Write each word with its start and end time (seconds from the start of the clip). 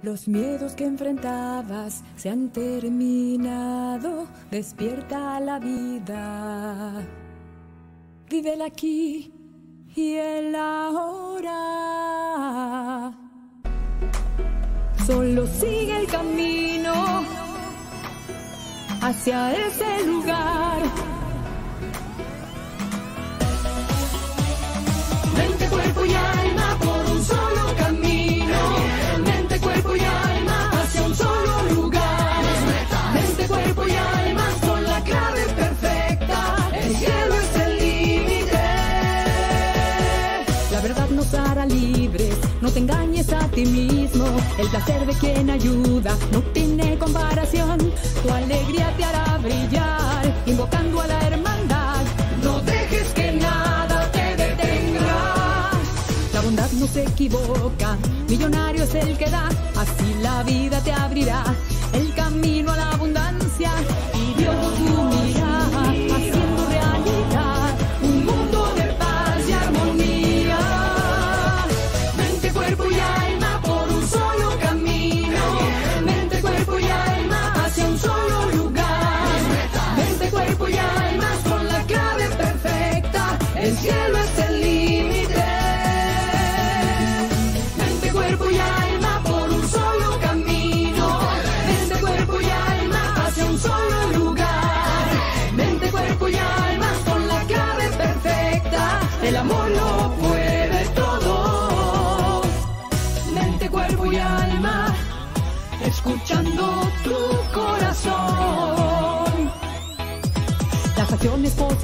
Los 0.00 0.28
miedos 0.28 0.74
que 0.74 0.84
enfrentabas 0.84 2.04
se 2.16 2.30
han 2.30 2.50
terminado, 2.50 4.28
despierta 4.48 5.40
la 5.40 5.58
vida. 5.58 7.04
Vive 8.30 8.54
el 8.54 8.62
aquí 8.62 9.32
y 9.96 10.14
el 10.14 10.54
ahora. 10.54 11.52
Solo 15.04 15.46
sigue 15.48 15.96
el 15.96 16.06
camino 16.06 16.92
hacia 19.00 19.66
ese 19.66 20.06
lugar. 20.06 21.17
No 42.68 42.74
te 42.74 42.80
engañes 42.80 43.32
a 43.32 43.48
ti 43.48 43.64
mismo. 43.64 44.26
El 44.58 44.68
placer 44.68 45.06
de 45.06 45.14
quien 45.14 45.48
ayuda 45.48 46.14
no 46.30 46.42
tiene 46.52 46.98
comparación. 46.98 47.78
Tu 48.22 48.30
alegría 48.30 48.94
te 48.94 49.04
hará 49.04 49.38
brillar, 49.38 50.34
invocando 50.44 51.00
a 51.00 51.06
la 51.06 51.18
hermandad. 51.28 52.04
No 52.42 52.60
dejes 52.60 53.08
que 53.14 53.32
nada 53.32 54.12
te 54.12 54.36
detenga. 54.36 55.70
La 56.34 56.40
bondad 56.42 56.70
no 56.72 56.86
se 56.86 57.04
equivoca, 57.04 57.96
millonario 58.28 58.84
es 58.84 58.94
el 58.96 59.16
que 59.16 59.30
da. 59.30 59.48
Así 59.74 60.14
la 60.20 60.42
vida 60.42 60.78
te 60.82 60.92
abrirá 60.92 61.42
el 61.94 62.12
camino 62.12 62.72
a 62.72 62.76
la 62.76 62.90
abundancia. 62.90 63.70
Y 64.12 64.42
Dios 64.42 64.97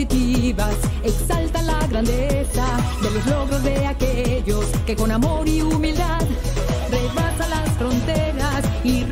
positivas. 0.05 0.77
Exaltan 1.03 1.67
la 1.67 1.87
grandeza 1.87 2.67
de 3.03 3.11
los 3.11 3.27
logros 3.27 3.63
de 3.63 3.87
aquellos 3.87 4.67
que 4.87 4.97
con 4.97 5.11
amor 5.11 5.49
y 5.49 5.61
humildad 5.63 6.21
rebasan 6.91 7.51
las 7.51 7.71
fronteras 7.77 8.65
y 8.83 9.05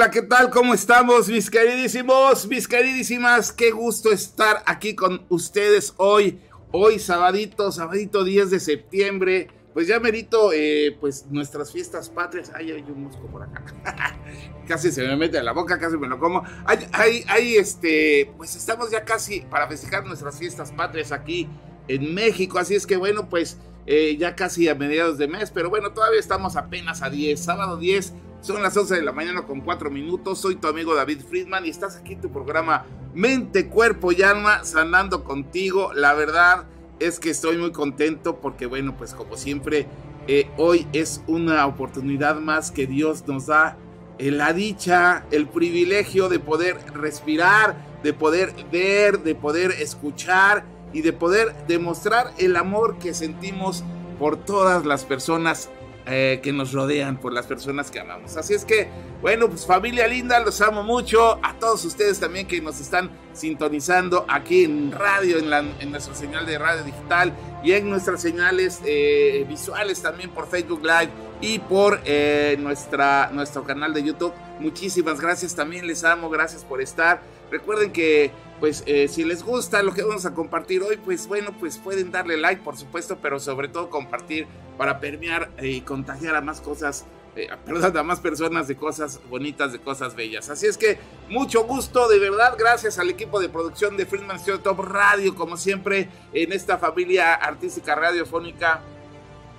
Hola, 0.00 0.10
¿qué 0.10 0.22
tal? 0.22 0.48
¿Cómo 0.48 0.72
estamos, 0.72 1.28
mis 1.28 1.50
queridísimos, 1.50 2.48
mis 2.48 2.66
queridísimas? 2.66 3.52
Qué 3.52 3.70
gusto 3.70 4.10
estar 4.10 4.62
aquí 4.64 4.94
con 4.94 5.26
ustedes 5.28 5.92
hoy, 5.98 6.40
hoy 6.72 6.98
sabadito, 6.98 7.70
sabadito 7.70 8.24
10 8.24 8.50
de 8.50 8.60
septiembre. 8.60 9.48
Pues 9.74 9.88
ya 9.88 10.00
merito, 10.00 10.54
eh, 10.54 10.96
pues 10.98 11.26
nuestras 11.28 11.70
fiestas 11.70 12.08
patrias. 12.08 12.50
Ay, 12.54 12.70
hay 12.70 12.80
un 12.80 13.04
mosco 13.04 13.26
por 13.26 13.42
acá. 13.42 13.62
casi 14.66 14.90
se 14.90 15.06
me 15.06 15.14
mete 15.18 15.36
a 15.36 15.42
la 15.42 15.52
boca, 15.52 15.78
casi 15.78 15.98
me 15.98 16.08
lo 16.08 16.18
como. 16.18 16.44
Hay, 16.64 16.78
hay, 16.92 17.24
hay, 17.28 17.56
este, 17.56 18.32
pues 18.38 18.56
estamos 18.56 18.90
ya 18.90 19.04
casi 19.04 19.42
para 19.42 19.68
festejar 19.68 20.06
nuestras 20.06 20.38
fiestas 20.38 20.72
patrias 20.72 21.12
aquí 21.12 21.46
en 21.88 22.14
México. 22.14 22.58
Así 22.58 22.74
es 22.74 22.86
que 22.86 22.96
bueno, 22.96 23.28
pues 23.28 23.58
eh, 23.84 24.16
ya 24.16 24.34
casi 24.34 24.66
a 24.66 24.74
mediados 24.74 25.18
de 25.18 25.28
mes, 25.28 25.50
pero 25.50 25.68
bueno, 25.68 25.92
todavía 25.92 26.20
estamos 26.20 26.56
apenas 26.56 27.02
a 27.02 27.10
10, 27.10 27.38
sábado 27.38 27.76
10, 27.76 28.14
son 28.40 28.62
las 28.62 28.76
11 28.76 28.96
de 28.96 29.02
la 29.02 29.12
mañana 29.12 29.42
con 29.42 29.60
4 29.60 29.90
minutos, 29.90 30.38
soy 30.40 30.56
tu 30.56 30.68
amigo 30.68 30.94
David 30.94 31.20
Friedman 31.28 31.66
y 31.66 31.70
estás 31.70 31.96
aquí 31.96 32.14
en 32.14 32.20
tu 32.20 32.30
programa 32.30 32.86
Mente, 33.14 33.68
Cuerpo 33.68 34.12
y 34.12 34.22
Alma, 34.22 34.64
sanando 34.64 35.24
contigo, 35.24 35.92
la 35.94 36.14
verdad 36.14 36.66
es 36.98 37.18
que 37.18 37.30
estoy 37.30 37.56
muy 37.56 37.72
contento 37.72 38.40
porque 38.40 38.66
bueno, 38.66 38.96
pues 38.96 39.14
como 39.14 39.36
siempre, 39.36 39.86
eh, 40.28 40.48
hoy 40.56 40.86
es 40.92 41.22
una 41.26 41.66
oportunidad 41.66 42.36
más 42.36 42.70
que 42.70 42.86
Dios 42.86 43.26
nos 43.26 43.46
da 43.46 43.76
eh, 44.18 44.30
la 44.30 44.52
dicha, 44.52 45.24
el 45.30 45.48
privilegio 45.48 46.28
de 46.28 46.38
poder 46.38 46.78
respirar, 46.94 47.76
de 48.02 48.12
poder 48.12 48.54
ver, 48.70 49.20
de 49.20 49.34
poder 49.34 49.70
escuchar 49.72 50.64
y 50.92 51.02
de 51.02 51.12
poder 51.12 51.54
demostrar 51.66 52.32
el 52.38 52.56
amor 52.56 52.98
que 52.98 53.14
sentimos 53.14 53.82
por 54.18 54.36
todas 54.36 54.84
las 54.84 55.04
personas 55.04 55.70
eh, 56.06 56.40
que 56.42 56.52
nos 56.52 56.72
rodean, 56.72 57.18
por 57.18 57.32
las 57.32 57.46
personas 57.46 57.90
que 57.90 58.00
amamos. 58.00 58.36
Así 58.36 58.54
es 58.54 58.64
que, 58.64 58.88
bueno, 59.20 59.48
pues 59.48 59.66
familia 59.66 60.06
linda, 60.06 60.40
los 60.40 60.60
amo 60.60 60.82
mucho. 60.82 61.38
A 61.42 61.58
todos 61.58 61.84
ustedes 61.84 62.18
también 62.18 62.46
que 62.46 62.60
nos 62.60 62.80
están 62.80 63.10
sintonizando 63.32 64.24
aquí 64.28 64.64
en 64.64 64.92
radio, 64.92 65.38
en, 65.38 65.50
la, 65.50 65.58
en 65.58 65.90
nuestra 65.90 66.14
señal 66.14 66.46
de 66.46 66.58
radio 66.58 66.82
digital 66.82 67.32
y 67.62 67.72
en 67.72 67.90
nuestras 67.90 68.22
señales 68.22 68.80
eh, 68.84 69.44
visuales 69.48 70.00
también 70.02 70.30
por 70.30 70.46
Facebook 70.46 70.82
Live 70.82 71.10
y 71.40 71.58
por 71.58 72.00
eh, 72.04 72.56
nuestra, 72.58 73.30
nuestro 73.32 73.64
canal 73.64 73.92
de 73.94 74.02
YouTube. 74.02 74.32
Muchísimas 74.58 75.20
gracias 75.20 75.54
también, 75.54 75.86
les 75.86 76.04
amo, 76.04 76.30
gracias 76.30 76.64
por 76.64 76.80
estar. 76.80 77.22
Recuerden 77.50 77.92
que, 77.92 78.30
pues, 78.60 78.84
eh, 78.86 79.08
si 79.08 79.24
les 79.24 79.42
gusta 79.42 79.82
lo 79.82 79.94
que 79.94 80.02
vamos 80.02 80.26
a 80.26 80.34
compartir 80.34 80.82
hoy, 80.82 80.98
pues 80.98 81.26
bueno, 81.26 81.56
pues 81.58 81.78
pueden 81.78 82.12
darle 82.12 82.36
like, 82.36 82.62
por 82.62 82.76
supuesto, 82.76 83.18
pero 83.20 83.40
sobre 83.40 83.68
todo 83.68 83.88
compartir 83.88 84.46
para 84.76 85.00
permear 85.00 85.50
y 85.62 85.80
contagiar 85.80 86.36
a 86.36 86.42
más 86.42 86.60
cosas, 86.60 87.06
eh, 87.36 87.48
perdón, 87.64 87.96
a 87.96 88.02
más 88.02 88.20
personas 88.20 88.68
de 88.68 88.76
cosas 88.76 89.18
bonitas, 89.30 89.72
de 89.72 89.80
cosas 89.80 90.14
bellas. 90.14 90.50
Así 90.50 90.66
es 90.66 90.76
que 90.76 90.98
mucho 91.30 91.64
gusto, 91.64 92.06
de 92.08 92.18
verdad, 92.18 92.54
gracias 92.58 92.98
al 92.98 93.08
equipo 93.08 93.40
de 93.40 93.48
producción 93.48 93.96
de 93.96 94.04
Friedman 94.04 94.38
Studio 94.38 94.60
Top 94.60 94.80
Radio, 94.80 95.34
como 95.34 95.56
siempre, 95.56 96.10
en 96.34 96.52
esta 96.52 96.76
familia 96.76 97.34
artística 97.34 97.94
radiofónica 97.94 98.82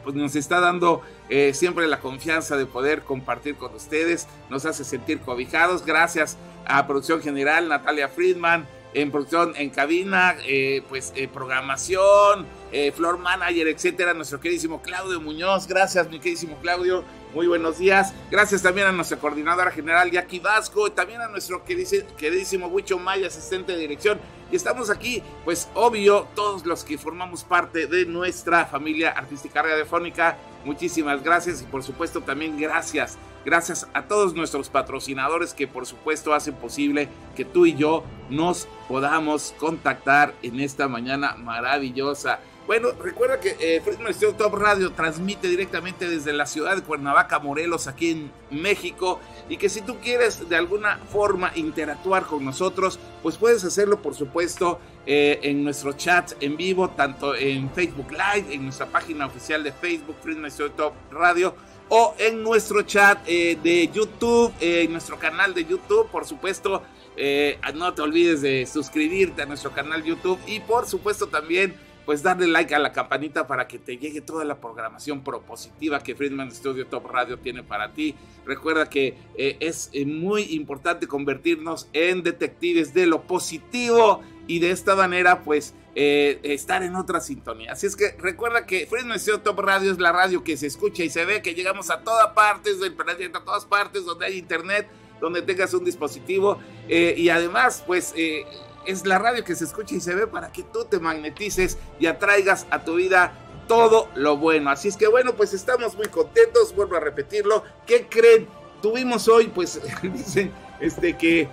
pues 0.03 0.15
nos 0.15 0.35
está 0.35 0.59
dando 0.59 1.01
eh, 1.29 1.53
siempre 1.53 1.87
la 1.87 1.99
confianza 1.99 2.57
de 2.57 2.65
poder 2.65 3.03
compartir 3.03 3.55
con 3.55 3.73
ustedes, 3.75 4.27
nos 4.49 4.65
hace 4.65 4.83
sentir 4.83 5.19
cobijados. 5.19 5.85
Gracias 5.85 6.37
a 6.65 6.87
Producción 6.87 7.21
General, 7.21 7.67
Natalia 7.67 8.07
Friedman, 8.07 8.67
en 8.93 9.11
producción 9.11 9.53
en 9.55 9.69
cabina, 9.69 10.35
eh, 10.45 10.83
pues 10.89 11.13
eh, 11.15 11.27
programación, 11.27 12.45
eh, 12.71 12.91
floor 12.91 13.17
manager, 13.17 13.67
etcétera, 13.67 14.13
nuestro 14.13 14.39
queridísimo 14.39 14.81
Claudio 14.81 15.21
Muñoz. 15.21 15.67
Gracias, 15.67 16.09
mi 16.09 16.19
queridísimo 16.19 16.57
Claudio. 16.61 17.03
Muy 17.33 17.47
buenos 17.47 17.77
días. 17.77 18.13
Gracias 18.29 18.61
también 18.61 18.87
a 18.87 18.91
nuestra 18.91 19.17
coordinadora 19.17 19.71
general, 19.71 20.11
Jackie 20.11 20.39
Vasco, 20.39 20.91
también 20.91 21.21
a 21.21 21.29
nuestro 21.29 21.63
queridísimo 21.63 22.67
Huicho 22.67 22.99
Maya, 22.99 23.27
asistente 23.27 23.71
de 23.71 23.77
dirección. 23.77 24.19
Y 24.51 24.57
estamos 24.57 24.89
aquí, 24.89 25.23
pues 25.45 25.69
obvio, 25.73 26.27
todos 26.35 26.65
los 26.65 26.83
que 26.83 26.97
formamos 26.97 27.45
parte 27.45 27.87
de 27.87 28.05
nuestra 28.05 28.65
familia 28.65 29.11
artística 29.11 29.61
radiofónica. 29.61 30.37
Muchísimas 30.65 31.23
gracias 31.23 31.61
y 31.61 31.65
por 31.65 31.83
supuesto 31.83 32.19
también 32.19 32.59
gracias 32.59 33.17
Gracias 33.43 33.87
a 33.93 34.03
todos 34.03 34.35
nuestros 34.35 34.69
patrocinadores 34.69 35.53
que 35.53 35.67
por 35.67 35.87
supuesto 35.87 36.33
hacen 36.33 36.53
posible 36.53 37.09
que 37.35 37.45
tú 37.45 37.65
y 37.65 37.75
yo 37.75 38.03
nos 38.29 38.67
podamos 38.87 39.55
contactar 39.57 40.33
en 40.43 40.59
esta 40.59 40.87
mañana 40.87 41.35
maravillosa. 41.37 42.39
Bueno, 42.67 42.89
recuerda 43.03 43.39
que 43.39 43.57
eh, 43.59 43.81
Friedman 43.81 44.13
Top 44.37 44.53
Radio 44.53 44.91
transmite 44.91 45.47
directamente 45.49 46.07
desde 46.07 46.31
la 46.31 46.45
ciudad 46.45 46.75
de 46.75 46.83
Cuernavaca, 46.83 47.39
Morelos, 47.39 47.87
aquí 47.87 48.11
en 48.11 48.31
México. 48.51 49.19
Y 49.49 49.57
que 49.57 49.67
si 49.67 49.81
tú 49.81 49.97
quieres 49.97 50.47
de 50.47 50.55
alguna 50.55 50.99
forma 51.11 51.51
interactuar 51.55 52.23
con 52.27 52.45
nosotros, 52.45 52.99
pues 53.23 53.37
puedes 53.37 53.63
hacerlo, 53.63 54.01
por 54.01 54.13
supuesto, 54.13 54.79
eh, 55.07 55.39
en 55.41 55.63
nuestro 55.63 55.93
chat 55.93 56.33
en 56.39 56.55
vivo, 56.55 56.91
tanto 56.91 57.35
en 57.35 57.71
Facebook 57.71 58.11
Live, 58.11 58.53
en 58.53 58.63
nuestra 58.63 58.85
página 58.85 59.25
oficial 59.25 59.63
de 59.63 59.71
Facebook, 59.71 60.15
Friedman 60.21 60.51
Top 60.77 60.93
Radio 61.11 61.55
o 61.93 62.15
en 62.17 62.41
nuestro 62.41 62.83
chat 62.83 63.19
eh, 63.27 63.57
de 63.61 63.89
YouTube, 63.93 64.53
eh, 64.61 64.83
en 64.83 64.93
nuestro 64.93 65.19
canal 65.19 65.53
de 65.53 65.65
YouTube, 65.65 66.07
por 66.09 66.25
supuesto. 66.25 66.81
Eh, 67.17 67.59
no 67.75 67.93
te 67.93 68.01
olvides 68.01 68.41
de 68.41 68.65
suscribirte 68.65 69.41
a 69.41 69.45
nuestro 69.45 69.71
canal 69.71 70.01
YouTube 70.01 70.39
y 70.47 70.61
por 70.61 70.87
supuesto 70.87 71.27
también 71.27 71.75
pues 72.05 72.23
darle 72.23 72.47
like 72.47 72.73
a 72.73 72.79
la 72.79 72.93
campanita 72.93 73.45
para 73.45 73.67
que 73.67 73.77
te 73.77 73.97
llegue 73.97 74.21
toda 74.21 74.45
la 74.45 74.61
programación 74.61 75.21
propositiva 75.21 76.01
que 76.01 76.15
Friedman 76.15 76.49
Studio 76.51 76.87
Top 76.87 77.07
Radio 77.07 77.37
tiene 77.37 77.61
para 77.61 77.91
ti. 77.91 78.15
Recuerda 78.45 78.89
que 78.89 79.17
es 79.35 79.91
muy 80.05 80.43
importante 80.53 81.07
convertirnos 81.07 81.89
en 81.91 82.23
detectives 82.23 82.93
de 82.93 83.05
lo 83.05 83.23
positivo 83.23 84.21
y 84.51 84.59
de 84.59 84.71
esta 84.71 84.97
manera 84.97 85.43
pues 85.43 85.73
eh, 85.95 86.41
estar 86.43 86.83
en 86.83 86.97
otra 86.97 87.21
sintonía. 87.21 87.71
Así 87.71 87.87
es 87.87 87.95
que 87.95 88.17
recuerda 88.19 88.65
que 88.65 88.85
Fresno 88.85 89.15
Top 89.39 89.59
Radio 89.59 89.93
es 89.93 89.97
la 89.97 90.11
radio 90.11 90.43
que 90.43 90.57
se 90.57 90.67
escucha 90.67 91.05
y 91.05 91.09
se 91.09 91.23
ve, 91.23 91.41
que 91.41 91.53
llegamos 91.55 91.89
a 91.89 92.01
todas 92.01 92.33
partes 92.33 92.81
del 92.81 92.93
planeta, 92.93 93.39
a 93.39 93.45
todas 93.45 93.63
partes 93.63 94.03
donde 94.03 94.25
hay 94.25 94.37
internet, 94.37 94.89
donde 95.21 95.41
tengas 95.41 95.73
un 95.73 95.85
dispositivo 95.85 96.59
eh, 96.89 97.15
y 97.17 97.29
además 97.29 97.81
pues 97.87 98.13
eh, 98.17 98.43
es 98.85 99.05
la 99.05 99.19
radio 99.19 99.45
que 99.45 99.55
se 99.55 99.63
escucha 99.63 99.95
y 99.95 100.01
se 100.01 100.13
ve 100.15 100.27
para 100.27 100.51
que 100.51 100.63
tú 100.63 100.83
te 100.83 100.99
magnetices 100.99 101.77
y 101.97 102.07
atraigas 102.07 102.67
a 102.71 102.83
tu 102.83 102.95
vida 102.95 103.31
todo 103.69 104.09
lo 104.15 104.35
bueno. 104.35 104.69
Así 104.69 104.89
es 104.89 104.97
que 104.97 105.07
bueno, 105.07 105.33
pues 105.35 105.53
estamos 105.53 105.95
muy 105.95 106.07
contentos, 106.07 106.75
vuelvo 106.75 106.97
a 106.97 106.99
repetirlo. 106.99 107.63
¿Qué 107.87 108.07
creen? 108.09 108.49
Tuvimos 108.81 109.29
hoy, 109.29 109.47
pues 109.47 109.79
dicen, 110.01 110.51
este 110.81 111.15
que, 111.17 111.47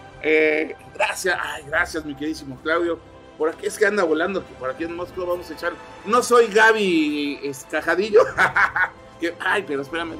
gracias, 0.94 1.38
ay, 1.40 1.64
gracias 1.66 2.04
mi 2.04 2.14
queridísimo 2.14 2.58
Claudio 2.62 2.98
por 3.38 3.48
aquí 3.50 3.66
es 3.66 3.78
que 3.78 3.86
anda 3.86 4.02
volando, 4.02 4.44
que 4.44 4.52
por 4.54 4.68
aquí 4.68 4.82
en 4.82 4.96
Moscú 4.96 5.24
vamos 5.24 5.48
a 5.48 5.54
echar. 5.54 5.72
No 6.04 6.24
soy 6.24 6.48
Gaby 6.48 7.38
Escajadillo. 7.44 8.22
ay, 9.40 9.64
pero 9.66 9.82
espérame, 9.82 10.16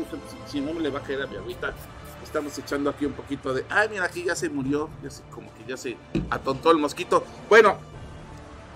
si, 0.46 0.60
no 0.60 0.72
me 0.72 0.80
le 0.80 0.88
va 0.88 1.00
a 1.00 1.02
caer 1.02 1.22
a 1.22 1.26
mi 1.26 1.36
agüita. 1.36 1.74
Estamos 2.22 2.56
echando 2.56 2.88
aquí 2.90 3.06
un 3.06 3.14
poquito 3.14 3.52
de. 3.52 3.64
Ay, 3.68 3.88
mira, 3.88 4.04
aquí 4.04 4.22
ya 4.22 4.36
se 4.36 4.48
murió. 4.48 4.88
Ya 5.02 5.08
como 5.30 5.52
que 5.54 5.64
ya 5.66 5.76
se 5.76 5.96
atontó 6.30 6.70
el 6.70 6.78
mosquito. 6.78 7.24
Bueno, 7.48 7.78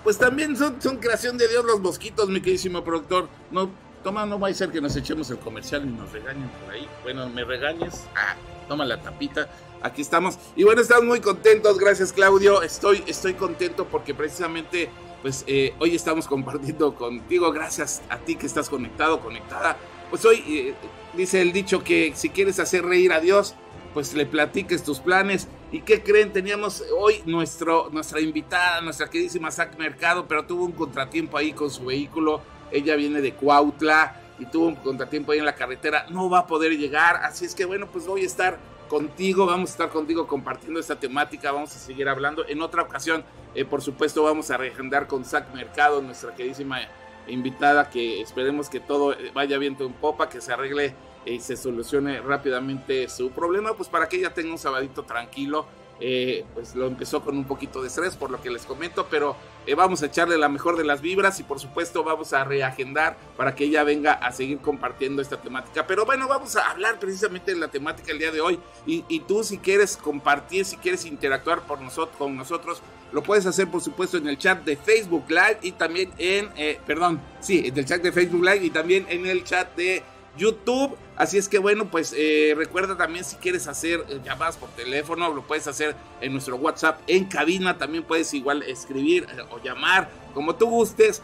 pues 0.03 0.17
también 0.17 0.57
son, 0.57 0.81
son 0.81 0.97
creación 0.97 1.37
de 1.37 1.47
Dios 1.47 1.63
los 1.63 1.79
mosquitos, 1.79 2.27
mi 2.27 2.41
queridísimo 2.41 2.83
productor. 2.83 3.29
No, 3.49 3.69
toma, 4.03 4.25
no 4.25 4.37
va 4.41 4.49
a 4.49 4.53
ser 4.53 4.71
que 4.71 4.81
nos 4.81 4.93
echemos 4.97 5.29
el 5.29 5.37
comercial 5.37 5.85
y 5.85 5.87
nos 5.87 6.11
regañen 6.11 6.49
por 6.49 6.73
ahí. 6.73 6.85
Bueno, 7.01 7.29
me 7.29 7.45
regañes. 7.45 8.03
Ah, 8.13 8.35
toma 8.67 8.83
la 8.83 9.01
tapita 9.01 9.47
aquí 9.83 10.01
estamos. 10.01 10.39
Y 10.55 10.63
bueno, 10.63 10.81
estamos 10.81 11.05
muy 11.05 11.19
contentos, 11.19 11.77
gracias 11.77 12.11
Claudio. 12.11 12.63
Estoy, 12.63 13.03
estoy 13.05 13.35
contento 13.35 13.85
porque 13.85 14.15
precisamente, 14.15 14.89
pues 15.21 15.43
eh, 15.45 15.75
hoy 15.79 15.95
estamos 15.95 16.27
compartiendo 16.33 16.95
contigo, 16.95 17.51
gracias 17.51 18.01
a 18.09 18.17
ti 18.17 18.35
que 18.35 18.47
estás 18.47 18.69
conectado, 18.69 19.19
conectada. 19.19 19.77
Pues 20.09 20.25
hoy 20.25 20.43
eh, 20.47 20.73
dice 21.15 21.41
el 21.41 21.51
dicho 21.51 21.83
que 21.83 22.13
si 22.15 22.29
quieres 22.29 22.59
hacer 22.59 22.85
reír 22.85 23.11
a 23.13 23.19
Dios, 23.19 23.55
pues 23.93 24.13
le 24.13 24.25
platiques 24.25 24.83
tus 24.83 24.99
planes. 24.99 25.47
¿Y 25.71 25.81
qué 25.81 26.01
creen? 26.03 26.31
Teníamos 26.33 26.83
hoy 26.97 27.21
nuestro, 27.25 27.89
nuestra 27.91 28.19
invitada, 28.19 28.81
nuestra 28.81 29.09
queridísima 29.09 29.51
Sac 29.51 29.77
Mercado, 29.77 30.27
pero 30.27 30.45
tuvo 30.45 30.65
un 30.65 30.71
contratiempo 30.71 31.37
ahí 31.37 31.53
con 31.53 31.69
su 31.69 31.85
vehículo. 31.85 32.41
Ella 32.71 32.95
viene 32.95 33.21
de 33.21 33.33
Cuautla 33.33 34.19
y 34.39 34.45
tuvo 34.47 34.67
un 34.67 34.75
contratiempo 34.75 35.31
ahí 35.31 35.39
en 35.39 35.45
la 35.45 35.55
carretera. 35.55 36.07
No 36.09 36.29
va 36.29 36.39
a 36.39 36.47
poder 36.47 36.77
llegar. 36.77 37.17
Así 37.17 37.45
es 37.45 37.53
que 37.53 37.65
bueno, 37.65 37.87
pues 37.91 38.05
voy 38.05 38.23
a 38.23 38.25
estar 38.25 38.59
contigo, 38.93 39.47
vamos 39.47 39.71
a 39.71 39.73
estar 39.73 39.89
contigo 39.89 40.27
compartiendo 40.27 40.79
esta 40.79 40.99
temática, 40.99 41.51
vamos 41.51 41.75
a 41.75 41.79
seguir 41.79 42.07
hablando. 42.07 42.47
En 42.47 42.61
otra 42.61 42.83
ocasión, 42.83 43.25
eh, 43.55 43.65
por 43.65 43.81
supuesto, 43.81 44.21
vamos 44.21 44.51
a 44.51 44.57
reagendar 44.57 45.07
con 45.07 45.25
Zach 45.25 45.51
Mercado, 45.51 45.99
nuestra 45.99 46.35
queridísima 46.35 46.77
invitada, 47.25 47.89
que 47.89 48.21
esperemos 48.21 48.69
que 48.69 48.79
todo 48.79 49.15
vaya 49.33 49.57
bien 49.57 49.75
en 49.79 49.93
popa, 49.93 50.29
que 50.29 50.41
se 50.41 50.53
arregle 50.53 50.93
y 51.25 51.39
se 51.39 51.57
solucione 51.57 52.21
rápidamente 52.21 53.09
su 53.09 53.31
problema, 53.31 53.73
pues 53.73 53.89
para 53.89 54.07
que 54.07 54.17
ella 54.17 54.31
tenga 54.31 54.51
un 54.51 54.59
sabadito 54.59 55.01
tranquilo 55.01 55.65
eh, 56.05 56.43
pues 56.53 56.75
lo 56.75 56.85
empezó 56.87 57.21
con 57.21 57.37
un 57.37 57.45
poquito 57.45 57.81
de 57.81 57.87
estrés, 57.87 58.17
por 58.17 58.29
lo 58.29 58.41
que 58.41 58.49
les 58.49 58.65
comento, 58.65 59.07
pero 59.09 59.37
eh, 59.65 59.73
vamos 59.73 60.03
a 60.03 60.07
echarle 60.07 60.37
la 60.37 60.49
mejor 60.49 60.75
de 60.75 60.83
las 60.83 60.99
vibras 60.99 61.39
y 61.39 61.43
por 61.43 61.61
supuesto 61.61 62.03
vamos 62.03 62.33
a 62.33 62.43
reagendar 62.43 63.15
para 63.37 63.55
que 63.55 63.63
ella 63.63 63.85
venga 63.85 64.11
a 64.11 64.33
seguir 64.33 64.57
compartiendo 64.57 65.21
esta 65.21 65.37
temática. 65.37 65.87
Pero 65.87 66.05
bueno, 66.05 66.27
vamos 66.27 66.57
a 66.57 66.71
hablar 66.71 66.99
precisamente 66.99 67.53
de 67.53 67.57
la 67.57 67.69
temática 67.69 68.11
el 68.11 68.19
día 68.19 68.31
de 68.31 68.41
hoy 68.41 68.59
y, 68.85 69.21
tú 69.21 69.45
si 69.45 69.59
quieres 69.59 69.95
compartir, 69.95 70.65
si 70.65 70.75
quieres 70.75 71.05
interactuar 71.05 71.61
por 71.61 71.79
nosotros, 71.79 72.17
con 72.17 72.35
nosotros, 72.35 72.81
lo 73.13 73.23
puedes 73.23 73.45
hacer 73.45 73.71
por 73.71 73.79
supuesto 73.79 74.17
en 74.17 74.27
el 74.27 74.37
chat 74.37 74.61
de 74.65 74.75
Facebook 74.75 75.23
Live 75.29 75.59
y 75.61 75.71
también 75.71 76.11
en, 76.17 76.49
eh, 76.57 76.81
perdón, 76.85 77.21
sí, 77.39 77.63
en 77.65 77.77
el 77.77 77.85
chat 77.85 78.01
de 78.01 78.11
Facebook 78.11 78.43
Live 78.43 78.65
y 78.65 78.71
también 78.71 79.05
en 79.07 79.25
el 79.25 79.45
chat 79.45 79.73
de 79.77 80.03
YouTube. 80.37 80.95
Así 81.15 81.37
es 81.37 81.47
que 81.47 81.59
bueno, 81.59 81.91
pues 81.91 82.11
eh, 82.17 82.55
recuerda 82.57 82.97
también 82.97 83.23
si 83.23 83.35
quieres 83.35 83.67
hacer 83.67 84.03
eh, 84.09 84.19
llamadas 84.25 84.57
por 84.57 84.69
teléfono, 84.69 85.31
lo 85.31 85.43
puedes 85.43 85.67
hacer 85.67 85.95
en 86.21 86.31
nuestro 86.31 86.55
WhatsApp 86.55 86.99
en 87.07 87.25
cabina. 87.25 87.77
También 87.77 88.03
puedes 88.03 88.33
igual 88.33 88.63
escribir 88.63 89.27
eh, 89.31 89.43
o 89.51 89.61
llamar 89.61 90.09
como 90.33 90.55
tú 90.55 90.67
gustes 90.67 91.21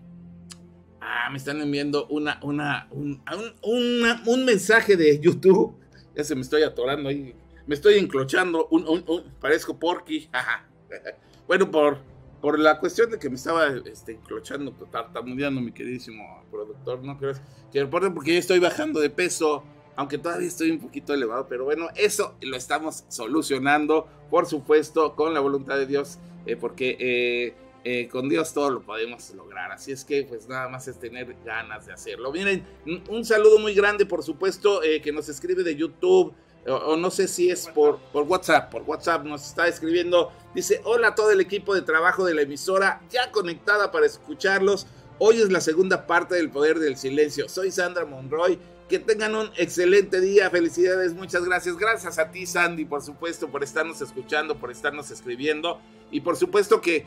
Ah, 1.01 1.31
me 1.31 1.39
están 1.39 1.59
enviando 1.63 2.07
una, 2.09 2.39
una, 2.43 2.87
un, 2.91 3.23
un, 3.63 4.45
mensaje 4.45 4.95
de 4.95 5.19
YouTube. 5.19 5.75
Ya 6.15 6.23
se 6.23 6.35
me 6.35 6.43
estoy 6.43 6.65
atorando 6.65 7.09
ahí. 7.09 7.35
Me 7.67 7.75
estoy 7.75 7.95
enclochando. 7.95 8.69
Un, 8.69 9.03
parezco 9.41 9.79
porky. 9.79 10.29
bueno, 11.49 11.71
por, 11.71 12.01
por 12.43 12.59
la 12.59 12.79
cuestión 12.79 13.11
de 13.11 13.19
que 13.19 13.31
me 13.31 13.37
estaba 13.37 13.69
este, 13.87 14.19
clochando, 14.19 14.73
tartamudeando 14.93 15.63
mi 15.63 15.73
queridísimo 15.73 16.45
productor, 16.51 17.03
¿no 17.03 17.17
crees? 17.17 17.41
Que 17.73 17.81
reporte 17.81 18.11
porque 18.11 18.35
yo 18.35 18.39
estoy 18.39 18.59
bajando 18.59 19.01
de 19.01 19.09
peso, 19.09 19.65
aunque 19.97 20.19
todavía 20.19 20.49
estoy 20.49 20.71
un 20.71 20.81
poquito 20.81 21.15
elevado, 21.15 21.47
pero 21.49 21.65
bueno, 21.65 21.89
eso 21.95 22.35
lo 22.41 22.57
estamos 22.57 23.05
solucionando, 23.09 24.09
por 24.31 24.47
supuesto, 24.47 25.15
con 25.15 25.35
la 25.35 25.41
voluntad 25.41 25.77
de 25.77 25.87
Dios, 25.87 26.19
eh, 26.47 26.57
porque 26.57 26.97
eh, 26.99 27.55
eh, 27.85 28.09
con 28.09 28.29
Dios 28.29 28.53
todo 28.53 28.71
lo 28.71 28.83
podemos 28.83 29.31
lograr. 29.35 29.73
Así 29.73 29.93
es 29.93 30.05
que 30.05 30.25
pues 30.25 30.49
nada 30.49 30.69
más 30.69 30.89
es 30.89 30.99
tener 30.99 31.35
ganas 31.45 31.87
de 31.87 31.93
hacerlo. 31.93 32.33
Miren, 32.33 32.65
un 33.09 33.25
saludo 33.25 33.59
muy 33.59 33.75
grande, 33.75 34.07
por 34.07 34.23
supuesto, 34.23 34.81
que 35.03 35.13
nos 35.13 35.29
escribe 35.29 35.63
de 35.63 35.77
YouTube 35.77 36.35
o, 36.67 36.97
no 36.97 37.11
sé 37.11 37.29
si 37.29 37.51
es 37.51 37.69
por, 37.69 37.99
por 38.13 38.25
WhatsApp, 38.25 38.71
por 38.71 38.83
WhatsApp 38.83 39.25
nos 39.25 39.47
está 39.47 39.69
escribiendo, 39.69 40.33
dice, 40.55 40.81
hola 40.85 41.09
a 41.09 41.15
todo 41.15 41.31
el 41.31 41.41
equipo 41.41 41.75
de 41.75 41.83
trabajo 41.83 42.25
de 42.25 42.35
la 42.35 42.43
emisora, 42.43 43.03
ya 43.11 43.31
conectada 43.31 43.91
para 43.91 44.07
escucharlos. 44.07 44.87
Hoy 45.19 45.41
es 45.41 45.53
la 45.53 45.61
segunda 45.61 46.07
parte 46.07 46.35
del 46.35 46.51
Poder 46.51 46.79
del 46.79 46.97
Silencio. 46.97 47.49
Soy 47.49 47.71
Sandra 47.71 48.05
Monroy. 48.05 48.59
Que 48.89 48.99
tengan 48.99 49.35
un 49.35 49.51
excelente 49.57 50.21
día. 50.21 50.51
Felicidades. 50.51 51.15
Muchas 51.15 51.45
gracias. 51.45 51.77
Gracias 51.77 52.19
a 52.19 52.31
ti, 52.31 52.47
Sandy, 52.47 52.85
por 52.85 53.03
supuesto, 53.03 53.49
por 53.49 53.63
estarnos 53.63 54.01
escuchando, 54.01 54.59
por 54.59 54.71
estarnos 54.71 55.11
escribiendo. 55.11 55.81
Y 56.11 56.21
por 56.21 56.37
supuesto 56.37 56.81
que 56.81 57.07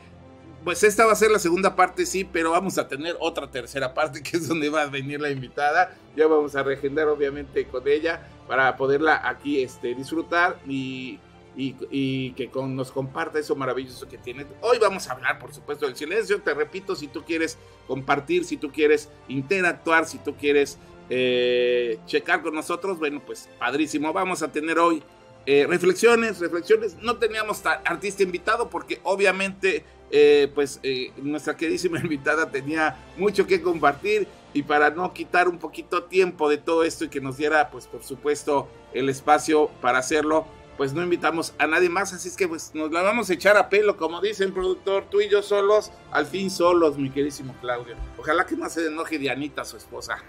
pues 0.64 0.82
esta 0.82 1.06
va 1.06 1.12
a 1.12 1.16
ser 1.16 1.30
la 1.30 1.38
segunda 1.38 1.76
parte, 1.76 2.04
sí, 2.04 2.24
pero 2.24 2.50
vamos 2.50 2.78
a 2.78 2.88
tener 2.88 3.16
otra 3.20 3.50
tercera 3.50 3.94
parte 3.94 4.22
que 4.24 4.36
es 4.36 4.48
donde 4.48 4.68
va 4.68 4.82
a 4.82 4.86
venir 4.86 5.20
la 5.20 5.30
invitada. 5.30 5.96
Ya 6.16 6.26
vamos 6.26 6.56
a 6.56 6.62
regendar 6.62 7.08
obviamente 7.08 7.66
con 7.66 7.86
ella 7.86 8.28
para 8.46 8.76
poderla 8.76 9.26
aquí 9.28 9.62
este, 9.62 9.94
disfrutar 9.94 10.58
y, 10.66 11.20
y, 11.56 12.32
que 12.32 12.50
con, 12.50 12.76
nos 12.76 12.90
comparta 12.90 13.38
eso 13.38 13.54
maravilloso 13.56 14.08
que 14.08 14.18
tiene. 14.18 14.46
Hoy 14.60 14.78
vamos 14.78 15.08
a 15.08 15.12
hablar, 15.12 15.38
por 15.38 15.52
supuesto, 15.52 15.86
del 15.86 15.96
silencio. 15.96 16.40
Te 16.40 16.54
repito, 16.54 16.96
si 16.96 17.08
tú 17.08 17.24
quieres 17.24 17.58
compartir, 17.86 18.44
si 18.44 18.56
tú 18.56 18.70
quieres 18.70 19.08
interactuar, 19.28 20.06
si 20.06 20.18
tú 20.18 20.36
quieres 20.36 20.78
eh, 21.10 21.98
checar 22.06 22.42
con 22.42 22.54
nosotros, 22.54 22.98
bueno, 22.98 23.22
pues 23.24 23.48
padrísimo. 23.58 24.12
Vamos 24.12 24.42
a 24.42 24.52
tener 24.52 24.78
hoy 24.78 25.02
eh, 25.46 25.66
reflexiones, 25.66 26.40
reflexiones. 26.40 26.96
No 27.00 27.16
teníamos 27.16 27.62
artista 27.64 28.22
invitado 28.22 28.68
porque 28.68 29.00
obviamente 29.02 29.84
eh, 30.10 30.50
pues 30.54 30.80
eh, 30.82 31.12
nuestra 31.22 31.56
queridísima 31.56 31.98
invitada 32.02 32.50
tenía 32.50 32.96
mucho 33.16 33.46
que 33.46 33.60
compartir 33.60 34.26
y 34.54 34.62
para 34.62 34.90
no 34.90 35.12
quitar 35.12 35.48
un 35.48 35.58
poquito 35.58 36.04
tiempo 36.04 36.48
de 36.48 36.56
todo 36.56 36.82
esto 36.82 37.04
y 37.04 37.08
que 37.08 37.20
nos 37.20 37.36
diera 37.36 37.70
pues 37.70 37.86
por 37.86 38.02
supuesto 38.02 38.68
el 38.94 39.08
espacio 39.10 39.70
para 39.82 39.98
hacerlo, 39.98 40.46
pues 40.78 40.94
no 40.94 41.02
invitamos 41.02 41.52
a 41.58 41.66
nadie 41.66 41.90
más, 41.90 42.12
así 42.12 42.28
es 42.28 42.36
que 42.36 42.48
pues 42.48 42.70
nos 42.72 42.90
la 42.92 43.02
vamos 43.02 43.28
a 43.28 43.34
echar 43.34 43.56
a 43.56 43.68
pelo, 43.68 43.96
como 43.96 44.20
dice 44.20 44.44
el 44.44 44.52
productor, 44.52 45.04
tú 45.10 45.20
y 45.20 45.28
yo 45.28 45.42
solos, 45.42 45.90
al 46.12 46.24
fin 46.24 46.50
solos, 46.50 46.96
mi 46.96 47.10
queridísimo 47.10 47.54
Claudio. 47.60 47.96
Ojalá 48.16 48.46
que 48.46 48.56
no 48.56 48.70
se 48.70 48.86
enoje 48.86 49.18
Dianita, 49.18 49.64
su 49.64 49.76
esposa. 49.76 50.24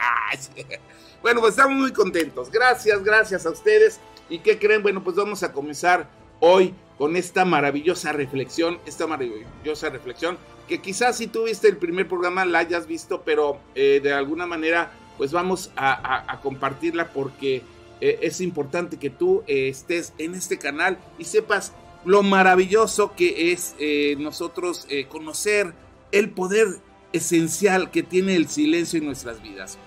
bueno, 1.22 1.40
pues 1.40 1.52
estamos 1.52 1.78
muy 1.78 1.94
contentos. 1.94 2.52
Gracias, 2.52 3.04
gracias 3.04 3.46
a 3.46 3.52
ustedes. 3.52 4.02
¿Y 4.28 4.40
qué 4.40 4.58
creen? 4.58 4.82
Bueno, 4.82 5.04
pues 5.04 5.16
vamos 5.16 5.44
a 5.44 5.54
comenzar 5.54 6.10
hoy 6.40 6.74
con 6.98 7.16
esta 7.16 7.46
maravillosa 7.46 8.12
reflexión, 8.12 8.80
esta 8.86 9.08
maravillosa 9.08 9.90
reflexión, 9.90 10.38
que 10.68 10.82
quizás 10.82 11.18
si 11.18 11.28
tuviste 11.28 11.68
el 11.68 11.78
primer 11.78 12.08
programa 12.08 12.44
la 12.44 12.60
hayas 12.60 12.88
visto, 12.88 13.22
pero 13.24 13.60
eh, 13.76 14.00
de 14.04 14.14
alguna 14.14 14.46
manera 14.46 14.92
pues 15.20 15.34
vamos 15.34 15.70
a, 15.76 16.40
compartirla 16.42 17.10
porque 17.10 17.62
eh, 18.02 18.20
es 18.22 18.42
importante 18.42 18.98
que 18.98 19.10
tú 19.10 19.44
eh, 19.48 19.70
estés 19.70 20.14
en 20.18 20.36
este 20.36 20.58
canal 20.58 20.98
y 21.18 21.26
sepas 21.26 21.74
lo 22.06 22.24
maravilloso 22.24 23.14
que 23.14 23.52
es 23.52 23.76
nosotros 24.18 24.88
conocer 25.10 25.74
el 26.14 26.30
poder 26.30 26.68
esencial 27.12 27.92
que 27.92 28.04
tiene 28.04 28.38
el 28.38 28.48
silencio 28.48 29.00
en 29.00 29.06
nuestras 29.06 29.44
vidas. 29.44 29.78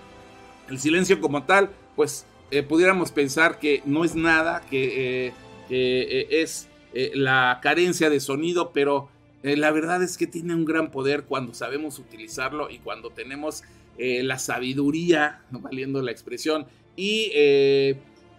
El 0.69 0.79
silencio 0.79 1.19
como 1.19 1.41
tal, 1.41 1.71
pues 1.95 2.27
pudiéramos 2.69 3.11
pensar 3.11 3.57
que 3.57 3.81
no 3.85 4.05
es 4.05 4.13
nada, 4.13 4.61
que 4.69 5.33
es 5.69 6.67
eh, 6.93 7.11
la 7.15 7.59
carencia 7.61 8.09
de 8.11 8.19
sonido, 8.19 8.71
pero 8.71 9.09
eh, 9.41 9.57
la 9.57 9.71
verdad 9.71 10.03
es 10.03 10.15
que 10.15 10.27
tiene 10.27 10.53
un 10.53 10.63
gran 10.63 10.91
poder 10.91 11.23
cuando 11.23 11.53
sabemos 11.55 11.97
utilizarlo 11.97 12.69
y 12.69 12.77
cuando 12.77 13.09
tenemos 13.09 13.63
eh, 13.97 14.21
la 14.21 14.37
sabiduría, 14.37 15.41
valiendo 15.51 16.01
la 16.03 16.11
expresión, 16.11 16.67
y, 16.95 17.31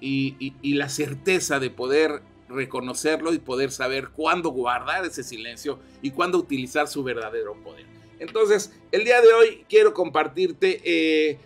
y, 0.01 0.75
la 0.75 0.89
certeza 0.89 1.59
de 1.59 1.71
poder 1.71 2.23
reconocerlo 2.49 3.33
y 3.33 3.39
poder 3.39 3.71
saber 3.71 4.11
cuándo 4.11 4.51
guardar 4.51 5.05
ese 5.05 5.23
silencio 5.23 5.79
y 6.03 6.11
cuándo 6.11 6.39
utilizar 6.39 6.89
su 6.89 7.03
verdadero 7.03 7.55
poder. 7.63 7.87
Entonces, 8.19 8.73
el 8.93 9.05
día 9.05 9.21
de 9.21 9.33
hoy 9.33 9.65
quiero 9.69 9.93
compartirte 9.93 11.39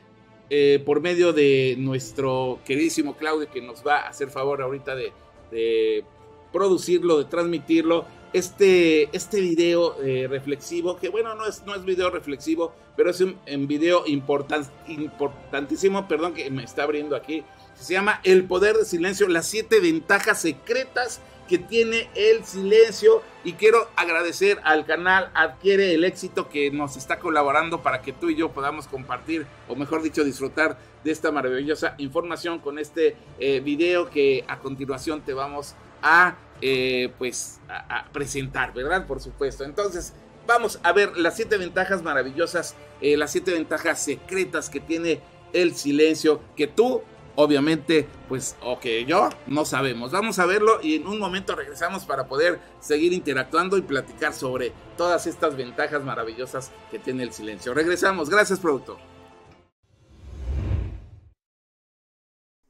por 0.84 1.00
medio 1.00 1.32
de 1.32 1.76
nuestro 1.78 2.60
queridísimo 2.64 3.16
Claudio 3.16 3.50
que 3.50 3.62
nos 3.62 3.86
va 3.86 4.00
a 4.00 4.08
hacer 4.08 4.28
favor 4.28 4.60
ahorita 4.60 4.94
de 4.94 6.04
producirlo, 6.52 7.18
de 7.18 7.24
transmitirlo. 7.24 8.04
Este, 8.32 9.08
este 9.16 9.40
video 9.40 9.96
eh, 10.02 10.26
reflexivo, 10.28 10.98
que 10.98 11.08
bueno, 11.08 11.34
no 11.34 11.46
es, 11.46 11.64
no 11.64 11.74
es 11.74 11.84
video 11.84 12.10
reflexivo, 12.10 12.74
pero 12.94 13.10
es 13.10 13.22
un, 13.22 13.38
video 13.66 14.04
importantísimo, 14.06 16.06
perdón 16.06 16.34
que 16.34 16.50
me 16.50 16.62
está 16.62 16.82
abriendo 16.82 17.16
aquí. 17.16 17.42
Se 17.74 17.94
llama 17.94 18.20
El 18.24 18.44
Poder 18.44 18.76
del 18.76 18.84
Silencio, 18.84 19.28
las 19.28 19.46
siete 19.46 19.80
ventajas 19.80 20.42
secretas 20.42 21.22
que 21.48 21.58
tiene 21.58 22.10
el 22.14 22.44
silencio 22.44 23.22
y 23.42 23.54
quiero 23.54 23.88
agradecer 23.96 24.60
al 24.64 24.84
canal 24.84 25.30
Adquiere 25.34 25.94
el 25.94 26.04
éxito 26.04 26.50
que 26.50 26.70
nos 26.70 26.96
está 26.96 27.18
colaborando 27.18 27.82
para 27.82 28.02
que 28.02 28.12
tú 28.12 28.28
y 28.28 28.36
yo 28.36 28.50
podamos 28.50 28.86
compartir 28.86 29.46
o 29.66 29.74
mejor 29.74 30.02
dicho 30.02 30.24
disfrutar 30.24 30.78
de 31.02 31.10
esta 31.10 31.32
maravillosa 31.32 31.94
información 31.96 32.58
con 32.58 32.78
este 32.78 33.16
eh, 33.38 33.60
video 33.60 34.10
que 34.10 34.44
a 34.46 34.58
continuación 34.58 35.22
te 35.22 35.32
vamos 35.32 35.74
a 36.02 36.36
eh, 36.60 37.12
pues 37.18 37.60
a, 37.68 38.06
presentar, 38.12 38.72
¿verdad? 38.72 39.06
Por 39.06 39.20
supuesto. 39.20 39.64
Entonces, 39.64 40.12
vamos 40.46 40.80
a 40.82 40.92
ver 40.92 41.16
las 41.16 41.36
siete 41.36 41.56
ventajas 41.56 42.02
maravillosas, 42.02 42.74
eh, 43.00 43.16
las 43.16 43.32
siete 43.32 43.52
ventajas 43.52 44.02
secretas 44.02 44.68
que 44.68 44.80
tiene 44.80 45.20
el 45.52 45.74
silencio, 45.76 46.40
que 46.56 46.66
tú, 46.66 47.02
obviamente, 47.36 48.06
pues, 48.28 48.56
o 48.62 48.80
que 48.80 49.04
yo, 49.04 49.28
no 49.46 49.64
sabemos. 49.64 50.10
Vamos 50.10 50.38
a 50.38 50.46
verlo 50.46 50.80
y 50.82 50.96
en 50.96 51.06
un 51.06 51.18
momento 51.18 51.54
regresamos 51.54 52.04
para 52.04 52.26
poder 52.26 52.58
seguir 52.80 53.12
interactuando 53.12 53.76
y 53.76 53.82
platicar 53.82 54.34
sobre 54.34 54.72
todas 54.96 55.26
estas 55.26 55.56
ventajas 55.56 56.02
maravillosas 56.02 56.72
que 56.90 56.98
tiene 56.98 57.22
el 57.22 57.32
silencio. 57.32 57.72
Regresamos. 57.74 58.28
Gracias, 58.30 58.58
productor. 58.58 58.98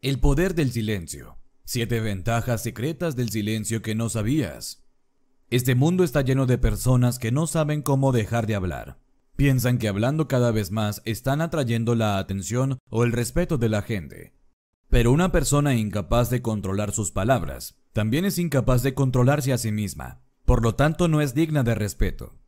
El 0.00 0.21
poder 0.21 0.54
del 0.54 0.71
silencio. 0.71 1.38
Siete 1.71 2.01
ventajas 2.01 2.63
secretas 2.63 3.15
del 3.15 3.29
silencio 3.29 3.83
que 3.83 3.95
no 3.95 4.09
sabías. 4.09 4.87
Este 5.51 5.75
mundo 5.75 6.03
está 6.03 6.23
lleno 6.23 6.47
de 6.47 6.57
personas 6.57 7.19
que 7.19 7.31
no 7.31 7.47
saben 7.47 7.83
cómo 7.83 8.11
dejar 8.11 8.47
de 8.47 8.55
hablar. 8.55 8.97
Piensan 9.37 9.77
que 9.77 9.89
hablando 9.89 10.29
cada 10.29 10.51
vez 10.51 10.71
más 10.71 11.03
están 11.05 11.43
atrayendo 11.43 11.95
la 11.95 12.17
atención 12.17 12.79
o 12.89 13.05
el 13.05 13.13
respeto 13.13 13.59
de 13.59 13.69
la 13.69 13.83
gente. 13.83 14.33
Pero 14.89 15.13
una 15.13 15.31
persona 15.31 15.75
incapaz 15.75 16.31
de 16.31 16.41
controlar 16.41 16.93
sus 16.93 17.13
palabras 17.13 17.77
también 17.93 18.25
es 18.25 18.39
incapaz 18.39 18.83
de 18.83 18.95
controlarse 18.95 19.53
a 19.53 19.59
sí 19.59 19.71
misma, 19.71 20.23
por 20.47 20.63
lo 20.63 20.75
tanto 20.75 21.07
no 21.07 21.21
es 21.21 21.35
digna 21.35 21.65
de 21.65 21.75
respeto. 21.75 22.39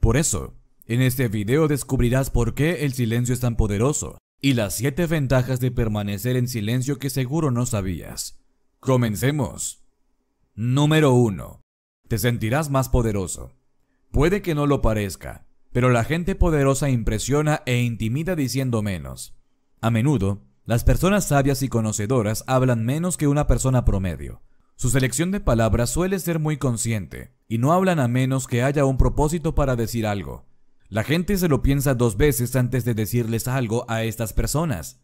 Por 0.00 0.16
eso, 0.16 0.54
en 0.86 1.02
este 1.02 1.28
video 1.28 1.68
descubrirás 1.68 2.30
por 2.30 2.54
qué 2.54 2.86
el 2.86 2.94
silencio 2.94 3.34
es 3.34 3.40
tan 3.40 3.54
poderoso 3.56 4.16
y 4.40 4.54
las 4.54 4.76
siete 4.76 5.06
ventajas 5.06 5.60
de 5.60 5.70
permanecer 5.72 6.36
en 6.36 6.48
silencio 6.48 6.98
que 6.98 7.10
seguro 7.10 7.50
no 7.50 7.66
sabías. 7.66 8.41
Comencemos. 8.84 9.84
Número 10.56 11.12
1. 11.12 11.60
Te 12.08 12.18
sentirás 12.18 12.68
más 12.68 12.88
poderoso. 12.88 13.52
Puede 14.10 14.42
que 14.42 14.56
no 14.56 14.66
lo 14.66 14.82
parezca, 14.82 15.46
pero 15.70 15.88
la 15.90 16.02
gente 16.02 16.34
poderosa 16.34 16.90
impresiona 16.90 17.62
e 17.64 17.80
intimida 17.80 18.34
diciendo 18.34 18.82
menos. 18.82 19.36
A 19.80 19.92
menudo, 19.92 20.42
las 20.64 20.82
personas 20.82 21.28
sabias 21.28 21.62
y 21.62 21.68
conocedoras 21.68 22.42
hablan 22.48 22.84
menos 22.84 23.16
que 23.16 23.28
una 23.28 23.46
persona 23.46 23.84
promedio. 23.84 24.42
Su 24.74 24.90
selección 24.90 25.30
de 25.30 25.38
palabras 25.38 25.90
suele 25.90 26.18
ser 26.18 26.40
muy 26.40 26.56
consciente, 26.56 27.36
y 27.46 27.58
no 27.58 27.72
hablan 27.72 28.00
a 28.00 28.08
menos 28.08 28.48
que 28.48 28.64
haya 28.64 28.84
un 28.84 28.98
propósito 28.98 29.54
para 29.54 29.76
decir 29.76 30.08
algo. 30.08 30.44
La 30.88 31.04
gente 31.04 31.38
se 31.38 31.46
lo 31.46 31.62
piensa 31.62 31.94
dos 31.94 32.16
veces 32.16 32.56
antes 32.56 32.84
de 32.84 32.94
decirles 32.94 33.46
algo 33.46 33.84
a 33.86 34.02
estas 34.02 34.32
personas. 34.32 35.00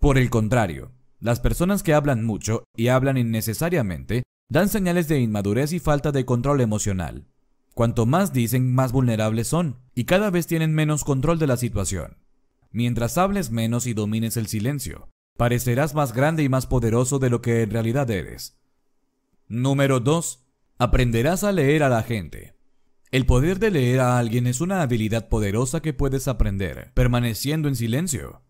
Por 0.00 0.18
el 0.18 0.28
contrario, 0.28 0.90
las 1.22 1.38
personas 1.38 1.84
que 1.84 1.94
hablan 1.94 2.24
mucho 2.24 2.64
y 2.76 2.88
hablan 2.88 3.16
innecesariamente 3.16 4.24
dan 4.50 4.68
señales 4.68 5.06
de 5.06 5.20
inmadurez 5.20 5.72
y 5.72 5.78
falta 5.78 6.10
de 6.10 6.24
control 6.24 6.60
emocional. 6.60 7.28
Cuanto 7.74 8.06
más 8.06 8.32
dicen, 8.32 8.74
más 8.74 8.90
vulnerables 8.90 9.46
son, 9.46 9.78
y 9.94 10.04
cada 10.04 10.30
vez 10.30 10.48
tienen 10.48 10.74
menos 10.74 11.04
control 11.04 11.38
de 11.38 11.46
la 11.46 11.56
situación. 11.56 12.18
Mientras 12.72 13.18
hables 13.18 13.52
menos 13.52 13.86
y 13.86 13.94
domines 13.94 14.36
el 14.36 14.48
silencio, 14.48 15.08
parecerás 15.38 15.94
más 15.94 16.12
grande 16.12 16.42
y 16.42 16.48
más 16.48 16.66
poderoso 16.66 17.20
de 17.20 17.30
lo 17.30 17.40
que 17.40 17.62
en 17.62 17.70
realidad 17.70 18.10
eres. 18.10 18.58
Número 19.46 20.00
2. 20.00 20.44
Aprenderás 20.78 21.44
a 21.44 21.52
leer 21.52 21.84
a 21.84 21.88
la 21.88 22.02
gente. 22.02 22.56
El 23.12 23.26
poder 23.26 23.60
de 23.60 23.70
leer 23.70 24.00
a 24.00 24.18
alguien 24.18 24.48
es 24.48 24.60
una 24.60 24.82
habilidad 24.82 25.28
poderosa 25.28 25.80
que 25.80 25.92
puedes 25.92 26.26
aprender, 26.26 26.90
permaneciendo 26.94 27.68
en 27.68 27.76
silencio. 27.76 28.42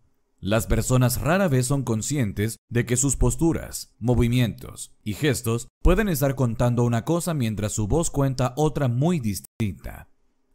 Las 0.45 0.67
personas 0.67 1.21
rara 1.21 1.47
vez 1.47 1.67
son 1.67 1.83
conscientes 1.83 2.57
de 2.67 2.85
que 2.85 2.97
sus 2.97 3.15
posturas, 3.15 3.95
movimientos 3.97 4.91
y 5.01 5.13
gestos 5.13 5.69
pueden 5.81 6.09
estar 6.09 6.35
contando 6.35 6.83
una 6.83 7.05
cosa 7.05 7.33
mientras 7.33 7.71
su 7.71 7.87
voz 7.87 8.09
cuenta 8.11 8.53
otra 8.57 8.89
muy 8.89 9.21
distinta. 9.21 10.09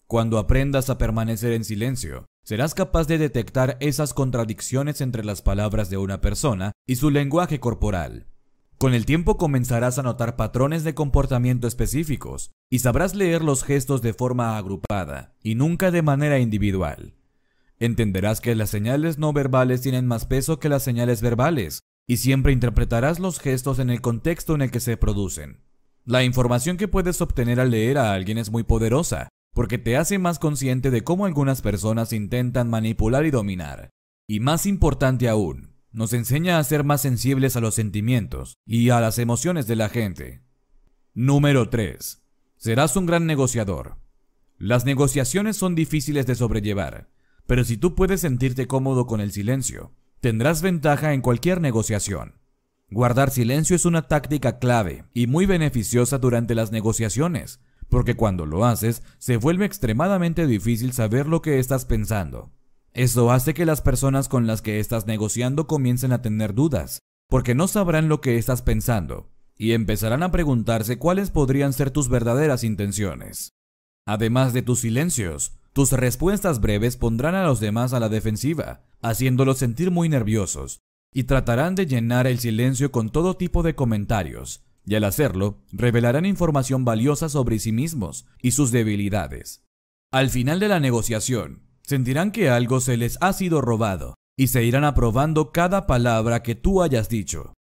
Cuando 0.07 0.37
aprendas 0.37 0.91
a 0.91 0.99
permanecer 0.99 1.55
en 1.55 1.65
silencio, 1.65 2.27
serás 2.45 2.75
capaz 2.75 3.07
de 3.07 3.17
detectar 3.17 3.79
esas 3.81 4.13
contradicciones 4.13 5.01
entre 5.01 5.25
las 5.25 5.41
palabras 5.41 5.89
de 5.89 5.97
una 5.97 6.21
persona 6.21 6.73
y 6.87 6.97
su 6.97 7.09
lenguaje 7.09 7.59
corporal. 7.59 8.27
Con 8.77 8.93
el 8.93 9.07
tiempo 9.07 9.39
comenzarás 9.39 9.99
a 9.99 10.03
notar 10.03 10.37
patrones 10.37 10.85
de 10.85 10.95
comportamiento 10.95 11.67
específicos 11.67 12.51
y 12.69 12.81
sabrás 12.81 13.15
leer 13.15 13.43
los 13.43 13.65
gestos 13.65 14.03
de 14.03 14.13
forma 14.13 14.59
agrupada 14.59 15.35
y 15.43 15.55
nunca 15.55 15.91
de 15.91 16.03
manera 16.03 16.41
individual. 16.41 17.15
Entenderás 17.81 18.41
que 18.41 18.55
las 18.55 18.71
señales 18.71 19.19
no 19.19 19.33
verbales 19.33 19.83
tienen 19.83 20.07
más 20.07 20.27
peso 20.27 20.59
que 20.59 20.69
las 20.69 20.83
señales 20.83 21.23
verbales 21.23 21.83
y 22.07 22.17
siempre 22.17 22.53
interpretarás 22.53 23.21
los 23.21 23.39
gestos 23.39 23.79
en 23.79 23.91
el 23.91 24.01
contexto 24.01 24.55
en 24.55 24.63
el 24.63 24.71
que 24.71 24.81
se 24.81 24.97
producen. 24.97 25.63
La 26.05 26.25
información 26.25 26.77
que 26.77 26.89
puedes 26.89 27.21
obtener 27.21 27.61
al 27.61 27.71
leer 27.71 27.99
a 27.99 28.13
alguien 28.15 28.39
es 28.39 28.51
muy 28.51 28.63
poderosa 28.63 29.29
porque 29.55 29.79
te 29.79 29.97
hace 29.97 30.19
más 30.19 30.39
consciente 30.39 30.91
de 30.91 31.03
cómo 31.05 31.27
algunas 31.27 31.63
personas 31.63 32.13
intentan 32.13 32.71
manipular 32.71 33.27
y 33.27 33.31
dominar. 33.31 33.91
Y 34.27 34.41
más 34.41 34.67
importante 34.67 35.29
aún, 35.29 35.75
nos 35.93 36.13
enseña 36.13 36.59
a 36.59 36.65
ser 36.65 36.85
más 36.85 37.03
sensibles 37.03 37.57
a 37.57 37.61
los 37.61 37.75
sentimientos 37.75 38.55
y 38.67 38.91
a 38.91 39.01
las 39.01 39.19
emociones 39.19 39.67
de 39.67 39.77
la 39.77 39.89
gente. 39.89 40.43
Número 41.15 41.69
3. 41.69 42.23
Serás 42.57 42.97
un 42.97 43.07
gran 43.07 43.27
negociador. 43.27 43.99
Las 44.59 44.85
negociaciones 44.85 45.57
son 45.57 45.75
difíciles 45.75 46.27
de 46.27 46.35
sobrellevar, 46.35 47.09
pero 47.49 47.65
si 47.65 47.79
tú 47.79 47.95
puedes 47.95 48.21
sentirte 48.21 48.67
cómodo 48.67 49.07
con 49.07 49.23
el 49.23 49.33
silencio, 49.33 49.91
tendrás 50.21 50.61
ventaja 50.61 51.15
en 51.15 51.23
cualquier 51.23 51.63
negociación. 51.63 52.35
Guardar 52.91 53.31
silencio 53.31 53.75
es 53.75 53.87
una 53.87 54.03
táctica 54.03 54.59
clave 54.59 55.07
y 55.15 55.29
muy 55.29 55.47
beneficiosa 55.47 56.19
durante 56.19 56.55
las 56.55 56.73
negociaciones, 56.73 57.61
porque 57.89 58.17
cuando 58.17 58.45
lo 58.45 58.67
haces 58.67 59.03
se 59.17 59.39
vuelve 59.39 59.65
extremadamente 59.65 60.47
difícil 60.47 60.93
saber 60.93 61.27
lo 61.27 61.41
que 61.41 61.59
estás 61.59 61.87
pensando. 61.87 62.53
Eso 62.93 63.31
hace 63.31 63.55
que 63.55 63.65
las 63.65 63.81
personas 63.81 64.29
con 64.29 64.47
las 64.47 64.61
que 64.61 64.79
estás 64.79 65.07
negociando 65.07 65.67
comiencen 65.67 66.13
a 66.13 66.21
tener 66.21 66.53
dudas, 66.53 66.99
porque 67.31 67.55
no 67.55 67.67
sabrán 67.67 68.11
lo 68.11 68.21
que 68.21 68.37
estás 68.37 68.61
pensando, 68.61 69.31
y 69.57 69.73
empezarán 69.73 70.23
a 70.23 70.31
preguntarse 70.31 70.99
cuáles 70.99 71.31
podrían 71.31 71.73
ser 71.73 71.91
tus 71.93 72.11
verdaderas 72.11 72.63
intenciones. 72.63 73.55
Además 74.05 74.53
de 74.53 74.61
tus 74.61 74.81
silencios, 74.81 75.58
tus 75.73 75.93
respuestas 75.93 76.61
breves 76.61 76.97
pondrán 76.97 77.35
a 77.35 77.45
los 77.45 77.61
demás 77.61 77.93
a 77.93 78.01
la 78.01 78.09
defensiva, 78.09 78.83
haciéndolos 79.01 79.59
sentir 79.59 79.91
muy 79.91 80.09
nerviosos, 80.09 80.81
y 81.13 81.25
tratarán 81.25 81.75
de 81.75 81.87
llenar 81.87 82.27
el 82.27 82.39
silencio 82.39 82.91
con 82.91 83.11
todo 83.11 83.37
tipo 83.37 83.63
de 83.63 83.75
comentarios, 83.75 84.65
y 84.85 84.95
al 84.95 85.05
hacerlo, 85.05 85.59
revelarán 85.71 86.27
información 86.27 86.85
valiosa 86.85 87.29
sobre 87.29 87.59
sí 87.59 87.73
mismos 87.73 88.27
y 88.41 88.53
sus 88.53 88.71
debilidades. 88.71 89.65
Al 90.11 90.31
final 90.31 90.61
de 90.61 90.69
la 90.69 90.81
negociación, 90.81 91.63
sentirán 91.83 92.33
que 92.33 92.49
algo 92.51 92.81
se 92.81 92.97
les 92.97 93.19
ha 93.21 93.33
sido 93.33 93.61
robado 93.61 94.15
y 94.37 94.49
se 94.49 94.65
irán 94.65 94.85
aprobando 94.85 95.53
cada 95.53 95.87
palabra 95.87 96.43
que 96.43 96.55
tú 96.55 96.83
hayas 96.83 97.09
dicho. 97.09 97.55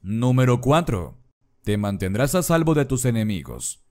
Número 0.00 0.60
4. 0.60 1.18
Te 1.62 1.76
mantendrás 1.76 2.34
a 2.34 2.42
salvo 2.42 2.74
de 2.74 2.84
tus 2.84 3.04
enemigos. 3.04 3.85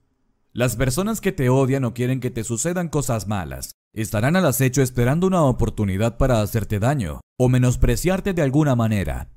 Las 0.55 0.77
personas 0.77 1.19
que 1.19 1.33
te 1.33 1.49
odian 1.49 1.83
o 1.83 1.93
quieren 1.93 2.21
que 2.21 2.31
te 2.31 2.45
sucedan 2.45 2.87
cosas 2.87 3.27
malas 3.27 3.71
estarán 3.93 4.37
al 4.37 4.45
acecho 4.45 4.81
esperando 4.81 5.27
una 5.27 5.43
oportunidad 5.43 6.17
para 6.17 6.41
hacerte 6.41 6.79
daño 6.79 7.19
o 7.37 7.49
menospreciarte 7.49 8.33
de 8.33 8.41
alguna 8.41 8.73
manera. 8.73 9.33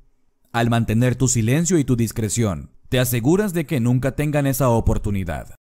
Al 0.52 0.70
mantener 0.70 1.16
tu 1.16 1.26
silencio 1.26 1.76
y 1.76 1.82
tu 1.82 1.96
discreción, 1.96 2.70
te 2.88 3.00
aseguras 3.00 3.52
de 3.52 3.66
que 3.66 3.80
nunca 3.80 4.14
tengan 4.14 4.46
esa 4.46 4.68
oportunidad. 4.68 5.56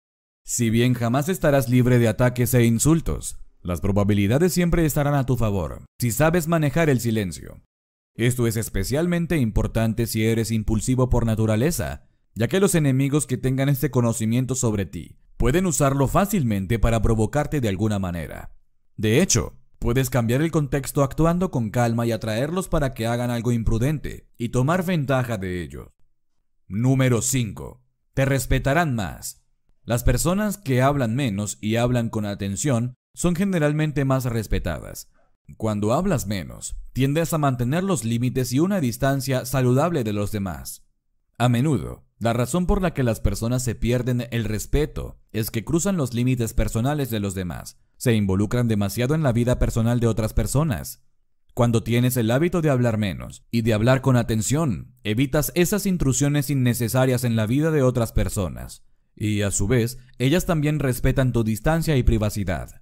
Si 0.46 0.70
bien 0.70 0.94
jamás 0.94 1.28
estarás 1.28 1.70
libre 1.70 1.98
de 1.98 2.08
ataques 2.08 2.54
e 2.54 2.64
insultos, 2.64 3.40
las 3.64 3.82
probabilidades 3.82 4.54
siempre 4.54 4.86
estarán 4.86 5.16
a 5.16 5.26
tu 5.26 5.38
favor 5.38 5.86
si 5.98 6.12
sabes 6.12 6.48
manejar 6.48 6.88
el 6.88 7.00
silencio. 7.00 7.62
Esto 8.14 8.46
es 8.46 8.58
especialmente 8.58 9.38
importante 9.38 10.06
si 10.06 10.24
eres 10.24 10.52
impulsivo 10.52 11.10
por 11.10 11.26
naturaleza, 11.26 12.06
ya 12.36 12.48
que 12.48 12.60
los 12.60 12.76
enemigos 12.76 13.26
que 13.26 13.38
tengan 13.38 13.70
este 13.70 13.90
conocimiento 13.90 14.54
sobre 14.54 14.86
ti 14.86 15.18
pueden 15.38 15.66
usarlo 15.66 16.08
fácilmente 16.08 16.80
para 16.80 17.02
provocarte 17.02 17.62
de 17.62 17.70
alguna 17.70 18.00
manera. 18.00 18.52
De 18.96 19.22
hecho, 19.22 19.56
puedes 19.80 20.10
cambiar 20.10 20.42
el 20.42 20.52
contexto 20.52 21.04
actuando 21.04 21.52
con 21.52 21.70
calma 21.70 22.06
y 22.06 22.12
atraerlos 22.12 22.68
para 22.68 22.94
que 22.94 23.08
hagan 23.08 23.30
algo 23.30 23.52
imprudente 23.52 24.28
y 24.38 24.50
tomar 24.50 24.84
ventaja 24.84 25.38
de 25.38 25.62
ellos. 25.62 25.90
Número 26.68 27.22
5. 27.22 27.82
Te 28.14 28.26
respetarán 28.26 28.96
más. 28.96 29.46
Las 29.84 30.04
personas 30.04 30.58
que 30.58 30.82
hablan 30.82 31.16
menos 31.16 31.60
y 31.62 31.78
hablan 31.78 32.10
con 32.10 32.26
atención 32.26 32.96
son 33.14 33.36
generalmente 33.36 34.04
más 34.04 34.26
respetadas. 34.26 35.10
Cuando 35.56 35.94
hablas 35.94 36.28
menos, 36.28 36.76
tiendes 36.92 37.32
a 37.34 37.38
mantener 37.38 37.84
los 37.84 38.04
límites 38.04 38.52
y 38.52 38.60
una 38.60 38.82
distancia 38.82 39.46
saludable 39.46 40.04
de 40.04 40.12
los 40.12 40.32
demás. 40.32 40.84
A 41.38 41.48
menudo, 41.48 42.07
la 42.20 42.34
razón 42.34 42.66
por 42.66 42.82
la 42.82 42.94
que 42.94 43.04
las 43.04 43.20
personas 43.20 43.64
se 43.64 43.76
pierden 43.76 44.28
el 44.32 44.44
respeto 44.46 45.20
es 45.32 45.52
que 45.52 45.64
cruzan 45.64 45.98
los 45.98 46.14
límites 46.16 46.54
personales 46.54 47.12
de 47.12 47.20
los 47.20 47.36
demás, 47.36 47.78
se 47.98 48.14
involucran 48.14 48.68
demasiado 48.68 49.14
en 49.14 49.22
la 49.22 49.32
vida 49.32 49.60
personal 49.60 50.00
de 50.00 50.08
otras 50.08 50.34
personas. 50.34 51.04
Cuando 51.54 51.84
tienes 51.84 52.18
el 52.18 52.30
hábito 52.32 52.62
de 52.62 52.70
hablar 52.70 52.98
menos 52.98 53.44
y 53.52 53.62
de 53.62 53.74
hablar 53.74 54.02
con 54.02 54.16
atención, 54.16 54.96
evitas 55.04 55.52
esas 55.56 55.86
intrusiones 55.86 56.50
innecesarias 56.50 57.24
en 57.24 57.36
la 57.36 57.48
vida 57.48 57.72
de 57.72 57.82
otras 57.82 58.12
personas. 58.12 58.84
Y 59.16 59.42
a 59.42 59.50
su 59.50 59.68
vez, 59.68 59.98
ellas 60.20 60.46
también 60.46 60.80
respetan 60.80 61.34
tu 61.34 61.44
distancia 61.44 61.98
y 61.98 62.04
privacidad. 62.04 62.82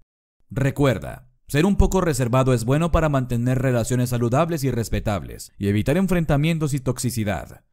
Recuerda, 0.49 1.29
ser 1.47 1.65
un 1.65 1.77
poco 1.77 2.01
reservado 2.01 2.53
es 2.53 2.65
bueno 2.65 2.91
para 2.91 3.07
mantener 3.07 3.59
relaciones 3.59 4.09
saludables 4.09 4.63
y 4.63 4.71
respetables 4.71 5.51
y 5.57 5.69
evitar 5.69 5.95
enfrentamientos 5.95 6.73
y 6.73 6.79
toxicidad. 6.79 7.63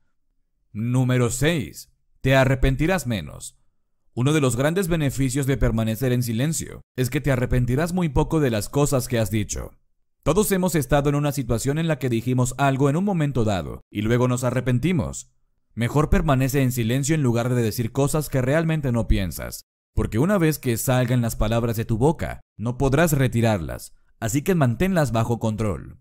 Número 0.72 1.30
6. 1.30 1.92
Te 2.20 2.35
arrepentirás 2.35 3.06
menos. 3.06 3.58
Uno 4.14 4.32
de 4.32 4.40
los 4.40 4.56
grandes 4.56 4.88
beneficios 4.88 5.46
de 5.46 5.56
permanecer 5.56 6.12
en 6.12 6.22
silencio 6.22 6.82
es 6.96 7.11
que 7.11 7.20
te 7.20 7.32
arrepentirás 7.32 7.92
muy 7.92 8.08
poco 8.08 8.40
de 8.40 8.50
las 8.50 8.68
cosas 8.68 9.08
que 9.08 9.18
has 9.18 9.30
dicho. 9.30 9.72
Todos 10.22 10.52
hemos 10.52 10.74
estado 10.74 11.08
en 11.08 11.14
una 11.14 11.32
situación 11.32 11.78
en 11.78 11.88
la 11.88 11.98
que 11.98 12.08
dijimos 12.08 12.54
algo 12.58 12.88
en 12.90 12.96
un 12.96 13.04
momento 13.04 13.44
dado 13.44 13.80
y 13.90 14.02
luego 14.02 14.28
nos 14.28 14.44
arrepentimos. 14.44 15.32
Mejor 15.74 16.11
permanece 16.11 16.62
en 16.62 16.72
silencio 16.72 17.14
en 17.14 17.22
lugar 17.22 17.54
de 17.54 17.62
decir 17.62 17.92
cosas 17.92 18.28
que 18.28 18.42
realmente 18.42 18.92
no 18.92 19.08
piensas 19.08 19.64
porque 19.94 20.18
una 20.18 20.38
vez 20.38 20.58
que 20.58 20.76
salgan 20.76 21.20
las 21.20 21.37
palabras 21.37 21.76
de 21.76 21.85
tu 21.85 21.98
boca, 21.98 22.40
no 22.56 22.78
podrás 22.78 23.12
retirarlas, 23.12 23.94
así 24.20 24.42
que 24.42 24.54
manténlas 24.54 25.12
bajo 25.12 25.38
control. 25.38 25.98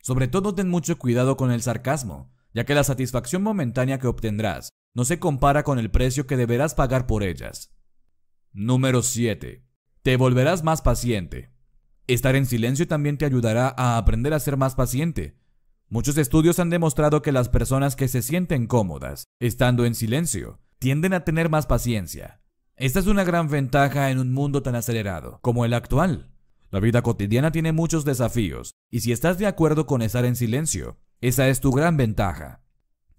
Sobre 0.00 0.28
todo 0.28 0.54
ten 0.54 0.68
mucho 0.68 0.98
cuidado 0.98 1.36
con 1.36 1.50
el 1.50 1.62
sarcasmo, 1.62 2.32
ya 2.54 2.64
que 2.64 2.74
la 2.74 2.84
satisfacción 2.84 3.42
momentánea 3.42 3.98
que 3.98 4.06
obtendrás 4.06 4.70
no 4.94 5.04
se 5.04 5.18
compara 5.18 5.64
con 5.64 5.78
el 5.78 5.90
precio 5.90 6.26
que 6.26 6.36
deberás 6.36 6.74
pagar 6.74 7.06
por 7.06 7.22
ellas. 7.22 7.74
Número 8.52 9.02
7. 9.02 9.66
Te 10.02 10.16
volverás 10.16 10.62
más 10.62 10.80
paciente. 10.80 11.52
Estar 12.06 12.36
en 12.36 12.46
silencio 12.46 12.88
también 12.88 13.18
te 13.18 13.26
ayudará 13.26 13.74
a 13.76 13.98
aprender 13.98 14.32
a 14.32 14.40
ser 14.40 14.56
más 14.56 14.74
paciente. 14.74 15.36
Muchos 15.88 16.16
estudios 16.16 16.58
han 16.58 16.70
demostrado 16.70 17.20
que 17.20 17.32
las 17.32 17.50
personas 17.50 17.96
que 17.96 18.08
se 18.08 18.22
sienten 18.22 18.66
cómodas, 18.66 19.24
estando 19.40 19.84
en 19.84 19.94
silencio, 19.94 20.60
tienden 20.78 21.12
a 21.12 21.24
tener 21.24 21.50
más 21.50 21.66
paciencia, 21.66 22.40
esta 22.76 22.98
es 22.98 23.06
una 23.06 23.22
gran 23.22 23.48
ventaja 23.48 24.10
en 24.10 24.18
un 24.18 24.32
mundo 24.32 24.60
tan 24.60 24.74
acelerado 24.74 25.38
como 25.42 25.64
el 25.64 25.74
actual. 25.74 26.32
La 26.72 26.80
vida 26.80 27.02
cotidiana 27.02 27.52
tiene 27.52 27.70
muchos 27.70 28.04
desafíos, 28.04 28.74
y 28.90 29.00
si 29.00 29.12
estás 29.12 29.38
de 29.38 29.46
acuerdo 29.46 29.86
con 29.86 30.02
estar 30.02 30.24
en 30.24 30.34
silencio, 30.34 30.98
esa 31.20 31.48
es 31.48 31.60
tu 31.60 31.70
gran 31.70 31.96
ventaja. 31.96 32.62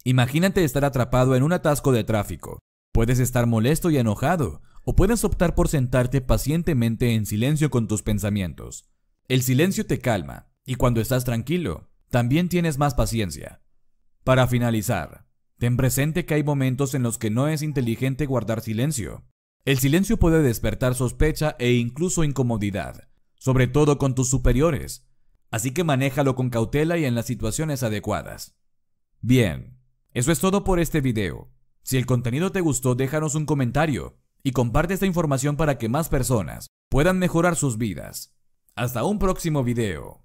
Imagínate 0.03 0.63
estar 0.63 0.85
atrapado 0.85 1.35
en 1.35 1.43
un 1.43 1.53
atasco 1.53 1.91
de 1.91 2.03
tráfico. 2.03 2.59
Puedes 2.91 3.19
estar 3.19 3.47
molesto 3.47 3.89
y 3.89 3.97
enojado, 3.97 4.61
o 4.83 4.95
puedes 4.95 5.23
optar 5.23 5.55
por 5.55 5.67
sentarte 5.67 6.21
pacientemente 6.21 7.15
en 7.15 7.25
silencio 7.25 7.69
con 7.69 7.87
tus 7.87 8.03
pensamientos. 8.03 8.89
El 9.27 9.41
silencio 9.41 9.85
te 9.85 9.99
calma, 9.99 10.47
y 10.65 10.75
cuando 10.75 11.01
estás 11.01 11.25
tranquilo, 11.25 11.89
también 12.09 12.49
tienes 12.49 12.77
más 12.77 12.93
paciencia. 12.93 13.61
Para 14.23 14.47
finalizar, 14.47 15.25
ten 15.57 15.77
presente 15.77 16.25
que 16.25 16.35
hay 16.35 16.43
momentos 16.43 16.93
en 16.93 17.03
los 17.03 17.17
que 17.17 17.31
no 17.31 17.47
es 17.47 17.61
inteligente 17.61 18.25
guardar 18.25 18.61
silencio, 18.61 19.25
el 19.65 19.79
silencio 19.79 20.17
puede 20.17 20.43
despertar 20.43 20.93
sospecha 20.93 21.55
e 21.57 21.73
incluso 21.73 22.23
incomodidad, 22.23 23.09
sobre 23.33 23.65
todo 23.65 23.97
con 23.97 24.13
tus 24.13 24.29
superiores, 24.29 25.07
así 25.55 25.71
que 25.71 25.85
manéjalo 25.85 26.35
con 26.35 26.49
cautela 26.49 26.97
y 26.97 27.05
en 27.05 27.15
las 27.15 27.27
situaciones 27.27 27.81
adecuadas. 27.81 28.57
Bien, 29.21 29.79
eso 30.11 30.33
es 30.33 30.41
todo 30.41 30.65
por 30.65 30.81
este 30.81 30.99
video. 30.99 31.49
Si 31.81 31.95
el 31.95 32.05
contenido 32.05 32.51
te 32.51 32.59
gustó, 32.59 32.93
déjanos 32.93 33.35
un 33.35 33.45
comentario 33.45 34.17
y 34.43 34.51
comparte 34.51 34.95
esta 34.95 35.05
información 35.05 35.55
para 35.55 35.77
que 35.77 35.87
más 35.87 36.09
personas 36.09 36.67
puedan 36.89 37.19
mejorar 37.19 37.55
sus 37.55 37.77
vidas. 37.77 38.35
Hasta 38.75 39.05
un 39.05 39.17
próximo 39.17 39.63
video. 39.63 40.24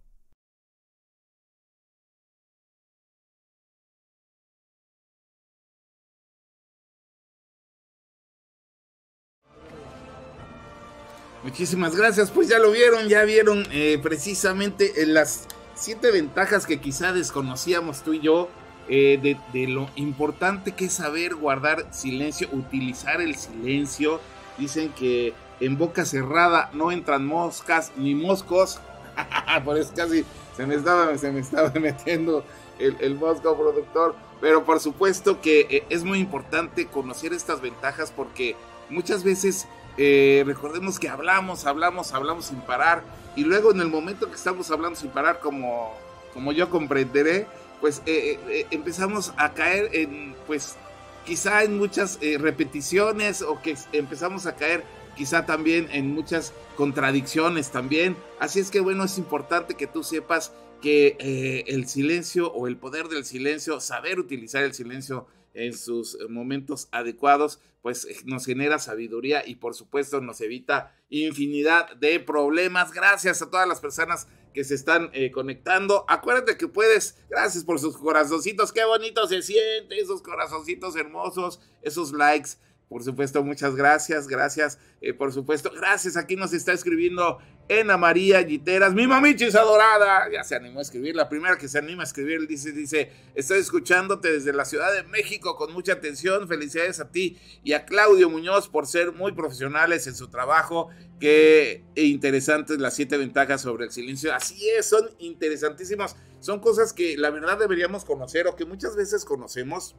Muchísimas 11.42 11.96
gracias, 11.96 12.30
pues 12.30 12.48
ya 12.48 12.58
lo 12.58 12.70
vieron, 12.70 13.08
ya 13.08 13.24
vieron 13.24 13.66
eh, 13.72 13.98
precisamente 14.02 15.02
en 15.02 15.14
las 15.14 15.46
siete 15.74 16.10
ventajas 16.10 16.66
que 16.66 16.80
quizá 16.80 17.14
desconocíamos 17.14 18.02
tú 18.02 18.12
y 18.12 18.20
yo 18.20 18.50
eh, 18.92 19.38
de, 19.52 19.66
lo 19.68 19.88
importante 19.94 20.72
que 20.72 20.86
es 20.86 20.92
saber 20.92 21.36
guardar 21.36 21.86
silencio, 21.92 22.48
utilizar 22.52 23.20
el 23.20 23.36
silencio. 23.36 24.20
Dicen 24.58 24.90
que 24.90 25.32
en 25.60 25.78
boca 25.78 26.04
cerrada 26.04 26.70
no 26.74 26.90
entran 26.90 27.24
moscas 27.24 27.92
ni 27.96 28.14
moscos. 28.14 28.80
Por 29.64 29.78
eso 29.78 29.92
casi 29.94 30.24
se 30.56 30.66
me 30.66 30.74
estaba, 30.74 31.16
se 31.16 31.30
me 31.30 31.40
estaba 31.40 31.70
metiendo 31.80 32.44
el, 32.80 33.14
mosco 33.14 33.56
productor. 33.56 34.16
Pero 34.40 34.64
por 34.64 34.80
supuesto 34.80 35.40
que 35.40 35.60
eh, 35.70 35.84
es 35.90 36.02
muy 36.02 36.18
importante 36.18 36.86
conocer 36.86 37.32
estas 37.32 37.60
ventajas 37.60 38.10
porque 38.10 38.56
muchas 38.88 39.22
veces 39.22 39.68
eh, 39.96 40.42
recordemos 40.46 40.98
que 40.98 41.08
hablamos, 41.08 41.66
hablamos, 41.66 42.12
hablamos 42.12 42.46
sin 42.46 42.60
parar. 42.60 43.02
Y 43.36 43.44
luego 43.44 43.72
en 43.72 43.80
el 43.80 43.88
momento 43.88 44.28
que 44.28 44.36
estamos 44.36 44.70
hablando 44.70 44.98
sin 44.98 45.10
parar, 45.10 45.40
como, 45.40 45.92
como 46.34 46.52
yo 46.52 46.70
comprenderé, 46.70 47.46
pues 47.80 48.02
eh, 48.06 48.38
eh, 48.48 48.66
empezamos 48.70 49.32
a 49.36 49.54
caer 49.54 49.90
en, 49.92 50.34
pues 50.46 50.76
quizá 51.24 51.62
en 51.62 51.78
muchas 51.78 52.18
repeticiones 52.38 53.42
o 53.42 53.60
que 53.62 53.76
empezamos 53.92 54.46
a 54.46 54.56
caer 54.56 54.82
quizá 55.16 55.46
también 55.46 55.88
en 55.92 56.12
muchas 56.12 56.52
contradicciones 56.76 57.70
también. 57.70 58.16
Así 58.38 58.58
es 58.58 58.70
que 58.70 58.80
bueno, 58.80 59.04
es 59.04 59.18
importante 59.18 59.74
que 59.74 59.86
tú 59.86 60.02
sepas 60.02 60.52
que 60.82 61.64
el 61.68 61.86
silencio 61.86 62.50
o 62.52 62.66
el 62.66 62.78
poder 62.78 63.08
del 63.08 63.24
silencio, 63.24 63.80
saber 63.80 64.18
utilizar 64.18 64.64
el 64.64 64.72
silencio 64.72 65.26
en 65.54 65.76
sus 65.76 66.18
momentos 66.28 66.88
adecuados, 66.92 67.60
pues 67.82 68.04
eh, 68.04 68.16
nos 68.24 68.46
genera 68.46 68.78
sabiduría 68.78 69.46
y 69.46 69.56
por 69.56 69.74
supuesto 69.74 70.20
nos 70.20 70.40
evita 70.40 70.94
infinidad 71.08 71.94
de 71.96 72.20
problemas. 72.20 72.92
Gracias 72.92 73.42
a 73.42 73.50
todas 73.50 73.68
las 73.68 73.80
personas 73.80 74.28
que 74.52 74.64
se 74.64 74.74
están 74.74 75.10
eh, 75.12 75.30
conectando. 75.30 76.04
Acuérdate 76.08 76.56
que 76.56 76.68
puedes, 76.68 77.16
gracias 77.28 77.64
por 77.64 77.78
sus 77.78 77.96
corazoncitos, 77.96 78.72
qué 78.72 78.84
bonito 78.84 79.26
se 79.28 79.42
siente, 79.42 79.98
esos 79.98 80.22
corazoncitos 80.22 80.96
hermosos, 80.96 81.60
esos 81.82 82.12
likes 82.12 82.50
por 82.90 83.04
supuesto, 83.04 83.44
muchas 83.44 83.76
gracias, 83.76 84.26
gracias, 84.26 84.80
eh, 85.00 85.14
por 85.14 85.32
supuesto, 85.32 85.70
gracias. 85.70 86.16
Aquí 86.16 86.34
nos 86.34 86.52
está 86.52 86.72
escribiendo 86.72 87.38
Ena 87.68 87.96
María 87.96 88.42
Giteras, 88.42 88.92
mi 88.94 89.06
mamichis 89.06 89.54
adorada, 89.54 90.28
ya 90.28 90.42
se 90.42 90.56
animó 90.56 90.80
a 90.80 90.82
escribir, 90.82 91.14
la 91.14 91.28
primera 91.28 91.56
que 91.56 91.68
se 91.68 91.78
anima 91.78 92.02
a 92.02 92.06
escribir, 92.06 92.48
dice, 92.48 92.72
dice, 92.72 93.12
estoy 93.36 93.60
escuchándote 93.60 94.32
desde 94.32 94.52
la 94.52 94.64
Ciudad 94.64 94.92
de 94.92 95.04
México 95.04 95.54
con 95.54 95.72
mucha 95.72 95.92
atención, 95.92 96.48
felicidades 96.48 96.98
a 96.98 97.12
ti 97.12 97.38
y 97.62 97.74
a 97.74 97.84
Claudio 97.84 98.28
Muñoz 98.28 98.68
por 98.68 98.88
ser 98.88 99.12
muy 99.12 99.30
profesionales 99.30 100.08
en 100.08 100.16
su 100.16 100.26
trabajo, 100.26 100.88
qué 101.20 101.84
interesantes 101.94 102.80
las 102.80 102.94
siete 102.94 103.16
ventajas 103.16 103.60
sobre 103.60 103.84
el 103.84 103.92
silencio, 103.92 104.34
así 104.34 104.68
es, 104.70 104.86
son 104.86 105.08
interesantísimas, 105.20 106.16
son 106.40 106.58
cosas 106.58 106.92
que 106.92 107.16
la 107.16 107.30
verdad 107.30 107.56
deberíamos 107.56 108.04
conocer 108.04 108.48
o 108.48 108.56
que 108.56 108.64
muchas 108.64 108.96
veces 108.96 109.24
conocemos 109.24 109.94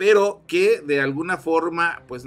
pero 0.00 0.40
que 0.46 0.80
de 0.80 1.02
alguna 1.02 1.36
forma, 1.36 2.04
pues, 2.08 2.24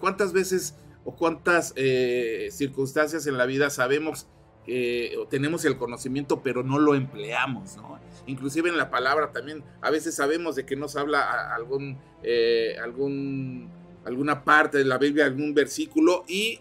¿cuántas 0.00 0.32
veces 0.32 0.74
o 1.04 1.14
cuántas 1.14 1.72
eh, 1.76 2.48
circunstancias 2.50 3.28
en 3.28 3.38
la 3.38 3.46
vida 3.46 3.70
sabemos 3.70 4.26
o 5.16 5.28
tenemos 5.28 5.64
el 5.64 5.78
conocimiento, 5.78 6.42
pero 6.42 6.64
no 6.64 6.80
lo 6.80 6.96
empleamos, 6.96 7.76
¿no? 7.76 8.00
Inclusive 8.26 8.68
en 8.70 8.76
la 8.76 8.90
palabra 8.90 9.30
también, 9.30 9.62
a 9.80 9.92
veces 9.92 10.16
sabemos 10.16 10.56
de 10.56 10.66
que 10.66 10.74
nos 10.74 10.96
habla 10.96 11.54
algún, 11.54 11.96
eh, 12.24 12.76
algún, 12.82 13.70
alguna 14.04 14.42
parte 14.42 14.78
de 14.78 14.84
la 14.84 14.98
Biblia, 14.98 15.26
algún 15.26 15.54
versículo, 15.54 16.24
y 16.26 16.58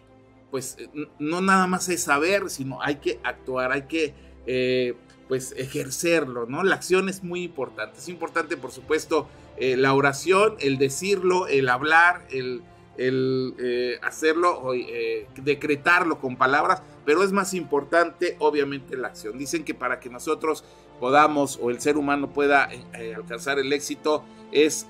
pues 0.51 0.77
no 1.17 1.41
nada 1.41 1.65
más 1.65 1.89
es 1.89 2.03
saber, 2.03 2.51
sino 2.51 2.79
hay 2.83 2.97
que 2.97 3.19
actuar, 3.23 3.71
hay 3.71 3.87
que 3.87 4.13
eh, 4.45 4.93
pues 5.27 5.55
ejercerlo, 5.57 6.45
¿no? 6.45 6.63
La 6.63 6.75
acción 6.75 7.09
es 7.09 7.23
muy 7.23 7.41
importante. 7.41 7.97
Es 7.97 8.09
importante, 8.09 8.57
por 8.57 8.71
supuesto, 8.71 9.27
eh, 9.57 9.77
la 9.77 9.93
oración, 9.93 10.55
el 10.59 10.77
decirlo, 10.77 11.47
el 11.47 11.69
hablar, 11.69 12.27
el, 12.31 12.61
eh, 12.97 13.97
hacerlo, 14.01 14.73
eh, 14.73 15.27
decretarlo 15.37 16.19
con 16.19 16.35
palabras, 16.35 16.81
pero 17.05 17.23
es 17.23 17.31
más 17.31 17.53
importante, 17.53 18.35
obviamente, 18.39 18.97
la 18.97 19.07
acción. 19.07 19.37
Dicen 19.37 19.63
que 19.63 19.73
para 19.73 19.99
que 19.99 20.09
nosotros 20.09 20.63
podamos 20.99 21.59
o 21.61 21.69
el 21.69 21.79
ser 21.79 21.97
humano 21.97 22.31
pueda 22.31 22.69
alcanzar 23.15 23.59
el 23.59 23.71
éxito, 23.73 24.23
es, 24.51 24.87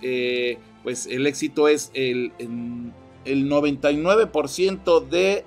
pues 0.83 1.07
el 1.07 1.25
éxito 1.25 1.67
es 1.67 1.91
el, 1.93 2.31
el 2.37 3.49
99% 3.49 5.07
de 5.07 5.45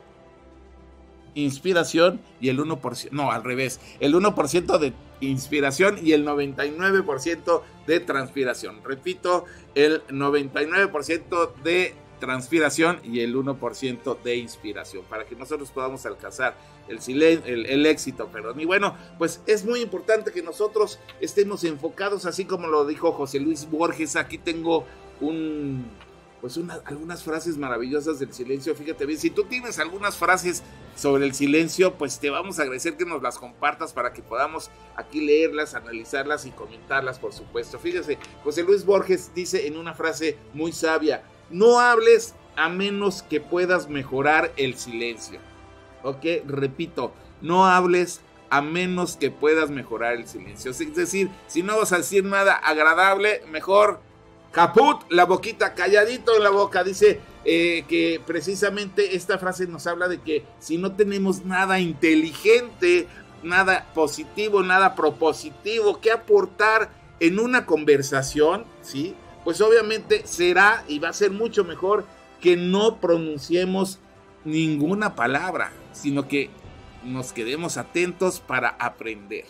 inspiración 1.34 2.20
y 2.40 2.48
el 2.48 2.58
1%, 2.58 3.10
no, 3.12 3.30
al 3.30 3.44
revés, 3.44 3.80
el 4.00 4.14
1% 4.14 4.78
de 4.78 4.92
inspiración 5.20 5.98
y 6.02 6.12
el 6.12 6.26
99% 6.26 7.62
de 7.86 8.00
transpiración. 8.00 8.82
Repito, 8.84 9.44
el 9.74 10.06
99% 10.06 11.54
de 11.62 11.94
transpiración 12.18 13.00
y 13.04 13.20
el 13.20 13.36
1% 13.36 14.22
de 14.22 14.36
inspiración 14.36 15.04
para 15.08 15.24
que 15.24 15.36
nosotros 15.36 15.70
podamos 15.70 16.04
alcanzar 16.04 16.56
el, 16.88 17.22
el, 17.22 17.66
el, 17.66 17.86
éxito, 17.86 18.28
perdón. 18.28 18.60
Y 18.60 18.64
bueno, 18.64 18.96
pues 19.18 19.40
es 19.46 19.64
muy 19.64 19.80
importante 19.80 20.32
que 20.32 20.42
nosotros 20.42 20.98
estemos 21.20 21.64
enfocados, 21.64 22.26
así 22.26 22.44
como 22.44 22.66
lo 22.66 22.86
dijo 22.86 23.12
José 23.12 23.40
Luis 23.40 23.70
Borges, 23.70 24.16
aquí 24.16 24.38
tengo 24.38 24.84
un 25.20 25.86
pues 26.40 26.58
algunas 26.84 27.22
frases 27.22 27.56
maravillosas 27.58 28.18
del 28.18 28.32
silencio. 28.32 28.74
Fíjate 28.74 29.06
bien, 29.06 29.18
si 29.18 29.30
tú 29.30 29.44
tienes 29.44 29.78
algunas 29.78 30.16
frases 30.16 30.62
sobre 30.96 31.26
el 31.26 31.34
silencio, 31.34 31.94
pues 31.94 32.18
te 32.20 32.30
vamos 32.30 32.58
a 32.58 32.62
agradecer 32.62 32.96
que 32.96 33.04
nos 33.04 33.22
las 33.22 33.38
compartas 33.38 33.92
para 33.92 34.12
que 34.12 34.22
podamos 34.22 34.70
aquí 34.96 35.20
leerlas, 35.20 35.74
analizarlas 35.74 36.46
y 36.46 36.50
comentarlas, 36.50 37.18
por 37.18 37.32
supuesto. 37.32 37.78
Fíjese, 37.78 38.18
José 38.44 38.62
Luis 38.62 38.84
Borges 38.84 39.32
dice 39.34 39.66
en 39.66 39.76
una 39.76 39.94
frase 39.94 40.38
muy 40.54 40.72
sabia, 40.72 41.24
no 41.50 41.80
hables 41.80 42.34
a 42.56 42.68
menos 42.68 43.22
que 43.22 43.40
puedas 43.40 43.88
mejorar 43.88 44.52
el 44.56 44.76
silencio. 44.76 45.40
¿Ok? 46.02 46.24
Repito, 46.46 47.12
no 47.40 47.66
hables 47.66 48.20
a 48.50 48.62
menos 48.62 49.16
que 49.16 49.30
puedas 49.30 49.70
mejorar 49.70 50.14
el 50.14 50.26
silencio. 50.26 50.70
Es 50.70 50.94
decir, 50.94 51.30
si 51.46 51.62
no 51.62 51.78
vas 51.78 51.92
a 51.92 51.98
decir 51.98 52.24
nada 52.24 52.54
agradable, 52.54 53.42
mejor 53.50 54.00
Caput, 54.52 55.02
la 55.10 55.24
boquita, 55.24 55.74
calladito 55.74 56.36
en 56.36 56.42
la 56.42 56.50
boca. 56.50 56.82
Dice 56.82 57.20
eh, 57.44 57.84
que 57.88 58.20
precisamente 58.26 59.16
esta 59.16 59.38
frase 59.38 59.66
nos 59.66 59.86
habla 59.86 60.08
de 60.08 60.20
que 60.20 60.44
si 60.58 60.78
no 60.78 60.96
tenemos 60.96 61.44
nada 61.44 61.80
inteligente, 61.80 63.06
nada 63.42 63.86
positivo, 63.94 64.62
nada 64.62 64.94
propositivo 64.94 66.00
que 66.00 66.10
aportar 66.10 66.90
en 67.20 67.38
una 67.38 67.66
conversación, 67.66 68.64
¿sí? 68.82 69.14
Pues 69.44 69.60
obviamente 69.60 70.26
será 70.26 70.84
y 70.88 70.98
va 70.98 71.10
a 71.10 71.12
ser 71.14 71.30
mucho 71.30 71.64
mejor 71.64 72.04
que 72.40 72.56
no 72.56 73.00
pronunciemos 73.00 73.98
ninguna 74.44 75.14
palabra, 75.14 75.72
sino 75.92 76.28
que 76.28 76.50
nos 77.04 77.32
quedemos 77.32 77.76
atentos 77.76 78.40
para 78.40 78.68
aprender. 78.68 79.44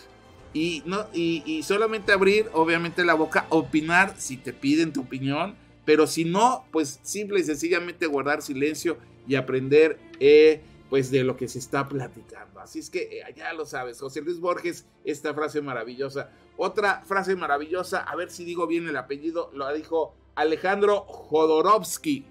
Y, 0.52 0.82
no, 0.86 1.06
y, 1.12 1.62
solamente 1.62 2.12
abrir, 2.12 2.48
obviamente, 2.52 3.04
la 3.04 3.14
boca, 3.14 3.46
opinar 3.50 4.14
si 4.18 4.36
te 4.36 4.52
piden 4.52 4.92
tu 4.92 5.02
opinión, 5.02 5.56
pero 5.84 6.06
si 6.06 6.24
no, 6.24 6.64
pues 6.70 7.00
simple 7.02 7.40
y 7.40 7.44
sencillamente 7.44 8.06
guardar 8.06 8.42
silencio 8.42 8.98
y 9.26 9.34
aprender 9.34 9.98
eh, 10.20 10.62
pues 10.88 11.10
de 11.10 11.22
lo 11.22 11.36
que 11.36 11.48
se 11.48 11.58
está 11.58 11.88
platicando. 11.88 12.60
Así 12.60 12.78
es 12.78 12.90
que 12.90 13.20
eh, 13.20 13.34
ya 13.36 13.52
lo 13.52 13.66
sabes, 13.66 14.00
José 14.00 14.22
Luis 14.22 14.40
Borges, 14.40 14.86
esta 15.04 15.34
frase 15.34 15.60
maravillosa. 15.60 16.30
Otra 16.56 17.02
frase 17.02 17.36
maravillosa, 17.36 18.00
a 18.00 18.16
ver 18.16 18.30
si 18.30 18.44
digo 18.44 18.66
bien 18.66 18.88
el 18.88 18.96
apellido, 18.96 19.50
lo 19.54 19.72
dijo 19.74 20.14
Alejandro 20.34 21.00
Jodorowsky. 21.02 22.24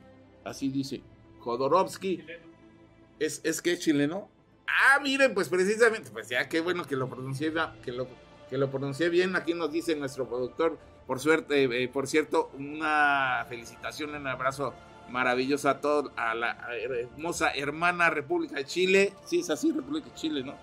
Así 0.44 0.70
dice, 0.70 1.02
Jodorowsky. 1.40 2.24
¿Es, 3.20 3.42
¿Es 3.44 3.62
que 3.62 3.74
es 3.74 3.80
chileno? 3.80 4.30
Ah, 4.68 5.00
miren, 5.02 5.34
pues 5.34 5.50
precisamente, 5.50 6.10
pues 6.12 6.30
ya 6.30 6.48
qué 6.50 6.62
bueno 6.62 6.86
que 6.86 6.96
lo 6.96 7.10
pronuncié, 7.10 7.54
que 7.84 7.92
lo, 7.92 8.08
que 8.50 8.58
lo 8.58 8.70
pronuncié 8.70 9.10
bien. 9.10 9.36
Aquí 9.36 9.54
nos 9.54 9.72
dice 9.72 9.96
nuestro 9.96 10.28
productor, 10.28 10.78
por 11.06 11.20
suerte, 11.20 11.64
eh, 11.64 11.88
por 11.88 12.08
cierto, 12.08 12.52
una 12.58 13.46
felicitación, 13.48 14.14
un 14.14 14.28
abrazo 14.28 14.74
maravilloso 15.10 15.70
a 15.70 15.80
todos, 15.80 16.12
a 16.18 16.36
la 16.36 16.58
hermosa 16.82 17.52
hermana 17.52 18.10
República 18.10 18.56
de 18.56 18.66
Chile. 18.66 19.14
Sí, 19.26 19.40
es 19.40 19.50
así, 19.50 19.72
República 19.72 20.10
de 20.10 20.16
Chile, 20.16 20.44
¿no? 20.44 20.56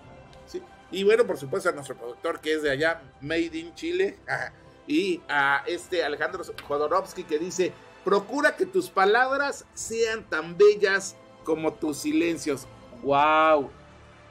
Sí. 0.45 0.61
Y 0.91 1.03
bueno, 1.03 1.25
por 1.25 1.37
supuesto, 1.37 1.69
a 1.69 1.71
nuestro 1.71 1.95
productor 1.95 2.39
que 2.39 2.53
es 2.53 2.61
de 2.61 2.69
allá, 2.69 3.01
Made 3.21 3.57
in 3.57 3.73
Chile. 3.73 4.19
y 4.87 5.19
a 5.27 5.63
este 5.65 6.03
Alejandro 6.03 6.43
Jodorowsky 6.67 7.23
que 7.23 7.39
dice, 7.39 7.73
Procura 8.05 8.55
que 8.55 8.67
tus 8.67 8.91
palabras 8.91 9.65
sean 9.73 10.29
tan 10.29 10.55
bellas 10.55 11.15
como 11.43 11.73
tus 11.73 11.97
silencios. 11.97 12.67
¡Wow! 13.01 13.71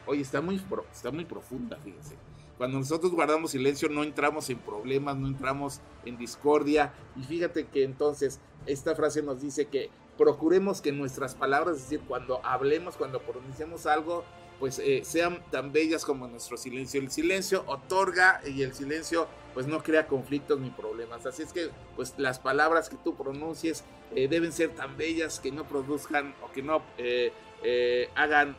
Oye, 0.07 0.23
está 0.23 0.41
muy, 0.41 0.61
está 0.93 1.11
muy 1.11 1.25
profunda, 1.25 1.77
fíjense. 1.83 2.17
Cuando 2.59 2.79
nosotros 2.79 3.13
guardamos 3.13 3.51
silencio 3.51 3.89
no 3.89 4.05
entramos 4.05 4.49
en 4.49 4.59
problemas, 4.59 5.17
no 5.17 5.27
entramos 5.27 5.81
en 6.05 6.17
discordia. 6.17 6.93
Y 7.17 7.25
fíjate 7.25 7.67
que 7.67 7.83
entonces 7.83 8.41
esta 8.67 8.95
frase 8.95 9.23
nos 9.23 9.41
dice 9.41 9.67
que 9.67 9.91
procuremos 10.17 10.81
que 10.81 10.93
nuestras 10.93 11.35
palabras, 11.35 11.77
es 11.77 11.83
decir, 11.83 12.01
cuando 12.07 12.45
hablemos, 12.45 12.97
cuando 12.97 13.21
pronunciemos 13.21 13.87
algo, 13.87 14.25
pues 14.61 14.79
eh, 14.79 15.03
sean 15.05 15.43
tan 15.51 15.73
bellas 15.73 16.05
como 16.05 16.29
nuestro 16.29 16.57
silencio. 16.57 17.01
El 17.01 17.11
silencio 17.11 17.65
otorga 17.67 18.41
y 18.47 18.63
el 18.63 18.73
silencio 18.73 19.27
pues 19.53 19.67
no 19.67 19.83
crea 19.83 20.07
conflictos 20.07 20.61
ni 20.61 20.71
problemas. 20.71 21.27
Así 21.27 21.43
es 21.43 21.53
que 21.53 21.71
pues 21.97 22.15
las 22.19 22.39
palabras 22.39 22.89
que 22.89 22.97
tú 22.97 23.17
pronuncies 23.17 23.85
eh, 24.15 24.29
deben 24.29 24.53
ser 24.53 24.71
tan 24.75 24.97
bellas 24.97 25.41
que 25.41 25.51
no 25.51 25.67
produzcan 25.67 26.35
o 26.43 26.53
que 26.53 26.63
no 26.63 26.83
eh, 26.99 27.33
hagan 28.15 28.57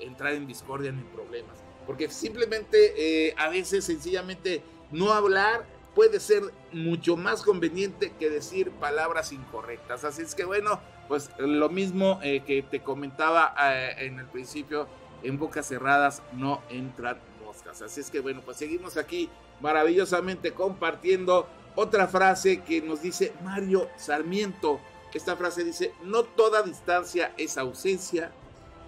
entrar 0.00 0.34
en 0.34 0.46
discordia 0.46 0.92
ni 0.92 1.02
problemas. 1.02 1.56
Porque 1.86 2.10
simplemente 2.10 3.34
a 3.36 3.48
veces 3.48 3.84
sencillamente 3.84 4.62
no 4.90 5.12
hablar 5.12 5.64
puede 5.94 6.20
ser 6.20 6.42
mucho 6.72 7.16
más 7.16 7.42
conveniente 7.42 8.12
que 8.18 8.28
decir 8.28 8.70
palabras 8.72 9.32
incorrectas. 9.32 10.04
Así 10.04 10.22
es 10.22 10.34
que 10.34 10.44
bueno, 10.44 10.80
pues 11.08 11.30
lo 11.38 11.68
mismo 11.70 12.20
que 12.20 12.64
te 12.70 12.80
comentaba 12.80 13.54
en 13.98 14.18
el 14.18 14.26
principio 14.26 14.88
en 15.22 15.38
bocas 15.38 15.66
cerradas 15.66 16.22
no 16.32 16.60
entran 16.68 17.18
moscas. 17.44 17.80
Así 17.80 18.00
es 18.00 18.10
que 18.10 18.20
bueno, 18.20 18.42
pues 18.44 18.58
seguimos 18.58 18.96
aquí 18.96 19.30
maravillosamente 19.60 20.52
compartiendo 20.52 21.48
otra 21.74 22.06
frase 22.08 22.62
que 22.62 22.82
nos 22.82 23.00
dice 23.00 23.32
Mario 23.42 23.88
Sarmiento. 23.96 24.80
Esta 25.14 25.36
frase 25.36 25.64
dice, 25.64 25.92
no 26.04 26.24
toda 26.24 26.62
distancia 26.62 27.32
es 27.38 27.56
ausencia, 27.58 28.32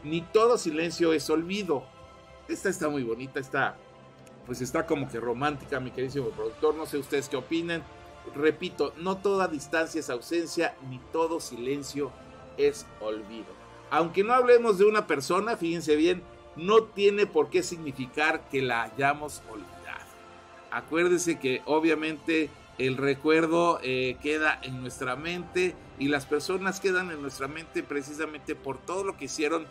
ni 0.04 0.22
todo 0.22 0.58
silencio 0.58 1.12
es 1.12 1.28
olvido. 1.30 1.84
Esta 2.48 2.68
está 2.68 2.88
muy 2.88 3.02
bonita, 3.02 3.40
está, 3.40 3.76
pues 4.46 4.60
está 4.60 4.86
como 4.86 5.08
que 5.08 5.20
romántica, 5.20 5.80
mi 5.80 5.90
queridísimo 5.90 6.30
productor. 6.30 6.74
No 6.74 6.86
sé 6.86 6.98
ustedes 6.98 7.28
qué 7.28 7.36
opinan. 7.36 7.82
Repito, 8.34 8.92
no 8.98 9.18
toda 9.18 9.48
distancia 9.48 10.00
es 10.00 10.10
ausencia, 10.10 10.74
ni 10.90 10.98
todo 11.12 11.40
silencio 11.40 12.10
es 12.56 12.86
olvido. 13.00 13.46
Aunque 13.90 14.24
no 14.24 14.34
hablemos 14.34 14.78
de 14.78 14.84
una 14.84 15.06
persona, 15.06 15.56
fíjense 15.56 15.96
bien, 15.96 16.22
no 16.56 16.84
tiene 16.84 17.26
por 17.26 17.48
qué 17.48 17.62
significar 17.62 18.48
que 18.50 18.60
la 18.60 18.82
hayamos 18.82 19.42
olvidado. 19.50 19.68
Acuérdense 20.70 21.38
que 21.38 21.62
obviamente 21.64 22.50
el 22.76 22.96
recuerdo 22.96 23.80
eh, 23.82 24.16
queda 24.22 24.58
en 24.62 24.80
nuestra 24.80 25.16
mente 25.16 25.74
y 25.98 26.08
las 26.08 26.26
personas 26.26 26.80
quedan 26.80 27.10
en 27.10 27.22
nuestra 27.22 27.48
mente 27.48 27.82
precisamente 27.82 28.54
por 28.54 28.78
todo 28.78 29.04
lo 29.04 29.16
que 29.16 29.26
hicieron, 29.26 29.66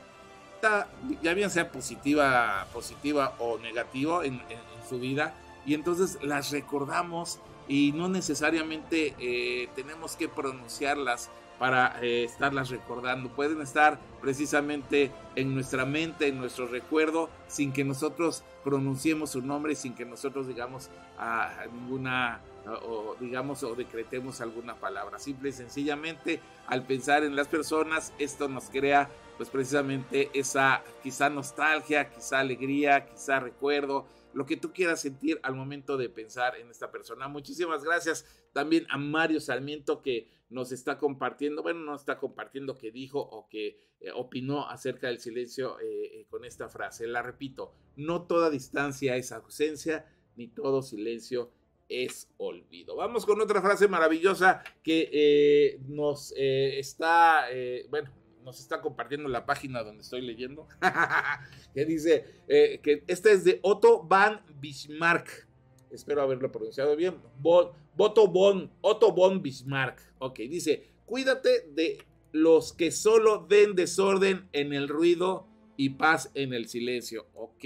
ya 1.21 1.33
bien 1.33 1.49
sea 1.49 1.71
positiva, 1.71 2.67
positiva 2.73 3.35
o 3.39 3.57
negativo 3.59 4.23
en, 4.23 4.41
su 4.89 4.99
vida, 4.99 5.33
y 5.65 5.73
entonces 5.73 6.17
las 6.21 6.51
recordamos 6.51 7.39
y 7.67 7.91
no 7.91 8.07
necesariamente 8.07 9.13
eh, 9.19 9.67
tenemos 9.75 10.15
que 10.15 10.29
pronunciarlas 10.29 11.29
para 11.59 11.99
eh, 12.01 12.23
estarlas 12.23 12.69
recordando. 12.69 13.29
Pueden 13.29 13.61
estar 13.61 13.99
precisamente 14.21 15.11
en 15.35 15.53
nuestra 15.53 15.85
mente, 15.85 16.27
en 16.27 16.37
nuestro 16.37 16.67
recuerdo, 16.67 17.29
sin 17.47 17.73
que 17.73 17.83
nosotros 17.83 18.43
pronunciemos 18.63 19.31
su 19.31 19.41
nombre, 19.41 19.75
sin 19.75 19.93
que 19.93 20.05
nosotros 20.05 20.47
digamos 20.47 20.89
a 21.17 21.65
ninguna 21.73 22.41
o 22.67 23.15
digamos 23.19 23.63
o 23.63 23.75
decretemos 23.75 24.41
alguna 24.41 24.75
palabra. 24.75 25.19
Simple 25.19 25.49
y 25.49 25.53
sencillamente 25.53 26.41
al 26.67 26.85
pensar 26.85 27.23
en 27.23 27.35
las 27.35 27.47
personas, 27.47 28.13
esto 28.19 28.47
nos 28.47 28.69
crea 28.69 29.09
pues 29.37 29.49
precisamente 29.49 30.29
esa 30.33 30.83
quizá 31.03 31.29
nostalgia, 31.29 32.09
quizá 32.09 32.39
alegría, 32.39 33.05
quizá 33.05 33.39
recuerdo, 33.39 34.07
lo 34.33 34.45
que 34.45 34.57
tú 34.57 34.71
quieras 34.73 35.01
sentir 35.01 35.39
al 35.43 35.55
momento 35.55 35.97
de 35.97 36.09
pensar 36.09 36.55
en 36.57 36.69
esta 36.69 36.91
persona. 36.91 37.27
Muchísimas 37.27 37.83
gracias 37.83 38.25
también 38.53 38.85
a 38.89 38.97
Mario 38.97 39.39
Sarmiento 39.39 40.01
que 40.01 40.29
nos 40.49 40.71
está 40.71 40.97
compartiendo, 40.97 41.61
bueno, 41.61 41.81
no 41.81 41.95
está 41.95 42.17
compartiendo 42.17 42.77
que 42.77 42.91
dijo 42.91 43.19
o 43.19 43.49
que 43.49 43.79
eh, 43.99 44.11
opinó 44.13 44.69
acerca 44.69 45.07
del 45.07 45.19
silencio 45.19 45.79
eh, 45.79 45.85
eh, 46.21 46.27
con 46.29 46.45
esta 46.45 46.69
frase. 46.69 47.07
La 47.07 47.21
repito, 47.21 47.73
no 47.95 48.23
toda 48.23 48.49
distancia 48.49 49.15
es 49.15 49.31
ausencia, 49.31 50.05
ni 50.35 50.47
todo 50.47 50.81
silencio 50.81 51.51
es 51.89 52.29
olvido. 52.37 52.95
Vamos 52.95 53.25
con 53.25 53.39
otra 53.41 53.61
frase 53.61 53.87
maravillosa 53.87 54.63
que 54.83 55.79
nos 55.87 56.33
está, 56.35 57.45
bueno, 57.89 58.11
nos 58.47 58.61
está 58.61 58.79
compartiendo 58.79 59.27
la 59.27 59.45
página 59.45 59.83
donde 59.83 60.03
estoy 60.03 60.21
leyendo, 60.21 60.69
que 61.73 61.83
dice 61.83 62.23
eh, 62.47 62.79
que 62.81 63.03
esta 63.07 63.29
es 63.29 63.43
de 63.43 63.59
Otto 63.61 64.03
van 64.03 64.41
Bismarck. 64.61 65.45
Espero 65.91 66.21
haberlo 66.21 66.49
pronunciado 66.49 66.95
bien. 66.95 67.15
Otto 67.43 68.27
von, 68.29 68.71
Otto 68.79 69.11
von 69.11 69.41
Bismarck. 69.41 69.99
Ok, 70.19 70.39
dice, 70.39 70.85
cuídate 71.05 71.67
de 71.73 71.97
los 72.31 72.71
que 72.71 72.91
solo 72.91 73.45
den 73.49 73.75
desorden 73.75 74.47
en 74.53 74.71
el 74.71 74.87
ruido 74.87 75.45
y 75.75 75.89
paz 75.89 76.31
en 76.33 76.53
el 76.53 76.69
silencio. 76.69 77.27
Ok. 77.33 77.65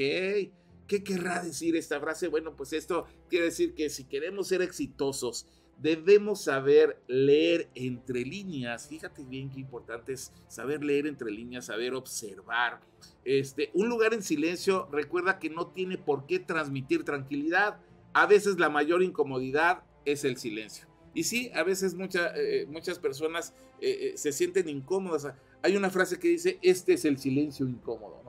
¿Qué 0.91 1.05
querrá 1.05 1.41
decir 1.41 1.77
esta 1.77 2.01
frase? 2.01 2.27
Bueno, 2.27 2.53
pues 2.57 2.73
esto 2.73 3.05
quiere 3.29 3.45
decir 3.45 3.73
que 3.75 3.89
si 3.89 4.03
queremos 4.03 4.49
ser 4.49 4.61
exitosos, 4.61 5.47
debemos 5.77 6.43
saber 6.43 7.01
leer 7.07 7.69
entre 7.75 8.25
líneas. 8.25 8.89
Fíjate 8.89 9.23
bien 9.23 9.49
qué 9.49 9.61
importante 9.61 10.11
es 10.11 10.33
saber 10.49 10.83
leer 10.83 11.07
entre 11.07 11.31
líneas, 11.31 11.67
saber 11.67 11.93
observar. 11.93 12.81
Este, 13.23 13.71
un 13.73 13.87
lugar 13.87 14.13
en 14.13 14.21
silencio 14.21 14.89
recuerda 14.91 15.39
que 15.39 15.49
no 15.49 15.67
tiene 15.67 15.97
por 15.97 16.25
qué 16.25 16.39
transmitir 16.39 17.05
tranquilidad. 17.05 17.79
A 18.11 18.25
veces 18.25 18.59
la 18.59 18.67
mayor 18.67 19.01
incomodidad 19.01 19.83
es 20.03 20.25
el 20.25 20.35
silencio. 20.35 20.87
Y 21.13 21.23
sí, 21.23 21.51
a 21.55 21.63
veces 21.63 21.95
eh, 22.35 22.65
muchas 22.67 22.99
personas 22.99 23.53
eh, 23.79 24.11
eh, 24.11 24.17
se 24.17 24.33
sienten 24.33 24.67
incómodas. 24.67 25.33
Hay 25.61 25.77
una 25.77 25.89
frase 25.89 26.19
que 26.19 26.27
dice, 26.27 26.59
este 26.61 26.95
es 26.95 27.05
el 27.05 27.17
silencio 27.17 27.65
incómodo. 27.65 28.21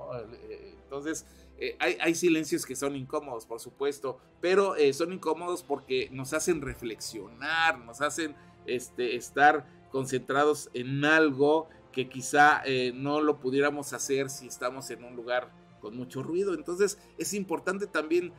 Entonces, 0.84 1.26
eh, 1.64 1.76
hay, 1.78 2.16
silencios 2.16 2.66
que 2.66 2.74
son 2.74 2.96
incómodos, 2.96 3.46
por 3.46 3.60
supuesto, 3.60 4.18
pero 4.40 4.74
eh, 4.74 4.92
son 4.92 5.12
incómodos 5.12 5.62
porque 5.62 6.08
nos 6.10 6.32
hacen 6.32 6.60
reflexionar, 6.60 7.78
nos 7.78 8.00
hacen 8.00 8.34
este, 8.66 9.14
estar 9.14 9.64
concentrados 9.92 10.70
en 10.74 11.04
algo 11.04 11.68
que 11.92 12.08
quizá 12.08 12.62
eh, 12.64 12.90
no 12.92 13.20
lo 13.20 13.38
pudiéramos 13.38 13.92
hacer 13.92 14.28
si 14.28 14.48
estamos 14.48 14.90
en 14.90 15.04
un 15.04 15.14
lugar 15.14 15.52
con 15.80 15.96
mucho 15.96 16.24
ruido. 16.24 16.52
Entonces 16.52 16.98
es 17.16 17.32
importante 17.32 17.86
también 17.86 18.32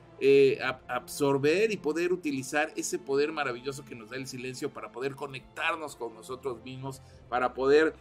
absorber 0.88 1.72
y 1.72 1.78
poder 1.78 2.12
utilizar 2.14 2.72
ese 2.76 2.98
poder 3.00 3.32
maravilloso 3.32 3.86
que 3.86 3.96
nos 3.96 4.10
da 4.10 4.18
el 4.18 4.28
silencio 4.28 4.74
para 4.74 4.92
poder 4.92 5.16
conectarnos 5.16 5.96
con 5.98 6.14
nosotros 6.14 6.62
mismos, 6.64 7.02
para 7.30 7.54
poder 7.54 7.94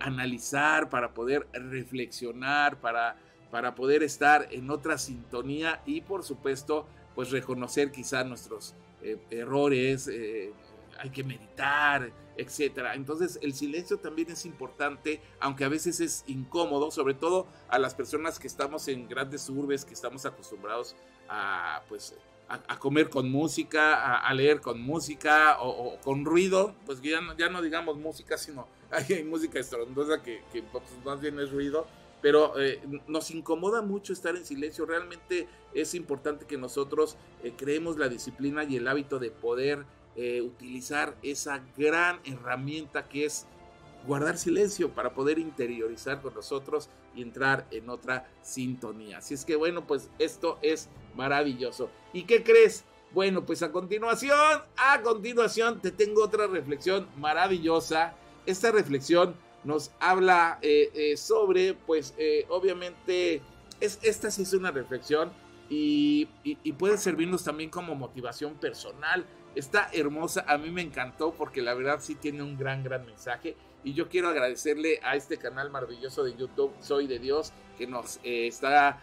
analizar, 0.00 0.88
para 0.88 1.12
poder 1.12 1.46
reflexionar, 1.52 2.80
para 2.80 3.16
para 3.50 3.74
poder 3.74 4.02
estar 4.02 4.48
en 4.50 4.70
otra 4.70 4.98
sintonía 4.98 5.82
y 5.86 6.00
por 6.00 6.24
supuesto 6.24 6.86
pues 7.14 7.30
reconocer 7.30 7.90
quizá 7.90 8.24
nuestros 8.24 8.74
eh, 9.02 9.18
errores, 9.30 10.08
eh, 10.08 10.52
hay 10.98 11.10
que 11.10 11.24
meditar, 11.24 12.12
etcétera. 12.36 12.94
Entonces 12.94 13.38
el 13.42 13.54
silencio 13.54 13.98
también 13.98 14.30
es 14.30 14.44
importante, 14.46 15.20
aunque 15.40 15.64
a 15.64 15.68
veces 15.68 16.00
es 16.00 16.24
incómodo, 16.26 16.90
sobre 16.90 17.14
todo 17.14 17.46
a 17.68 17.78
las 17.78 17.94
personas 17.94 18.38
que 18.38 18.46
estamos 18.46 18.86
en 18.88 19.08
grandes 19.08 19.48
urbes, 19.48 19.84
que 19.84 19.94
estamos 19.94 20.24
acostumbrados 20.26 20.94
a 21.28 21.82
pues 21.88 22.14
a, 22.48 22.78
comer 22.78 23.08
con 23.10 23.30
música, 23.30 24.16
a, 24.18 24.34
leer 24.34 24.60
con 24.60 24.80
música 24.80 25.58
o, 25.60 25.98
con 26.00 26.24
ruido, 26.24 26.74
pues 26.84 27.00
ya 27.00 27.20
no, 27.20 27.36
ya 27.36 27.48
no 27.48 27.62
digamos 27.62 27.96
música, 27.96 28.36
sino 28.36 28.66
hay, 28.90 29.22
música 29.24 29.60
estrondosa 29.60 30.20
que, 30.22 30.42
pues, 30.72 30.84
más 31.04 31.20
bien 31.20 31.38
es 31.38 31.50
ruido 31.52 31.86
pero 32.22 32.60
eh, 32.60 32.80
nos 33.06 33.30
incomoda 33.30 33.82
mucho 33.82 34.12
estar 34.12 34.36
en 34.36 34.44
silencio. 34.44 34.86
Realmente 34.86 35.48
es 35.74 35.94
importante 35.94 36.46
que 36.46 36.58
nosotros 36.58 37.16
eh, 37.42 37.52
creemos 37.56 37.96
la 37.96 38.08
disciplina 38.08 38.64
y 38.64 38.76
el 38.76 38.88
hábito 38.88 39.18
de 39.18 39.30
poder 39.30 39.84
eh, 40.16 40.40
utilizar 40.42 41.16
esa 41.22 41.62
gran 41.76 42.20
herramienta 42.24 43.08
que 43.08 43.24
es 43.24 43.46
guardar 44.06 44.38
silencio 44.38 44.90
para 44.90 45.14
poder 45.14 45.38
interiorizar 45.38 46.20
con 46.22 46.34
nosotros 46.34 46.88
y 47.14 47.22
entrar 47.22 47.66
en 47.70 47.88
otra 47.90 48.28
sintonía. 48.42 49.18
Así 49.18 49.34
es 49.34 49.44
que 49.44 49.56
bueno, 49.56 49.86
pues 49.86 50.10
esto 50.18 50.58
es 50.62 50.88
maravilloso. 51.14 51.90
¿Y 52.12 52.24
qué 52.24 52.42
crees? 52.42 52.84
Bueno, 53.12 53.44
pues 53.44 53.62
a 53.62 53.72
continuación, 53.72 54.62
a 54.76 55.02
continuación 55.02 55.80
te 55.80 55.90
tengo 55.90 56.24
otra 56.24 56.46
reflexión 56.46 57.08
maravillosa. 57.16 58.14
Esta 58.46 58.70
reflexión 58.70 59.34
nos 59.64 59.92
habla 60.00 60.58
eh, 60.62 60.90
eh, 60.94 61.16
sobre, 61.16 61.74
pues 61.74 62.14
eh, 62.18 62.46
obviamente, 62.48 63.42
es, 63.80 63.98
esta 64.02 64.30
sí 64.30 64.42
es 64.42 64.52
una 64.52 64.70
reflexión 64.70 65.32
y, 65.68 66.26
puede 66.78 66.98
servirnos 66.98 67.44
también 67.44 67.70
como 67.70 67.94
motivación 67.94 68.54
personal 68.54 69.26
Está 69.54 69.90
hermosa, 69.92 70.44
a 70.46 70.58
mí 70.58 70.70
me 70.70 70.80
encantó 70.80 71.34
porque 71.34 71.60
la 71.60 71.74
verdad 71.74 71.98
sí 72.00 72.14
tiene 72.14 72.40
un 72.40 72.56
gran, 72.56 72.84
gran 72.84 73.04
mensaje. 73.04 73.56
Y 73.82 73.94
yo 73.94 74.08
quiero 74.08 74.28
agradecerle 74.28 75.00
a 75.02 75.16
este 75.16 75.38
canal 75.38 75.70
maravilloso 75.70 76.22
de 76.22 76.36
YouTube, 76.36 76.72
Soy 76.78 77.08
de 77.08 77.18
Dios, 77.18 77.52
que 77.76 77.88
nos 77.88 78.20
eh, 78.22 78.46
está 78.46 79.02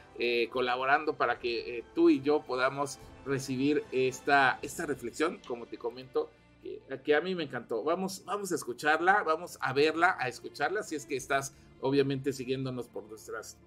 colaborando 0.51 1.17
para 1.17 1.37
que 1.37 1.83
tú 1.93 2.09
y 2.09 2.21
yo 2.21 2.43
podamos 2.43 2.97
recibir 3.25 3.83
esta, 3.91 4.57
esta 4.61 4.85
reflexión, 4.85 5.41
como 5.45 5.65
te 5.65 5.77
comento, 5.77 6.31
que, 7.03 7.15
a 7.15 7.21
mí 7.21 7.35
me 7.35 7.43
encantó. 7.43 7.83
Vamos, 7.83 8.23
vamos 8.25 8.51
a 8.51 8.55
escucharla, 8.55 9.23
vamos 9.23 9.57
a 9.61 9.73
verla, 9.73 10.15
a 10.19 10.27
escucharla, 10.27 10.83
si 10.83 10.95
es 10.95 11.05
que 11.05 11.15
estás 11.15 11.53
obviamente 11.81 12.33
siguiéndonos 12.33 12.87
por 12.87 13.03
nuestras 13.03 13.57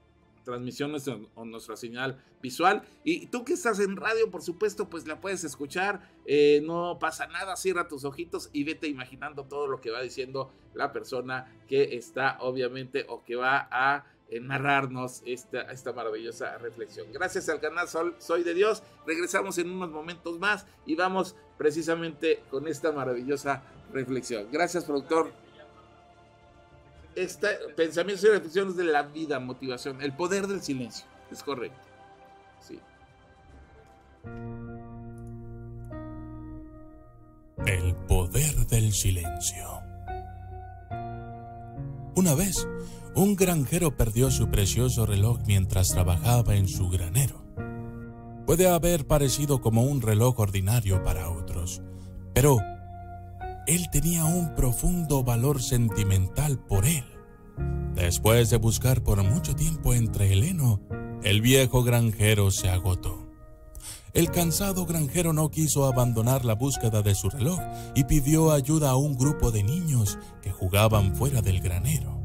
transmisiones 0.45 1.07
o, 1.09 1.45
nuestra 1.45 1.77
señal 1.77 2.19
visual. 2.43 2.83
Y 3.05 3.27
tú 3.27 3.45
que 3.45 3.53
estás 3.53 3.79
en 3.81 3.97
radio, 3.97 4.31
por 4.31 4.43
supuesto, 4.43 4.89
pues 4.89 5.07
la 5.07 5.21
puedes 5.21 5.45
escuchar. 5.45 6.01
Eh, 6.27 6.61
no 6.65 6.99
pasa 6.99 7.27
nada, 7.27 7.57
cierra 7.57 7.89
tus 7.89 8.05
ojitos 8.05 8.51
y 8.53 8.65
vete 8.65 8.89
imaginando 8.89 9.45
todo 9.45 9.67
lo 9.67 9.81
que 9.81 9.91
va 9.91 10.01
diciendo 10.01 10.51
la 10.75 10.93
persona 10.93 11.47
que 11.69 11.97
está, 11.97 12.39
obviamente, 12.41 13.07
o 13.09 13.25
que 13.25 13.37
va 13.37 13.69
a 13.71 14.07
narrarnos 14.39 15.23
esta, 15.27 15.63
esta 15.63 15.93
maravillosa 15.93 16.57
reflexión. 16.59 17.13
Gracias 17.13 17.49
al 17.49 17.61
canal 17.61 17.89
Sol, 17.89 18.15
Soy 18.19 18.45
de 18.45 18.55
Dios. 18.55 18.83
Regresamos 19.07 19.59
en 19.59 19.71
unos 19.71 19.91
momentos 19.91 20.39
más 20.39 20.67
y 20.87 20.95
vamos 20.95 21.35
precisamente 21.61 22.43
con 22.51 22.67
esta 22.69 22.91
maravillosa 22.91 23.61
reflexión. 23.93 24.47
Gracias, 24.51 24.87
productor 24.87 25.31
esta, 27.15 27.49
pensamientos 27.77 28.25
y 28.25 28.29
reflexiones 28.29 28.77
de 28.77 28.85
la 28.85 29.03
vida, 29.03 29.39
motivación, 29.41 30.01
el 30.01 30.15
poder 30.15 30.47
del 30.47 30.63
silencio. 30.63 31.05
Es 31.31 31.43
correcto. 31.43 31.79
Sí. 32.67 32.81
El 37.67 37.95
poder 38.09 38.67
del 38.69 38.91
silencio. 38.95 39.83
Una 42.17 42.35
vez, 42.35 42.67
un 43.15 43.37
granjero 43.37 43.99
perdió 43.99 44.31
su 44.31 44.51
precioso 44.51 45.05
reloj 45.05 45.41
mientras 45.47 45.91
trabajaba 45.91 46.55
en 46.55 46.69
su 46.69 46.89
granero. 46.89 47.40
Puede 48.51 48.69
haber 48.69 49.07
parecido 49.07 49.61
como 49.61 49.85
un 49.85 50.03
reloj 50.03 50.41
ordinario 50.41 51.05
para 51.05 51.31
otros, 51.31 51.83
pero 52.35 52.59
él 53.69 53.87
tenía 53.93 54.25
un 54.25 54.57
profundo 54.57 55.23
valor 55.23 55.63
sentimental 55.63 56.59
por 56.59 56.85
él. 56.85 57.05
Después 57.95 58.51
de 58.51 58.57
buscar 58.57 59.05
por 59.05 59.23
mucho 59.23 59.55
tiempo 59.55 59.95
entre 59.95 60.33
el 60.33 60.43
heno, 60.43 60.81
el 61.23 61.43
viejo 61.43 61.85
granjero 61.85 62.51
se 62.51 62.69
agotó. 62.69 63.25
El 64.15 64.33
cansado 64.33 64.85
granjero 64.85 65.33
no 65.33 65.49
quiso 65.53 65.87
abandonar 65.87 66.45
la 66.45 66.57
búsqueda 66.57 67.03
de 67.03 67.15
su 67.15 67.31
reloj 67.31 67.61
y 67.95 68.03
pidió 68.03 68.51
ayuda 68.51 68.91
a 68.91 68.97
un 68.97 69.15
grupo 69.15 69.53
de 69.53 69.63
niños 69.63 70.19
que 70.43 70.51
jugaban 70.51 71.15
fuera 71.15 71.41
del 71.41 71.61
granero. 71.61 72.21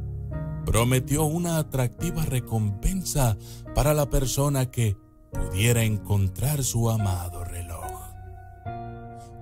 Prometió 0.66 1.26
una 1.26 1.60
atractiva 1.60 2.26
recompensa 2.26 3.38
para 3.76 3.94
la 3.94 4.10
persona 4.10 4.72
que 4.72 4.98
pudiera 5.36 5.84
encontrar 5.84 6.64
su 6.64 6.90
amado 6.90 7.44
reloj. 7.44 7.86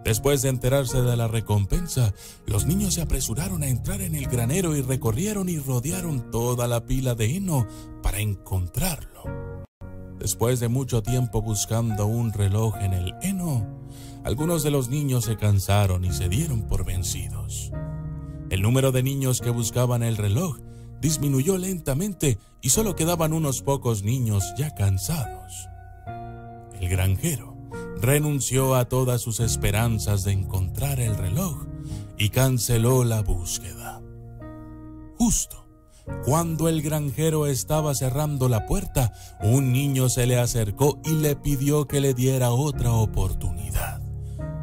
Después 0.03 0.41
de 0.41 0.49
enterarse 0.49 1.01
de 1.01 1.15
la 1.15 1.29
recompensa, 1.29 2.13
los 2.45 2.65
niños 2.65 2.95
se 2.95 3.01
apresuraron 3.01 3.63
a 3.63 3.69
entrar 3.69 4.01
en 4.01 4.15
el 4.15 4.27
granero 4.27 4.75
y 4.75 4.82
recorrieron 4.82 5.47
y 5.47 5.58
rodearon 5.60 6.29
toda 6.29 6.67
la 6.67 6.86
pila 6.86 7.15
de 7.15 7.38
heno 7.38 7.65
para 8.01 8.19
encontrarlo. 8.19 9.23
Después 10.19 10.60
de 10.60 10.67
mucho 10.67 11.03
tiempo 11.03 11.41
buscando 11.41 12.06
un 12.06 12.34
reloj 12.34 12.75
en 12.82 12.93
el 12.93 13.13
heno, 13.21 13.65
algunos 14.25 14.63
de 14.63 14.71
los 14.71 14.89
niños 14.89 15.25
se 15.25 15.38
cansaron 15.38 16.03
y 16.03 16.12
se 16.12 16.27
dieron 16.27 16.63
por 16.63 16.86
vencidos. 16.86 17.71
El 18.49 18.62
número 18.62 18.91
de 18.91 19.03
niños 19.03 19.41
que 19.41 19.49
buscaban 19.49 20.03
el 20.03 20.17
reloj 20.17 20.60
disminuyó 21.01 21.58
lentamente 21.58 22.38
y 22.62 22.69
solo 22.69 22.95
quedaban 22.95 23.34
unos 23.34 23.62
pocos 23.62 24.03
niños 24.03 24.53
ya 24.58 24.73
cansados. 24.75 25.69
El 26.84 26.89
granjero 26.89 27.56
renunció 28.02 28.76
a 28.76 28.89
todas 28.89 29.22
sus 29.22 29.39
esperanzas 29.39 30.26
de 30.26 30.34
encontrar 30.34 31.00
el 31.00 31.15
reloj 31.15 31.65
y 32.17 32.28
canceló 32.28 33.06
la 33.06 33.22
búsqueda. 33.22 34.02
Justo 35.17 35.65
cuando 36.26 36.67
el 36.67 36.82
granjero 36.82 37.48
estaba 37.48 37.96
cerrando 37.96 38.50
la 38.50 38.65
puerta, 38.65 39.13
un 39.41 39.72
niño 39.72 40.10
se 40.10 40.28
le 40.28 40.38
acercó 40.38 41.00
y 41.06 41.12
le 41.12 41.38
pidió 41.38 41.88
que 41.88 42.02
le 42.02 42.13
diera 42.13 42.52
otra 42.52 42.91
oportunidad. 42.91 44.02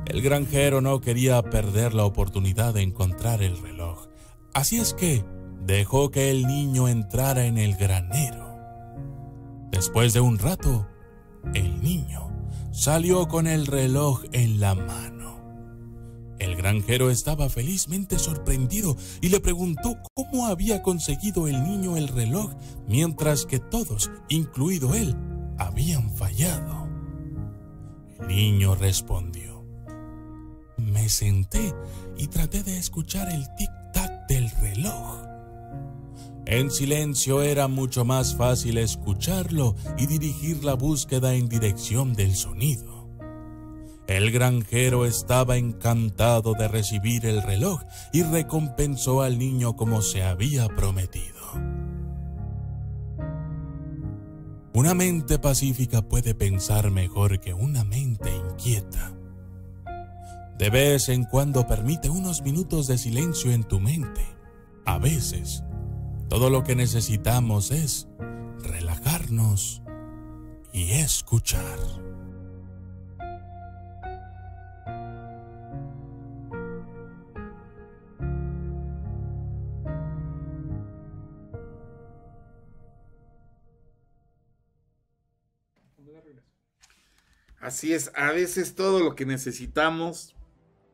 El 0.05 0.21
granjero 0.21 0.83
no 0.83 1.01
quería 1.01 1.41
perder 1.41 1.95
la 1.95 2.05
oportunidad 2.05 2.75
de 2.75 2.83
encontrar 2.83 3.43
el 3.43 3.63
reloj, 3.63 4.09
así 4.53 4.77
es 4.77 4.93
que 4.93 5.25
dejó 5.65 6.11
que 6.11 6.31
el 6.31 6.47
niño 6.47 6.87
entrara 6.87 7.47
en 7.47 7.57
el 7.57 7.77
granero. 7.77 8.59
Después 9.71 10.13
de 10.13 10.21
un 10.21 10.39
rato, 10.39 10.87
el 11.55 11.83
niño 11.83 12.31
salió 12.73 13.29
con 13.29 13.47
el 13.47 13.67
reloj 13.67 14.25
en 14.33 14.61
la 14.61 14.75
mano. 14.75 15.21
El 16.39 16.57
granjero 16.57 17.11
estaba 17.11 17.51
felizmente 17.51 18.19
sorprendido 18.19 18.97
y 19.21 19.29
le 19.29 19.41
preguntó 19.41 19.99
cómo 20.15 20.47
había 20.47 20.83
conseguido 20.83 21.49
el 21.49 21.63
niño 21.63 21.99
el 21.99 22.09
reloj 22.09 22.55
mientras 22.89 23.45
que 23.45 23.59
todos, 23.59 24.11
incluido 24.29 24.95
él, 24.95 25.15
habían 25.59 26.11
fallado. 26.17 26.89
El 28.21 28.29
niño 28.29 28.75
respondió, 28.75 29.65
me 30.79 31.11
senté 31.11 31.75
y 32.17 32.29
traté 32.29 32.63
de 32.63 32.79
escuchar 32.79 33.31
el 33.31 33.45
tic-tac 33.57 34.27
del 34.29 34.51
reloj. 34.63 35.30
En 36.51 36.69
silencio 36.73 37.43
era 37.43 37.69
mucho 37.69 38.05
más 38.05 38.35
fácil 38.35 38.79
escucharlo 38.79 39.77
y 39.97 40.07
dirigir 40.07 40.65
la 40.65 40.75
búsqueda 40.75 41.35
en 41.35 41.49
dirección 41.49 42.13
del 42.13 42.35
sonido. 42.35 43.09
El 44.09 44.33
granjero 44.33 45.07
estaba 45.07 45.59
encantado 45.59 46.55
de 46.55 46.67
recibir 46.67 47.25
el 47.25 47.41
reloj 47.41 47.83
y 48.13 48.25
recompensó 48.25 49.23
al 49.23 49.39
niño 49.39 49.77
como 49.77 50.03
se 50.03 50.25
había 50.25 50.67
prometido. 50.67 51.39
Una 54.75 54.93
mente 54.95 55.39
pacífica 55.39 56.03
puede 56.03 56.35
pensar 56.35 56.91
mejor 56.91 57.39
que 57.39 57.55
una 57.55 57.85
mente 57.85 58.29
inquieta. 58.35 59.13
De 60.59 60.69
vez 60.69 61.11
en 61.11 61.23
cuando 61.27 61.69
permite 61.69 62.11
unos 62.11 62.43
minutos 62.43 62.89
de 62.89 62.99
silencio 62.99 63.53
en 63.53 63.63
tu 63.63 63.79
mente. 63.79 64.27
A 64.85 64.99
veces, 64.99 65.63
todo 66.31 66.49
lo 66.49 66.63
que 66.63 66.77
necesitamos 66.77 67.73
es 67.73 68.07
relajarnos 68.61 69.83
y 70.73 70.93
escuchar. 70.93 71.77
Así 87.61 87.93
es, 87.93 88.13
a 88.15 88.31
veces 88.31 88.77
todo 88.77 89.01
lo 89.01 89.17
que 89.17 89.27
necesitamos 89.27 90.37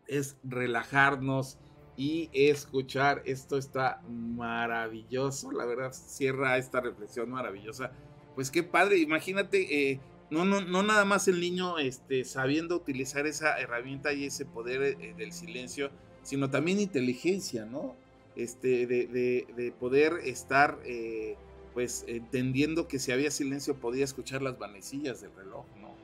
es 0.06 0.36
relajarnos, 0.42 1.58
y 1.96 2.28
escuchar. 2.32 3.22
Esto 3.24 3.56
está 3.56 4.02
maravilloso, 4.08 5.50
la 5.52 5.64
verdad, 5.64 5.92
cierra 5.92 6.58
esta 6.58 6.80
reflexión 6.80 7.30
maravillosa. 7.30 7.92
Pues 8.34 8.50
qué 8.50 8.62
padre, 8.62 8.98
imagínate, 8.98 9.90
eh, 9.90 10.00
no, 10.30 10.44
no, 10.44 10.60
no 10.60 10.82
nada 10.82 11.04
más 11.04 11.26
el 11.28 11.40
niño 11.40 11.78
este, 11.78 12.24
sabiendo 12.24 12.76
utilizar 12.76 13.26
esa 13.26 13.58
herramienta 13.58 14.12
y 14.12 14.26
ese 14.26 14.44
poder 14.44 14.82
eh, 14.82 15.14
del 15.16 15.32
silencio, 15.32 15.90
sino 16.22 16.50
también 16.50 16.80
inteligencia, 16.80 17.64
¿no? 17.64 17.96
Este, 18.34 18.86
de, 18.86 19.06
de, 19.06 19.72
poder 19.80 20.20
estar, 20.24 20.78
eh, 20.84 21.36
pues, 21.72 22.04
entendiendo 22.06 22.86
que 22.86 22.98
si 22.98 23.10
había 23.10 23.30
silencio 23.30 23.76
podía 23.76 24.04
escuchar 24.04 24.42
las 24.42 24.58
vanecillas 24.58 25.22
del 25.22 25.34
reloj, 25.34 25.64
¿no? 25.80 25.94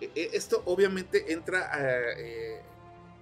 E, 0.00 0.10
e, 0.14 0.30
esto 0.32 0.62
obviamente 0.64 1.34
entra 1.34 1.70
a 1.70 1.78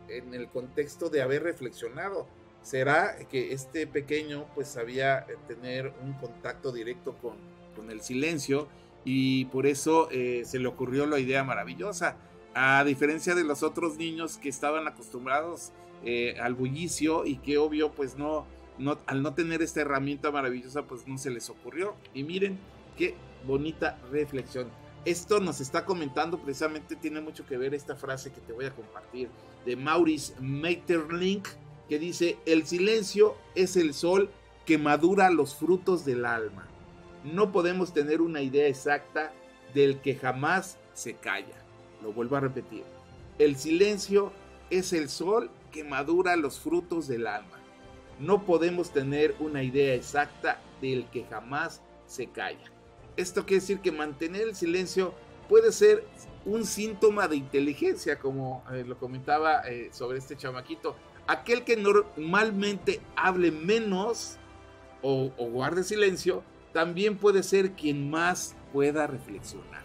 en 0.09 0.35
el 0.35 0.49
contexto 0.49 1.11
de 1.11 1.23
haber 1.23 1.43
reflexionado. 1.43 2.27
¿Será 2.63 3.19
que 3.29 3.53
este 3.53 3.87
pequeño 3.87 4.47
pues 4.55 4.69
sabía 4.69 5.27
tener 5.47 5.93
un 6.03 6.15
contacto 6.15 6.73
directo 6.73 7.17
con, 7.19 7.37
con 7.77 7.91
el 7.91 8.01
silencio 8.01 8.69
y 9.05 9.45
por 9.47 9.67
eso 9.67 10.09
eh, 10.11 10.45
se 10.47 10.59
le 10.59 10.67
ocurrió 10.67 11.07
la 11.07 11.19
idea 11.19 11.45
maravillosa? 11.45 12.17
A 12.55 12.83
diferencia 12.85 13.35
de 13.35 13.45
los 13.45 13.63
otros 13.63 13.99
niños 13.99 14.39
que 14.39 14.49
estaban 14.49 14.87
acostumbrados 14.87 15.73
eh, 16.05 16.37
al 16.41 16.55
bullicio 16.55 17.27
y 17.27 17.37
que 17.37 17.59
obvio 17.59 17.93
pues 17.93 18.17
no, 18.17 18.47
no, 18.79 18.99
al 19.07 19.23
no 19.23 19.35
tener 19.35 19.61
esta 19.61 19.83
herramienta 19.83 20.31
maravillosa 20.31 20.85
pues 20.87 21.07
no 21.07 21.19
se 21.19 21.31
les 21.31 21.51
ocurrió. 21.51 21.95
Y 22.15 22.23
miren 22.25 22.59
qué 22.97 23.15
bonita 23.47 23.99
reflexión. 24.11 24.69
Esto 25.05 25.39
nos 25.39 25.61
está 25.61 25.85
comentando 25.85 26.39
precisamente, 26.39 26.97
tiene 26.97 27.21
mucho 27.21 27.45
que 27.45 27.59
ver 27.59 27.75
esta 27.75 27.95
frase 27.95 28.33
que 28.33 28.41
te 28.41 28.55
voy 28.55 28.65
a 28.65 28.71
compartir 28.71 29.29
de 29.65 29.77
Maurice 29.77 30.35
Maeterlinck, 30.41 31.49
que 31.89 31.99
dice, 31.99 32.39
el 32.47 32.67
silencio 32.67 33.37
es 33.55 33.77
el 33.77 33.95
sol 33.95 34.31
que 34.65 34.79
madura 34.79 35.31
los 35.31 35.55
frutos 35.55 36.05
del 36.05 36.25
alma. 36.25 36.67
No 37.25 37.53
podemos 37.53 37.93
tener 37.93 38.21
una 38.21 38.43
idea 38.43 38.69
exacta 38.69 39.33
del 39.75 40.01
que 40.01 40.15
jamás 40.15 40.79
se 40.93 41.15
calla. 41.15 41.57
Lo 42.03 42.13
vuelvo 42.13 42.37
a 42.37 42.41
repetir. 42.41 42.85
El 43.39 43.57
silencio 43.57 44.33
es 44.71 44.93
el 44.93 45.09
sol 45.09 45.51
que 45.73 45.85
madura 45.85 46.37
los 46.37 46.61
frutos 46.61 47.09
del 47.09 47.27
alma. 47.27 47.59
No 48.21 48.45
podemos 48.45 48.91
tener 48.91 49.35
una 49.41 49.63
idea 49.63 49.95
exacta 49.95 50.61
del 50.81 51.07
que 51.11 51.25
jamás 51.25 51.83
se 52.07 52.29
calla. 52.29 52.71
Esto 53.17 53.45
quiere 53.45 53.61
decir 53.61 53.81
que 53.81 53.93
mantener 53.93 54.43
el 54.43 54.55
silencio 54.55 55.15
puede 55.49 55.73
ser 55.73 56.05
un 56.45 56.65
síntoma 56.65 57.29
de 57.29 57.37
inteligencia, 57.37 58.19
como 58.19 58.65
eh, 58.73 58.85
lo 58.87 58.99
comentaba 58.99 59.63
eh, 59.69 59.89
sobre 59.93 60.19
este 60.19 60.37
chamaquito. 60.37 60.97
Aquel 61.27 61.65
que 61.65 61.77
normalmente 61.77 63.01
hable 63.17 63.51
menos 63.51 64.37
o, 65.03 65.31
guarde 65.37 65.85
silencio, 65.85 66.43
también 66.73 67.17
puede 67.17 67.43
ser 67.43 67.73
quien 67.73 68.11
más 68.11 68.55
pueda 68.73 69.07
reflexionar. 69.07 69.83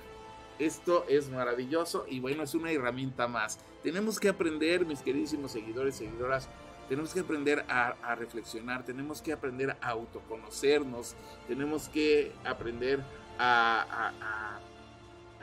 Esto 0.58 1.06
es 1.08 1.30
maravilloso 1.30 2.06
y 2.10 2.20
bueno, 2.20 2.44
es 2.44 2.56
una 2.56 2.72
herramienta 2.72 3.28
más. 3.28 3.60
Tenemos 3.84 4.20
que 4.20 4.30
aprender, 4.30 4.86
mis 4.86 5.02
queridísimos 5.02 5.52
seguidores, 5.52 5.96
seguidoras, 5.96 6.50
tenemos 6.90 7.14
que 7.14 7.20
aprender 7.20 7.64
a, 7.70 8.16
reflexionar, 8.16 8.84
tenemos 8.84 9.22
que 9.22 9.32
aprender 9.32 9.78
a 9.80 9.90
autoconocernos, 9.90 11.16
tenemos 11.48 11.88
que 11.88 12.32
aprender 12.44 13.00
a, 13.38 14.60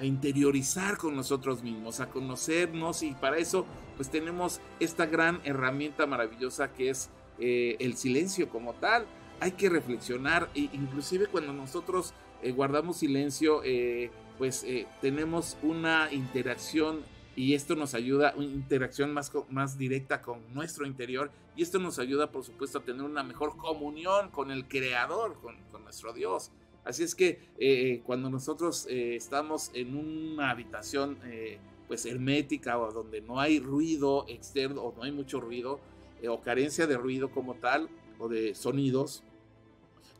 interiorizar 0.04 0.98
con 0.98 1.16
nosotros 1.16 1.62
mismos, 1.62 2.00
a 2.00 2.10
conocernos 2.10 3.02
y 3.02 3.12
para 3.12 3.38
eso 3.38 3.66
pues 3.96 4.10
tenemos 4.10 4.60
esta 4.78 5.06
gran 5.06 5.40
herramienta 5.44 6.06
maravillosa 6.06 6.72
que 6.72 6.90
es 6.90 7.08
eh, 7.38 7.76
el 7.80 7.96
silencio 7.96 8.48
como 8.48 8.74
tal. 8.74 9.06
Hay 9.40 9.52
que 9.52 9.68
reflexionar, 9.68 10.50
e 10.54 10.68
inclusive 10.72 11.26
cuando 11.26 11.52
nosotros 11.52 12.14
eh, 12.42 12.52
guardamos 12.52 12.98
silencio, 12.98 13.62
eh, 13.64 14.10
pues 14.38 14.66
tenemos 15.00 15.56
una 15.62 16.12
interacción 16.12 17.00
y 17.36 17.54
esto 17.54 17.74
nos 17.74 17.94
ayuda, 17.94 18.34
una 18.36 18.46
interacción 18.46 19.12
más, 19.12 19.30
más 19.48 19.78
directa 19.78 20.20
con 20.20 20.40
nuestro 20.52 20.86
interior 20.86 21.30
y 21.54 21.62
esto 21.62 21.78
nos 21.78 21.98
ayuda 21.98 22.30
por 22.30 22.44
supuesto 22.44 22.78
a 22.78 22.82
tener 22.82 23.02
una 23.02 23.22
mejor 23.22 23.56
comunión 23.56 24.30
con 24.30 24.50
el 24.50 24.66
Creador, 24.66 25.38
con, 25.40 25.56
nuestro 25.84 26.12
Dios. 26.12 26.50
Así 26.86 27.02
es 27.02 27.14
que 27.14 27.40
eh, 27.58 28.00
cuando 28.06 28.30
nosotros 28.30 28.86
eh, 28.88 29.16
estamos 29.16 29.70
en 29.74 29.96
una 29.96 30.50
habitación 30.50 31.18
eh, 31.24 31.58
pues 31.88 32.06
hermética 32.06 32.78
o 32.78 32.92
donde 32.92 33.20
no 33.20 33.40
hay 33.40 33.60
ruido 33.60 34.24
externo 34.28 34.82
o 34.82 34.94
no 34.96 35.02
hay 35.02 35.12
mucho 35.12 35.40
ruido 35.40 35.80
o 36.28 36.40
carencia 36.40 36.86
de 36.86 36.96
ruido 36.96 37.30
como 37.30 37.54
tal 37.54 37.88
o 38.18 38.28
de 38.28 38.54
sonidos, 38.54 39.22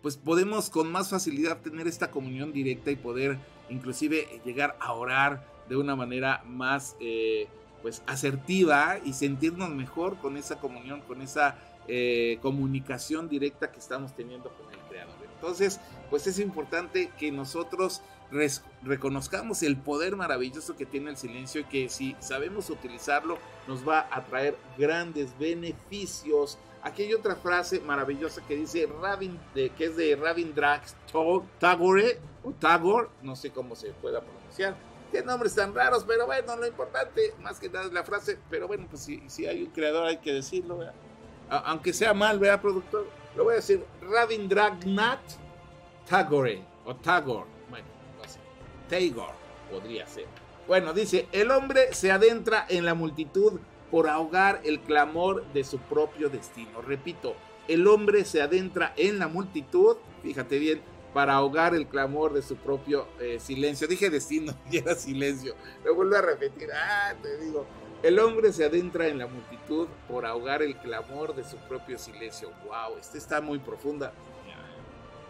pues 0.03 0.17
podemos 0.17 0.71
con 0.71 0.91
más 0.93 1.11
facilidad 1.11 1.63
tener 1.63 1.87
esta 1.89 2.11
comunión 2.11 2.53
directa 2.53 2.91
y 2.91 2.97
poder 2.97 3.39
inclusive 3.69 4.41
llegar 4.45 4.77
a 4.81 4.93
orar 4.93 5.47
de 5.69 5.77
una 5.77 5.97
manera 5.97 6.43
más 6.47 6.97
eh, 7.01 7.49
pues 7.83 8.03
asertiva 8.07 8.99
y 9.05 9.13
sentirnos 9.13 9.71
mejor 9.71 10.19
con 10.19 10.37
esa 10.37 10.59
comunión, 10.59 11.01
con 11.03 11.23
esa 11.23 11.59
eh, 11.89 12.39
comunicación 12.43 13.29
directa 13.29 13.71
que 13.71 13.79
estamos 13.79 14.15
teniendo 14.15 14.51
con 14.51 14.73
el 14.73 14.79
Creador. 14.89 15.15
Entonces, 15.35 15.81
pues 16.11 16.27
es 16.27 16.39
importante 16.39 17.11
que 17.19 17.31
nosotros 17.33 18.03
reconozcamos 18.83 19.63
el 19.63 19.77
poder 19.77 20.17
maravilloso 20.17 20.77
que 20.77 20.87
tiene 20.87 21.11
el 21.11 21.17
silencio 21.17 21.61
y 21.61 21.65
que 21.65 21.89
si 21.89 22.17
sabemos 22.19 22.71
utilizarlo 22.71 23.39
nos 23.67 23.87
va 23.87 24.09
a 24.11 24.25
traer 24.25 24.57
grandes 24.77 25.37
beneficios. 25.39 26.59
Aquí 26.83 27.03
hay 27.03 27.15
otra 27.15 27.37
frase 27.37 27.81
maravillosa 27.81 28.43
que 28.47 28.57
dice 28.57 28.89
Rabin, 29.01 29.39
que 29.55 29.73
es 29.79 29.97
de 29.97 30.15
Rabindranath 30.17 30.93
Tagore 31.59 32.21
o 32.45 32.53
Tagore, 32.53 33.09
no 33.23 33.35
sé 33.35 33.51
cómo 33.51 33.75
se 33.75 33.93
pueda 33.93 34.21
pronunciar. 34.21 34.77
Qué 35.11 35.23
nombres 35.23 35.55
tan 35.55 35.75
raros, 35.75 36.05
pero 36.05 36.27
bueno, 36.27 36.57
lo 36.57 36.67
importante 36.67 37.35
más 37.41 37.59
que 37.59 37.69
nada 37.69 37.87
es 37.87 37.93
la 37.93 38.05
frase, 38.05 38.39
pero 38.51 38.67
bueno, 38.67 38.87
pues 38.91 39.03
si, 39.03 39.23
si 39.29 39.47
hay 39.47 39.63
un 39.63 39.71
creador 39.71 40.07
hay 40.07 40.19
que 40.19 40.33
decirlo, 40.33 40.81
aunque 41.49 41.93
sea 41.93 42.13
mal, 42.13 42.39
vea 42.39 42.61
productor, 42.61 43.07
lo 43.37 43.45
voy 43.45 43.53
a 43.53 43.57
decir, 43.57 43.85
Rabindranath 44.03 45.46
Tagore, 46.09 46.63
o 46.85 46.95
Tagore, 46.95 47.47
bueno, 47.69 47.87
no 48.17 48.25
sé, 48.29 48.39
Tagore 48.89 49.35
podría 49.71 50.07
ser. 50.07 50.27
Bueno, 50.69 50.93
dice, 50.93 51.29
el 51.33 51.51
hombre 51.51 51.93
se 51.93 52.13
adentra 52.13 52.67
en 52.69 52.85
la 52.85 52.95
multitud 52.95 53.61
por 53.91 54.09
ahogar 54.09 54.61
el 54.65 54.81
clamor 54.81 55.45
de 55.53 55.65
su 55.65 55.79
propio 55.79 56.29
destino. 56.29 56.83
Repito, 56.83 57.35
el 57.69 57.87
hombre 57.87 58.25
se 58.25 58.43
adentra 58.43 58.93
en 58.97 59.19
la 59.19 59.29
multitud, 59.29 59.97
fíjate 60.23 60.59
bien, 60.59 60.81
para 61.13 61.35
ahogar 61.35 61.75
el 61.75 61.87
clamor 61.87 62.33
de 62.35 62.43
su 62.43 62.57
propio 62.57 63.09
eh, 63.21 63.39
silencio. 63.41 63.89
Dije 63.89 64.11
destino 64.11 64.55
y 64.71 64.79
era 64.79 64.95
silencio. 64.95 65.55
Lo 65.85 65.95
vuelvo 65.95 66.17
a 66.17 66.23
repetir. 66.23 66.69
Ah, 66.73 67.15
te 67.23 67.39
digo. 67.39 67.65
El 68.03 68.19
hombre 68.19 68.53
se 68.53 68.65
adentra 68.65 69.09
en 69.09 69.19
la 69.19 69.27
multitud 69.27 69.89
por 70.07 70.27
ahogar 70.27 70.63
el 70.63 70.77
clamor 70.77 71.35
de 71.35 71.45
su 71.45 71.57
propio 71.57 71.99
silencio. 71.99 72.51
Wow, 72.67 72.99
este 73.01 73.19
está 73.19 73.41
muy 73.41 73.59
profunda. 73.59 74.13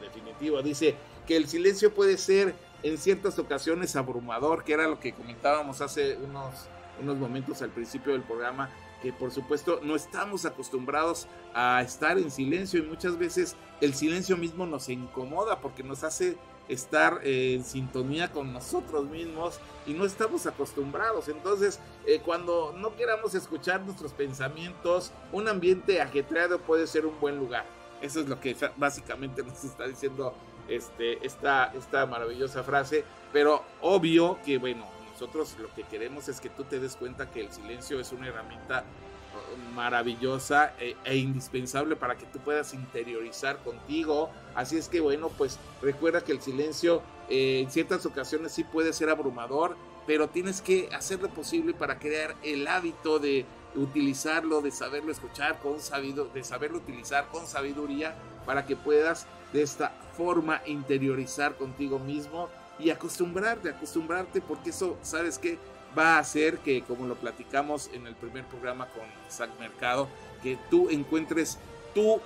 Definitivo. 0.00 0.62
Dice 0.62 0.94
que 1.26 1.36
el 1.36 1.48
silencio 1.48 1.94
puede 1.94 2.18
ser 2.18 2.54
en 2.82 2.98
ciertas 2.98 3.38
ocasiones 3.38 3.96
abrumador, 3.96 4.64
que 4.64 4.74
era 4.74 4.86
lo 4.86 5.00
que 5.00 5.12
comentábamos 5.12 5.80
hace 5.80 6.16
unos, 6.16 6.66
unos 7.00 7.16
momentos 7.16 7.62
al 7.62 7.70
principio 7.70 8.12
del 8.12 8.22
programa 8.22 8.70
que 9.02 9.12
por 9.12 9.30
supuesto 9.30 9.80
no 9.82 9.94
estamos 9.94 10.44
acostumbrados 10.44 11.26
a 11.54 11.82
estar 11.82 12.18
en 12.18 12.30
silencio 12.30 12.80
y 12.80 12.86
muchas 12.86 13.18
veces 13.18 13.56
el 13.80 13.94
silencio 13.94 14.36
mismo 14.36 14.66
nos 14.66 14.88
incomoda 14.88 15.60
porque 15.60 15.82
nos 15.82 16.04
hace 16.04 16.36
estar 16.68 17.20
eh, 17.22 17.54
en 17.54 17.64
sintonía 17.64 18.32
con 18.32 18.52
nosotros 18.52 19.08
mismos 19.08 19.60
y 19.86 19.92
no 19.92 20.04
estamos 20.04 20.46
acostumbrados. 20.46 21.28
Entonces, 21.28 21.78
eh, 22.06 22.20
cuando 22.24 22.74
no 22.76 22.96
queramos 22.96 23.34
escuchar 23.34 23.82
nuestros 23.82 24.12
pensamientos, 24.12 25.12
un 25.32 25.48
ambiente 25.48 26.00
ajetreado 26.00 26.58
puede 26.60 26.86
ser 26.86 27.06
un 27.06 27.18
buen 27.20 27.38
lugar. 27.38 27.64
Eso 28.00 28.20
es 28.20 28.28
lo 28.28 28.40
que 28.40 28.56
básicamente 28.76 29.42
nos 29.46 29.64
está 29.64 29.86
diciendo 29.86 30.34
este, 30.68 31.24
esta, 31.26 31.72
esta 31.74 32.06
maravillosa 32.06 32.62
frase. 32.62 33.04
Pero 33.32 33.62
obvio 33.80 34.38
que, 34.44 34.58
bueno, 34.58 34.86
nosotros 35.12 35.56
lo 35.58 35.72
que 35.74 35.82
queremos 35.84 36.28
es 36.28 36.40
que 36.40 36.50
tú 36.50 36.64
te 36.64 36.78
des 36.78 36.96
cuenta 36.96 37.30
que 37.30 37.40
el 37.40 37.50
silencio 37.50 37.98
es 38.00 38.12
una 38.12 38.28
herramienta 38.28 38.84
uh, 38.84 39.74
maravillosa 39.74 40.74
e, 40.78 40.96
e, 41.04 41.16
indispensable 41.16 41.96
para 41.96 42.16
que 42.16 42.26
tú 42.26 42.38
puedas 42.38 42.74
interiorizar 42.74 43.58
contigo. 43.58 44.30
Así 44.54 44.76
es 44.76 44.88
que 44.88 45.00
bueno, 45.00 45.30
pues 45.30 45.58
recuerda 45.80 46.22
que 46.22 46.32
el 46.32 46.40
silencio 46.40 47.02
eh, 47.28 47.60
en 47.62 47.70
ciertas 47.70 48.04
ocasiones 48.06 48.52
sí 48.52 48.62
puede 48.64 48.92
ser 48.92 49.08
abrumador, 49.08 49.76
pero 50.06 50.28
tienes 50.28 50.60
que 50.60 50.88
hacer 50.94 51.20
lo 51.20 51.28
posible 51.28 51.74
para 51.74 51.98
crear 51.98 52.34
el 52.42 52.66
hábito 52.68 53.18
de 53.18 53.44
utilizarlo, 53.74 54.62
de 54.62 54.70
saberlo 54.70 55.12
escuchar 55.12 55.58
con 55.58 55.80
sabido, 55.80 56.26
de 56.32 56.44
saberlo 56.44 56.78
utilizar 56.78 57.28
con 57.28 57.46
sabiduría 57.46 58.14
para 58.46 58.64
que 58.64 58.76
puedas 58.76 59.26
de 59.52 59.62
esta 59.62 59.90
forma 60.16 60.62
interiorizar 60.66 61.56
contigo 61.56 61.98
mismo 61.98 62.48
y 62.78 62.90
acostumbrarte, 62.90 63.70
acostumbrarte, 63.70 64.40
porque 64.40 64.70
eso, 64.70 64.96
¿sabes 65.02 65.38
qué? 65.38 65.58
Va 65.98 66.16
a 66.16 66.18
hacer 66.18 66.58
que, 66.58 66.82
como 66.82 67.06
lo 67.06 67.14
platicamos 67.16 67.90
en 67.92 68.06
el 68.06 68.14
primer 68.14 68.44
programa 68.44 68.86
con 68.88 69.04
Isaac 69.28 69.50
Mercado, 69.58 70.08
que 70.42 70.58
tú 70.70 70.90
encuentres 70.90 71.58
tu 71.94 72.20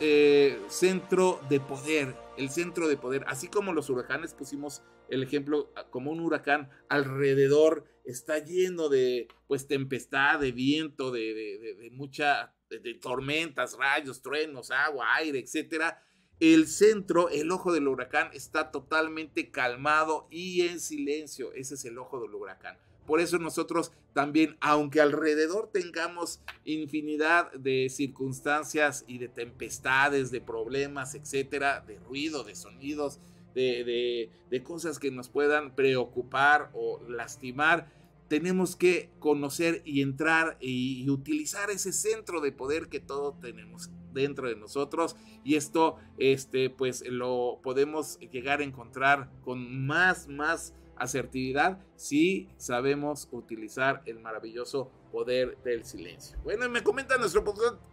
eh, 0.00 0.60
centro 0.68 1.40
de 1.48 1.58
poder, 1.60 2.14
el 2.36 2.50
centro 2.50 2.88
de 2.88 2.96
poder, 2.96 3.24
así 3.26 3.48
como 3.48 3.72
los 3.72 3.90
huracanes 3.90 4.34
pusimos 4.34 4.82
el 5.08 5.22
ejemplo 5.22 5.72
como 5.90 6.10
un 6.10 6.20
huracán 6.20 6.70
alrededor 6.88 7.84
está 8.04 8.38
lleno 8.38 8.88
de 8.88 9.28
pues 9.46 9.66
tempestad, 9.66 10.40
de 10.40 10.52
viento, 10.52 11.10
de, 11.10 11.34
de, 11.34 11.74
de 11.74 11.90
mucha 11.90 12.54
de 12.70 12.94
tormentas, 12.94 13.76
rayos, 13.76 14.22
truenos, 14.22 14.70
agua, 14.70 15.14
aire, 15.16 15.38
etcétera 15.38 16.02
el 16.40 16.66
centro, 16.66 17.28
el 17.28 17.50
ojo 17.50 17.72
del 17.72 17.88
huracán, 17.88 18.30
está 18.32 18.70
totalmente 18.70 19.50
calmado 19.50 20.26
y 20.30 20.62
en 20.62 20.80
silencio. 20.80 21.52
Ese 21.52 21.74
es 21.74 21.84
el 21.84 21.98
ojo 21.98 22.20
del 22.20 22.34
huracán. 22.34 22.76
Por 23.06 23.20
eso 23.20 23.38
nosotros 23.38 23.92
también, 24.14 24.56
aunque 24.60 25.00
alrededor 25.00 25.70
tengamos 25.72 26.40
infinidad 26.64 27.52
de 27.52 27.88
circunstancias 27.90 29.04
y 29.06 29.18
de 29.18 29.28
tempestades, 29.28 30.30
de 30.30 30.40
problemas, 30.40 31.14
etcétera, 31.14 31.84
de 31.86 31.98
ruido, 31.98 32.44
de 32.44 32.54
sonidos, 32.54 33.20
de, 33.54 34.30
cosas 34.62 34.98
que 34.98 35.10
nos 35.10 35.28
puedan 35.28 35.74
preocupar 35.74 36.70
o 36.74 37.00
lastimar, 37.08 37.92
tenemos 38.28 38.76
que 38.76 39.10
conocer 39.18 39.82
y 39.84 40.00
entrar 40.00 40.56
y, 40.60 41.08
utilizar 41.10 41.70
ese 41.70 41.92
centro 41.92 42.40
de 42.40 42.52
poder 42.52 42.88
que 42.88 43.00
todos 43.00 43.38
tenemos 43.40 43.90
dentro 44.12 44.48
de 44.48 44.56
nosotros. 44.56 45.16
Y 45.44 45.56
esto 45.56 45.96
este 46.18 46.70
pues 46.70 47.04
lo 47.06 47.60
podemos 47.62 48.18
llegar 48.32 48.60
a 48.60 48.64
encontrar 48.64 49.30
con 49.42 49.86
más 49.86 50.28
más 50.28 50.72
asertividad 50.96 51.78
si 51.96 52.48
sabemos 52.56 53.28
utilizar 53.32 54.02
el 54.06 54.18
maravilloso 54.20 54.90
poder 55.10 55.56
del 55.62 55.84
silencio. 55.84 56.36
Bueno, 56.42 56.66
y 56.66 56.68
me 56.68 56.82
comenta 56.82 57.16
nuestro 57.18 57.44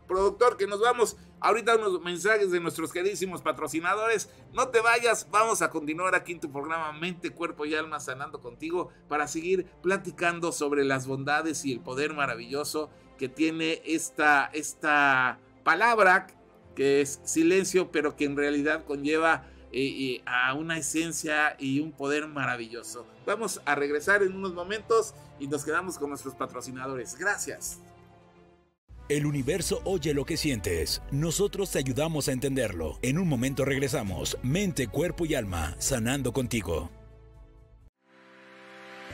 productor 0.08 0.58
que 0.58 0.66
nos 0.66 0.80
vamos 0.80 1.18
ahorita 1.40 1.76
unos 1.76 2.02
mensajes 2.02 2.50
de 2.52 2.60
nuestros 2.60 2.92
queridísimos 2.92 3.42
patrocinadores. 3.42 4.30
No 4.54 4.70
te 4.70 4.82
vayas, 4.82 5.28
vamos 5.30 5.62
a 5.62 5.70
continuar 5.70 6.16
aquí 6.16 6.32
en 6.32 6.40
tu 6.40 6.52
programa 6.52 6.92
Mente, 6.94 7.30
Cuerpo 7.30 7.66
y 7.66 7.76
Alma 7.76 8.00
Sanando 8.00 8.42
contigo 8.42 8.90
para 9.08 9.28
seguir 9.28 9.68
platicando 9.84 10.52
sobre 10.52 10.84
las 10.84 11.06
bondades 11.06 11.64
y 11.64 11.74
el 11.74 11.80
poder 11.80 12.14
maravilloso 12.14 12.90
que 13.20 13.30
tiene 13.30 13.84
esta, 13.86 14.50
esta 14.54 15.40
palabra 15.64 16.26
que 16.76 17.02
es 17.02 17.20
silencio, 17.24 17.92
pero 17.92 18.16
que 18.16 18.26
en 18.26 18.36
realidad 18.36 18.86
conlleva 18.86 19.46
a 20.26 20.54
una 20.54 20.78
esencia 20.78 21.56
y 21.60 21.80
un 21.80 21.92
poder 21.92 22.28
maravilloso. 22.28 23.06
Vamos 23.26 23.62
a 23.66 23.76
regresar 23.76 24.24
en 24.24 24.36
unos 24.36 24.54
momentos 24.54 25.14
y 25.40 25.48
nos 25.48 25.64
quedamos 25.64 25.98
con 25.98 26.10
nuestros 26.10 26.36
patrocinadores. 26.36 27.16
Gracias. 27.18 27.80
El 29.10 29.26
universo 29.26 29.82
oye 29.84 30.14
lo 30.14 30.24
que 30.24 30.38
sientes. 30.38 31.02
Nosotros 31.12 31.72
te 31.72 31.80
ayudamos 31.80 32.30
a 32.30 32.32
entenderlo. 32.32 32.98
En 33.02 33.18
un 33.18 33.28
momento 33.28 33.66
regresamos. 33.66 34.38
Mente, 34.42 34.88
cuerpo 34.88 35.26
y 35.26 35.36
alma, 35.36 35.76
sanando 35.80 36.32
contigo. 36.32 36.90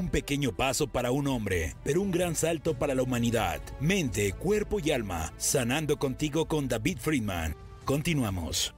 Un 0.00 0.08
pequeño 0.08 0.52
paso 0.52 0.86
para 0.86 1.10
un 1.10 1.28
hombre, 1.28 1.76
pero 1.84 2.00
un 2.00 2.10
gran 2.10 2.34
salto 2.34 2.72
para 2.72 2.94
la 2.94 3.02
humanidad. 3.02 3.60
Mente, 3.80 4.32
cuerpo 4.32 4.80
y 4.80 4.92
alma, 4.92 5.30
sanando 5.36 5.98
contigo 5.98 6.48
con 6.48 6.68
David 6.68 6.96
Friedman. 6.98 7.54
Continuamos. 7.84 8.74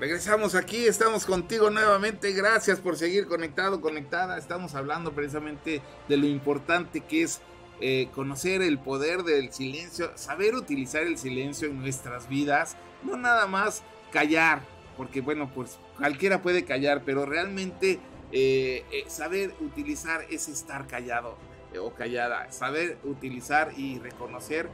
Regresamos 0.00 0.54
aquí, 0.54 0.86
estamos 0.86 1.26
contigo 1.26 1.68
nuevamente. 1.68 2.32
Gracias 2.32 2.80
por 2.80 2.96
seguir 2.96 3.26
conectado, 3.26 3.82
conectada. 3.82 4.38
Estamos 4.38 4.74
hablando 4.74 5.12
precisamente 5.12 5.82
de 6.08 6.16
lo 6.16 6.26
importante 6.26 7.02
que 7.02 7.24
es 7.24 7.42
eh, 7.82 8.08
conocer 8.14 8.62
el 8.62 8.78
poder 8.78 9.24
del 9.24 9.52
silencio, 9.52 10.10
saber 10.14 10.54
utilizar 10.54 11.02
el 11.02 11.18
silencio 11.18 11.68
en 11.68 11.82
nuestras 11.82 12.30
vidas, 12.30 12.78
no 13.04 13.18
nada 13.18 13.46
más 13.46 13.82
callar, 14.10 14.62
porque 14.96 15.20
bueno, 15.20 15.50
pues 15.54 15.78
cualquiera 15.98 16.40
puede 16.40 16.64
callar, 16.64 17.02
pero 17.04 17.26
realmente 17.26 18.00
eh, 18.34 18.82
eh, 18.90 19.04
saber 19.08 19.52
utilizar 19.60 20.24
ese 20.30 20.52
estar 20.52 20.86
callado 20.86 21.36
eh, 21.74 21.78
o 21.78 21.92
callada, 21.92 22.50
saber 22.50 22.96
utilizar 23.04 23.72
y 23.76 23.98
reconocer 23.98 24.70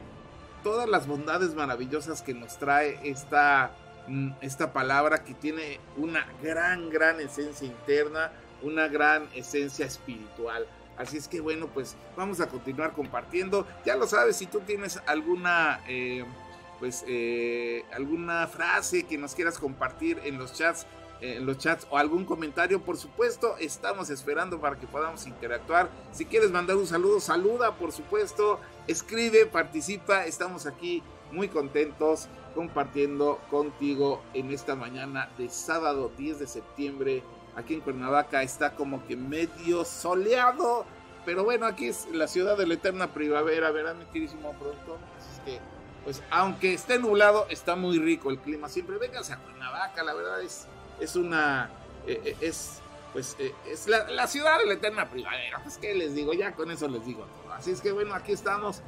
todas 0.63 0.87
las 0.87 1.07
bondades 1.07 1.53
maravillosas 1.55 2.21
que 2.21 2.33
nos 2.33 2.57
trae 2.57 2.97
esta, 3.03 3.71
mm, 4.07 4.31
esta 4.39 4.71
palabra 4.71 5.25
que 5.25 5.33
tiene 5.33 5.81
una 5.97 6.25
gran, 6.41 6.89
gran 6.89 7.19
esencia 7.19 7.67
interna, 7.67 8.31
una 8.61 8.87
gran 8.87 9.27
esencia 9.35 9.85
espiritual. 9.85 10.65
Así 10.97 11.17
es 11.17 11.27
que 11.27 11.41
bueno, 11.41 11.67
pues 11.67 11.97
vamos 12.15 12.39
a 12.39 12.47
continuar 12.47 12.93
compartiendo. 12.93 13.67
Ya 13.85 13.97
lo 13.97 14.07
sabes, 14.07 14.37
si 14.37 14.45
tú 14.45 14.61
tienes 14.61 15.01
alguna, 15.05 15.81
pues, 16.79 17.05
alguna 17.93 18.47
frase 18.47 19.03
que 19.03 19.17
nos 19.17 19.33
quieras 19.33 19.57
compartir 19.57 20.19
en 20.25 20.37
los 20.37 20.53
chats, 20.53 20.85
en 21.21 21.45
los 21.45 21.57
chats 21.57 21.87
o 21.89 21.97
algún 21.97 22.25
comentario, 22.25 22.81
por 22.81 22.97
supuesto, 22.97 23.55
estamos 23.57 24.09
esperando 24.09 24.59
para 24.59 24.77
que 24.77 24.87
podamos 24.87 25.27
interactuar. 25.27 25.89
Si 26.11 26.25
quieres 26.25 26.51
mandar 26.51 26.77
un 26.77 26.87
saludo, 26.87 27.19
saluda, 27.19 27.75
por 27.75 27.91
supuesto, 27.91 28.59
escribe, 28.87 29.45
participa, 29.45 30.25
estamos 30.25 30.65
aquí 30.65 31.03
muy 31.31 31.47
contentos 31.47 32.27
compartiendo 32.55 33.39
contigo 33.49 34.21
en 34.33 34.51
esta 34.51 34.75
mañana 34.75 35.29
de 35.37 35.49
sábado 35.49 36.11
10 36.17 36.39
de 36.39 36.47
septiembre. 36.47 37.23
Aquí 37.55 37.73
en 37.73 37.81
Cuernavaca 37.81 38.41
está 38.41 38.75
como 38.75 39.05
que 39.05 39.15
medio 39.15 39.85
soleado, 39.85 40.85
pero 41.25 41.43
bueno, 41.43 41.65
aquí 41.65 41.87
es 41.87 42.07
la 42.11 42.27
ciudad 42.27 42.57
de 42.57 42.65
la 42.65 42.75
eterna 42.75 43.13
primavera, 43.13 43.71
verán 43.71 43.99
mi 43.99 44.05
queridísimo 44.05 44.53
pronto. 44.53 44.97
Así 45.17 45.29
es 45.33 45.39
que, 45.45 45.59
pues, 46.03 46.23
aunque 46.31 46.73
esté 46.73 46.97
nublado, 46.97 47.47
está 47.49 47.75
muy 47.75 47.99
rico 47.99 48.29
el 48.29 48.39
clima. 48.39 48.69
Siempre 48.69 48.97
vénganse 48.97 49.33
a 49.33 49.37
Cuernavaca, 49.37 50.03
la 50.03 50.13
verdad 50.13 50.41
es 50.41 50.67
es 50.99 51.15
una, 51.15 51.69
eh, 52.07 52.21
eh, 52.25 52.35
es, 52.41 52.79
pues, 53.13 53.35
eh, 53.39 53.53
es 53.67 53.87
la, 53.87 54.27
ciudad 54.27 54.59
de 54.59 54.65
la 54.65 54.73
eterna 54.73 55.09
primavera. 55.09 55.59
Pues, 55.63 55.77
¿qué 55.77 55.93
les 55.95 56.13
digo? 56.13 56.33
Ya 56.33 56.53
con 56.53 56.71
eso 56.71 56.87
les 56.87 57.05
digo 57.05 57.25
todo. 57.25 57.53
Así 57.53 57.71
es 57.71 57.81
que, 57.81 57.91
bueno, 57.91 58.13
aquí 58.13 58.31
estamos 58.31 58.81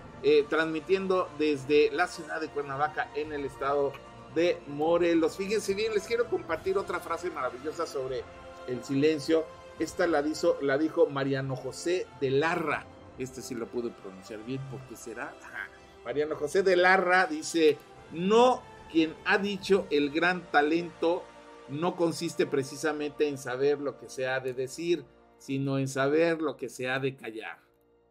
transmitiendo 0.49 1.27
desde 1.39 1.89
la 1.91 2.07
ciudad 2.07 2.39
de 2.39 2.47
Cuernavaca 2.47 3.09
en 3.15 3.33
el 3.33 3.43
estado 3.43 3.91
de 4.35 4.61
Morelos. 4.67 5.35
Fíjense 5.35 5.73
bien, 5.73 5.93
les 5.95 6.03
quiero 6.03 6.29
compartir 6.29 6.77
otra 6.77 6.99
frase 6.99 7.31
maravillosa 7.31 7.87
sobre 7.87 8.23
el 8.67 8.83
silencio. 8.83 9.45
Esta 9.79 10.05
la, 10.05 10.21
hizo, 10.21 10.59
la 10.61 10.77
dijo 10.77 11.07
Mariano 11.07 11.55
José 11.55 12.05
de 12.19 12.29
Larra. 12.29 12.85
Este 13.17 13.41
sí 13.41 13.55
lo 13.55 13.65
pude 13.65 13.89
pronunciar 13.89 14.39
bien, 14.45 14.61
porque 14.69 14.95
será. 14.95 15.33
Mariano 16.05 16.35
José 16.35 16.61
de 16.61 16.75
Larra 16.75 17.25
dice: 17.25 17.77
No, 18.11 18.61
quien 18.91 19.15
ha 19.25 19.39
dicho 19.39 19.87
el 19.89 20.11
gran 20.11 20.41
talento 20.51 21.23
no 21.71 21.95
consiste 21.95 22.45
precisamente 22.45 23.27
en 23.27 23.37
saber 23.37 23.79
lo 23.79 23.97
que 23.97 24.09
se 24.09 24.27
ha 24.27 24.39
de 24.39 24.53
decir, 24.53 25.05
sino 25.37 25.79
en 25.79 25.87
saber 25.87 26.41
lo 26.41 26.57
que 26.57 26.69
se 26.69 26.89
ha 26.89 26.99
de 26.99 27.15
callar. 27.15 27.61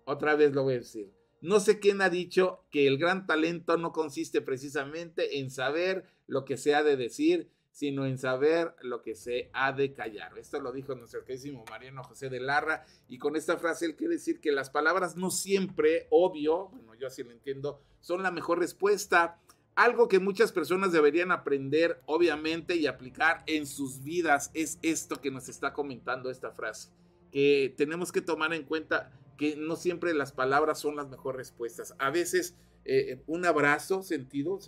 Otra 0.05 0.35
vez 0.35 0.53
lo 0.53 0.65
voy 0.65 0.75
a 0.75 0.79
decir. 0.79 1.13
No 1.41 1.61
sé 1.61 1.79
quién 1.79 2.03
ha 2.03 2.11
dicho 2.11 2.65
que 2.71 2.87
el 2.87 2.99
gran 2.99 3.27
talento 3.27 3.77
no 3.77 3.93
consiste 3.93 4.43
precisamente 4.43 5.39
en 5.39 5.51
saber 5.51 6.05
lo 6.27 6.45
que 6.45 6.57
se 6.57 6.75
ha 6.75 6.83
de 6.83 6.97
decir, 6.97 7.51
sino 7.71 8.05
en 8.05 8.19
saber 8.19 8.75
lo 8.83 9.03
que 9.03 9.15
se 9.15 9.51
ha 9.53 9.73
de 9.73 9.95
callar. 9.95 10.37
Esto 10.37 10.61
lo 10.61 10.73
dijo 10.73 10.95
nuestro 10.95 11.25
queridísimo 11.25 11.65
Mariano 11.71 12.03
José 12.03 12.29
de 12.29 12.41
Larra 12.41 12.85
y 13.09 13.19
con 13.19 13.37
esta 13.37 13.57
frase 13.57 13.87
él 13.87 13.97
quiere 13.97 14.15
decir 14.15 14.41
que 14.41 14.53
las 14.53 14.71
palabras 14.71 15.17
no 15.17 15.31
siempre, 15.31 16.07
obvio, 16.11 16.69
bueno, 16.69 16.95
yo 16.95 17.07
así 17.07 17.23
lo 17.23 17.31
entiendo, 17.31 17.81
son 18.01 18.23
la 18.23 18.31
mejor 18.31 18.59
respuesta. 18.59 19.41
Algo 19.81 20.09
que 20.09 20.19
muchas 20.19 20.53
personas 20.53 20.93
deberían 20.93 21.33
aprender, 21.33 22.03
obviamente, 22.05 22.77
y 22.77 22.87
aplicar 22.87 23.43
en 23.47 23.67
sus 23.67 24.05
vidas 24.05 24.51
es 24.53 24.79
esto 24.83 25.23
que 25.23 25.31
nos 25.31 25.49
está 25.49 25.73
comentando 25.73 26.31
esta 26.31 26.53
frase, 26.53 26.91
que 27.33 27.73
tenemos 27.79 28.13
que 28.13 28.21
tomar 28.21 28.53
en 28.53 28.65
cuenta 28.65 29.11
que 29.39 29.57
no 29.57 29.77
siempre 29.77 30.13
las 30.13 30.33
palabras 30.33 30.81
son 30.81 30.97
las 30.97 31.09
mejores 31.09 31.39
respuestas. 31.39 31.95
A 31.99 32.11
veces 32.11 32.59
eh, 32.85 33.23
un 33.27 33.47
abrazo 33.47 34.03
sentido, 34.03 34.59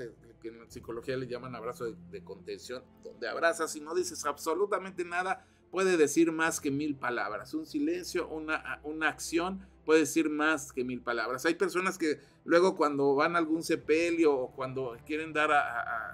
que 0.40 0.48
en 0.48 0.70
psicología 0.70 1.18
le 1.18 1.26
llaman 1.26 1.54
abrazo 1.54 1.92
de, 1.92 2.24
contención, 2.24 2.82
donde 3.04 3.28
abrazas 3.28 3.76
y 3.76 3.82
no 3.82 3.94
dices 3.94 4.24
absolutamente 4.24 5.04
nada, 5.04 5.46
puede 5.70 5.98
decir 5.98 6.32
más 6.32 6.58
que 6.58 6.70
mil 6.70 6.96
palabras. 6.96 7.52
Un 7.52 7.66
silencio, 7.66 8.30
una, 8.30 8.80
una 8.82 9.10
acción 9.10 9.60
puede 9.84 10.00
decir 10.00 10.30
más 10.30 10.72
que 10.72 10.84
mil 10.84 11.00
palabras. 11.00 11.44
Hay 11.44 11.54
personas 11.54 11.98
que 11.98 12.20
luego 12.44 12.76
cuando 12.76 13.14
van 13.14 13.36
a 13.36 13.38
algún 13.38 13.62
sepelio 13.62 14.34
o 14.34 14.50
cuando 14.52 14.96
quieren 15.06 15.32
dar 15.32 15.50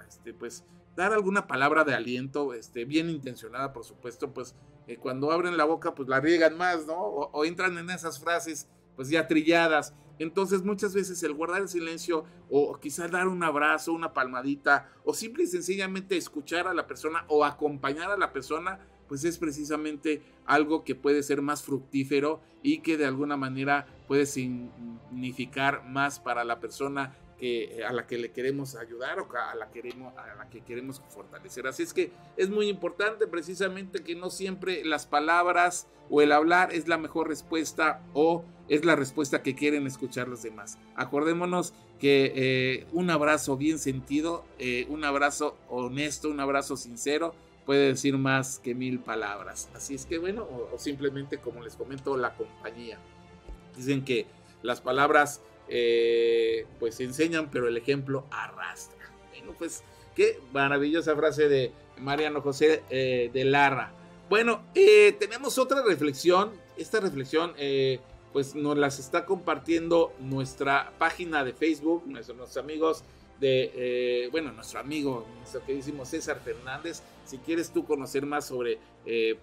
este, 0.07 0.33
pues, 0.33 0.63
dar 0.95 1.13
alguna 1.13 1.47
palabra 1.47 1.83
de 1.83 1.93
aliento, 1.93 2.53
este, 2.53 2.85
bien 2.85 3.09
intencionada, 3.09 3.71
por 3.71 3.85
supuesto, 3.85 4.33
pues 4.33 4.55
eh, 4.87 4.97
cuando 4.97 5.31
abren 5.31 5.55
la 5.55 5.65
boca, 5.65 5.93
pues 5.93 6.09
la 6.09 6.19
riegan 6.19 6.57
más, 6.57 6.85
¿no? 6.87 6.97
O, 6.97 7.45
entran 7.45 7.77
en 7.77 7.89
esas 7.89 8.19
frases, 8.19 8.67
pues 8.95 9.09
ya 9.09 9.27
trilladas. 9.27 9.93
Entonces 10.17 10.63
muchas 10.63 10.93
veces 10.93 11.23
el 11.23 11.33
guardar 11.33 11.61
el 11.61 11.69
silencio 11.69 12.25
o 12.49 12.77
quizás 12.79 13.09
dar 13.09 13.27
un 13.27 13.41
abrazo, 13.43 13.93
una 13.93 14.13
palmadita 14.13 14.89
o 15.05 15.13
simple 15.13 15.43
y 15.43 15.47
sencillamente 15.47 16.17
escuchar 16.17 16.67
a 16.67 16.73
la 16.73 16.87
persona 16.87 17.23
o 17.29 17.45
acompañar 17.45 18.11
a 18.11 18.17
la 18.17 18.33
persona, 18.33 18.79
pues 19.09 19.25
es 19.25 19.37
precisamente 19.37 20.21
algo 20.45 20.85
que 20.85 20.95
puede 20.95 21.23
ser 21.23 21.41
más 21.41 21.63
fructífero 21.63 22.39
y 22.63 22.79
que 22.79 22.95
de 22.95 23.05
alguna 23.05 23.35
manera 23.35 23.87
puede 24.07 24.25
significar 24.25 25.83
más 25.85 26.19
para 26.19 26.45
la 26.45 26.59
persona 26.59 27.13
que, 27.39 27.83
a 27.87 27.93
la 27.93 28.05
que 28.05 28.17
le 28.17 28.31
queremos 28.31 28.75
ayudar 28.75 29.19
o 29.19 29.27
a 29.31 29.55
la, 29.55 29.69
que 30.49 30.61
queremos 30.61 31.01
fortalecer. 31.09 31.65
Así 31.67 31.83
es 31.83 31.93
que 31.93 32.11
es 32.37 32.49
muy 32.49 32.67
importante 32.67 33.27
precisamente 33.27 34.03
que 34.03 34.15
no 34.15 34.29
siempre 34.29 34.83
las 34.83 35.07
palabras 35.07 35.87
o 36.09 36.21
el 36.21 36.31
hablar 36.31 36.73
es 36.73 36.87
la 36.87 36.97
mejor 36.97 37.27
respuesta 37.27 38.01
o 38.13 38.43
es 38.67 38.85
la 38.85 38.95
respuesta 38.95 39.41
que 39.41 39.55
quieren 39.55 39.87
escuchar 39.87 40.27
los 40.27 40.43
demás. 40.43 40.77
Acordémonos 40.95 41.73
que 41.99 42.33
eh, 42.35 42.87
un 42.91 43.09
abrazo 43.09 43.57
bien 43.57 43.79
sentido, 43.79 44.45
eh, 44.59 44.85
un 44.89 45.03
abrazo 45.03 45.57
honesto, 45.69 46.29
un 46.29 46.39
abrazo 46.39 46.77
sincero, 46.77 47.33
puede 47.69 47.89
decir 47.89 48.17
más 48.17 48.57
que 48.57 48.73
mil 48.73 48.99
palabras. 48.99 49.69
Así 49.75 49.93
es 49.93 50.07
que 50.07 50.17
bueno, 50.17 50.41
o 50.73 50.79
simplemente 50.79 51.37
como 51.37 51.61
les 51.61 51.75
comento, 51.75 52.17
la 52.17 52.33
compañía. 52.33 52.97
Dicen 53.77 54.03
que 54.03 54.25
las 54.63 54.81
palabras 54.81 55.43
eh, 55.67 56.65
pues 56.79 56.99
enseñan, 56.99 57.51
pero 57.51 57.67
el 57.67 57.77
ejemplo 57.77 58.25
arrastra. 58.31 58.97
Bueno, 59.29 59.53
pues 59.55 59.83
qué 60.15 60.39
maravillosa 60.51 61.15
frase 61.15 61.47
de 61.47 61.71
Mariano 61.99 62.41
José 62.41 62.81
eh, 62.89 63.29
de 63.31 63.45
Larra. 63.45 63.91
Bueno, 64.31 64.63
eh, 64.73 65.15
tenemos 65.19 65.59
otra 65.59 65.83
reflexión. 65.83 66.49
Esta 66.75 66.99
reflexión, 66.99 67.53
pues 68.33 68.55
nos 68.55 68.79
las 68.79 68.97
está 68.97 69.27
compartiendo 69.27 70.11
nuestra 70.19 70.91
página 70.97 71.43
de 71.43 71.53
Facebook, 71.53 72.07
nuestros, 72.07 72.57
amigos 72.57 73.03
de, 73.39 74.27
bueno, 74.31 74.51
nuestro 74.53 74.79
amigo, 74.79 75.27
nuestro 75.37 75.63
queridísimo 75.63 76.03
César 76.03 76.41
Fernández. 76.43 77.03
Si 77.29 77.37
quieres 77.37 77.71
tú 77.71 77.85
conocer 77.85 78.25
más 78.25 78.45
sobre, 78.47 78.79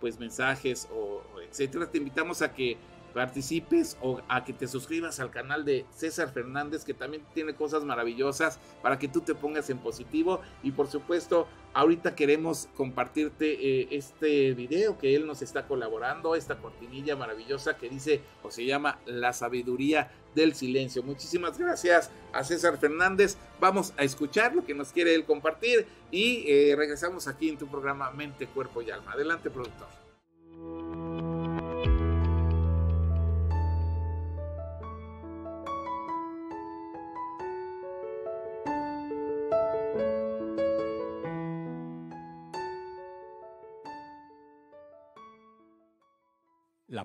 pues, 0.00 0.18
mensajes 0.18 0.88
o, 0.92 1.22
o 1.34 1.40
etcétera, 1.40 1.90
te 1.90 1.98
invitamos 1.98 2.42
a 2.42 2.52
que 2.52 2.76
participes 3.16 3.96
o 4.02 4.20
a 4.28 4.44
que 4.44 4.52
te 4.52 4.68
suscribas 4.68 5.20
al 5.20 5.30
canal 5.30 5.64
de 5.64 5.86
César 5.90 6.34
Fernández 6.34 6.84
que 6.84 6.92
también 6.92 7.22
tiene 7.32 7.54
cosas 7.54 7.82
maravillosas 7.82 8.58
para 8.82 8.98
que 8.98 9.08
tú 9.08 9.22
te 9.22 9.34
pongas 9.34 9.70
en 9.70 9.78
positivo 9.78 10.42
y 10.62 10.72
por 10.72 10.86
supuesto 10.88 11.48
ahorita 11.72 12.14
queremos 12.14 12.68
compartirte 12.76 13.54
eh, 13.54 13.88
este 13.92 14.52
video 14.52 14.98
que 14.98 15.16
él 15.16 15.26
nos 15.26 15.40
está 15.40 15.66
colaborando, 15.66 16.34
esta 16.34 16.58
cortinilla 16.58 17.16
maravillosa 17.16 17.78
que 17.78 17.88
dice 17.88 18.20
o 18.42 18.50
se 18.50 18.66
llama 18.66 18.98
La 19.06 19.32
sabiduría 19.32 20.10
del 20.34 20.54
silencio. 20.54 21.02
Muchísimas 21.02 21.56
gracias 21.56 22.10
a 22.34 22.44
César 22.44 22.76
Fernández. 22.76 23.38
Vamos 23.58 23.94
a 23.96 24.04
escuchar 24.04 24.54
lo 24.54 24.66
que 24.66 24.74
nos 24.74 24.92
quiere 24.92 25.14
él 25.14 25.24
compartir 25.24 25.86
y 26.10 26.44
eh, 26.46 26.74
regresamos 26.76 27.28
aquí 27.28 27.48
en 27.48 27.56
tu 27.56 27.66
programa 27.66 28.10
Mente, 28.10 28.46
Cuerpo 28.46 28.82
y 28.82 28.90
Alma. 28.90 29.12
Adelante, 29.12 29.48
productor. 29.48 30.05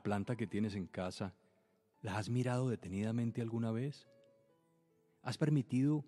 ¿La 0.01 0.03
planta 0.03 0.35
que 0.35 0.47
tienes 0.47 0.73
en 0.73 0.87
casa, 0.87 1.35
la 2.01 2.17
has 2.17 2.27
mirado 2.27 2.69
detenidamente 2.69 3.39
alguna 3.39 3.69
vez? 3.69 4.07
¿Has 5.21 5.37
permitido 5.37 6.03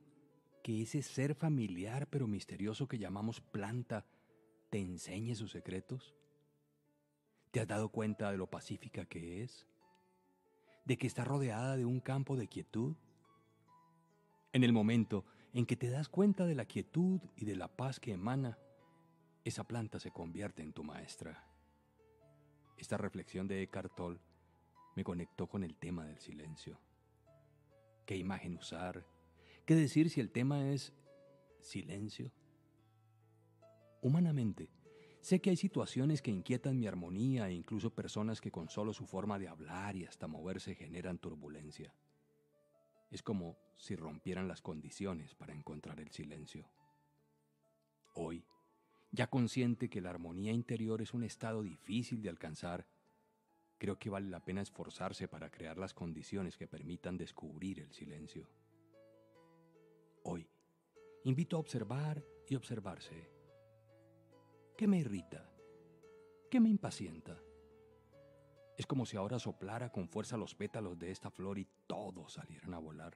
que 0.64 0.82
ese 0.82 1.04
ser 1.04 1.36
familiar 1.36 2.08
pero 2.10 2.26
misterioso 2.26 2.88
que 2.88 2.98
llamamos 2.98 3.40
planta 3.40 4.04
te 4.72 4.80
enseñe 4.80 5.36
sus 5.36 5.52
secretos? 5.52 6.16
¿Te 7.52 7.60
has 7.60 7.68
dado 7.68 7.90
cuenta 7.90 8.32
de 8.32 8.38
lo 8.38 8.48
pacífica 8.48 9.06
que 9.06 9.44
es? 9.44 9.68
¿De 10.86 10.98
que 10.98 11.06
está 11.06 11.24
rodeada 11.24 11.78
de 11.78 11.86
un 11.86 12.00
campo 12.00 12.36
de 12.36 12.48
quietud? 12.48 12.96
En 14.54 14.64
el 14.64 14.74
momento 14.74 15.24
en 15.54 15.68
que 15.68 15.76
te 15.76 15.92
das 15.92 16.10
cuenta 16.10 16.48
de 16.48 16.56
la 16.56 16.66
quietud 16.66 17.22
y 17.36 17.46
de 17.46 17.56
la 17.56 17.68
paz 17.68 18.00
que 18.00 18.14
emana, 18.14 18.58
esa 19.44 19.66
planta 19.66 20.00
se 20.00 20.10
convierte 20.10 20.64
en 20.64 20.74
tu 20.74 20.84
maestra. 20.84 21.53
Esta 22.78 22.98
reflexión 22.98 23.48
de 23.48 23.62
Eckhart 23.62 23.96
Tolle 23.96 24.20
me 24.96 25.04
conectó 25.04 25.48
con 25.48 25.64
el 25.64 25.76
tema 25.76 26.06
del 26.06 26.20
silencio. 26.20 26.80
¿Qué 28.06 28.18
imagen 28.18 28.58
usar? 28.58 29.06
¿Qué 29.66 29.76
decir 29.76 30.10
si 30.10 30.20
el 30.20 30.32
tema 30.32 30.70
es 30.70 30.94
silencio? 31.62 32.32
Humanamente, 34.02 34.70
sé 35.22 35.40
que 35.40 35.50
hay 35.50 35.56
situaciones 35.56 36.22
que 36.22 36.32
inquietan 36.32 36.78
mi 36.78 36.88
armonía 36.88 37.48
e 37.48 37.54
incluso 37.54 37.94
personas 37.94 38.42
que 38.42 38.52
con 38.52 38.70
solo 38.70 38.94
su 38.94 39.06
forma 39.06 39.40
de 39.40 39.48
hablar 39.48 39.96
y 39.96 40.06
hasta 40.06 40.28
moverse 40.28 40.76
generan 40.76 41.18
turbulencia. 41.18 41.94
Es 43.10 43.24
como 43.24 43.58
si 43.78 43.96
rompieran 43.96 44.48
las 44.48 44.62
condiciones 44.62 45.36
para 45.36 45.54
encontrar 45.54 46.00
el 46.02 46.12
silencio. 46.12 46.70
Hoy, 48.16 48.44
ya 49.14 49.28
consciente 49.28 49.90
que 49.90 50.02
la 50.02 50.10
armonía 50.10 50.52
interior 50.52 51.00
es 51.04 51.14
un 51.14 51.24
estado 51.24 51.62
difícil 51.62 52.24
de 52.24 52.30
alcanzar, 52.30 52.88
creo 53.78 54.00
que 54.00 54.10
vale 54.10 54.28
la 54.28 54.44
pena 54.44 54.62
esforzarse 54.62 55.28
para 55.28 55.52
crear 55.52 55.78
las 55.78 55.94
condiciones 55.94 56.58
que 56.58 56.68
permitan 56.68 57.16
descubrir 57.16 57.80
el 57.80 57.94
silencio. 57.94 58.50
Hoy, 60.24 60.50
invito 61.26 61.58
a 61.58 61.60
observar 61.60 62.26
y 62.50 62.56
observarse. 62.56 63.30
¿Qué 64.76 64.88
me 64.88 64.98
irrita? 64.98 65.48
¿Qué 66.50 66.60
me 66.60 66.70
impacienta? 66.70 67.40
Es 68.76 68.88
como 68.88 69.06
si 69.06 69.16
ahora 69.16 69.38
soplara 69.38 69.92
con 69.92 70.10
fuerza 70.10 70.38
los 70.38 70.56
pétalos 70.56 70.98
de 70.98 71.12
esta 71.12 71.30
flor 71.30 71.60
y 71.60 71.68
todos 71.86 72.34
salieran 72.34 72.74
a 72.74 72.80
volar. 72.80 73.16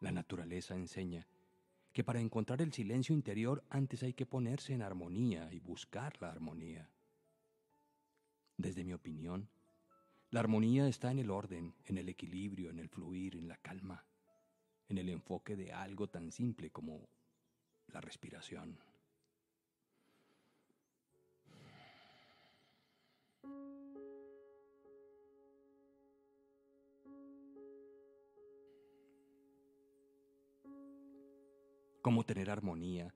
La 0.00 0.10
naturaleza 0.10 0.74
enseña 0.74 1.28
que 1.92 2.04
para 2.04 2.20
encontrar 2.20 2.62
el 2.62 2.72
silencio 2.72 3.14
interior 3.14 3.64
antes 3.68 4.02
hay 4.02 4.12
que 4.12 4.26
ponerse 4.26 4.72
en 4.74 4.82
armonía 4.82 5.52
y 5.52 5.58
buscar 5.58 6.20
la 6.20 6.30
armonía. 6.30 6.88
Desde 8.56 8.84
mi 8.84 8.92
opinión, 8.92 9.48
la 10.30 10.40
armonía 10.40 10.86
está 10.86 11.10
en 11.10 11.18
el 11.18 11.30
orden, 11.30 11.74
en 11.86 11.98
el 11.98 12.08
equilibrio, 12.08 12.70
en 12.70 12.78
el 12.78 12.88
fluir, 12.88 13.36
en 13.36 13.48
la 13.48 13.56
calma, 13.56 14.04
en 14.88 14.98
el 14.98 15.08
enfoque 15.08 15.56
de 15.56 15.72
algo 15.72 16.08
tan 16.08 16.30
simple 16.30 16.70
como 16.70 17.08
la 17.88 18.00
respiración. 18.00 18.78
Cómo 32.00 32.24
tener 32.24 32.50
armonía. 32.50 33.14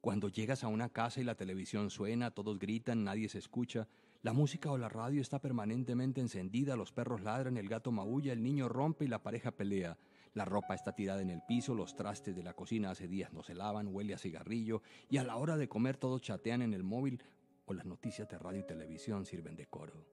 Cuando 0.00 0.28
llegas 0.28 0.64
a 0.64 0.68
una 0.68 0.88
casa 0.88 1.20
y 1.20 1.24
la 1.24 1.36
televisión 1.36 1.88
suena, 1.90 2.32
todos 2.32 2.58
gritan, 2.58 3.04
nadie 3.04 3.28
se 3.28 3.38
escucha, 3.38 3.86
la 4.22 4.32
música 4.32 4.70
o 4.70 4.78
la 4.78 4.88
radio 4.88 5.20
está 5.20 5.40
permanentemente 5.40 6.20
encendida, 6.20 6.76
los 6.76 6.92
perros 6.92 7.22
ladran, 7.22 7.56
el 7.56 7.68
gato 7.68 7.92
maulla, 7.92 8.32
el 8.32 8.42
niño 8.42 8.68
rompe 8.68 9.04
y 9.04 9.08
la 9.08 9.22
pareja 9.22 9.52
pelea. 9.52 9.98
La 10.34 10.44
ropa 10.44 10.74
está 10.74 10.92
tirada 10.92 11.22
en 11.22 11.30
el 11.30 11.42
piso, 11.46 11.74
los 11.74 11.94
trastes 11.94 12.34
de 12.34 12.42
la 12.42 12.54
cocina 12.54 12.90
hace 12.90 13.06
días 13.06 13.32
no 13.32 13.42
se 13.42 13.54
lavan, 13.54 13.88
huele 13.88 14.14
a 14.14 14.18
cigarrillo 14.18 14.82
y 15.10 15.18
a 15.18 15.24
la 15.24 15.36
hora 15.36 15.56
de 15.56 15.68
comer 15.68 15.96
todos 15.96 16.22
chatean 16.22 16.62
en 16.62 16.72
el 16.72 16.82
móvil 16.82 17.22
o 17.66 17.74
las 17.74 17.84
noticias 17.84 18.28
de 18.28 18.38
radio 18.38 18.60
y 18.60 18.66
televisión 18.66 19.26
sirven 19.26 19.56
de 19.56 19.66
coro. 19.66 20.06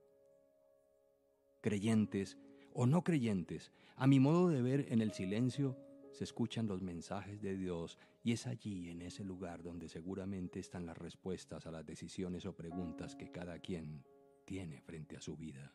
Creyentes 1.62 2.36
o 2.74 2.86
no 2.86 3.02
creyentes, 3.02 3.72
a 3.96 4.06
mi 4.06 4.20
modo 4.20 4.48
de 4.48 4.62
ver 4.62 4.86
en 4.90 5.00
el 5.00 5.12
silencio 5.12 5.76
se 6.12 6.24
escuchan 6.24 6.66
los 6.66 6.82
mensajes 6.82 7.40
de 7.40 7.56
Dios 7.56 7.98
y 8.22 8.32
es 8.32 8.46
allí, 8.46 8.90
en 8.90 9.02
ese 9.02 9.24
lugar, 9.24 9.62
donde 9.62 9.88
seguramente 9.88 10.58
están 10.58 10.86
las 10.86 10.98
respuestas 10.98 11.66
a 11.66 11.70
las 11.70 11.86
decisiones 11.86 12.44
o 12.46 12.54
preguntas 12.54 13.14
que 13.14 13.30
cada 13.30 13.58
quien 13.58 14.04
tiene 14.44 14.80
frente 14.80 15.16
a 15.16 15.20
su 15.20 15.36
vida. 15.36 15.74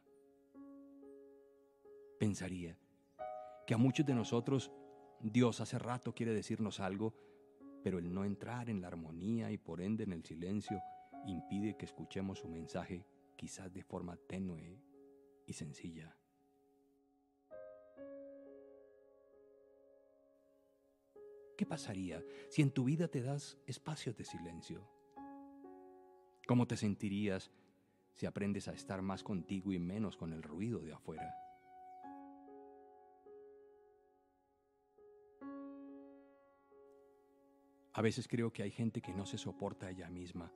Pensaría 2.19 2.77
que 3.65 3.73
a 3.73 3.77
muchos 3.77 4.05
de 4.05 4.13
nosotros 4.13 4.71
Dios 5.21 5.59
hace 5.61 5.79
rato 5.79 6.13
quiere 6.13 6.33
decirnos 6.33 6.79
algo, 6.79 7.15
pero 7.83 7.99
el 7.99 8.13
no 8.13 8.25
entrar 8.25 8.69
en 8.69 8.81
la 8.81 8.87
armonía 8.87 9.51
y 9.51 9.57
por 9.57 9.81
ende 9.81 10.03
en 10.03 10.13
el 10.13 10.23
silencio 10.23 10.81
impide 11.25 11.75
que 11.77 11.85
escuchemos 11.85 12.39
su 12.39 12.47
mensaje 12.47 13.05
quizás 13.35 13.73
de 13.73 13.83
forma 13.83 14.17
tenue 14.27 14.81
y 15.45 15.53
sencilla. 15.53 16.15
¿Qué 21.57 21.65
pasaría 21.65 22.21
si 22.49 22.61
en 22.61 22.71
tu 22.71 22.83
vida 22.83 23.07
te 23.07 23.21
das 23.21 23.57
espacios 23.65 24.17
de 24.17 24.25
silencio? 24.25 24.85
¿Cómo 26.45 26.67
te 26.67 26.75
sentirías 26.75 27.51
si 28.13 28.25
aprendes 28.25 28.67
a 28.67 28.73
estar 28.73 29.01
más 29.01 29.23
contigo 29.23 29.71
y 29.71 29.79
menos 29.79 30.17
con 30.17 30.33
el 30.33 30.43
ruido 30.43 30.79
de 30.81 30.93
afuera? 30.93 31.33
A 37.93 38.01
veces 38.01 38.27
creo 38.27 38.51
que 38.51 38.61
hay 38.61 38.71
gente 38.71 39.01
que 39.01 39.13
no 39.13 39.25
se 39.25 39.37
soporta 39.37 39.87
a 39.87 39.91
ella 39.91 40.09
misma 40.09 40.51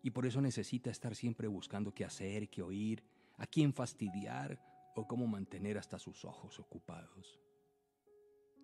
y 0.00 0.10
por 0.10 0.24
eso 0.24 0.40
necesita 0.40 0.90
estar 0.90 1.16
siempre 1.16 1.48
buscando 1.48 1.92
qué 1.92 2.04
hacer, 2.04 2.48
qué 2.48 2.62
oír, 2.62 3.02
a 3.36 3.46
quién 3.48 3.72
fastidiar 3.72 4.60
o 4.94 5.08
cómo 5.08 5.26
mantener 5.26 5.76
hasta 5.76 5.98
sus 5.98 6.24
ojos 6.24 6.60
ocupados. 6.60 7.45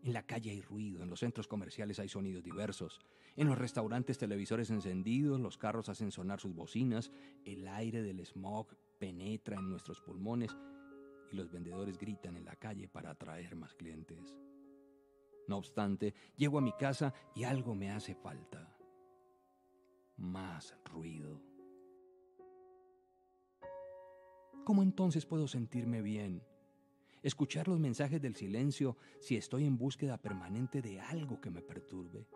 En 0.03 0.15
la 0.15 0.27
calle 0.27 0.51
hay 0.51 0.61
ruido, 0.61 1.03
en 1.03 1.11
los 1.11 1.21
centros 1.21 1.47
comerciales 1.47 2.01
hay 2.01 2.09
sonidos 2.09 2.43
diversos, 2.43 3.01
en 3.37 3.47
los 3.47 3.57
restaurantes 3.57 4.19
televisores 4.19 4.71
encendidos, 4.71 5.41
los 5.41 5.59
carros 5.59 5.89
hacen 5.89 6.11
sonar 6.11 6.41
sus 6.41 6.55
bocinas, 6.55 7.13
el 7.45 7.69
aire 7.69 8.03
del 8.03 8.27
smog 8.27 8.67
penetra 8.99 9.57
en 9.57 9.71
nuestros 9.71 10.01
pulmones 10.01 10.57
y 11.31 11.37
los 11.37 11.51
vendedores 11.51 11.99
gritan 11.99 12.37
en 12.37 12.45
la 12.45 12.57
calle 12.57 12.89
para 12.89 13.11
atraer 13.11 13.55
más 13.55 13.75
clientes. 13.75 14.37
No 15.47 15.59
obstante, 15.59 16.15
llego 16.37 16.59
a 16.59 16.63
mi 16.63 16.73
casa 16.73 17.15
y 17.37 17.45
algo 17.45 17.75
me 17.75 17.91
hace 17.91 18.17
falta. 18.17 18.77
Más 20.17 20.77
ruido. 20.85 21.41
¿Cómo 24.65 24.83
entonces 24.83 25.27
puedo 25.27 25.47
sentirme 25.47 26.03
bien? 26.03 26.43
Escuchar 27.23 27.69
los 27.69 27.79
mensajes 27.79 28.21
del 28.21 28.37
silencio 28.37 28.97
si 29.21 29.37
estoy 29.37 29.65
en 29.65 29.79
búsqueda 29.79 30.19
permanente 30.19 30.83
de 30.83 31.01
algo 31.01 31.41
que 31.41 31.51
me 31.51 31.63
perturbe. 31.63 32.29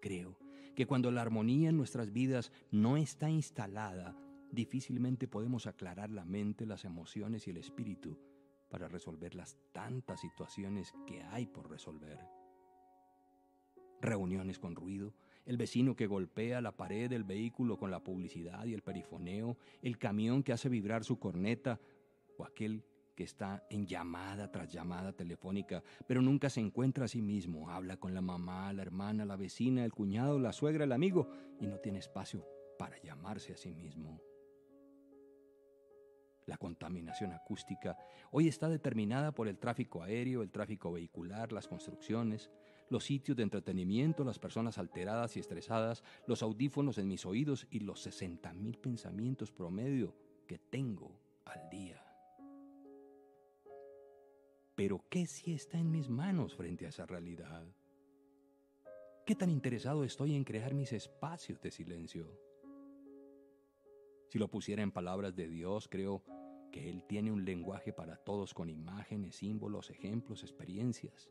Creo 0.00 0.38
que 0.74 0.86
cuando 0.86 1.10
la 1.10 1.22
armonía 1.22 1.68
en 1.70 1.76
nuestras 1.76 2.12
vidas 2.12 2.52
no 2.70 2.96
está 2.96 3.30
instalada, 3.30 4.16
difícilmente 4.50 5.28
podemos 5.28 5.66
aclarar 5.66 6.10
la 6.10 6.24
mente, 6.24 6.66
las 6.66 6.84
emociones 6.84 7.46
y 7.46 7.50
el 7.50 7.58
espíritu 7.58 8.18
para 8.70 8.88
resolver 8.88 9.34
las 9.34 9.58
tantas 9.72 10.20
situaciones 10.20 10.94
que 11.06 11.22
hay 11.22 11.46
por 11.46 11.70
resolver. 11.70 12.18
Reuniones 14.00 14.58
con 14.58 14.74
ruido, 14.74 15.14
el 15.44 15.56
vecino 15.56 15.94
que 15.94 16.06
golpea 16.06 16.60
la 16.60 16.76
pared 16.76 17.08
del 17.10 17.24
vehículo 17.24 17.76
con 17.76 17.90
la 17.90 18.02
publicidad 18.02 18.64
y 18.64 18.74
el 18.74 18.82
perifoneo, 18.82 19.56
el 19.82 19.98
camión 19.98 20.42
que 20.42 20.52
hace 20.52 20.68
vibrar 20.68 21.04
su 21.04 21.18
corneta 21.18 21.80
o 22.38 22.44
aquel 22.44 22.84
que 23.14 23.24
está 23.24 23.66
en 23.70 23.86
llamada 23.86 24.50
tras 24.50 24.72
llamada 24.72 25.12
telefónica, 25.12 25.82
pero 26.06 26.22
nunca 26.22 26.50
se 26.50 26.60
encuentra 26.60 27.04
a 27.04 27.08
sí 27.08 27.22
mismo. 27.22 27.70
Habla 27.70 27.98
con 27.98 28.14
la 28.14 28.20
mamá, 28.20 28.72
la 28.72 28.82
hermana, 28.82 29.24
la 29.24 29.36
vecina, 29.36 29.84
el 29.84 29.92
cuñado, 29.92 30.38
la 30.38 30.52
suegra, 30.52 30.84
el 30.84 30.92
amigo, 30.92 31.28
y 31.60 31.66
no 31.66 31.78
tiene 31.78 31.98
espacio 31.98 32.46
para 32.78 33.00
llamarse 33.02 33.52
a 33.52 33.56
sí 33.56 33.72
mismo. 33.72 34.20
La 36.46 36.56
contaminación 36.56 37.32
acústica 37.32 37.96
hoy 38.32 38.48
está 38.48 38.68
determinada 38.68 39.32
por 39.32 39.46
el 39.46 39.58
tráfico 39.58 40.02
aéreo, 40.02 40.42
el 40.42 40.50
tráfico 40.50 40.90
vehicular, 40.90 41.52
las 41.52 41.68
construcciones, 41.68 42.50
los 42.88 43.04
sitios 43.04 43.36
de 43.36 43.44
entretenimiento, 43.44 44.24
las 44.24 44.38
personas 44.38 44.76
alteradas 44.78 45.36
y 45.36 45.40
estresadas, 45.40 46.02
los 46.26 46.42
audífonos 46.42 46.98
en 46.98 47.08
mis 47.08 47.24
oídos 47.24 47.66
y 47.70 47.80
los 47.80 48.06
60.000 48.06 48.78
pensamientos 48.80 49.52
promedio 49.52 50.14
que 50.46 50.58
tengo 50.58 51.16
al 51.44 51.70
día. 51.70 52.11
Pero 54.74 55.04
¿qué 55.10 55.26
si 55.26 55.52
está 55.52 55.78
en 55.78 55.90
mis 55.90 56.08
manos 56.08 56.54
frente 56.54 56.86
a 56.86 56.88
esa 56.88 57.04
realidad? 57.04 57.66
¿Qué 59.26 59.34
tan 59.34 59.50
interesado 59.50 60.02
estoy 60.02 60.34
en 60.34 60.44
crear 60.44 60.74
mis 60.74 60.92
espacios 60.92 61.60
de 61.60 61.70
silencio? 61.70 62.26
Si 64.30 64.38
lo 64.38 64.48
pusiera 64.48 64.82
en 64.82 64.90
palabras 64.90 65.36
de 65.36 65.46
Dios, 65.46 65.88
creo 65.88 66.24
que 66.72 66.88
Él 66.88 67.04
tiene 67.06 67.30
un 67.30 67.44
lenguaje 67.44 67.92
para 67.92 68.16
todos 68.16 68.54
con 68.54 68.70
imágenes, 68.70 69.36
símbolos, 69.36 69.90
ejemplos, 69.90 70.42
experiencias. 70.42 71.30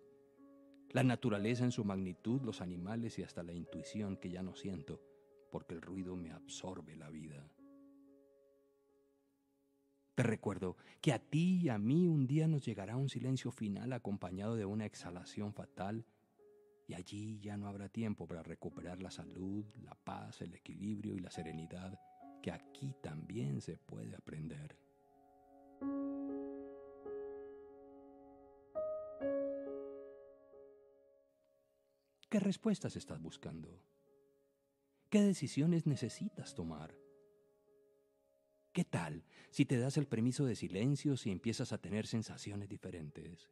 La 0.92 1.04
naturaleza 1.04 1.64
en 1.64 1.72
su 1.72 1.84
magnitud, 1.84 2.42
los 2.44 2.62
animales 2.62 3.18
y 3.18 3.24
hasta 3.24 3.42
la 3.42 3.54
intuición 3.54 4.18
que 4.18 4.30
ya 4.30 4.44
no 4.44 4.56
siento, 4.56 5.02
porque 5.52 5.74
el 5.74 5.82
ruido 5.82 6.16
me 6.16 6.32
absorbe 6.32 6.96
la 6.96 7.10
vida. 7.10 7.52
Te 10.22 10.28
recuerdo 10.28 10.78
que 11.02 11.14
a 11.14 11.18
ti 11.18 11.62
y 11.64 11.70
a 11.70 11.80
mí 11.80 12.08
un 12.08 12.28
día 12.28 12.48
nos 12.48 12.64
llegará 12.64 12.96
un 12.96 13.10
silencio 13.10 13.50
final 13.50 13.92
acompañado 13.92 14.56
de 14.56 14.66
una 14.66 14.86
exhalación 14.86 15.52
fatal 15.52 16.06
y 16.88 16.94
allí 16.94 17.40
ya 17.40 17.58
no 17.58 17.68
habrá 17.68 17.90
tiempo 17.90 18.28
para 18.28 18.44
recuperar 18.44 19.02
la 19.02 19.10
salud, 19.10 19.66
la 19.82 19.96
paz, 19.96 20.42
el 20.42 20.54
equilibrio 20.54 21.16
y 21.16 21.22
la 21.22 21.32
serenidad 21.32 22.00
que 22.40 22.52
aquí 22.52 22.94
también 23.02 23.62
se 23.62 23.78
puede 23.78 24.16
aprender. 24.16 24.78
¿Qué 32.30 32.40
respuestas 32.40 32.96
estás 32.96 33.20
buscando? 33.20 33.82
¿Qué 35.10 35.24
decisiones 35.24 35.88
necesitas 35.88 36.54
tomar? 36.54 37.01
¿Qué 38.74 38.86
tal 38.86 39.26
si 39.50 39.66
te 39.66 39.78
das 39.78 39.98
el 39.98 40.08
permiso 40.08 40.46
de 40.46 40.56
silencio 40.56 41.16
y 41.26 41.32
empiezas 41.32 41.74
a 41.74 41.78
tener 41.78 42.08
sensaciones 42.08 42.70
diferentes? 42.70 43.52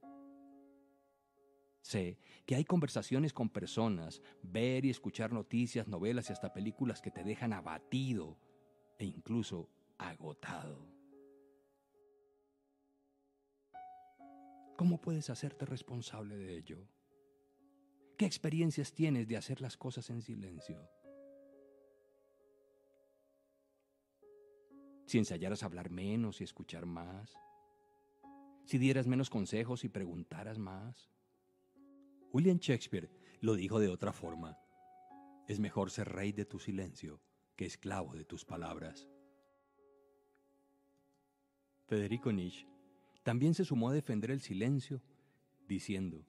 Sé 1.82 2.20
que 2.45 2.55
hay 2.55 2.63
conversaciones 2.63 3.34
con 3.34 3.49
personas, 3.49 4.22
ver 4.43 4.86
y 4.86 4.89
escuchar 4.89 5.34
noticias, 5.34 5.89
novelas 5.89 6.30
y 6.30 6.34
hasta 6.34 6.53
películas 6.53 7.01
que 7.01 7.11
te 7.11 7.26
dejan 7.26 7.51
abatido 7.51 8.38
e 8.97 9.05
incluso 9.05 9.70
agotado. 9.97 10.88
¿Cómo 14.78 15.01
puedes 15.01 15.30
hacerte 15.30 15.65
responsable 15.65 16.38
de 16.38 16.57
ello? 16.57 16.88
¿Qué 18.17 18.26
experiencias 18.26 18.93
tienes 18.93 19.28
de 19.28 19.36
hacer 19.36 19.59
las 19.59 19.76
cosas 19.76 20.09
en 20.09 20.22
silencio? 20.22 20.89
Si 25.10 25.18
ensayaras 25.18 25.64
hablar 25.64 25.89
menos 25.89 26.39
y 26.39 26.43
escuchar 26.43 26.86
más, 26.86 27.34
si 28.64 28.78
dieras 28.78 29.07
menos 29.07 29.32
consejos 29.32 29.84
y 29.84 29.89
preguntaras 29.89 30.60
más. 30.60 31.10
William 32.32 32.60
Shakespeare 32.60 33.10
lo 33.41 33.55
dijo 33.55 33.80
de 33.80 33.88
otra 33.88 34.14
forma. 34.14 34.60
Es 35.47 35.60
mejor 35.60 35.89
ser 35.89 36.10
rey 36.10 36.32
de 36.32 36.45
tu 36.45 36.60
silencio 36.60 37.20
que 37.55 37.66
esclavo 37.66 38.14
de 38.14 38.24
tus 38.24 38.45
palabras. 38.45 39.10
Federico 41.88 42.32
Nietzsche 42.32 42.68
también 43.24 43.55
se 43.55 43.66
sumó 43.66 43.89
a 43.89 43.93
defender 43.93 44.30
el 44.30 44.41
silencio, 44.41 45.01
diciendo, 45.68 46.24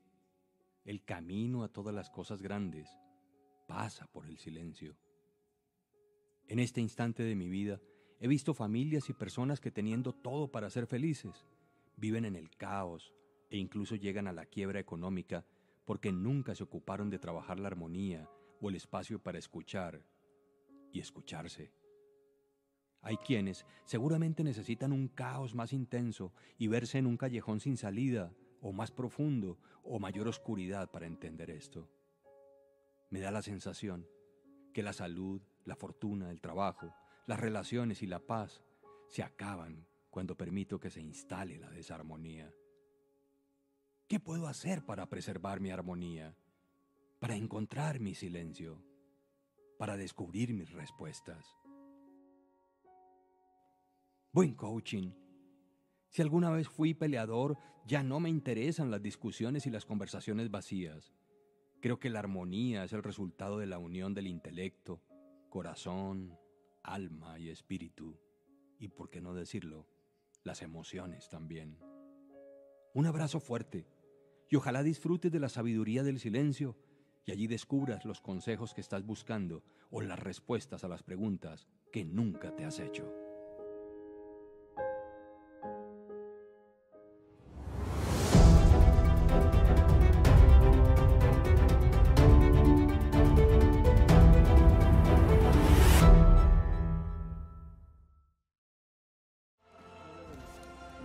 el 0.86 1.04
camino 1.04 1.64
a 1.64 1.68
todas 1.68 1.94
las 1.94 2.08
cosas 2.08 2.40
grandes 2.40 2.88
pasa 3.68 4.06
por 4.06 4.24
el 4.24 4.38
silencio. 4.38 4.96
En 6.48 6.58
este 6.58 6.80
instante 6.80 7.22
de 7.22 7.36
mi 7.36 7.50
vida 7.50 7.78
He 8.20 8.28
visto 8.28 8.52
familias 8.52 9.08
y 9.08 9.14
personas 9.14 9.60
que 9.60 9.70
teniendo 9.70 10.12
todo 10.12 10.52
para 10.52 10.68
ser 10.68 10.86
felices, 10.86 11.46
viven 11.96 12.26
en 12.26 12.36
el 12.36 12.50
caos 12.50 13.14
e 13.48 13.56
incluso 13.56 13.96
llegan 13.96 14.28
a 14.28 14.32
la 14.32 14.44
quiebra 14.44 14.78
económica 14.78 15.46
porque 15.86 16.12
nunca 16.12 16.54
se 16.54 16.62
ocuparon 16.62 17.08
de 17.08 17.18
trabajar 17.18 17.58
la 17.58 17.68
armonía 17.68 18.28
o 18.60 18.68
el 18.68 18.76
espacio 18.76 19.22
para 19.22 19.38
escuchar 19.38 20.04
y 20.92 21.00
escucharse. 21.00 21.72
Hay 23.00 23.16
quienes 23.16 23.64
seguramente 23.86 24.44
necesitan 24.44 24.92
un 24.92 25.08
caos 25.08 25.54
más 25.54 25.72
intenso 25.72 26.34
y 26.58 26.68
verse 26.68 26.98
en 26.98 27.06
un 27.06 27.16
callejón 27.16 27.60
sin 27.60 27.78
salida, 27.78 28.34
o 28.60 28.72
más 28.72 28.90
profundo, 28.90 29.58
o 29.82 29.98
mayor 29.98 30.28
oscuridad 30.28 30.90
para 30.90 31.06
entender 31.06 31.50
esto. 31.50 31.88
Me 33.08 33.20
da 33.20 33.30
la 33.30 33.40
sensación 33.40 34.06
que 34.74 34.82
la 34.82 34.92
salud, 34.92 35.40
la 35.64 35.76
fortuna, 35.76 36.30
el 36.30 36.42
trabajo, 36.42 36.94
las 37.30 37.38
relaciones 37.38 38.02
y 38.02 38.08
la 38.08 38.18
paz 38.18 38.60
se 39.06 39.22
acaban 39.22 39.86
cuando 40.10 40.36
permito 40.36 40.80
que 40.80 40.90
se 40.90 41.00
instale 41.00 41.58
la 41.58 41.70
desarmonía. 41.70 42.52
¿Qué 44.08 44.18
puedo 44.18 44.48
hacer 44.48 44.84
para 44.84 45.08
preservar 45.08 45.60
mi 45.60 45.70
armonía? 45.70 46.36
Para 47.20 47.36
encontrar 47.36 48.00
mi 48.00 48.16
silencio? 48.16 48.82
Para 49.78 49.96
descubrir 49.96 50.52
mis 50.52 50.72
respuestas? 50.72 51.56
Buen 54.32 54.54
coaching. 54.54 55.12
Si 56.08 56.22
alguna 56.22 56.50
vez 56.50 56.68
fui 56.68 56.94
peleador, 56.94 57.58
ya 57.86 58.02
no 58.02 58.18
me 58.18 58.28
interesan 58.28 58.90
las 58.90 59.02
discusiones 59.02 59.66
y 59.66 59.70
las 59.70 59.86
conversaciones 59.86 60.50
vacías. 60.50 61.12
Creo 61.80 62.00
que 62.00 62.10
la 62.10 62.18
armonía 62.18 62.82
es 62.82 62.92
el 62.92 63.04
resultado 63.04 63.60
de 63.60 63.66
la 63.66 63.78
unión 63.78 64.14
del 64.14 64.26
intelecto, 64.26 65.00
corazón, 65.48 66.36
alma 66.82 67.38
y 67.38 67.50
espíritu. 67.50 68.18
Y 68.78 68.88
por 68.88 69.10
qué 69.10 69.20
no 69.20 69.34
decirlo, 69.34 69.86
las 70.44 70.62
emociones 70.62 71.28
también. 71.28 71.78
Un 72.94 73.06
abrazo 73.06 73.40
fuerte 73.40 73.86
y 74.48 74.56
ojalá 74.56 74.82
disfrutes 74.82 75.30
de 75.30 75.40
la 75.40 75.48
sabiduría 75.48 76.02
del 76.02 76.18
silencio 76.18 76.76
y 77.24 77.32
allí 77.32 77.46
descubras 77.46 78.04
los 78.04 78.20
consejos 78.20 78.74
que 78.74 78.80
estás 78.80 79.04
buscando 79.04 79.62
o 79.90 80.00
las 80.00 80.18
respuestas 80.18 80.82
a 80.84 80.88
las 80.88 81.02
preguntas 81.02 81.68
que 81.92 82.04
nunca 82.04 82.54
te 82.56 82.64
has 82.64 82.80
hecho. 82.80 83.19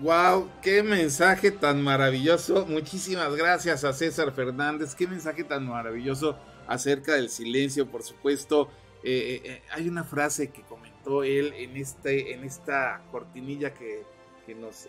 Wow, 0.05 0.51
qué 0.61 0.83
mensaje 0.83 1.49
tan 1.49 1.81
maravilloso. 1.81 2.67
Muchísimas 2.67 3.35
gracias 3.35 3.83
a 3.83 3.91
César 3.91 4.31
Fernández. 4.33 4.93
Qué 4.93 5.07
mensaje 5.07 5.43
tan 5.43 5.65
maravilloso 5.65 6.37
acerca 6.67 7.15
del 7.15 7.27
silencio, 7.27 7.87
por 7.89 8.03
supuesto. 8.03 8.69
Eh, 9.03 9.41
eh, 9.43 9.49
eh, 9.51 9.61
hay 9.71 9.89
una 9.89 10.03
frase 10.03 10.51
que 10.51 10.61
comentó 10.61 11.23
él 11.23 11.53
en, 11.57 11.75
este, 11.75 12.35
en 12.35 12.43
esta 12.43 13.01
cortinilla 13.09 13.73
que, 13.73 14.05
nos 14.53 14.85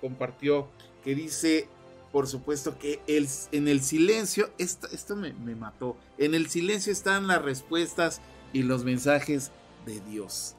compartió, 0.00 0.68
que 1.04 1.14
dice, 1.14 1.68
por 2.12 2.26
supuesto, 2.26 2.78
que 2.78 3.02
el, 3.06 3.28
en 3.52 3.68
el 3.68 3.82
silencio, 3.82 4.48
esto, 4.56 4.88
esto 4.90 5.16
me, 5.16 5.34
me 5.34 5.54
mató, 5.54 5.98
en 6.16 6.34
el 6.34 6.48
silencio 6.48 6.94
están 6.94 7.26
las 7.26 7.42
respuestas 7.42 8.22
y 8.54 8.62
los 8.62 8.84
mensajes 8.84 9.52
de 9.84 10.00
Dios. 10.00 10.56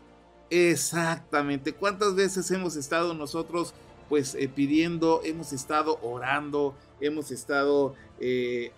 Exactamente. 0.53 1.73
¿Cuántas 1.73 2.13
veces 2.13 2.51
hemos 2.51 2.75
estado 2.75 3.15
nosotros 3.15 3.73
pues 4.07 4.35
eh, 4.35 4.47
pidiendo, 4.47 5.21
hemos 5.23 5.51
estado 5.51 5.97
orando, 6.03 6.75
hemos 7.01 7.31
estado 7.31 7.95
eh, 8.19 8.71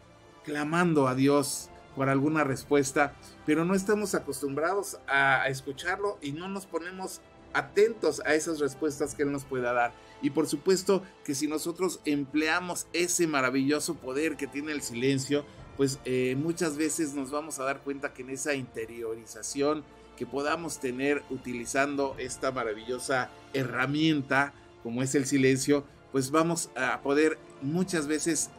clamando 0.46 1.10
a 1.10 1.16
Dios 1.16 1.70
por 1.94 2.08
alguna 2.08 2.46
respuesta, 2.46 3.14
pero 3.46 3.66
no 3.66 3.76
estamos 3.76 4.16
acostumbrados 4.16 5.00
a, 5.06 5.50
escucharlo 5.50 6.18
y 6.22 6.32
no 6.32 6.48
nos 6.48 6.66
ponemos 6.66 7.20
atentos 7.52 8.22
a 8.26 8.36
esas 8.36 8.60
respuestas 8.60 9.14
que 9.14 9.24
Él 9.24 9.34
nos 9.34 9.44
pueda 9.44 9.74
dar. 9.74 9.92
Y 10.22 10.30
por 10.30 10.48
supuesto 10.48 11.04
que 11.26 11.36
si 11.36 11.50
nosotros 11.50 12.00
empleamos 12.06 12.88
ese 12.94 13.28
maravilloso 13.28 13.96
poder 13.96 14.38
que 14.38 14.48
tiene 14.48 14.72
el 14.72 14.82
silencio, 14.82 15.44
pues 15.76 16.00
eh, 16.06 16.38
muchas 16.38 16.78
veces 16.78 17.14
nos 17.16 17.32
vamos 17.32 17.60
a 17.60 17.66
dar 17.66 17.82
cuenta 17.82 18.14
que 18.14 18.22
en 18.22 18.30
esa 18.30 18.54
interiorización, 18.54 19.84
que 20.16 20.26
podamos 20.26 20.80
tener 20.80 21.24
utilizando 21.30 22.16
esta 22.18 22.52
maravillosa 22.52 23.30
herramienta 23.54 24.54
como 24.84 25.02
es 25.02 25.16
el 25.16 25.26
silencio, 25.26 25.84
pues 26.12 26.30
vamos 26.30 26.70
a 26.76 27.02
poder 27.02 27.40
muchas 27.64 28.06
veces 28.06 28.52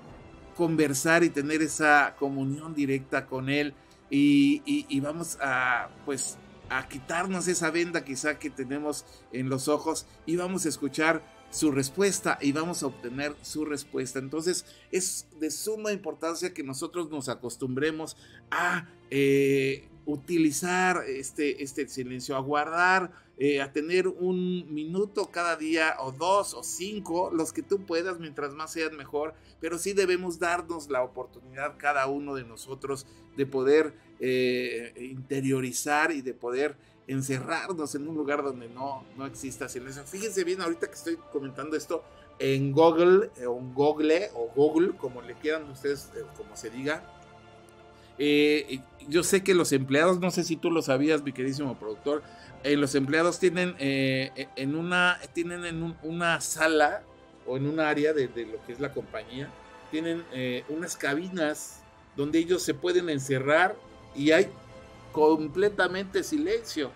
conversar 0.57 1.23
y 1.23 1.31
tener 1.31 1.63
esa 1.63 2.17
comunión 2.19 2.75
directa 2.75 3.27
con 3.27 3.49
Él 3.49 3.75
y, 4.11 5.01
vamos 5.01 5.39
a 5.41 5.89
pues 6.05 6.37
a 6.69 6.89
quitarnos 6.89 7.47
esa 7.47 7.71
venda 7.71 8.05
quizá 8.05 8.41
que 8.41 8.51
tenemos 8.51 9.05
en 9.33 9.49
los 9.49 9.69
ojos 9.69 10.07
y 10.27 10.35
vamos 10.35 10.67
a 10.67 10.69
escuchar 10.69 11.23
su 11.51 11.71
respuesta 11.71 12.39
y 12.41 12.51
vamos 12.51 12.83
a 12.83 12.89
obtener 12.89 13.37
su 13.43 13.65
respuesta. 13.65 14.19
Entonces 14.19 14.67
es 14.91 15.29
de 15.39 15.51
suma 15.51 15.93
importancia 15.93 16.53
que 16.53 16.65
nosotros 16.65 17.09
nos 17.11 17.29
acostumbremos 17.29 18.17
a 18.51 18.89
eh, 19.11 19.89
utilizar 20.07 21.05
este, 21.07 21.63
este 21.63 21.89
silencio, 21.89 22.37
a 22.37 22.41
guardar, 22.41 23.11
eh, 23.39 23.61
a 23.61 23.73
tener 23.73 24.09
un 24.09 24.73
minuto 24.73 25.31
cada 25.31 25.57
día 25.57 25.97
o 25.99 26.13
dos 26.13 26.55
o 26.55 26.63
cinco, 26.63 27.31
los 27.31 27.53
que 27.53 27.63
tú 27.63 27.85
puedas, 27.85 28.19
mientras 28.19 28.55
más 28.55 28.73
sean 28.73 28.97
mejor, 28.97 29.35
pero 29.61 29.79
sí 29.79 29.93
debemos 29.93 30.39
darnos 30.39 30.89
la 30.89 31.03
oportunidad 31.03 31.75
cada 31.77 32.07
uno 32.07 32.35
de 32.35 32.45
nosotros 32.45 33.07
de 33.37 33.45
poder 33.45 33.95
eh, 34.21 34.95
interiorizar 34.97 36.13
y 36.13 36.23
de 36.23 36.33
poder 36.33 36.77
encerrarnos 37.09 37.95
en 37.95 38.09
un 38.09 38.17
lugar 38.17 38.43
donde 38.43 38.69
no, 38.69 39.05
no 39.17 39.27
exista 39.27 39.69
silencio. 39.69 40.05
Fíjense 40.05 40.45
bien, 40.45 40.61
ahorita 40.61 40.87
que 40.87 40.95
estoy 40.95 41.19
comentando 41.33 41.77
esto, 41.77 42.05
en 42.39 42.73
Google, 42.73 43.31
eh, 43.39 43.47
o 43.47 43.55
Google, 43.55 44.31
o 44.35 44.51
Google, 44.55 44.97
como 44.97 45.21
le 45.23 45.35
quieran 45.35 45.69
ustedes, 45.71 46.11
como 46.37 46.57
se 46.57 46.71
diga, 46.71 47.16
eh, 48.19 48.81
yo 49.09 49.23
sé 49.23 49.43
que 49.43 49.55
los 49.55 49.73
empleados, 49.73 50.21
no 50.21 50.31
sé 50.31 50.45
si 50.45 50.57
tú 50.57 50.71
lo 50.71 50.83
sabías, 50.83 51.23
mi 51.23 51.33
queridísimo 51.33 51.79
productor, 51.79 52.23
eh, 52.65 52.77
los 52.77 52.95
empleados 52.95 53.39
tienen 53.39 53.77
eh, 53.79 54.49
en 54.57 54.75
una 54.75 55.19
tienen 55.33 55.65
en 55.65 55.97
una 56.03 56.41
sala 56.41 57.03
o 57.47 57.57
en 57.57 57.67
un 57.67 57.79
área 57.79 58.13
de, 58.13 58.29
lo 58.47 58.65
que 58.65 58.73
es 58.73 58.81
la 58.81 58.93
compañía, 58.93 59.49
tienen 59.91 60.25
unas 60.69 60.97
cabinas 60.97 61.81
donde 62.17 62.41
ellos 62.41 62.63
se 62.63 62.75
pueden 62.75 63.09
encerrar 63.09 63.77
y 64.17 64.33
hay 64.33 64.49
completamente 65.13 66.25
silencio. 66.25 66.91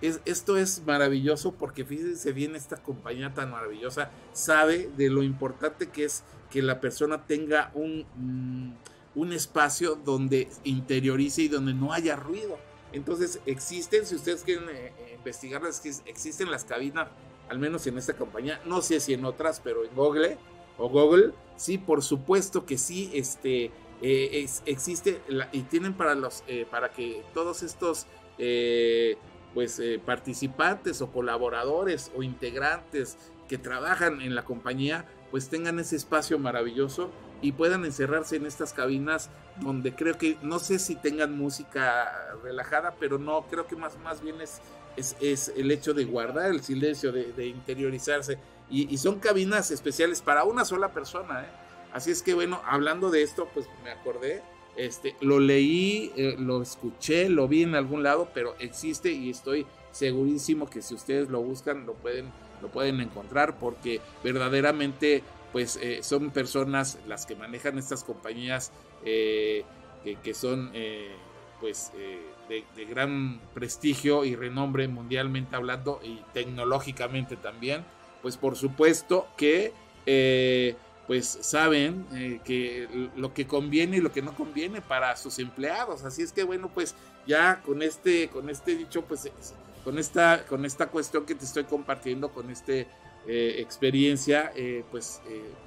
Es, 0.00 0.20
esto 0.26 0.56
es 0.56 0.82
maravilloso 0.86 1.52
porque 1.52 1.84
fíjense 1.84 2.32
bien, 2.32 2.54
esta 2.54 2.76
compañía 2.76 3.34
tan 3.34 3.50
maravillosa 3.50 4.10
sabe 4.32 4.90
de 4.96 5.10
lo 5.10 5.22
importante 5.22 5.88
que 5.88 6.04
es 6.04 6.22
que 6.50 6.62
la 6.62 6.80
persona 6.80 7.26
tenga 7.26 7.70
un... 7.74 8.06
Mm, 8.16 8.74
un 9.16 9.32
espacio 9.32 9.96
donde 9.96 10.48
interiorice 10.62 11.42
y 11.42 11.48
donde 11.48 11.74
no 11.74 11.92
haya 11.92 12.14
ruido. 12.14 12.58
Entonces 12.92 13.40
existen, 13.46 14.06
si 14.06 14.14
ustedes 14.14 14.44
quieren 14.44 14.68
eh, 14.68 14.92
eh, 14.98 15.14
investigarlas, 15.16 15.82
existen 16.04 16.50
las 16.50 16.64
cabinas, 16.64 17.08
al 17.48 17.58
menos 17.58 17.86
en 17.86 17.98
esta 17.98 18.14
compañía, 18.14 18.60
no 18.66 18.82
sé 18.82 19.00
si 19.00 19.14
en 19.14 19.24
otras, 19.24 19.60
pero 19.60 19.84
en 19.84 19.94
Google 19.94 20.38
o 20.78 20.88
Google, 20.88 21.32
sí, 21.56 21.78
por 21.78 22.02
supuesto 22.02 22.66
que 22.66 22.76
sí, 22.76 23.10
este, 23.14 23.70
eh, 24.02 24.46
existe 24.66 25.22
y 25.50 25.62
tienen 25.62 25.94
para 25.94 26.14
los, 26.14 26.44
para 26.70 26.90
que 26.90 27.24
todos 27.32 27.62
estos, 27.62 28.06
pues, 29.54 29.80
participantes 30.04 31.00
o 31.00 31.10
colaboradores 31.10 32.12
o 32.14 32.22
integrantes 32.22 33.16
que 33.48 33.56
trabajan 33.56 34.20
en 34.20 34.34
la 34.34 34.44
compañía, 34.44 35.06
pues 35.30 35.48
tengan 35.48 35.78
ese 35.78 35.96
espacio 35.96 36.38
maravilloso 36.38 37.10
y 37.42 37.52
puedan 37.52 37.84
encerrarse 37.84 38.36
en 38.36 38.46
estas 38.46 38.72
cabinas 38.72 39.30
donde 39.60 39.94
creo 39.94 40.18
que 40.18 40.36
no 40.42 40.58
sé 40.58 40.78
si 40.78 40.94
tengan 40.96 41.36
música 41.36 42.34
relajada, 42.42 42.94
pero 42.98 43.18
no, 43.18 43.46
creo 43.50 43.66
que 43.66 43.76
más, 43.76 43.98
más 43.98 44.22
bien 44.22 44.40
es, 44.40 44.60
es, 44.96 45.52
el 45.56 45.70
hecho 45.70 45.94
de 45.94 46.04
guardar 46.04 46.50
el 46.50 46.62
silencio, 46.62 47.12
de, 47.12 47.46
interiorizarse. 47.46 48.38
Y, 48.70 48.96
son 48.98 49.20
cabinas 49.20 49.70
especiales 49.70 50.20
para 50.20 50.44
una 50.44 50.64
sola 50.64 50.92
persona. 50.92 51.42
¿eh? 51.42 51.48
Así 51.92 52.10
es 52.10 52.22
que 52.22 52.34
bueno, 52.34 52.60
hablando 52.66 53.10
de 53.10 53.22
esto, 53.22 53.48
pues 53.54 53.66
me 53.84 53.90
acordé, 53.90 54.42
este, 54.76 55.16
lo 55.20 55.40
leí, 55.40 56.12
eh, 56.16 56.36
lo 56.38 56.62
escuché, 56.62 57.28
lo 57.28 57.48
vi 57.48 57.62
en 57.62 57.74
algún 57.74 58.02
lado, 58.02 58.28
pero 58.34 58.54
existe 58.58 59.10
y 59.10 59.30
estoy 59.30 59.66
segurísimo 59.92 60.68
que 60.68 60.82
si 60.82 60.94
ustedes 60.94 61.30
lo 61.30 61.40
buscan 61.40 61.86
lo 61.86 61.94
pueden, 61.94 62.30
lo 62.60 62.68
pueden 62.68 63.00
encontrar 63.00 63.58
porque 63.58 64.00
verdaderamente 64.22 65.22
pues 65.56 65.78
eh, 65.80 66.00
son 66.02 66.32
personas 66.32 66.98
las 67.06 67.24
que 67.24 67.34
manejan 67.34 67.78
estas 67.78 68.04
compañías 68.04 68.72
eh, 69.06 69.64
que, 70.22 70.34
son 70.34 70.70
eh, 70.74 71.16
pues 71.62 71.92
de, 72.46 72.84
gran 72.84 73.40
prestigio 73.54 74.26
y 74.26 74.36
renombre 74.36 74.86
mundialmente 74.86 75.56
hablando 75.56 75.98
y 76.04 76.20
tecnológicamente 76.34 77.36
también 77.36 77.86
pues 78.20 78.36
por 78.36 78.54
supuesto 78.54 79.28
que 79.38 79.72
pues 81.06 81.26
saben 81.40 82.04
que 82.44 83.08
lo 83.16 83.32
que 83.32 83.46
conviene 83.46 83.96
y 83.96 84.00
lo 84.00 84.12
que 84.12 84.20
no 84.20 84.34
conviene 84.34 84.82
para 84.82 85.16
sus 85.16 85.38
empleados. 85.38 86.04
Así 86.04 86.20
es 86.20 86.32
que 86.32 86.44
bueno, 86.44 86.68
pues 86.68 86.94
ya 87.26 87.62
con 87.62 87.80
este, 87.80 88.28
con 88.28 88.50
este 88.50 88.76
dicho, 88.76 89.06
pues 89.06 89.30
con 89.84 89.98
esta, 89.98 90.44
con 90.44 90.66
esta 90.66 90.88
cuestión 90.88 91.24
que 91.24 91.34
te 91.34 91.46
estoy 91.46 91.64
compartiendo, 91.64 92.28
con 92.28 92.50
esta 93.26 93.62
experiencia, 93.62 94.52
pues 94.90 95.20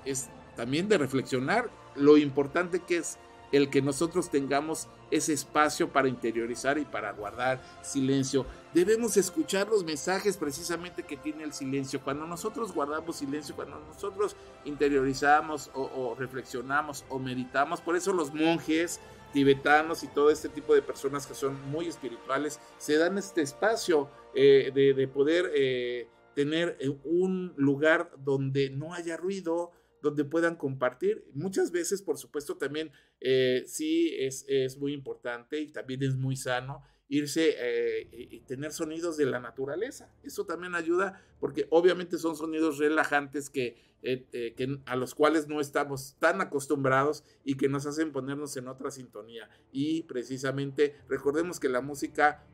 es 0.05 0.29
también 0.55 0.87
de 0.87 0.97
reflexionar 0.97 1.69
lo 1.95 2.17
importante 2.17 2.79
que 2.79 2.97
es 2.97 3.17
el 3.51 3.69
que 3.69 3.81
nosotros 3.81 4.29
tengamos 4.29 4.87
ese 5.11 5.33
espacio 5.33 5.89
para 5.89 6.07
interiorizar 6.07 6.77
y 6.77 6.85
para 6.85 7.11
guardar 7.13 7.61
silencio. 7.81 8.45
Debemos 8.73 9.17
escuchar 9.17 9.67
los 9.67 9.83
mensajes 9.83 10.37
precisamente 10.37 11.03
que 11.03 11.17
tiene 11.17 11.43
el 11.43 11.53
silencio. 11.53 12.01
Cuando 12.03 12.27
nosotros 12.27 12.73
guardamos 12.73 13.15
silencio, 13.15 13.55
cuando 13.55 13.79
nosotros 13.79 14.35
interiorizamos 14.65 15.71
o, 15.73 16.15
reflexionamos 16.17 17.05
o 17.09 17.17
meditamos, 17.17 17.81
por 17.81 17.95
eso 17.95 18.13
los 18.13 18.33
monjes 18.33 18.99
tibetanos 19.33 20.03
y 20.03 20.07
todo 20.07 20.29
este 20.29 20.49
tipo 20.49 20.73
de 20.73 20.81
personas 20.81 21.25
que 21.25 21.35
son 21.35 21.55
muy 21.69 21.87
espirituales 21.87 22.59
se 22.79 22.97
dan 22.97 23.17
este 23.17 23.41
espacio 23.41 24.09
eh, 24.33 24.71
de, 24.73 25.07
poder 25.07 25.51
eh, 25.55 26.07
tener 26.39 26.77
eh, 26.79 26.87
un 27.03 27.53
lugar 27.57 28.13
donde 28.23 28.69
no 28.69 28.93
haya 28.93 29.17
ruido, 29.17 29.71
donde 30.01 30.23
puedan 30.23 30.55
compartir. 30.55 31.25
Muchas 31.33 31.69
veces, 31.69 32.01
por 32.01 32.17
supuesto, 32.17 32.55
también 32.55 32.93
eh, 33.19 33.63
sí 33.67 34.15
es, 34.17 34.45
es, 34.47 34.77
muy 34.77 34.93
importante 34.93 35.59
y 35.59 35.67
también 35.67 36.01
es 36.01 36.15
muy 36.15 36.37
sano 36.37 36.81
irse 37.09 37.55
eh, 37.57 38.07
y 38.13 38.39
tener 38.43 38.71
sonidos 38.71 39.17
de 39.17 39.25
la 39.25 39.41
naturaleza. 39.41 40.15
Eso 40.23 40.45
también 40.45 40.75
ayuda 40.75 41.21
porque 41.41 41.67
obviamente 41.71 42.17
son 42.17 42.37
sonidos 42.37 42.77
relajantes 42.77 43.49
que, 43.49 43.75
que, 44.01 44.79
a 44.85 44.95
los 44.95 45.15
cuales 45.15 45.49
no 45.49 45.59
estamos 45.59 46.15
tan 46.19 46.39
acostumbrados 46.39 47.25
y 47.43 47.57
que 47.57 47.67
nos 47.67 47.85
hacen 47.85 48.13
ponernos 48.13 48.55
en 48.55 48.69
otra 48.69 48.91
sintonía. 48.91 49.49
Y 49.73 50.03
precisamente 50.03 50.95
recordemos 51.09 51.59
que 51.59 51.67
la 51.67 51.81
música 51.81 52.47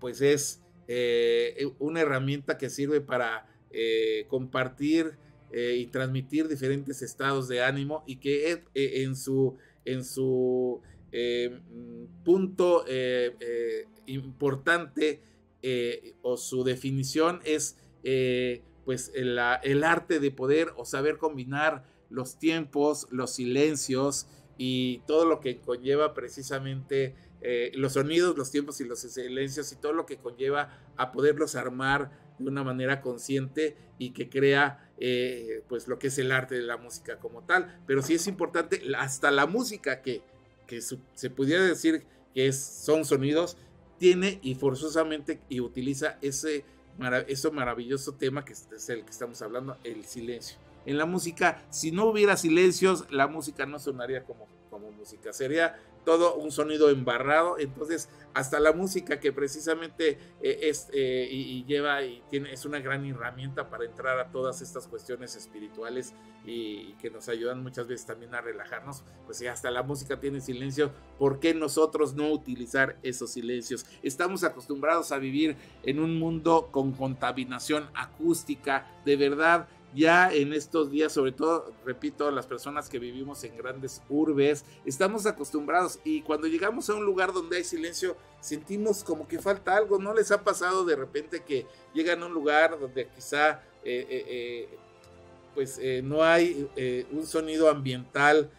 pues 0.00 0.20
es 0.20 0.65
una 1.78 2.00
herramienta 2.00 2.58
que 2.58 2.70
sirve 2.70 3.00
para 3.00 3.46
compartir 4.28 5.18
eh, 5.52 5.76
y 5.78 5.86
transmitir 5.86 6.48
diferentes 6.48 7.02
estados 7.02 7.46
de 7.46 7.62
ánimo 7.62 8.02
y 8.04 8.16
que 8.16 8.50
eh, 8.50 8.64
en 8.74 9.14
su, 9.14 9.56
en 9.84 10.04
su 10.04 10.80
eh, 11.12 11.60
punto 12.24 12.84
importante 14.06 15.20
o 16.22 16.36
su 16.36 16.64
definición 16.64 17.40
es 17.44 17.76
pues 18.84 19.12
el, 19.14 19.38
arte 19.38 20.18
de 20.18 20.30
poder 20.32 20.72
o 20.76 20.84
saber 20.84 21.16
combinar 21.16 21.84
los 22.10 22.38
tiempos, 22.38 23.06
los 23.10 23.34
silencios 23.34 24.26
y 24.58 24.98
todo 25.06 25.24
lo 25.24 25.40
que 25.40 25.58
conlleva 25.58 26.12
precisamente 26.12 27.14
los 27.74 27.92
sonidos, 27.92 28.36
los 28.36 28.50
tiempos 28.50 28.80
y 28.80 28.84
los 28.84 29.00
silencios 29.00 29.70
y 29.70 29.76
todo 29.76 29.92
lo 29.92 30.04
que 30.04 30.16
conlleva 30.16 30.80
a 30.96 31.12
poderlos 31.12 31.54
armar 31.54 32.10
de 32.38 32.48
una 32.48 32.64
manera 32.64 33.00
consciente 33.00 33.76
y 33.98 34.10
que 34.10 34.28
crea 34.28 34.90
eh, 34.98 35.62
pues 35.68 35.88
lo 35.88 35.98
que 35.98 36.08
es 36.08 36.18
el 36.18 36.32
arte 36.32 36.54
de 36.54 36.62
la 36.62 36.76
música 36.76 37.18
como 37.18 37.42
tal. 37.42 37.82
Pero 37.86 38.02
sí 38.02 38.14
es 38.14 38.26
importante, 38.26 38.82
hasta 38.96 39.30
la 39.30 39.46
música 39.46 40.02
que, 40.02 40.22
que 40.66 40.80
se 40.80 41.30
pudiera 41.30 41.62
decir 41.64 42.04
que 42.34 42.48
es, 42.48 42.58
son 42.58 43.04
sonidos, 43.04 43.56
tiene 43.98 44.38
y 44.42 44.54
forzosamente 44.54 45.40
y 45.48 45.60
utiliza 45.60 46.18
ese, 46.20 46.64
ese 47.26 47.50
maravilloso 47.50 48.14
tema 48.14 48.44
que 48.44 48.52
es 48.52 48.88
el 48.88 49.04
que 49.04 49.10
estamos 49.10 49.40
hablando, 49.42 49.78
el 49.84 50.04
silencio. 50.04 50.58
En 50.84 50.98
la 50.98 51.06
música, 51.06 51.64
si 51.70 51.90
no 51.90 52.04
hubiera 52.06 52.36
silencios, 52.36 53.10
la 53.10 53.26
música 53.26 53.66
no 53.66 53.78
sonaría 53.78 54.22
como, 54.24 54.46
como 54.70 54.92
música, 54.92 55.32
sería 55.32 55.80
todo 56.06 56.36
un 56.36 56.52
sonido 56.52 56.88
embarrado. 56.88 57.58
Entonces, 57.58 58.08
hasta 58.32 58.60
la 58.60 58.72
música 58.72 59.18
que 59.18 59.32
precisamente 59.32 60.18
eh, 60.40 60.60
es 60.62 60.88
eh, 60.92 61.28
y, 61.28 61.64
lleva 61.64 62.04
y 62.04 62.22
tiene, 62.30 62.52
es 62.52 62.64
una 62.64 62.78
gran 62.78 63.04
herramienta 63.04 63.68
para 63.68 63.84
entrar 63.84 64.20
a 64.20 64.30
todas 64.30 64.62
estas 64.62 64.86
cuestiones 64.86 65.34
espirituales 65.34 66.14
y, 66.44 66.92
que 67.00 67.10
nos 67.10 67.28
ayudan 67.28 67.60
muchas 67.60 67.88
veces 67.88 68.06
también 68.06 68.36
a 68.36 68.40
relajarnos. 68.40 69.02
Pues 69.24 69.38
si 69.38 69.48
hasta 69.48 69.68
la 69.72 69.82
música 69.82 70.20
tiene 70.20 70.40
silencio, 70.40 70.92
¿por 71.18 71.40
qué 71.40 71.54
nosotros 71.54 72.14
no 72.14 72.30
utilizar 72.30 73.00
esos 73.02 73.32
silencios? 73.32 73.84
Estamos 74.04 74.44
acostumbrados 74.44 75.10
a 75.10 75.18
vivir 75.18 75.56
en 75.82 75.98
un 75.98 76.20
mundo 76.20 76.68
con 76.70 76.92
contaminación 76.92 77.90
acústica, 77.94 78.86
de 79.04 79.16
verdad 79.16 79.66
ya 79.94 80.32
en 80.32 80.52
estos 80.52 80.90
días, 80.90 81.12
sobre 81.12 81.32
todo, 81.32 81.72
repito, 81.84 82.30
las 82.30 82.46
personas 82.46 82.88
que 82.88 82.98
vivimos 82.98 83.42
en 83.44 83.56
grandes 83.56 84.02
urbes, 84.08 84.64
estamos 84.84 85.26
acostumbrados 85.26 86.00
y 86.04 86.22
cuando 86.22 86.46
llegamos 86.46 86.90
a 86.90 86.94
un 86.94 87.04
lugar 87.04 87.32
donde 87.32 87.56
hay 87.58 87.64
silencio, 87.64 88.16
sentimos 88.40 89.02
como 89.02 89.26
que 89.26 89.38
falta 89.38 89.76
algo. 89.76 89.98
¿No 89.98 90.12
les 90.14 90.30
ha 90.30 90.42
pasado 90.44 90.84
de 90.84 90.96
repente 90.96 91.42
que 91.42 91.66
llegan 91.94 92.22
a 92.22 92.26
un 92.26 92.34
lugar 92.34 92.78
donde 92.78 93.08
quizá 93.08 93.62
eh, 93.84 94.06
eh, 94.10 94.24
eh, 94.28 94.68
pues 95.54 95.80
no 96.02 96.22
hay 96.22 96.68
un 97.12 97.26
sonido 97.26 97.70
ambiental 97.70 98.50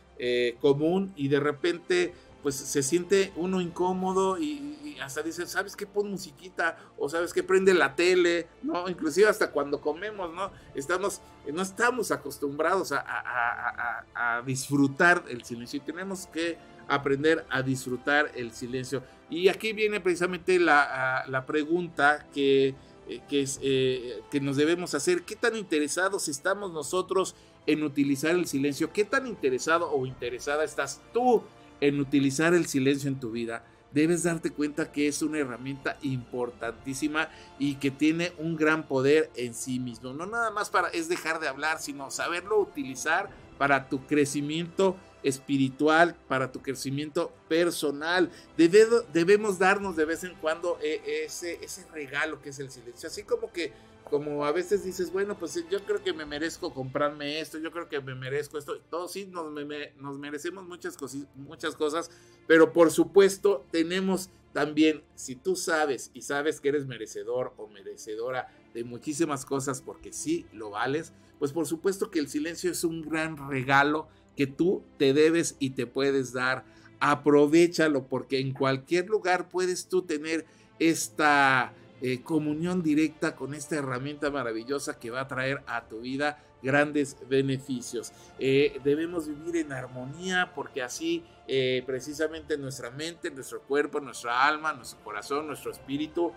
común 0.59 1.13
y 1.15 1.27
de 1.27 1.39
repente 1.39 2.13
pues 2.41 2.55
se 2.55 2.81
siente 2.81 3.31
uno 3.35 3.61
incómodo 3.61 4.39
y, 4.39 4.76
hasta 5.01 5.21
dice, 5.21 5.45
¿sabes 5.47 5.75
qué? 5.75 5.85
Pon 5.85 6.09
musiquita 6.11 6.77
o 6.97 7.09
¿sabes 7.09 7.33
qué? 7.33 7.43
Prende 7.43 7.73
la 7.73 7.95
tele, 7.95 8.47
¿no? 8.63 8.89
Inclusive 8.89 9.27
hasta 9.27 9.51
cuando 9.51 9.81
comemos, 9.81 10.33
¿no? 10.33 10.51
Estamos, 10.75 11.21
no 11.51 11.61
estamos 11.61 12.11
acostumbrados 12.11 12.91
a, 12.91 14.43
disfrutar 14.45 15.23
el 15.29 15.43
silencio 15.43 15.77
y 15.77 15.81
tenemos 15.81 16.27
que 16.27 16.57
aprender 16.87 17.45
a 17.49 17.61
disfrutar 17.61 18.31
el 18.35 18.51
silencio. 18.51 19.03
Y 19.29 19.49
aquí 19.49 19.73
viene 19.73 19.99
precisamente 19.99 20.59
la, 20.59 21.43
pregunta 21.47 22.25
que, 22.33 22.75
eh, 23.07 23.21
que, 23.27 23.41
es, 23.41 23.59
eh, 23.61 24.21
que 24.31 24.39
nos 24.39 24.57
debemos 24.57 24.93
hacer. 24.93 25.23
¿Qué 25.23 25.35
tan 25.35 25.55
interesados 25.55 26.27
estamos 26.27 26.71
nosotros 26.71 27.35
en 27.65 27.83
utilizar 27.83 28.31
el 28.31 28.47
silencio? 28.47 28.93
¿Qué 28.93 29.05
tan 29.05 29.27
interesado 29.27 29.91
o 29.91 30.05
interesada 30.05 30.63
estás 30.63 31.01
tú 31.13 31.43
en 31.81 31.99
utilizar 31.99 32.53
el 32.53 32.65
silencio 32.65 33.09
en 33.09 33.19
tu 33.19 33.31
vida, 33.31 33.63
debes 33.97 34.23
darte 34.23 34.51
cuenta 34.51 34.91
que 34.91 35.07
es 35.07 35.23
una 35.23 35.39
herramienta 35.39 35.97
importantísima 36.03 37.29
y 37.57 37.75
que 37.75 37.89
tiene 37.89 38.31
un 38.37 38.55
gran 38.55 38.87
poder 38.87 39.31
en 39.35 39.55
sí 39.55 39.79
mismo. 39.79 40.13
No 40.13 40.27
nada 40.27 40.51
más 40.51 40.69
para 40.69 40.89
es 40.89 41.09
dejar 41.09 41.39
de 41.39 41.47
hablar, 41.47 41.79
sino 41.79 42.11
saberlo 42.11 42.59
utilizar 42.59 43.29
para 43.57 43.89
tu 43.89 44.05
crecimiento 44.05 44.95
espiritual, 45.23 46.15
para 46.27 46.51
tu 46.51 46.61
crecimiento 46.61 47.33
personal. 47.49 48.29
debemos 48.55 49.57
darnos 49.57 49.95
de 49.95 50.05
vez 50.05 50.23
en 50.23 50.35
cuando 50.35 50.77
eh, 50.79 51.23
ese, 51.25 51.57
ese 51.65 51.83
regalo 51.91 52.39
que 52.39 52.49
es 52.49 52.59
el 52.59 52.69
silencio. 52.69 53.09
Así 53.09 53.23
como 53.23 53.51
que 53.51 53.73
como 54.09 54.45
a 54.45 54.51
veces 54.51 54.83
dices, 54.83 55.11
bueno, 55.11 55.37
pues 55.37 55.55
yo 55.69 55.79
creo 55.85 56.03
que 56.03 56.13
me 56.13 56.25
merezco 56.25 56.73
comprarme 56.73 57.39
esto, 57.39 57.57
yo 57.57 57.71
creo 57.71 57.89
que 57.89 58.01
me 58.01 58.15
merezco 58.15 58.57
esto, 58.57 58.79
todos 58.89 59.11
sí 59.11 59.27
nos, 59.27 59.51
nos 59.97 60.17
merecemos 60.19 60.67
muchas, 60.67 60.97
muchas 61.35 61.75
cosas, 61.75 62.09
pero 62.47 62.73
por 62.73 62.91
supuesto 62.91 63.65
tenemos 63.71 64.29
también, 64.53 65.03
si 65.15 65.35
tú 65.35 65.55
sabes 65.55 66.09
y 66.13 66.23
sabes 66.23 66.59
que 66.59 66.69
eres 66.69 66.87
merecedor 66.87 67.53
o 67.57 67.67
merecedora 67.67 68.47
de 68.73 68.83
muchísimas 68.83 69.45
cosas 69.45 69.81
porque 69.81 70.11
sí 70.11 70.47
lo 70.51 70.71
vales, 70.71 71.13
pues 71.37 71.51
por 71.51 71.67
supuesto 71.67 72.09
que 72.09 72.19
el 72.19 72.27
silencio 72.27 72.71
es 72.71 72.83
un 72.83 73.01
gran 73.01 73.49
regalo 73.49 74.07
que 74.35 74.47
tú 74.47 74.83
te 74.97 75.13
debes 75.13 75.55
y 75.59 75.71
te 75.71 75.85
puedes 75.85 76.33
dar. 76.33 76.65
Aprovechalo 76.99 78.07
porque 78.07 78.39
en 78.39 78.53
cualquier 78.53 79.07
lugar 79.07 79.49
puedes 79.49 79.87
tú 79.87 80.01
tener 80.03 80.45
esta 80.79 81.73
eh, 82.01 82.21
comunión 82.21 82.83
directa 82.83 83.35
con 83.35 83.53
esta 83.53 83.75
herramienta 83.75 84.29
maravillosa 84.29 84.99
que 84.99 85.09
va 85.09 85.21
a 85.21 85.27
traer 85.27 85.63
a 85.65 85.87
tu 85.87 86.01
vida 86.01 86.43
grandes 86.61 87.17
beneficios. 87.27 88.11
Eh, 88.37 88.79
debemos 88.83 89.27
vivir 89.27 89.57
en 89.57 89.71
armonía 89.71 90.51
porque 90.53 90.83
así 90.83 91.23
eh, 91.47 91.83
precisamente 91.85 92.57
nuestra 92.57 92.91
mente, 92.91 93.31
nuestro 93.31 93.61
cuerpo, 93.61 93.99
nuestra 93.99 94.45
alma, 94.45 94.73
nuestro 94.73 94.99
corazón, 95.03 95.47
nuestro 95.47 95.71
espíritu, 95.71 96.33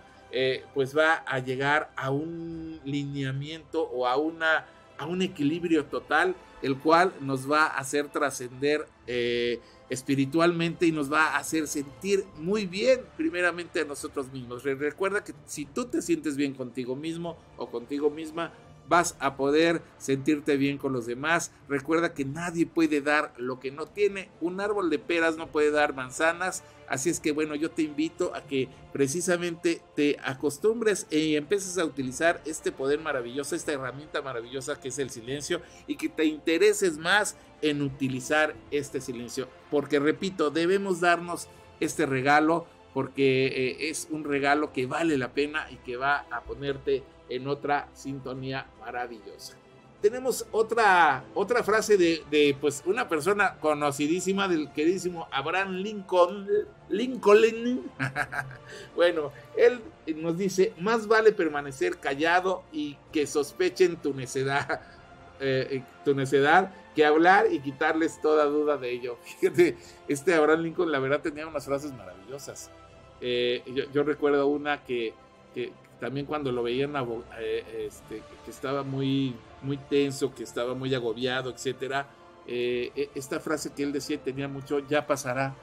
pues 0.73 0.97
va 0.97 1.15
a 1.27 1.39
llegar 1.39 1.91
a 1.97 2.09
un 2.09 2.79
lineamiento 2.85 3.83
o 3.83 4.07
a, 4.07 4.15
una, 4.15 4.65
a 4.97 5.05
un 5.05 5.21
equilibrio 5.21 5.83
total, 5.85 6.35
el 6.61 6.79
cual 6.79 7.11
nos 7.19 7.51
va 7.51 7.65
a 7.65 7.79
hacer 7.79 8.07
trascender 8.07 8.87
espiritualmente 9.91 10.87
y 10.87 10.93
nos 10.93 11.11
va 11.11 11.25
a 11.25 11.37
hacer 11.37 11.67
sentir 11.67 12.23
muy 12.37 12.65
bien 12.65 13.01
primeramente 13.17 13.81
a 13.81 13.85
nosotros 13.85 14.31
mismos. 14.31 14.63
Recuerda 14.63 15.21
que 15.21 15.33
si 15.45 15.65
tú 15.65 15.85
te 15.85 16.01
sientes 16.01 16.37
bien 16.37 16.53
contigo 16.53 16.95
mismo 16.95 17.37
o 17.57 17.69
contigo 17.69 18.09
misma, 18.09 18.53
vas 18.87 19.17
a 19.19 19.35
poder 19.35 19.81
sentirte 19.97 20.55
bien 20.55 20.77
con 20.77 20.93
los 20.93 21.05
demás. 21.05 21.51
Recuerda 21.67 22.13
que 22.13 22.23
nadie 22.23 22.65
puede 22.65 23.01
dar 23.01 23.33
lo 23.37 23.59
que 23.59 23.69
no 23.69 23.85
tiene. 23.85 24.29
Un 24.39 24.61
árbol 24.61 24.89
de 24.89 24.99
peras 24.99 25.35
no 25.35 25.47
puede 25.47 25.71
dar 25.71 25.93
manzanas. 25.93 26.63
Así 26.91 27.09
es 27.09 27.21
que 27.21 27.31
bueno, 27.31 27.55
yo 27.55 27.71
te 27.71 27.83
invito 27.83 28.35
a 28.35 28.41
que 28.41 28.67
precisamente 28.91 29.81
te 29.95 30.17
acostumbres 30.21 31.07
y 31.09 31.37
empieces 31.37 31.77
a 31.77 31.85
utilizar 31.85 32.41
este 32.45 32.73
poder 32.73 32.99
maravilloso, 32.99 33.55
esta 33.55 33.71
herramienta 33.71 34.21
maravillosa 34.21 34.77
que 34.77 34.89
es 34.89 34.99
el 34.99 35.09
silencio 35.09 35.61
y 35.87 35.95
que 35.95 36.09
te 36.09 36.25
intereses 36.25 36.97
más 36.97 37.37
en 37.61 37.81
utilizar 37.81 38.55
este 38.71 38.99
silencio. 38.99 39.47
Porque 39.69 39.99
repito, 39.99 40.51
debemos 40.51 40.99
darnos 40.99 41.47
este 41.79 42.05
regalo 42.05 42.67
porque 42.93 43.47
eh, 43.47 43.89
es 43.89 44.09
un 44.11 44.25
regalo 44.25 44.73
que 44.73 44.85
vale 44.85 45.17
la 45.17 45.31
pena 45.31 45.67
y 45.71 45.77
que 45.77 45.95
va 45.95 46.25
a 46.29 46.41
ponerte 46.41 47.03
en 47.29 47.47
otra 47.47 47.87
sintonía 47.93 48.67
maravillosa. 48.81 49.60
Tenemos 50.01 50.47
otra, 50.51 51.23
otra 51.35 51.63
frase 51.63 51.95
de, 51.95 52.57
pues 52.59 52.81
una 52.85 53.07
persona 53.07 53.57
conocidísima 53.59 54.47
del 54.47 54.71
queridísimo 54.71 55.27
Abraham 55.31 55.75
Lincoln. 55.75 56.47
Lincoln. 56.89 57.91
bueno, 58.95 59.31
él 59.55 59.79
nos 60.15 60.37
dice, 60.37 60.73
más 60.79 61.07
vale 61.07 61.31
permanecer 61.31 61.97
callado 61.97 62.63
y 62.71 62.97
que 63.11 63.27
sospechen 63.27 63.97
tu 63.97 64.15
necedad, 64.15 64.81
eh, 65.39 65.83
tu 66.03 66.15
necedad 66.15 66.73
que 66.95 67.05
hablar 67.05 67.45
y 67.51 67.59
quitarles 67.59 68.19
toda 68.21 68.45
duda 68.45 68.77
de 68.77 68.91
ello. 68.91 69.17
Fíjate, 69.39 69.77
este 70.07 70.33
Abraham 70.33 70.61
Lincoln 70.61 70.91
la 70.91 70.99
verdad 70.99 71.21
tenía 71.21 71.47
unas 71.47 71.65
frases 71.65 71.93
maravillosas. 71.93 72.71
Eh, 73.21 73.61
yo, 73.93 74.01
recuerdo 74.01 74.47
una 74.47 74.83
que, 74.83 75.13
que, 75.53 75.71
también 75.99 76.25
cuando 76.25 76.51
lo 76.51 76.63
veían 76.63 76.95
eh, 77.39 77.87
este, 77.87 78.23
que 78.43 78.49
estaba 78.49 78.81
muy, 78.81 79.35
muy 79.61 79.77
tenso, 79.77 80.33
que 80.33 80.43
estaba 80.43 80.73
muy 80.73 80.93
agobiado, 80.93 81.49
etcétera. 81.49 82.07
Eh, 82.47 83.09
esta 83.15 83.39
frase 83.39 83.73
que 83.73 83.83
él 83.83 83.91
decía 83.91 84.17
tenía 84.17 84.47
mucho, 84.47 84.79
ya 84.87 85.05
pasará, 85.05 85.55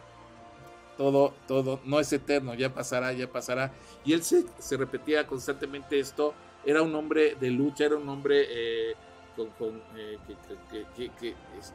todo, 0.96 1.32
todo, 1.46 1.80
no 1.84 2.00
es 2.00 2.12
eterno, 2.12 2.54
ya 2.54 2.74
pasará, 2.74 3.12
ya 3.12 3.30
pasará. 3.30 3.72
Y 4.04 4.12
él 4.12 4.22
se, 4.22 4.44
se 4.58 4.76
repetía 4.76 5.26
constantemente 5.26 5.98
esto, 5.98 6.34
era 6.64 6.82
un 6.82 6.94
hombre 6.94 7.36
de 7.40 7.50
lucha, 7.50 7.84
era 7.84 7.96
un 7.96 8.08
hombre 8.08 8.46
eh, 8.48 8.94
con, 9.36 9.48
con, 9.50 9.80
eh, 9.96 10.18
que, 10.70 10.84
que, 10.96 11.10
que, 11.20 11.34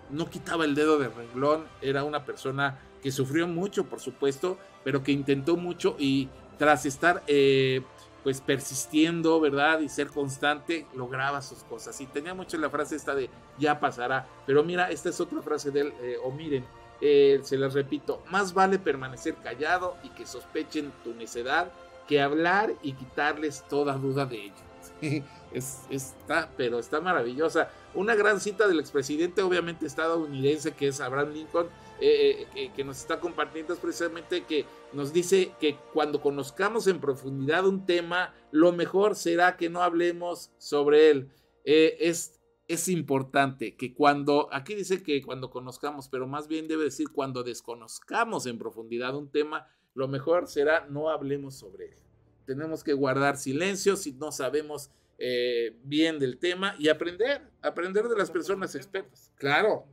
no 0.09 0.29
quitaba 0.29 0.65
el 0.65 0.75
dedo 0.75 0.99
de 0.99 1.07
renglón, 1.07 1.65
era 1.81 2.03
una 2.03 2.25
persona 2.25 2.79
que 3.01 3.11
sufrió 3.11 3.47
mucho, 3.47 3.85
por 3.85 4.01
supuesto, 4.01 4.57
pero 4.83 5.03
que 5.03 5.13
intentó 5.13 5.55
mucho 5.55 5.95
y 5.97 6.27
tras 6.57 6.85
estar 6.85 7.23
eh, 7.27 7.81
pues 8.23 8.41
persistiendo, 8.41 9.39
¿verdad? 9.39 9.81
Y 9.81 9.89
ser 9.89 10.07
constante, 10.07 10.87
lograba 10.95 11.41
sus 11.41 11.63
cosas. 11.63 11.99
Y 11.99 12.07
tenía 12.07 12.33
mucho 12.33 12.57
la 12.57 12.69
frase 12.69 12.95
esta 12.95 13.13
de 13.13 13.29
ya 13.59 13.79
pasará. 13.79 14.27
Pero 14.45 14.63
mira, 14.63 14.89
esta 14.89 15.09
es 15.09 15.19
otra 15.19 15.41
frase 15.41 15.71
de 15.71 15.81
él, 15.81 15.93
eh, 16.01 16.17
o 16.23 16.31
miren, 16.31 16.65
eh, 17.01 17.41
se 17.43 17.57
las 17.57 17.73
repito, 17.73 18.23
más 18.29 18.53
vale 18.53 18.79
permanecer 18.79 19.35
callado 19.35 19.97
y 20.03 20.09
que 20.09 20.25
sospechen 20.25 20.93
tu 21.03 21.13
necedad 21.13 21.71
que 22.07 22.21
hablar 22.21 22.73
y 22.81 22.93
quitarles 22.93 23.63
toda 23.69 23.95
duda 23.95 24.25
de 24.25 24.45
ello. 24.45 25.23
es, 25.53 25.81
está, 25.89 26.49
pero 26.55 26.79
está 26.79 27.01
maravillosa. 27.01 27.69
Una 27.93 28.15
gran 28.15 28.39
cita 28.39 28.67
del 28.67 28.79
expresidente, 28.79 29.41
obviamente 29.41 29.85
estadounidense, 29.85 30.71
que 30.71 30.87
es 30.87 31.01
Abraham 31.01 31.33
Lincoln, 31.33 31.67
eh, 32.05 32.47
eh, 32.55 32.71
que 32.75 32.83
nos 32.83 32.99
está 32.99 33.21
compartiendo 33.21 33.73
es 33.73 33.79
precisamente 33.79 34.43
que 34.43 34.65
nos 34.91 35.13
dice 35.13 35.53
que 35.57 35.77
cuando 35.93 36.19
conozcamos 36.19 36.87
en 36.87 36.99
profundidad 36.99 37.65
un 37.65 37.85
tema, 37.85 38.33
lo 38.51 38.73
mejor 38.73 39.15
será 39.15 39.55
que 39.55 39.69
no 39.69 39.81
hablemos 39.81 40.51
sobre 40.57 41.11
él. 41.11 41.29
Eh, 41.63 41.95
es, 42.01 42.41
es 42.67 42.89
importante 42.89 43.77
que 43.77 43.93
cuando, 43.93 44.49
aquí 44.51 44.75
dice 44.75 45.01
que 45.01 45.21
cuando 45.21 45.49
conozcamos, 45.49 46.09
pero 46.09 46.27
más 46.27 46.49
bien 46.49 46.67
debe 46.67 46.83
decir 46.83 47.07
cuando 47.09 47.41
desconozcamos 47.41 48.47
en 48.47 48.57
profundidad 48.57 49.15
un 49.15 49.31
tema, 49.31 49.69
lo 49.93 50.09
mejor 50.09 50.47
será 50.47 50.85
no 50.89 51.09
hablemos 51.09 51.55
sobre 51.55 51.85
él. 51.85 51.97
Tenemos 52.45 52.83
que 52.83 52.91
guardar 52.91 53.37
silencio 53.37 53.95
si 53.95 54.11
no 54.11 54.33
sabemos 54.33 54.91
eh, 55.17 55.77
bien 55.85 56.19
del 56.19 56.37
tema 56.37 56.75
y 56.77 56.89
aprender, 56.89 57.43
aprender 57.61 58.09
de 58.09 58.17
las 58.17 58.29
personas 58.29 58.75
expertas. 58.75 59.31
Claro. 59.37 59.85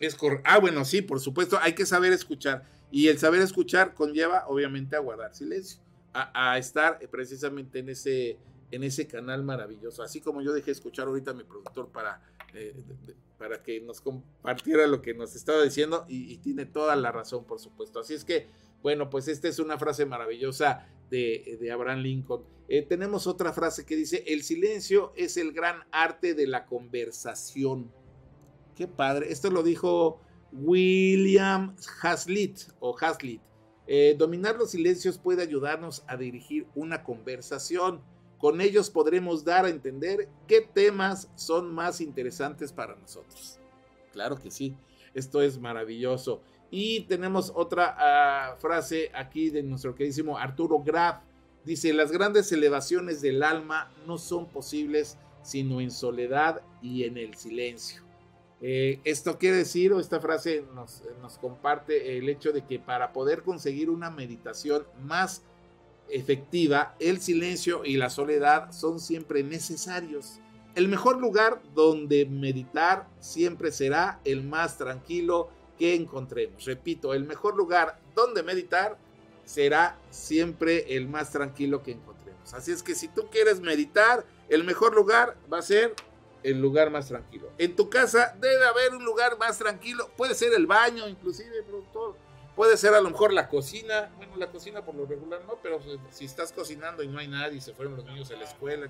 Es 0.00 0.16
ah, 0.44 0.58
bueno, 0.58 0.86
sí, 0.86 1.02
por 1.02 1.20
supuesto, 1.20 1.58
hay 1.60 1.74
que 1.74 1.84
saber 1.84 2.14
escuchar. 2.14 2.64
Y 2.90 3.08
el 3.08 3.18
saber 3.18 3.42
escuchar 3.42 3.92
conlleva, 3.94 4.46
obviamente, 4.48 4.96
a 4.96 4.98
guardar 4.98 5.34
silencio, 5.34 5.78
a, 6.14 6.56
estar 6.56 6.98
precisamente 7.10 7.80
en 7.80 7.90
ese, 7.90 8.38
en 8.70 8.82
ese 8.82 9.06
canal 9.06 9.44
maravilloso. 9.44 10.02
Así 10.02 10.22
como 10.22 10.40
yo 10.40 10.54
dejé 10.54 10.70
escuchar 10.70 11.06
ahorita 11.06 11.32
a 11.32 11.34
mi 11.34 11.44
productor 11.44 11.90
para, 11.90 12.22
eh, 12.54 12.74
para 13.36 13.62
que 13.62 13.82
nos 13.82 14.00
compartiera 14.00 14.86
lo 14.86 15.02
que 15.02 15.12
nos 15.12 15.36
estaba 15.36 15.62
diciendo, 15.62 16.06
y, 16.08 16.38
tiene 16.38 16.64
toda 16.64 16.96
la 16.96 17.12
razón, 17.12 17.44
por 17.44 17.60
supuesto. 17.60 18.00
Así 18.00 18.14
es 18.14 18.24
que, 18.24 18.48
bueno, 18.82 19.10
pues 19.10 19.28
esta 19.28 19.48
es 19.48 19.58
una 19.58 19.78
frase 19.78 20.06
maravillosa 20.06 20.88
de, 21.10 21.58
de 21.60 21.70
Abraham 21.70 21.98
Lincoln. 22.00 22.42
Eh, 22.68 22.80
tenemos 22.82 23.26
otra 23.26 23.52
frase 23.52 23.84
que 23.84 23.96
dice: 23.96 24.24
El 24.26 24.44
silencio 24.44 25.12
es 25.14 25.36
el 25.36 25.52
gran 25.52 25.82
arte 25.92 26.32
de 26.32 26.46
la 26.46 26.64
conversación. 26.64 27.92
Qué 28.80 28.88
padre. 28.88 29.30
Esto 29.30 29.50
lo 29.50 29.62
dijo 29.62 30.22
William 30.52 31.76
Hazlitt 32.00 32.60
o 32.80 32.96
Hazlitt. 32.98 33.42
Eh, 33.86 34.16
dominar 34.18 34.56
los 34.56 34.70
silencios 34.70 35.18
puede 35.18 35.42
ayudarnos 35.42 36.02
a 36.06 36.16
dirigir 36.16 36.66
una 36.74 37.02
conversación. 37.02 38.00
Con 38.38 38.62
ellos 38.62 38.88
podremos 38.88 39.44
dar 39.44 39.66
a 39.66 39.68
entender 39.68 40.30
qué 40.46 40.62
temas 40.62 41.30
son 41.34 41.74
más 41.74 42.00
interesantes 42.00 42.72
para 42.72 42.96
nosotros. 42.96 43.60
Claro 44.14 44.36
que 44.36 44.50
sí. 44.50 44.74
Esto 45.12 45.42
es 45.42 45.58
maravilloso. 45.58 46.40
Y 46.70 47.00
tenemos 47.00 47.52
otra 47.54 48.54
uh, 48.56 48.58
frase 48.62 49.10
aquí 49.12 49.50
de 49.50 49.62
nuestro 49.62 49.94
queridísimo 49.94 50.38
Arturo 50.38 50.82
Graf. 50.82 51.20
Dice, 51.66 51.92
las 51.92 52.10
grandes 52.10 52.50
elevaciones 52.50 53.20
del 53.20 53.42
alma 53.42 53.92
no 54.06 54.16
son 54.16 54.48
posibles 54.48 55.18
sino 55.42 55.82
en 55.82 55.90
soledad 55.90 56.62
y 56.80 57.04
en 57.04 57.18
el 57.18 57.34
silencio. 57.34 58.08
Eh, 58.62 59.00
esto 59.04 59.38
quiere 59.38 59.56
decir, 59.56 59.92
o 59.92 60.00
esta 60.00 60.20
frase 60.20 60.64
nos, 60.74 61.02
nos, 61.22 61.38
comparte 61.38 62.18
el 62.18 62.28
hecho 62.28 62.52
de 62.52 62.64
que 62.66 62.78
para 62.78 63.12
poder 63.12 63.42
conseguir 63.42 63.88
una 63.88 64.10
meditación 64.10 64.84
más 65.02 65.42
efectiva, 66.10 66.94
el 66.98 67.20
silencio 67.20 67.84
y 67.84 67.96
la 67.96 68.10
soledad 68.10 68.72
son 68.72 69.00
siempre 69.00 69.42
necesarios. 69.42 70.40
El 70.74 70.88
mejor 70.88 71.18
lugar 71.20 71.62
donde 71.74 72.26
meditar 72.26 73.08
siempre 73.18 73.72
será 73.72 74.20
el 74.24 74.44
más 74.44 74.76
tranquilo 74.76 75.48
que 75.78 75.94
encontremos. 75.94 76.64
Repito, 76.64 77.14
el 77.14 77.24
mejor 77.24 77.56
lugar 77.56 77.98
donde 78.14 78.42
meditar 78.42 78.98
será 79.44 79.98
siempre 80.10 80.96
el 80.96 81.08
más 81.08 81.32
tranquilo 81.32 81.82
que 81.82 81.92
encontremos. 81.92 82.54
Así 82.54 82.70
es 82.70 82.82
que 82.82 82.94
si 82.94 83.08
tú 83.08 83.28
quieres 83.30 83.60
meditar, 83.60 84.24
el 84.48 84.64
mejor 84.64 84.94
lugar 84.94 85.36
va 85.52 85.58
a 85.58 85.62
ser 85.62 85.94
el 86.42 86.60
lugar 86.60 86.90
más 86.90 87.08
tranquilo. 87.08 87.50
En 87.58 87.76
tu 87.76 87.88
casa 87.90 88.36
debe 88.40 88.66
haber 88.66 88.94
un 88.94 89.04
lugar 89.04 89.38
más 89.38 89.58
tranquilo. 89.58 90.10
Puede 90.16 90.34
ser 90.34 90.52
el 90.54 90.66
baño, 90.66 91.08
inclusive, 91.08 91.62
productor. 91.62 92.16
Puede 92.56 92.76
ser 92.76 92.94
a 92.94 93.00
lo 93.00 93.10
mejor 93.10 93.32
la 93.32 93.48
cocina. 93.48 94.10
Bueno, 94.16 94.36
la 94.36 94.50
cocina 94.50 94.84
por 94.84 94.94
lo 94.94 95.06
regular 95.06 95.40
no, 95.46 95.58
pero 95.62 95.80
si 96.10 96.24
estás 96.24 96.52
cocinando 96.52 97.02
y 97.02 97.08
no 97.08 97.18
hay 97.18 97.28
nadie 97.28 97.60
se 97.60 97.72
fueron 97.72 97.96
los 97.96 98.04
niños 98.04 98.30
a 98.30 98.36
la 98.36 98.44
escuela. 98.44 98.88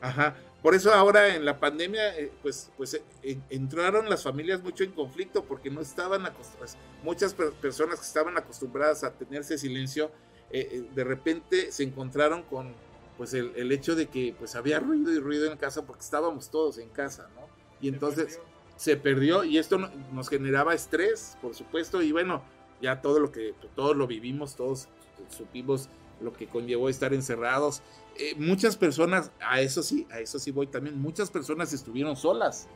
Ajá. 0.00 0.34
Por 0.62 0.74
eso 0.74 0.92
ahora 0.92 1.34
en 1.34 1.44
la 1.44 1.60
pandemia, 1.60 2.18
eh, 2.18 2.32
pues, 2.42 2.72
pues 2.76 3.00
eh, 3.22 3.38
entraron 3.50 4.10
las 4.10 4.24
familias 4.24 4.60
mucho 4.60 4.82
en 4.82 4.90
conflicto 4.90 5.44
porque 5.44 5.70
no 5.70 5.80
estaban 5.80 6.26
acostumbradas. 6.26 6.76
Muchas 7.04 7.34
per 7.34 7.52
personas 7.52 8.00
que 8.00 8.06
estaban 8.06 8.36
acostumbradas 8.36 9.04
a 9.04 9.12
tenerse 9.12 9.56
silencio, 9.58 10.10
eh, 10.50 10.84
de 10.92 11.04
repente 11.04 11.70
se 11.70 11.84
encontraron 11.84 12.42
con 12.42 12.74
pues 13.16 13.34
el, 13.34 13.52
el, 13.56 13.72
hecho 13.72 13.94
de 13.94 14.06
que 14.06 14.34
pues 14.38 14.54
había 14.56 14.80
ruido 14.80 15.12
y 15.12 15.18
ruido 15.18 15.50
en 15.50 15.58
casa 15.58 15.84
porque 15.86 16.02
estábamos 16.02 16.50
todos 16.50 16.78
en 16.78 16.88
casa, 16.88 17.28
¿no? 17.34 17.46
Y 17.80 17.88
entonces 17.88 18.40
se 18.76 18.96
perdió, 18.96 19.44
y 19.44 19.58
esto 19.58 19.78
nos 20.12 20.28
generaba 20.28 20.74
estrés, 20.74 21.36
por 21.40 21.54
supuesto, 21.54 22.02
y 22.02 22.12
bueno, 22.12 22.42
ya 22.80 23.00
todo 23.00 23.20
lo 23.20 23.30
que, 23.30 23.54
todos 23.76 23.96
lo 23.96 24.06
vivimos, 24.06 24.56
todos 24.56 24.88
supimos 25.28 25.88
lo 26.20 26.32
que 26.32 26.46
conllevó 26.46 26.88
estar 26.88 27.14
encerrados. 27.14 27.82
Eh, 28.16 28.34
muchas 28.36 28.76
personas, 28.76 29.30
a 29.40 29.60
eso 29.60 29.82
sí, 29.82 30.06
a 30.10 30.20
eso 30.20 30.38
sí 30.38 30.50
voy 30.50 30.66
también, 30.66 31.00
muchas 31.00 31.30
personas 31.30 31.72
estuvieron 31.72 32.16
solas. 32.16 32.66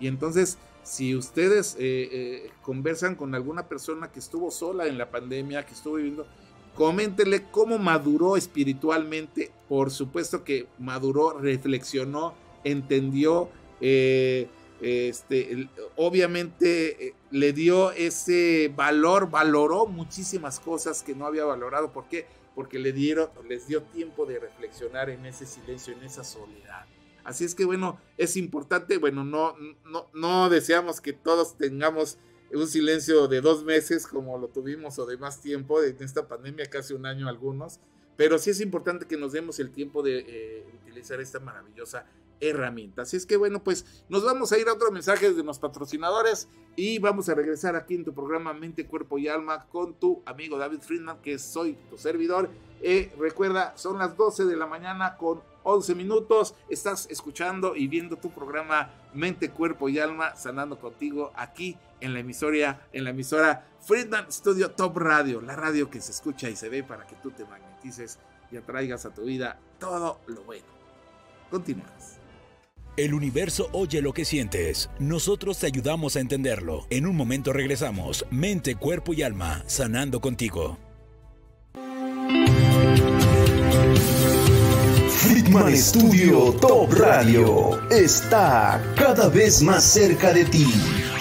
Y 0.00 0.08
entonces, 0.08 0.58
si 0.82 1.14
ustedes 1.14 1.76
eh, 1.78 2.08
eh, 2.10 2.50
conversan 2.62 3.14
con 3.14 3.34
alguna 3.34 3.68
persona 3.68 4.10
que 4.10 4.18
estuvo 4.18 4.50
sola 4.50 4.86
en 4.86 4.98
la 4.98 5.10
pandemia, 5.10 5.64
que 5.64 5.74
estuvo 5.74 5.94
viviendo, 5.94 6.26
coméntenle 6.74 7.44
cómo 7.50 7.78
maduró 7.78 8.36
espiritualmente. 8.36 9.52
Por 9.68 9.90
supuesto 9.90 10.44
que 10.44 10.66
maduró, 10.78 11.38
reflexionó, 11.38 12.34
entendió, 12.64 13.48
eh, 13.80 14.48
este, 14.80 15.68
obviamente 15.96 17.08
eh, 17.08 17.14
le 17.30 17.52
dio 17.52 17.92
ese 17.92 18.72
valor, 18.74 19.30
valoró 19.30 19.86
muchísimas 19.86 20.58
cosas 20.58 21.02
que 21.02 21.14
no 21.14 21.26
había 21.26 21.44
valorado. 21.44 21.92
¿Por 21.92 22.08
qué? 22.08 22.26
Porque 22.54 22.78
le 22.78 22.92
dieron, 22.92 23.30
les 23.48 23.66
dio 23.66 23.82
tiempo 23.82 24.26
de 24.26 24.40
reflexionar 24.40 25.08
en 25.08 25.24
ese 25.24 25.46
silencio, 25.46 25.94
en 25.94 26.02
esa 26.02 26.24
soledad. 26.24 26.84
Así 27.24 27.44
es 27.44 27.54
que 27.54 27.64
bueno, 27.64 28.00
es 28.18 28.36
importante, 28.36 28.98
bueno, 28.98 29.24
no, 29.24 29.54
no, 29.84 30.08
no 30.12 30.50
deseamos 30.50 31.00
que 31.00 31.12
todos 31.12 31.56
tengamos 31.56 32.18
un 32.52 32.68
silencio 32.68 33.28
de 33.28 33.40
dos 33.40 33.64
meses 33.64 34.06
como 34.06 34.38
lo 34.38 34.48
tuvimos 34.48 34.98
o 34.98 35.06
de 35.06 35.16
más 35.16 35.40
tiempo, 35.40 35.82
en 35.82 35.96
esta 36.00 36.28
pandemia 36.28 36.66
casi 36.66 36.94
un 36.94 37.06
año 37.06 37.28
algunos, 37.28 37.80
pero 38.16 38.38
sí 38.38 38.50
es 38.50 38.60
importante 38.60 39.06
que 39.06 39.16
nos 39.16 39.32
demos 39.32 39.58
el 39.58 39.70
tiempo 39.70 40.02
de 40.02 40.24
eh, 40.26 40.66
utilizar 40.82 41.20
esta 41.20 41.40
maravillosa 41.40 42.06
herramienta. 42.40 43.02
Así 43.02 43.16
es 43.16 43.24
que 43.24 43.36
bueno, 43.36 43.62
pues 43.62 44.04
nos 44.08 44.24
vamos 44.24 44.52
a 44.52 44.58
ir 44.58 44.68
a 44.68 44.74
otros 44.74 44.90
mensajes 44.90 45.36
de 45.36 45.44
los 45.44 45.58
patrocinadores 45.58 46.48
y 46.76 46.98
vamos 46.98 47.28
a 47.28 47.34
regresar 47.34 47.76
aquí 47.76 47.94
en 47.94 48.04
tu 48.04 48.12
programa 48.12 48.52
Mente, 48.52 48.86
Cuerpo 48.86 49.16
y 49.18 49.28
Alma 49.28 49.66
con 49.68 49.94
tu 49.94 50.22
amigo 50.26 50.58
David 50.58 50.80
Friedman, 50.80 51.22
que 51.22 51.38
soy 51.38 51.78
tu 51.88 51.96
servidor. 51.96 52.50
Eh, 52.82 53.12
recuerda, 53.16 53.76
son 53.76 53.98
las 53.98 54.16
12 54.16 54.44
de 54.44 54.56
la 54.56 54.66
mañana 54.66 55.16
con 55.16 55.40
11 55.62 55.94
minutos. 55.94 56.54
Estás 56.68 57.06
escuchando 57.08 57.76
y 57.76 57.86
viendo 57.86 58.16
tu 58.16 58.30
programa 58.30 58.90
Mente, 59.14 59.50
Cuerpo 59.50 59.88
y 59.88 60.00
Alma, 60.00 60.34
sanando 60.34 60.80
contigo 60.80 61.32
aquí 61.36 61.78
en 62.02 62.12
la 62.12 62.20
emisora, 62.20 62.86
en 62.92 63.04
la 63.04 63.10
emisora 63.10 63.66
Friedman 63.80 64.30
Studio 64.30 64.72
Top 64.72 64.96
Radio, 64.98 65.40
la 65.40 65.56
radio 65.56 65.88
que 65.88 66.00
se 66.00 66.12
escucha 66.12 66.50
y 66.50 66.56
se 66.56 66.68
ve 66.68 66.82
para 66.82 67.06
que 67.06 67.16
tú 67.16 67.30
te 67.30 67.44
magnetices 67.44 68.18
y 68.50 68.56
atraigas 68.56 69.06
a 69.06 69.14
tu 69.14 69.24
vida 69.24 69.58
todo 69.78 70.20
lo 70.26 70.44
bueno. 70.44 70.66
Continuamos. 71.50 72.18
El 72.96 73.14
universo 73.14 73.70
oye 73.72 74.02
lo 74.02 74.12
que 74.12 74.24
sientes. 74.24 74.90
Nosotros 74.98 75.58
te 75.58 75.66
ayudamos 75.66 76.16
a 76.16 76.20
entenderlo. 76.20 76.86
En 76.90 77.06
un 77.06 77.16
momento 77.16 77.52
regresamos. 77.52 78.26
Mente, 78.30 78.76
cuerpo 78.76 79.14
y 79.14 79.22
alma, 79.22 79.64
sanando 79.66 80.20
contigo. 80.20 80.78
Friedman 85.08 85.74
Studio 85.76 86.52
Top 86.60 86.92
Radio 86.92 87.90
está 87.90 88.82
cada 88.96 89.28
vez 89.28 89.62
más 89.62 89.84
cerca 89.84 90.32
de 90.32 90.44
ti. 90.44 90.66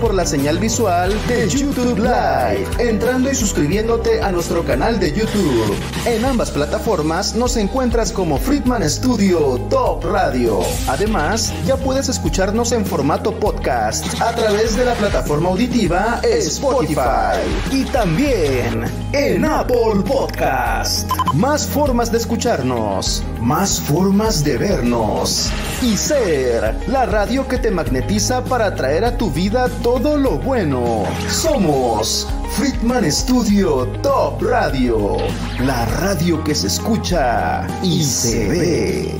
por 0.00 0.12
la 0.12 0.26
señal 0.26 0.58
visual 0.58 1.10
de 1.26 1.48
YouTube 1.48 1.96
Live, 1.96 2.68
entrando 2.78 3.30
y 3.30 3.34
suscribiéndote 3.34 4.20
a 4.20 4.30
nuestro 4.30 4.62
canal 4.62 5.00
de 5.00 5.10
YouTube. 5.10 5.74
En 6.04 6.22
ambas 6.26 6.50
plataformas 6.50 7.34
nos 7.34 7.56
encuentras 7.56 8.12
como 8.12 8.36
Friedman 8.36 8.88
Studio 8.88 9.58
Top 9.70 10.04
Radio. 10.04 10.60
Además, 10.86 11.54
ya 11.64 11.78
puedes 11.78 12.10
escucharnos 12.10 12.72
en 12.72 12.84
formato 12.84 13.32
podcast 13.40 14.20
a 14.20 14.34
través 14.34 14.76
de 14.76 14.84
la 14.84 14.92
plataforma 14.96 15.48
auditiva 15.48 16.20
Spotify 16.22 17.40
y 17.72 17.84
también 17.84 18.84
en 19.12 19.44
Apple 19.46 20.02
Podcast. 20.06 21.10
Más 21.32 21.66
formas 21.66 22.12
de 22.12 22.18
escucharnos, 22.18 23.22
más 23.40 23.80
formas 23.80 24.44
de 24.44 24.58
vernos 24.58 25.50
y 25.80 25.96
ser 25.96 26.76
la 26.86 27.06
radio 27.06 27.48
que 27.48 27.56
te 27.56 27.70
magnetiza 27.70 28.44
para 28.44 28.74
traer 28.74 29.06
a 29.06 29.16
tu 29.16 29.30
vida 29.30 29.53
todo 29.82 30.16
lo 30.16 30.36
bueno. 30.38 31.04
Somos 31.28 32.26
Friedman 32.56 33.10
Studio 33.10 33.86
Top 34.02 34.42
Radio, 34.42 35.16
la 35.60 35.86
radio 36.00 36.42
que 36.42 36.54
se 36.56 36.66
escucha 36.66 37.64
y 37.80 38.02
se 38.02 38.48
ve. 38.48 39.14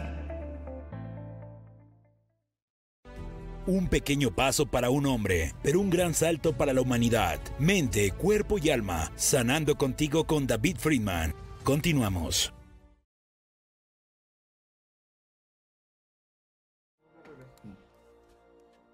Un 3.68 3.88
pequeño 3.88 4.34
paso 4.34 4.66
para 4.66 4.90
un 4.90 5.06
hombre, 5.06 5.54
pero 5.62 5.80
un 5.80 5.92
gran 5.92 6.16
salto 6.16 6.54
para 6.54 6.74
la 6.74 6.82
humanidad. 6.82 7.40
Mente, 7.60 8.12
cuerpo 8.12 8.58
y 8.58 8.72
alma, 8.72 9.12
sanando 9.16 9.78
contigo 9.78 10.26
con 10.26 10.48
David 10.48 10.78
Friedman. 10.80 11.36
Continuamos. 11.64 12.52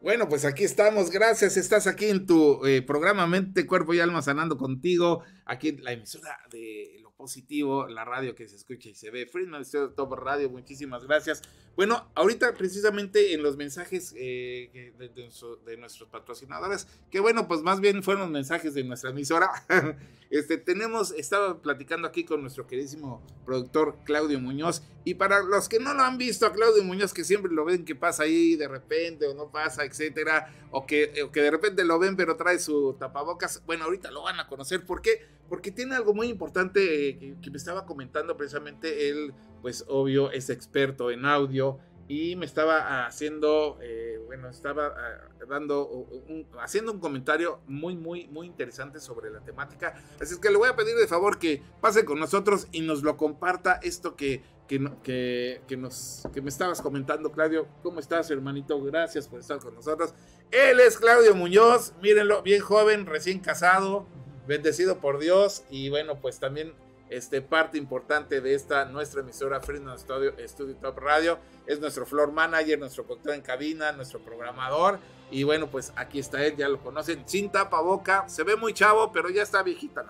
Bueno, 0.05 0.29
pues 0.29 0.45
aquí 0.45 0.63
estamos. 0.63 1.09
Gracias. 1.09 1.57
Estás 1.57 1.87
aquí 1.87 2.05
en 2.05 2.27
tu 2.27 2.63
eh, 2.63 2.83
programa 2.83 3.25
Mente, 3.25 3.65
Cuerpo 3.65 3.91
y 3.95 3.99
Alma 3.99 4.21
Sanando 4.21 4.55
contigo. 4.55 5.23
Aquí 5.45 5.69
en 5.69 5.83
la 5.83 5.93
emisora 5.93 6.37
de 6.51 6.99
lo 7.01 7.09
positivo, 7.15 7.87
la 7.87 8.05
radio 8.05 8.35
que 8.35 8.47
se 8.47 8.55
escucha 8.55 8.89
y 8.89 8.95
se 8.95 9.09
ve. 9.11 9.25
Friedman 9.25 9.63
Top 9.95 10.13
Radio, 10.13 10.49
muchísimas 10.49 11.05
gracias. 11.05 11.41
Bueno, 11.75 12.09
ahorita 12.15 12.53
precisamente 12.53 13.33
en 13.33 13.43
los 13.43 13.57
mensajes 13.57 14.13
eh, 14.17 14.93
de, 14.97 15.77
nuestros 15.77 16.09
patrocinadores, 16.09 16.87
que 17.11 17.19
bueno, 17.19 17.47
pues 17.47 17.61
más 17.61 17.81
bien 17.81 18.01
fueron 18.01 18.31
mensajes 18.31 18.73
de 18.73 18.83
nuestra 18.85 19.09
emisora. 19.09 19.49
este, 20.29 20.57
tenemos, 20.57 21.11
estaba 21.11 21.61
platicando 21.61 22.07
aquí 22.07 22.23
con 22.23 22.41
nuestro 22.41 22.65
queridísimo 22.65 23.21
productor 23.45 23.97
Claudio 24.05 24.39
Muñoz. 24.39 24.83
Y 25.03 25.15
para 25.15 25.43
los 25.43 25.67
que 25.69 25.79
no 25.79 25.93
lo 25.93 26.01
han 26.03 26.17
visto 26.17 26.45
a 26.45 26.53
Claudio 26.53 26.83
Muñoz, 26.83 27.13
que 27.13 27.25
siempre 27.25 27.51
lo 27.51 27.65
ven 27.65 27.83
que 27.83 27.93
pasa 27.93 28.23
ahí 28.23 28.55
de 28.55 28.67
repente 28.67 29.27
o 29.27 29.33
no 29.33 29.51
pasa, 29.51 29.83
etcétera, 29.83 30.51
o 30.71 30.85
que, 30.85 31.23
o 31.23 31.31
que 31.31 31.41
de 31.41 31.51
repente 31.51 31.83
lo 31.83 31.99
ven 31.99 32.15
pero 32.15 32.37
trae 32.37 32.57
su 32.57 32.95
tapabocas, 32.97 33.63
bueno, 33.65 33.83
ahorita 33.83 34.11
lo 34.11 34.23
van 34.23 34.39
a 34.39 34.47
conocer. 34.47 34.85
¿Por 34.85 35.01
qué? 35.01 35.27
Porque 35.49 35.71
tiene 35.71 35.95
algo 35.95 36.13
muy 36.13 36.27
importante 36.27 37.14
que, 37.17 37.35
que 37.41 37.51
me 37.51 37.57
estaba 37.57 37.85
comentando 37.85 38.37
precisamente 38.37 39.09
él 39.09 39.33
pues 39.61 39.85
obvio 39.87 40.31
es 40.31 40.49
experto 40.49 41.11
en 41.11 41.25
audio 41.25 41.79
y 42.07 42.35
me 42.35 42.45
estaba 42.45 43.07
haciendo, 43.07 43.79
eh, 43.81 44.21
bueno, 44.27 44.49
estaba 44.49 44.89
uh, 44.89 45.47
dando, 45.47 45.87
un, 45.87 46.45
haciendo 46.59 46.91
un 46.91 46.99
comentario 46.99 47.61
muy, 47.65 47.95
muy, 47.95 48.27
muy 48.27 48.45
interesante 48.45 48.99
sobre 48.99 49.31
la 49.31 49.39
temática. 49.39 49.95
Así 50.21 50.35
es 50.35 50.39
que 50.39 50.51
le 50.51 50.57
voy 50.57 50.69
a 50.69 50.75
pedir 50.75 50.95
de 50.95 51.07
favor 51.07 51.39
que 51.39 51.63
pase 51.81 52.05
con 52.05 52.19
nosotros 52.19 52.67
y 52.71 52.81
nos 52.81 53.01
lo 53.01 53.17
comparta 53.17 53.79
esto 53.81 54.15
que, 54.15 54.43
que, 54.67 55.61
que, 55.67 55.77
nos, 55.77 56.27
que 56.31 56.41
me 56.41 56.49
estabas 56.49 56.79
comentando, 56.79 57.31
Claudio. 57.31 57.67
¿Cómo 57.81 57.99
estás, 57.99 58.29
hermanito? 58.29 58.79
Gracias 58.83 59.27
por 59.27 59.39
estar 59.39 59.57
con 59.57 59.73
nosotros. 59.73 60.13
Él 60.51 60.79
es 60.79 60.99
Claudio 60.99 61.33
Muñoz, 61.33 61.93
mírenlo, 62.03 62.43
bien 62.43 62.61
joven, 62.61 63.07
recién 63.07 63.39
casado, 63.39 64.05
bendecido 64.47 64.99
por 64.99 65.17
Dios 65.17 65.63
y 65.71 65.89
bueno, 65.89 66.21
pues 66.21 66.39
también 66.39 66.73
este, 67.09 67.41
parte 67.41 67.77
importante 67.77 68.41
de 68.41 68.55
esta 68.55 68.85
nuestra 68.85 69.21
emisora 69.21 69.59
Freedom 69.59 69.97
Studio, 69.97 70.33
Studio 70.47 70.75
Top 70.77 70.97
Radio. 70.99 71.39
Es 71.67 71.79
nuestro 71.79 72.05
floor 72.05 72.31
manager, 72.31 72.79
nuestro 72.79 73.05
control 73.05 73.35
en 73.35 73.41
cabina, 73.41 73.91
nuestro 73.91 74.19
programador. 74.19 74.99
Y 75.31 75.43
bueno, 75.43 75.67
pues 75.67 75.91
aquí 75.95 76.19
está 76.19 76.43
él, 76.45 76.55
ya 76.55 76.69
lo 76.69 76.79
conocen, 76.79 77.27
sin 77.27 77.51
boca 77.69 78.27
Se 78.27 78.43
ve 78.43 78.55
muy 78.55 78.73
chavo, 78.73 79.11
pero 79.11 79.29
ya 79.29 79.41
está 79.43 79.63
viejita. 79.63 80.05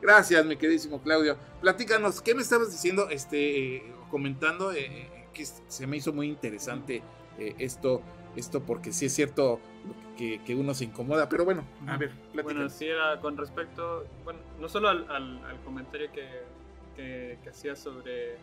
Gracias, 0.00 0.44
mi 0.44 0.56
queridísimo 0.56 1.00
Claudio. 1.00 1.36
Platícanos, 1.60 2.20
¿qué 2.20 2.34
me 2.34 2.42
estabas 2.42 2.72
diciendo? 2.72 3.08
Este, 3.08 3.76
eh, 3.76 3.94
comentando 4.10 4.72
eh, 4.72 5.28
que 5.32 5.44
se 5.44 5.86
me 5.86 5.96
hizo 5.96 6.12
muy 6.12 6.28
interesante 6.28 7.02
eh, 7.38 7.54
esto, 7.58 8.02
esto, 8.34 8.62
porque 8.62 8.92
sí 8.92 9.06
es 9.06 9.14
cierto 9.14 9.60
que, 10.16 10.40
que, 10.44 10.54
uno 10.54 10.74
se 10.74 10.84
incomoda, 10.84 11.28
pero 11.28 11.44
bueno, 11.44 11.64
a 11.86 11.96
ver, 11.96 12.10
platícanos. 12.10 12.44
Bueno, 12.44 12.68
sí 12.68 12.86
era 12.86 13.20
con 13.20 13.36
respecto, 13.36 14.04
bueno, 14.24 14.40
no 14.60 14.68
solo 14.68 14.88
al, 14.88 15.10
al, 15.10 15.44
al 15.44 15.60
comentario 15.64 16.10
que, 16.12 16.26
que, 16.96 17.38
que 17.42 17.50
hacía 17.50 17.76
sobre 17.76 18.36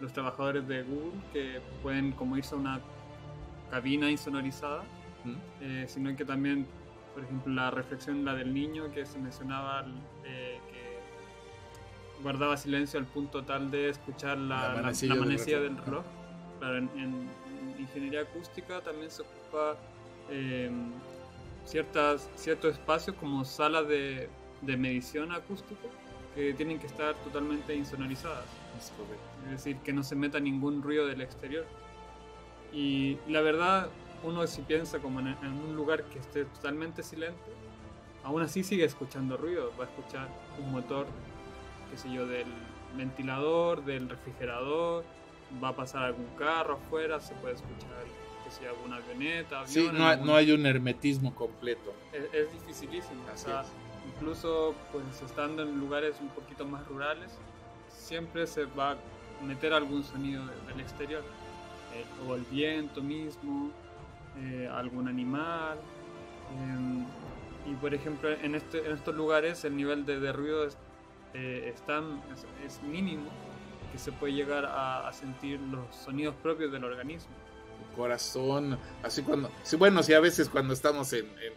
los 0.00 0.12
trabajadores 0.12 0.66
de 0.68 0.82
Google 0.82 1.20
que 1.32 1.60
pueden 1.82 2.12
como 2.12 2.36
irse 2.36 2.54
a 2.54 2.58
una 2.58 2.80
cabina 3.70 4.10
insonorizada, 4.10 4.82
¿Mm? 5.24 5.34
eh, 5.60 5.84
sino 5.88 6.14
que 6.16 6.24
también, 6.24 6.66
por 7.14 7.24
ejemplo, 7.24 7.52
la 7.52 7.70
reflexión, 7.70 8.24
la 8.24 8.34
del 8.34 8.52
niño 8.52 8.90
que 8.92 9.06
se 9.06 9.18
mencionaba, 9.18 9.84
eh, 10.24 10.58
que 10.70 12.22
guardaba 12.22 12.56
silencio 12.56 12.98
al 12.98 13.06
punto 13.06 13.44
tal 13.44 13.70
de 13.70 13.88
escuchar 13.90 14.38
la, 14.38 14.68
la 14.74 14.82
manecilla, 14.82 15.14
la, 15.14 15.20
la 15.20 15.26
manecilla 15.26 15.60
del, 15.60 15.76
reloj. 15.76 15.84
del 15.84 15.86
reloj. 15.86 16.04
Claro, 16.58 16.78
en, 16.78 16.90
en, 16.96 17.46
ingeniería 17.78 18.22
acústica 18.22 18.80
también 18.80 19.10
se 19.10 19.22
ocupa 19.22 19.76
eh, 20.30 20.70
ciertas, 21.66 22.30
ciertos 22.36 22.72
espacios 22.74 23.14
como 23.16 23.44
salas 23.44 23.86
de, 23.86 24.30
de 24.62 24.76
medición 24.76 25.32
acústica 25.32 25.82
que 26.34 26.54
tienen 26.54 26.78
que 26.78 26.86
estar 26.86 27.14
totalmente 27.16 27.74
insonorizadas. 27.74 28.44
Es 29.44 29.50
decir, 29.50 29.76
que 29.78 29.92
no 29.92 30.02
se 30.02 30.14
meta 30.16 30.38
ningún 30.40 30.82
ruido 30.82 31.06
del 31.06 31.20
exterior. 31.20 31.64
Y 32.72 33.18
la 33.28 33.40
verdad, 33.40 33.88
uno 34.22 34.46
si 34.46 34.62
piensa 34.62 34.98
como 34.98 35.20
en, 35.20 35.28
en 35.28 35.52
un 35.52 35.76
lugar 35.76 36.04
que 36.04 36.18
esté 36.18 36.44
totalmente 36.44 37.02
silente, 37.02 37.50
aún 38.22 38.42
así 38.42 38.62
sigue 38.62 38.84
escuchando 38.84 39.36
ruido. 39.36 39.72
Va 39.78 39.84
a 39.84 39.88
escuchar 39.88 40.28
un 40.62 40.72
motor, 40.72 41.06
qué 41.90 41.96
sé 41.96 42.12
yo, 42.12 42.26
del 42.26 42.48
ventilador, 42.96 43.84
del 43.84 44.08
refrigerador, 44.08 45.04
va 45.62 45.68
a 45.68 45.76
pasar 45.76 46.04
algún 46.04 46.26
carro 46.38 46.74
afuera, 46.74 47.20
se 47.20 47.34
puede 47.36 47.54
escuchar, 47.54 48.04
sé 48.50 48.64
yo, 48.64 48.70
alguna 48.70 48.96
avioneta, 48.96 49.60
avión. 49.60 49.72
Sí, 49.72 49.88
no, 49.92 50.04
hay- 50.04 50.12
algún- 50.12 50.26
no 50.26 50.36
hay 50.36 50.52
un 50.52 50.66
hermetismo 50.66 51.34
completo. 51.34 51.92
es, 52.12 52.24
es 52.32 52.52
dificilísimo. 52.52 53.22
o 53.32 53.36
sea, 53.36 53.60
es. 53.62 53.66
incluso 54.14 54.74
pues 54.92 55.04
estando 55.22 55.62
en 55.62 55.78
lugares 55.78 56.16
un 56.20 56.28
poquito 56.28 56.64
más 56.66 56.86
rurales, 56.86 57.30
siempre 57.88 58.46
se 58.46 58.64
va 58.64 58.92
a 58.92 58.96
meter 59.44 59.72
algún 59.72 60.02
sonido 60.04 60.44
de- 60.46 60.72
del 60.72 60.80
exterior. 60.80 61.22
Eh, 61.94 62.04
o 62.28 62.34
el 62.34 62.42
viento 62.42 63.02
mismo, 63.02 63.70
eh, 64.38 64.68
algún 64.72 65.08
animal. 65.08 65.78
em, 66.60 67.04
y 67.70 67.74
por 67.80 67.92
ejemplo, 67.94 68.30
en, 68.30 68.54
este, 68.54 68.86
en 68.86 68.92
estos 68.92 69.14
lugares 69.16 69.64
el 69.64 69.76
nivel 69.76 70.06
de, 70.06 70.20
de 70.20 70.32
ruido 70.32 70.64
es, 70.64 70.76
eh, 71.34 71.74
es- 71.74 72.46
es 72.64 72.82
mínimo 72.84 73.28
que 73.90 73.98
se 73.98 74.12
puede 74.12 74.32
llegar 74.34 74.64
a, 74.64 75.08
a 75.08 75.12
sentir 75.12 75.58
los 75.60 75.94
sonidos 75.94 76.34
propios 76.36 76.70
del 76.70 76.84
organismo. 76.84 77.34
Corazón, 77.96 78.78
así 79.02 79.22
cuando, 79.22 79.50
sí, 79.62 79.76
bueno, 79.76 80.02
sí, 80.02 80.12
a 80.12 80.20
veces 80.20 80.48
cuando 80.48 80.74
estamos 80.74 81.12
en, 81.12 81.26
en, 81.26 81.52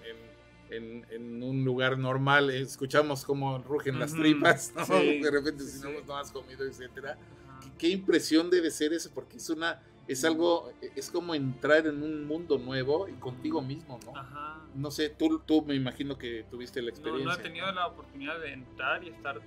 en, 0.71 1.05
en- 1.11 1.43
un 1.43 1.63
lugar 1.65 1.97
normal, 1.97 2.49
eh, 2.49 2.61
escuchamos 2.61 3.25
cómo 3.25 3.57
rugen 3.59 3.99
las 3.99 4.15
tripas, 4.15 4.73
¿no? 4.75 4.85
sí, 4.85 5.19
de 5.21 5.31
repente 5.31 5.63
si 5.65 5.79
no 5.81 5.89
hemos 5.89 6.05
no 6.05 6.17
has 6.17 6.31
comido, 6.31 6.65
etcétera. 6.65 7.17
¿Qué, 7.61 7.71
qué 7.77 7.87
impresión 7.89 8.49
debe 8.49 8.69
ser 8.71 8.93
eso, 8.93 9.09
porque 9.13 9.37
es 9.37 9.49
una, 9.49 9.81
es 10.07 10.23
algo, 10.23 10.71
es 10.95 11.09
como 11.11 11.33
entrar 11.35 11.87
en 11.87 12.01
un 12.03 12.25
mundo 12.25 12.57
nuevo 12.57 13.07
y 13.07 13.13
contigo 13.13 13.61
mismo, 13.61 13.99
¿no? 14.05 14.15
Ajá. 14.15 14.61
No 14.75 14.91
sé, 14.91 15.09
tú, 15.09 15.39
tú 15.39 15.63
me 15.63 15.73
imagino 15.75 16.17
que 16.17 16.45
tuviste 16.49 16.81
la 16.81 16.85
No, 16.91 16.91
experiencia. 16.91 17.33
no 17.35 17.39
he 17.39 17.43
tenido 17.43 17.71
la 17.71 17.87
oportunidad 17.87 18.39
de 18.39 18.53
entrar 18.53 19.03
y 19.03 19.09
estar 19.09 19.41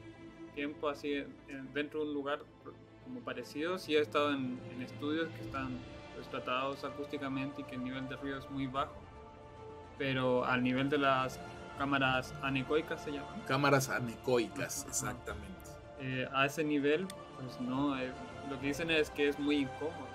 tiempo 0.55 0.89
así 0.89 1.13
en- 1.13 1.35
en- 1.49 1.73
dentro 1.73 2.01
de 2.01 2.07
un 2.09 2.15
lugar 2.15 2.41
como 3.05 3.21
parecido. 3.21 3.79
Sí 3.79 3.95
he 3.97 4.01
estado 4.01 4.33
en, 4.33 4.61
en 4.73 4.83
estudios 4.83 5.29
que 5.31 5.43
están 5.43 5.79
pues, 6.29 6.45
tratados 6.45 6.85
acústicamente 6.85 7.63
y 7.63 7.65
que 7.65 7.75
el 7.75 7.85
nivel 7.85 8.09
de 8.09 8.17
ruido 8.17 8.39
es 8.39 8.49
muy 8.51 8.67
bajo. 8.67 8.95
Pero 9.99 10.45
al 10.45 10.63
nivel 10.63 10.89
de 10.89 10.99
las 10.99 11.39
cámaras 11.79 12.35
anecoicas 12.43 13.03
se 13.03 13.13
llaman. 13.13 13.41
Cámaras 13.47 13.89
anecoicas, 13.89 14.85
exactamente. 14.89 15.47
eh, 16.01 16.29
a 16.33 16.47
ese 16.47 16.65
nivel, 16.65 17.07
pues 17.41 17.61
no, 17.61 17.99
eh, 17.99 18.11
lo 18.51 18.59
que 18.61 18.69
dicen 18.69 18.91
es 18.91 19.11
que 19.11 19.29
es 19.29 19.39
muy 19.39 19.57
incómodo. 19.59 20.13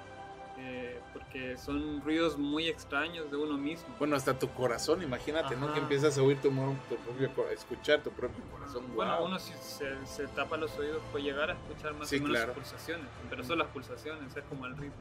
eh, 0.60 1.00
porque 1.14 1.56
son 1.56 2.02
ruidos 2.02 2.36
muy 2.40 2.68
extraños 2.68 3.30
de 3.30 3.38
uno 3.38 3.58
mismo. 3.60 3.94
Bueno, 4.00 4.16
hasta 4.16 4.38
tu 4.40 4.50
corazón, 4.50 5.04
imagínate, 5.04 5.56
¿no? 5.56 5.66
Ajá. 5.66 5.76
Que 5.76 5.80
empiezas 5.82 6.18
a 6.18 6.24
oír 6.24 6.42
tu, 6.42 6.50
tu 6.50 6.96
propio, 6.96 7.50
escuchar 7.52 8.02
tu 8.02 8.10
propio 8.10 8.44
corazón. 8.52 8.84
Bueno, 8.96 9.12
Guau. 9.18 9.26
uno 9.28 9.38
si 9.38 9.54
se, 9.54 10.04
se 10.08 10.26
tapa 10.30 10.58
los 10.58 10.76
oídos 10.80 11.00
puede 11.12 11.26
llegar 11.26 11.52
a 11.52 11.54
escuchar 11.54 11.94
más 11.94 12.08
Sí, 12.10 12.16
o 12.18 12.22
menos 12.24 12.38
claro. 12.38 12.54
pulsaciones, 12.54 13.06
pero 13.30 13.44
son 13.44 13.60
las 13.60 13.68
pulsaciones, 13.68 14.36
es 14.36 14.44
como 14.46 14.66
el 14.66 14.76
ritmo. 14.78 14.96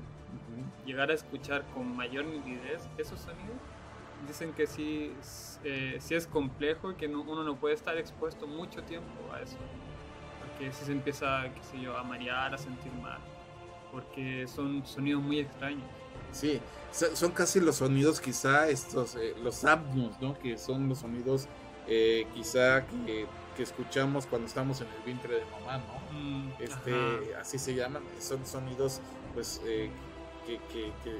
Llegar 0.87 1.11
a 1.11 1.15
escuchar 1.15 1.65
con 1.75 1.97
mayor 1.97 2.25
nitidez 2.27 2.83
esos 2.97 3.21
sonidos, 3.21 3.57
dicen 4.27 4.53
que 4.53 4.67
sí, 4.67 5.13
eh, 5.65 5.97
sí 6.01 6.15
es 6.15 6.27
complejo 6.27 6.93
y 6.93 6.95
que 6.95 7.09
no- 7.09 7.23
uno 7.23 7.43
no 7.43 7.57
puede 7.57 7.75
estar 7.75 7.99
expuesto 7.99 8.47
mucho 8.47 8.83
tiempo 8.85 9.11
a 9.35 9.41
eso. 9.41 9.57
Porque 10.41 10.73
si 10.73 10.85
se 10.85 10.93
empieza, 10.93 11.43
qué 11.55 11.63
sé 11.63 11.81
yo, 11.81 11.97
a 11.99 12.03
marear, 12.05 12.55
a 12.55 12.59
sentir 12.59 12.93
mal, 13.03 13.19
porque 13.93 14.47
son 14.47 14.87
sonidos 14.87 15.23
muy 15.23 15.41
extraños. 15.41 15.83
Sí, 16.33 16.61
so- 16.93 17.15
son 17.17 17.33
casi 17.33 17.61
los 17.61 17.77
sonidos, 17.77 18.21
quizá 18.21 18.69
estos, 18.69 19.17
eh, 19.17 19.35
los 19.43 19.65
apnos, 19.65 20.21
¿no? 20.21 20.39
Que 20.39 20.57
son 20.57 20.89
los 20.89 20.99
sonidos, 20.99 21.49
eh, 21.89 22.27
quizá 22.35 22.87
que, 22.87 23.27
que 23.57 23.63
escuchamos 23.63 24.27
cuando 24.27 24.47
estamos 24.47 24.81
en 24.83 24.87
el 24.89 25.03
vientre 25.05 25.35
de 25.37 25.45
mamá, 25.47 25.79
¿no? 25.79 26.19
Mm, 26.19 26.51
Este, 26.61 26.95
ajá. 27.33 27.41
así 27.41 27.59
se 27.59 27.75
llaman, 27.75 28.03
son 28.21 28.45
sonidos, 28.47 29.01
pues, 29.35 29.61
eh, 29.65 29.91
que, 30.47 30.59
que- 30.73 30.93
que, 31.05 31.19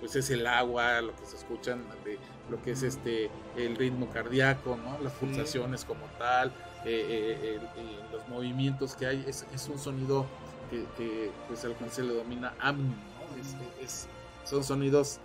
pues 0.00 0.14
es 0.16 0.28
el 0.30 0.46
agua, 0.46 1.00
lo 1.00 1.14
que 1.16 1.24
se 1.24 1.36
escuchan, 1.36 1.82
de 2.04 2.18
lo 2.50 2.60
que 2.62 2.72
es 2.72 2.82
este, 2.82 3.30
el 3.56 3.76
ritmo 3.76 4.08
cardíaco, 4.10 4.76
¿no? 4.76 4.98
Las 5.02 5.12
pulsaciones 5.14 5.84
como 5.84 6.04
tal, 6.18 6.48
eh, 6.84 7.06
eh, 7.08 7.54
el- 7.56 7.62
eh, 7.82 7.98
los 8.12 8.28
movimientos 8.28 8.94
que 8.94 9.06
hay, 9.06 9.24
es, 9.26 9.46
es 9.54 9.68
un 9.68 9.78
sonido 9.78 10.26
que, 10.70 10.84
que, 10.98 11.30
pues 11.48 11.64
al 11.64 11.72
cual 11.74 11.90
se 11.90 12.02
le 12.02 12.12
domina 12.14 12.54
amnio, 12.60 12.94
¿no? 12.94 13.40
Es- 13.40 13.56
es- 13.82 14.06
son 14.44 14.62
sonidos 14.62 15.18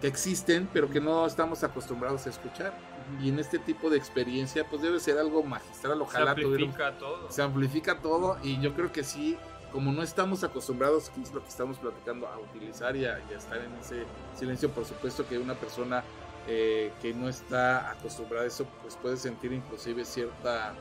que 0.00 0.06
existen, 0.06 0.68
pero 0.72 0.88
que 0.90 1.00
no 1.00 1.26
estamos 1.26 1.62
acostumbrados 1.64 2.26
a 2.26 2.30
escuchar. 2.30 2.72
Y 3.20 3.28
en 3.28 3.38
este 3.40 3.58
tipo 3.58 3.90
de 3.90 3.98
experiencia, 3.98 4.64
pues 4.68 4.80
debe 4.82 4.98
ser 5.00 5.18
algo 5.18 5.42
magistral. 5.42 5.98
se 5.98 6.02
Ojalá 6.04 6.34
tuviéramos- 6.34 6.76
amplifica 6.76 6.98
todo. 6.98 7.30
se 7.30 7.42
amplifica 7.42 7.98
todo 7.98 8.38
y 8.42 8.60
yo 8.60 8.72
creo 8.74 8.92
que 8.92 9.02
sí, 9.04 9.36
como 9.72 9.92
no 9.92 10.02
estamos 10.02 10.44
acostumbrados, 10.44 11.10
que 11.10 11.22
es 11.22 11.32
lo 11.32 11.42
que 11.42 11.48
estamos 11.48 11.78
platicando, 11.78 12.26
a 12.26 12.38
utilizar 12.38 12.94
y 12.96 13.06
a, 13.06 13.20
y 13.30 13.34
a 13.34 13.38
estar 13.38 13.58
en 13.58 13.72
ese 13.80 14.04
silencio, 14.36 14.70
por 14.70 14.84
supuesto 14.84 15.26
que 15.26 15.38
una 15.38 15.54
persona 15.54 16.04
eh, 16.46 16.92
que 17.00 17.14
no 17.14 17.28
está 17.28 17.90
acostumbrada 17.90 18.44
a 18.44 18.48
eso, 18.48 18.66
pues 18.82 18.96
puede 18.96 19.16
sentir 19.16 19.52
inclusive 19.52 20.04
cierta 20.04 20.74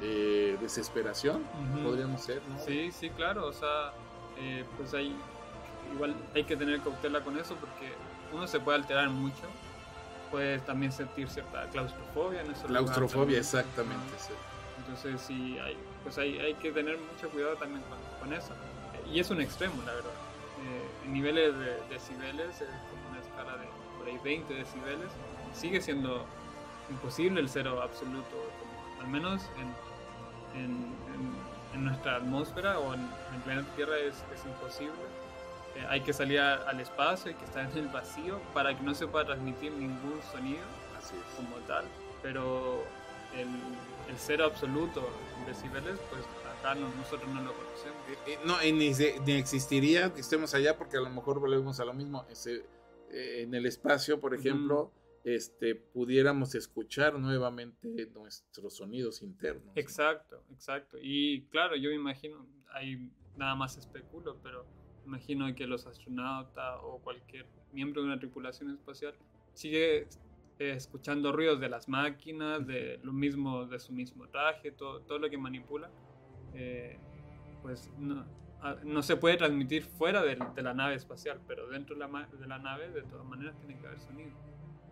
eh, 0.00 0.56
desesperación, 0.60 1.42
podríamos 1.82 2.22
ser, 2.22 2.40
¿no? 2.48 2.58
Sí, 2.64 2.92
sí, 2.92 3.10
claro, 3.10 3.46
o 3.46 3.52
sea, 3.52 3.92
eh, 4.38 4.64
pues 4.76 4.94
hay, 4.94 5.16
igual 5.94 6.14
hay 6.34 6.44
que 6.44 6.56
tener 6.56 6.80
cautela 6.80 7.22
con 7.22 7.38
eso 7.38 7.54
porque 7.56 7.92
uno 8.32 8.46
se 8.46 8.60
puede 8.60 8.78
alterar 8.78 9.08
mucho, 9.08 9.42
puede 10.30 10.58
también 10.60 10.92
sentir 10.92 11.28
cierta 11.28 11.64
claustrofobia 11.70 12.42
en 12.42 12.50
esos 12.52 12.66
Claustrofobia, 12.66 13.38
exactamente. 13.38 14.14
sí. 14.18 14.34
Entonces 14.78 15.20
sí, 15.20 15.58
hay, 15.58 15.76
pues 16.02 16.18
hay, 16.18 16.38
hay 16.38 16.54
que 16.54 16.70
tener 16.72 16.98
mucho 16.98 17.30
cuidado 17.30 17.56
también 17.56 17.82
con, 17.82 17.98
con 18.26 18.34
eso. 18.34 18.52
Y 19.12 19.20
es 19.20 19.30
un 19.30 19.40
extremo, 19.40 19.74
la 19.86 19.92
verdad. 19.92 20.10
Eh, 20.64 21.04
en 21.06 21.12
niveles 21.12 21.56
de 21.58 21.80
decibeles, 21.88 22.60
es 22.60 22.68
como 22.90 23.10
una 23.10 23.20
escala 23.20 23.56
de 23.56 23.66
por 23.98 24.06
ahí 24.08 24.18
20 24.24 24.52
decibeles, 24.54 25.08
sigue 25.54 25.80
siendo 25.80 26.24
imposible 26.90 27.40
el 27.40 27.48
cero 27.48 27.80
absoluto, 27.82 28.36
como- 28.60 29.00
al 29.00 29.08
menos 29.08 29.42
en, 29.56 30.60
en, 30.60 30.70
en- 31.14 31.36
en 31.74 31.84
nuestra 31.84 32.16
atmósfera 32.16 32.78
o 32.78 32.94
en, 32.94 33.00
el 33.34 33.40
planeta 33.44 33.68
Tierra 33.76 33.96
es, 33.98 34.14
es 34.34 34.44
imposible. 34.44 34.94
Eh, 35.76 35.86
hay 35.88 36.00
que 36.00 36.12
salir 36.12 36.40
a- 36.40 36.68
al 36.68 36.80
espacio, 36.80 37.28
hay 37.30 37.34
que 37.36 37.44
estar 37.44 37.70
en 37.70 37.76
el 37.78 37.88
vacío 37.88 38.40
para 38.54 38.74
que 38.76 38.82
no 38.82 38.94
se 38.94 39.06
pueda 39.06 39.26
transmitir 39.26 39.72
ningún 39.72 40.20
sonido 40.32 40.62
Así 40.98 41.14
como 41.36 41.54
tal, 41.68 41.84
pero 42.22 42.82
el, 43.34 43.46
el 43.46 44.18
cero 44.18 44.46
absoluto 44.46 45.06
en 45.38 45.46
decibeles, 45.46 46.00
pues 46.10 46.22
nosotros 46.98 47.28
no 47.32 47.42
lo 47.42 47.52
conocemos. 47.52 47.96
Eh, 48.08 48.32
eh, 48.32 48.38
No, 48.44 48.62
y 48.62 48.72
ni, 48.72 48.92
ni 49.24 49.32
existiría 49.32 50.12
que 50.12 50.20
estemos 50.20 50.54
allá 50.54 50.76
porque 50.76 50.96
a 50.96 51.00
lo 51.00 51.10
mejor 51.10 51.40
volvemos 51.40 51.80
a 51.80 51.84
lo 51.84 51.94
mismo. 51.94 52.26
Ese, 52.30 52.64
eh, 53.10 53.42
en 53.42 53.54
el 53.54 53.66
espacio, 53.66 54.20
por 54.20 54.34
ejemplo, 54.34 54.92
este, 55.24 55.74
pudiéramos 55.74 56.54
escuchar 56.54 57.18
nuevamente 57.18 58.06
nuestros 58.14 58.76
sonidos 58.76 59.22
internos. 59.22 59.64
¿no? 59.66 59.72
Exacto, 59.74 60.42
exacto. 60.52 60.98
Y 61.00 61.42
claro, 61.46 61.76
yo 61.76 61.90
me 61.90 61.96
imagino, 61.96 62.46
ahí 62.72 63.10
nada 63.36 63.54
más 63.54 63.76
especulo, 63.76 64.38
pero 64.42 64.64
imagino 65.04 65.52
que 65.54 65.66
los 65.66 65.86
astronautas 65.86 66.78
o 66.82 66.98
cualquier 66.98 67.46
miembro 67.72 68.02
de 68.02 68.08
una 68.08 68.18
tripulación 68.18 68.70
espacial 68.70 69.14
sigue 69.52 70.08
escuchando 70.58 71.32
ruidos 71.32 71.60
de 71.60 71.68
las 71.68 71.88
máquinas, 71.88 72.66
de 72.66 72.98
lo 73.02 73.12
mismo, 73.12 73.66
de 73.66 73.78
su 73.78 73.92
mismo 73.92 74.26
traje, 74.28 74.72
todo, 74.72 75.00
todo 75.02 75.18
lo 75.18 75.28
que 75.28 75.36
manipula, 75.36 75.90
eh, 76.56 76.98
pues 77.62 77.90
no, 77.98 78.24
a- 78.60 78.76
no 78.84 79.02
se 79.02 79.16
puede 79.16 79.36
transmitir 79.36 79.84
fuera 79.84 80.22
de, 80.22 80.36
la 80.36 80.74
nave 80.74 80.94
espacial, 80.94 81.40
pero 81.46 81.68
dentro 81.68 81.94
de 81.96 82.00
la, 82.00 82.28
de 82.32 82.46
la 82.46 82.58
nave 82.58 82.90
de 82.90 83.02
todas 83.02 83.26
maneras 83.26 83.56
tiene 83.58 83.78
que 83.78 83.86
haber 83.86 84.00
sonido. 84.00 84.30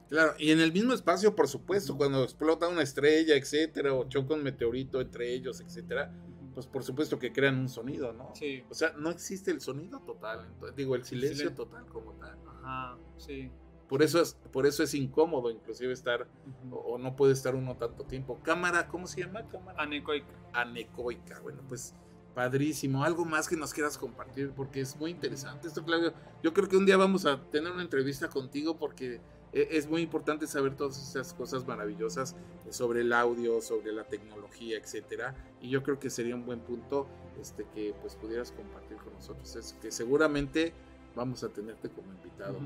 Claro, 0.08 0.34
y 0.38 0.50
en 0.50 0.60
el 0.60 0.72
mismo 0.72 0.92
espacio, 0.92 1.34
por 1.34 1.48
supuesto, 1.48 1.96
cuando 1.96 2.22
explota 2.22 2.68
una 2.68 2.82
estrella, 2.82 3.34
etcétera, 3.36 3.94
o 3.94 4.08
choca 4.08 4.34
un 4.34 4.42
meteorito 4.42 5.00
entre 5.00 5.32
ellos, 5.32 5.60
etcétera, 5.60 6.12
pues 6.52 6.66
por 6.66 6.84
supuesto 6.84 7.18
que 7.18 7.32
crean 7.32 7.58
un 7.58 7.68
sonido, 7.68 8.12
¿no? 8.12 8.32
Sí, 8.34 8.62
O 8.68 8.74
sea, 8.74 8.92
no 8.96 9.10
existe 9.10 9.50
el 9.50 9.60
sonido 9.60 10.00
total, 10.00 10.46
entonces, 10.46 10.76
digo, 10.76 10.94
el 10.94 11.04
silencio 11.04 11.36
silencio. 11.36 11.64
total 11.64 11.86
como 11.86 12.12
tal. 12.12 12.38
ajá, 12.46 12.96
sí. 13.16 13.50
Por 13.88 14.02
eso 14.02 14.20
es, 14.20 14.34
por 14.52 14.66
eso 14.66 14.82
es 14.82 14.94
incómodo, 14.94 15.50
inclusive 15.50 15.92
estar, 15.92 16.26
o, 16.70 16.76
o 16.76 16.98
no 16.98 17.14
puede 17.16 17.32
estar 17.32 17.54
uno 17.54 17.76
tanto 17.76 18.04
tiempo. 18.04 18.38
Cámara, 18.42 18.88
¿cómo 18.88 19.06
se 19.06 19.20
llama? 19.22 19.46
Cámara 19.48 19.82
Anecoica. 19.82 20.26
anecoica. 20.52 21.40
Bueno, 21.40 21.60
pues 21.68 21.94
padrísimo. 22.34 23.04
Algo 23.04 23.24
más 23.24 23.46
que 23.48 23.56
nos 23.56 23.72
quieras 23.72 23.96
compartir 23.98 24.50
porque 24.56 24.80
es 24.80 24.96
muy 24.96 25.10
interesante 25.10 25.68
esto, 25.68 25.84
Claudio. 25.84 26.12
Yo 26.42 26.52
creo 26.52 26.68
que 26.68 26.76
un 26.76 26.86
día 26.86 26.96
vamos 26.96 27.26
a 27.26 27.40
tener 27.50 27.70
una 27.72 27.82
entrevista 27.82 28.28
contigo 28.28 28.76
porque 28.76 29.20
e- 29.52 29.68
es 29.70 29.86
muy 29.88 30.02
importante 30.02 30.46
saber 30.48 30.74
todas 30.74 30.98
esas 31.00 31.32
cosas 31.34 31.64
maravillosas 31.66 32.34
sobre 32.70 33.02
el 33.02 33.12
audio, 33.12 33.60
sobre 33.60 33.92
la 33.92 34.04
tecnología, 34.04 34.78
etcétera. 34.78 35.34
Y 35.60 35.68
yo 35.70 35.82
creo 35.84 36.00
que 36.00 36.10
sería 36.10 36.34
un 36.34 36.44
buen 36.44 36.58
punto 36.60 37.06
este, 37.40 37.66
que 37.74 37.94
pues 38.00 38.16
pudieras 38.16 38.50
compartir 38.50 38.96
con 38.96 39.12
nosotros. 39.12 39.54
Es 39.54 39.74
que 39.80 39.92
seguramente 39.92 40.72
vamos 41.14 41.44
a 41.44 41.50
tenerte 41.50 41.88
como 41.90 42.12
invitado. 42.14 42.56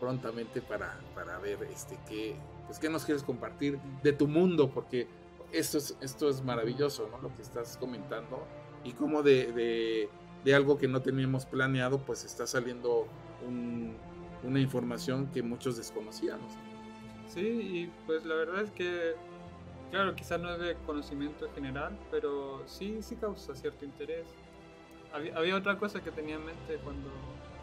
Prontamente 0.00 0.62
para, 0.62 0.98
para 1.14 1.38
ver 1.38 1.62
este 1.64 1.98
qué, 2.08 2.36
pues, 2.66 2.78
qué 2.78 2.88
nos 2.88 3.04
quieres 3.04 3.22
compartir 3.22 3.78
de 4.02 4.12
tu 4.12 4.26
mundo, 4.28 4.70
porque 4.70 5.08
esto 5.52 5.78
es, 5.78 5.96
esto 6.00 6.28
es 6.28 6.42
maravilloso, 6.42 7.08
¿no? 7.10 7.18
Lo 7.18 7.34
que 7.34 7.42
estás 7.42 7.76
comentando 7.78 8.46
y 8.84 8.92
cómo 8.92 9.22
de, 9.22 10.10
de, 10.44 10.54
algo 10.54 10.78
que 10.78 10.88
no 10.88 11.02
teníamos 11.02 11.44
planeado, 11.44 11.98
pues 11.98 12.24
está 12.24 12.46
saliendo 12.46 13.06
un- 13.46 13.96
una 14.42 14.60
información 14.60 15.26
que 15.32 15.42
muchos 15.42 15.76
desconocíamos. 15.76 16.52
Sí, 17.26 17.40
y 17.40 17.92
pues 18.06 18.24
la 18.24 18.34
verdad 18.34 18.62
es 18.62 18.70
que, 18.70 19.14
claro, 19.90 20.14
quizás 20.14 20.40
no 20.40 20.52
es 20.54 20.58
de 20.60 20.74
conocimiento 20.86 21.50
general, 21.54 21.98
pero 22.10 22.62
sí, 22.66 22.98
sí 23.02 23.16
causa 23.16 23.54
cierto 23.54 23.84
interés. 23.84 24.26
Había, 25.12 25.36
había 25.36 25.56
otra 25.56 25.78
cosa 25.78 26.02
que 26.02 26.10
tenía 26.10 26.36
en 26.36 26.46
mente 26.46 26.76
cuando 26.82 27.10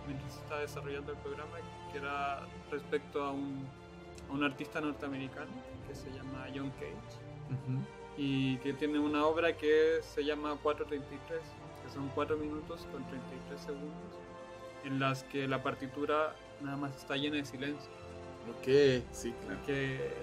mientras 0.07 0.35
estaba 0.37 0.61
desarrollando 0.61 1.11
el 1.11 1.17
programa, 1.19 1.57
que 1.91 1.97
era 1.97 2.41
respecto 2.71 3.23
a 3.23 3.31
un, 3.31 3.65
a 4.29 4.33
un 4.33 4.43
artista 4.43 4.81
norteamericano 4.81 5.51
que 5.87 5.95
se 5.95 6.09
llama 6.11 6.47
John 6.53 6.71
Cage 6.71 7.25
y 8.17 8.57
que 8.57 8.73
tiene 8.73 8.97
una 8.99 9.25
obra 9.25 9.55
que 9.55 9.99
se 10.01 10.23
llama 10.23 10.57
433, 10.63 11.41
que 11.83 11.91
son 11.91 12.09
4 12.15 12.37
minutos 12.37 12.87
con 12.91 13.05
33 13.07 13.61
segundos, 13.61 14.19
en 14.83 14.99
las 14.99 15.23
que 15.23 15.47
la 15.47 15.61
partitura 15.61 16.35
nada 16.61 16.77
más 16.77 16.95
está 16.95 17.17
llena 17.17 17.37
de 17.37 17.45
silencio. 17.45 17.91
Ok, 18.57 19.03
sí, 19.11 19.33
claro. 19.43 19.59
Que, 19.65 20.13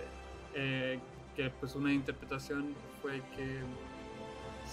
eh, 0.54 1.00
que 1.36 1.50
pues 1.50 1.74
una 1.74 1.92
interpretación 1.92 2.74
fue 3.00 3.20
que 3.36 3.60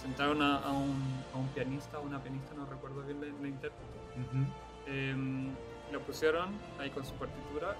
sentaron 0.00 0.40
a, 0.40 0.58
a 0.58 0.72
un, 0.72 1.02
a 1.34 1.38
un 1.38 1.48
pianista, 1.48 1.98
o 1.98 2.02
una 2.02 2.22
pianista, 2.22 2.54
no 2.54 2.64
recuerdo 2.66 3.02
bien 3.02 3.20
la, 3.20 3.26
la 3.26 3.48
intérprete, 3.48 3.98
em, 4.90 5.48
lo 5.92 6.00
pusieron 6.00 6.50
ahí 6.78 6.90
con 6.90 7.04
su 7.04 7.12
partitura 7.14 7.76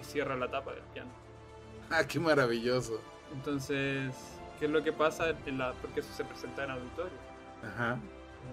y 0.00 0.04
cierra 0.04 0.36
la 0.36 0.50
tapa 0.50 0.72
del 0.72 0.82
piano. 0.94 1.10
Ah, 1.90 2.06
qué 2.06 2.20
maravilloso. 2.20 3.00
Entonces, 3.32 4.14
¿qué 4.58 4.66
es 4.66 4.70
lo 4.70 4.82
que 4.84 4.92
pasa? 4.92 5.30
En 5.46 5.56
la, 5.56 5.72
porque 5.80 6.00
eso 6.00 6.12
se 6.12 6.22
presenta 6.22 6.64
en 6.64 6.72
auditorio. 6.72 7.16
Ajá. 7.64 7.94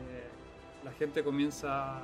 Eh, 0.09 0.29
la 0.85 0.91
gente 0.93 1.21
comienza. 1.21 1.99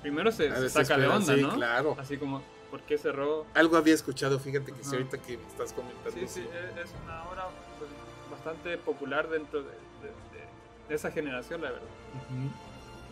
Primero 0.00 0.30
se, 0.30 0.54
se 0.54 0.68
saca 0.70 0.96
de 0.96 1.08
onda, 1.08 1.34
sí, 1.34 1.42
¿no? 1.42 1.54
claro. 1.54 1.96
Así 1.98 2.18
como, 2.18 2.40
¿por 2.70 2.82
qué 2.82 2.98
cerró? 2.98 3.46
Algo 3.54 3.76
había 3.76 3.94
escuchado, 3.94 4.38
fíjate 4.38 4.70
que 4.72 4.84
sí, 4.84 4.90
Ajá. 4.90 4.96
ahorita 4.98 5.18
que 5.18 5.38
me 5.38 5.46
estás 5.48 5.72
comentando. 5.72 6.10
Sí, 6.12 6.28
sí, 6.28 6.40
es, 6.78 6.84
es 6.84 6.94
una 7.02 7.24
obra 7.28 7.46
pues, 7.80 7.90
bastante 8.30 8.78
popular 8.78 9.28
dentro 9.28 9.60
de, 9.64 9.70
de- 9.70 10.08
de- 10.38 10.88
de 10.88 10.94
esa 10.94 11.10
generación, 11.10 11.62
la 11.62 11.70
verdad. 11.72 11.88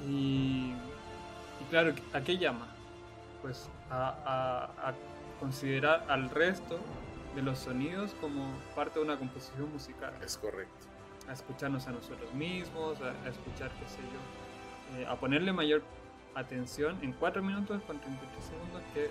Y, 0.09 0.75
y 1.63 1.71
claro, 1.71 1.95
¿a 2.13 2.21
qué 2.21 2.39
llama? 2.39 2.67
Pues 3.41 3.69
a, 3.91 4.09
a- 4.25 4.89
a 4.91 4.95
considerar 5.41 6.05
al 6.09 6.31
resto 6.31 6.79
de 7.35 7.43
los 7.43 7.59
sonidos 7.59 8.15
como 8.21 8.53
parte 8.77 8.99
de 8.99 9.05
una 9.05 9.17
composición 9.17 9.73
musical. 9.73 10.13
Es 10.25 10.37
correcto. 10.37 10.87
A 11.29 11.33
escucharnos 11.33 11.87
a 11.87 11.93
nosotros 11.93 12.33
mismos, 12.35 13.01
a, 13.01 13.11
a 13.27 13.29
escuchar, 13.31 13.71
qué 13.79 13.89
sé 13.89 13.99
yo, 14.13 14.99
eh, 15.01 15.07
a 15.07 15.17
ponerle 15.17 15.53
mayor 15.53 15.83
atención 16.35 16.99
en 17.03 17.13
4 17.13 17.43
minutos 17.43 17.81
con 17.87 17.99
33 18.01 18.45
segundos 18.45 18.83
que 18.95 19.11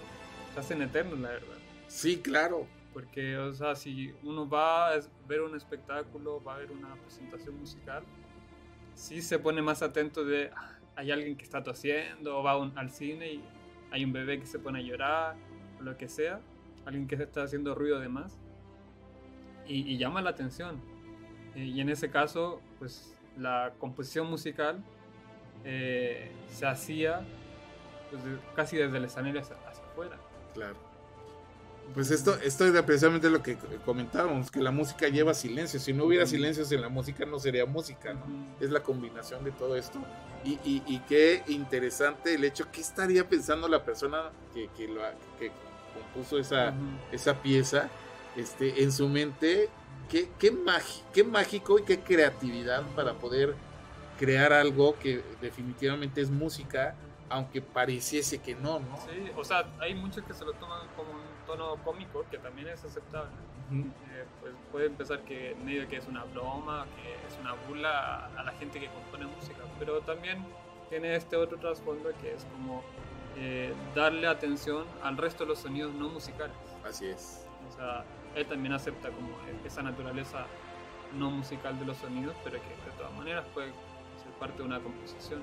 se 0.53 0.59
hacen 0.59 0.81
eternos, 0.81 1.19
la 1.19 1.29
verdad. 1.29 1.57
Sí, 1.87 2.17
claro. 2.21 2.67
Porque, 2.93 3.37
o 3.37 3.53
sea, 3.53 3.75
si 3.75 4.13
uno 4.23 4.49
va 4.49 4.89
a 4.89 4.99
ver 5.27 5.41
un 5.41 5.55
espectáculo, 5.55 6.43
va 6.43 6.55
a 6.55 6.57
ver 6.57 6.71
una 6.71 6.93
presentación 6.95 7.57
musical, 7.57 8.03
sí 8.95 9.21
se 9.21 9.39
pone 9.39 9.61
más 9.61 9.81
atento 9.81 10.25
de, 10.25 10.51
"Ah, 10.53 10.71
hay 10.95 11.11
alguien 11.11 11.35
que 11.35 11.43
está 11.43 11.63
tosiendo, 11.63 12.39
o 12.39 12.43
va 12.43 12.53
al 12.75 12.89
cine 12.89 13.33
y 13.33 13.43
hay 13.91 14.05
un 14.05 14.13
bebé 14.13 14.39
que 14.39 14.45
se 14.45 14.59
pone 14.59 14.79
a 14.79 14.81
llorar, 14.81 15.35
o 15.79 15.83
lo 15.83 15.97
que 15.97 16.07
sea, 16.07 16.39
alguien 16.85 17.07
que 17.07 17.15
está 17.15 17.43
haciendo 17.43 17.75
ruido 17.75 17.99
de 17.99 18.09
más, 18.09 18.39
y, 19.67 19.97
llama 19.97 20.21
la 20.21 20.31
atención. 20.31 20.81
Eh, 21.55 21.63
y 21.63 21.81
en 21.81 21.89
ese 21.89 22.09
caso, 22.09 22.61
pues 22.77 23.17
la 23.37 23.73
composición 23.77 24.29
musical 24.29 24.83
eh, 25.63 26.31
se 26.49 26.65
hacía 26.65 27.21
pues, 28.09 28.21
casi 28.55 28.75
desde 28.75 28.97
el 28.97 29.05
escenario 29.05 29.39
hacia, 29.39 29.55
hacia 29.67 29.83
afuera. 29.85 30.17
Claro. 30.53 30.90
Pues 31.93 32.09
esto, 32.11 32.35
esto 32.41 32.65
era 32.65 32.85
precisamente 32.85 33.29
lo 33.29 33.43
que 33.43 33.57
comentábamos, 33.85 34.49
que 34.49 34.61
la 34.61 34.71
música 34.71 35.07
lleva 35.09 35.33
silencio. 35.33 35.79
Si 35.79 35.91
no 35.93 36.05
hubiera 36.05 36.25
silencios 36.25 36.71
en 36.71 36.81
la 36.81 36.89
música, 36.89 37.25
no 37.25 37.37
sería 37.39 37.65
música, 37.65 38.13
¿no? 38.13 38.25
Es 38.59 38.69
la 38.71 38.81
combinación 38.81 39.43
de 39.43 39.51
todo 39.51 39.75
esto. 39.75 39.99
Y, 40.45 40.51
y- 40.63 40.83
y 40.87 40.99
qué 41.01 41.43
interesante 41.47 42.33
el 42.35 42.43
hecho, 42.45 42.65
¿qué 42.71 42.81
estaría 42.81 43.27
pensando 43.27 43.67
la 43.67 43.83
persona 43.83 44.31
que, 44.53 44.69
que, 44.77 44.87
lo 44.87 45.01
que 45.37 45.51
compuso 45.93 46.39
esa, 46.39 46.73
esa 47.11 47.41
pieza 47.41 47.89
este, 48.35 48.83
en 48.83 48.91
su 48.91 49.07
mente? 49.09 49.69
Qué, 50.09 50.29
qué, 50.39 50.51
magi- 50.53 51.03
qué 51.13 51.23
mágico 51.23 51.77
y 51.79 51.83
qué 51.83 51.99
creatividad 51.99 52.83
para 52.95 53.13
poder 53.13 53.53
crear 54.17 54.53
algo 54.53 54.97
que 54.99 55.23
definitivamente 55.41 56.21
es 56.21 56.29
música, 56.29 56.95
aunque 57.29 57.61
pareciese 57.61 58.39
que 58.39 58.55
no, 58.55 58.79
¿no? 58.79 58.97
Sí, 58.97 59.31
o 59.35 59.43
sea, 59.43 59.65
hay 59.79 59.93
muchos 59.95 60.23
que 60.25 60.33
se 60.33 60.43
lo 60.45 60.53
toman 60.53 60.87
como 60.95 61.11
un 61.11 61.30
tono 61.51 61.75
cómico, 61.83 62.25
que 62.31 62.37
también 62.37 62.67
es 62.69 62.83
aceptable. 62.83 63.29
Ujú. 63.69 63.79
Eh, 64.11 64.25
pues 64.41 64.53
puede 64.71 64.89
pensar 64.89 65.19
que 65.21 65.55
medio 65.65 65.87
que 65.87 65.97
es 65.97 66.07
una 66.07 66.23
broma, 66.25 66.85
que 66.95 67.13
es 67.27 67.39
una 67.39 67.53
burla 67.67 67.89
a, 68.25 68.39
a 68.39 68.43
la 68.43 68.51
gente 68.53 68.79
que 68.79 68.87
compone 68.87 69.25
música, 69.25 69.59
pero 69.79 70.01
también 70.01 70.45
tiene 70.89 71.15
este 71.15 71.35
otro 71.35 71.57
trasfondo 71.57 72.09
que 72.21 72.33
es 72.33 72.45
como 72.53 72.83
eh, 73.37 73.73
darle 73.95 74.27
atención 74.27 74.85
al 75.03 75.17
resto 75.17 75.43
de 75.43 75.49
los 75.49 75.59
sonidos 75.59 75.93
no 75.93 76.09
musicales. 76.09 76.55
Así 76.85 77.05
es. 77.07 77.45
O 77.69 77.75
sea, 77.75 78.03
él 78.35 78.45
también 78.45 78.73
acepta 78.73 79.09
como 79.09 79.29
esa 79.65 79.81
naturaleza 79.81 80.45
no 81.17 81.29
musical 81.31 81.77
de 81.79 81.85
los 81.85 81.97
sonidos, 81.97 82.35
pero 82.43 82.57
que 82.57 82.67
de 82.89 82.97
todas 82.97 83.13
maneras 83.13 83.45
puede 83.53 83.67
ser 83.67 84.31
parte 84.39 84.57
de 84.57 84.63
una 84.63 84.79
composición 84.79 85.41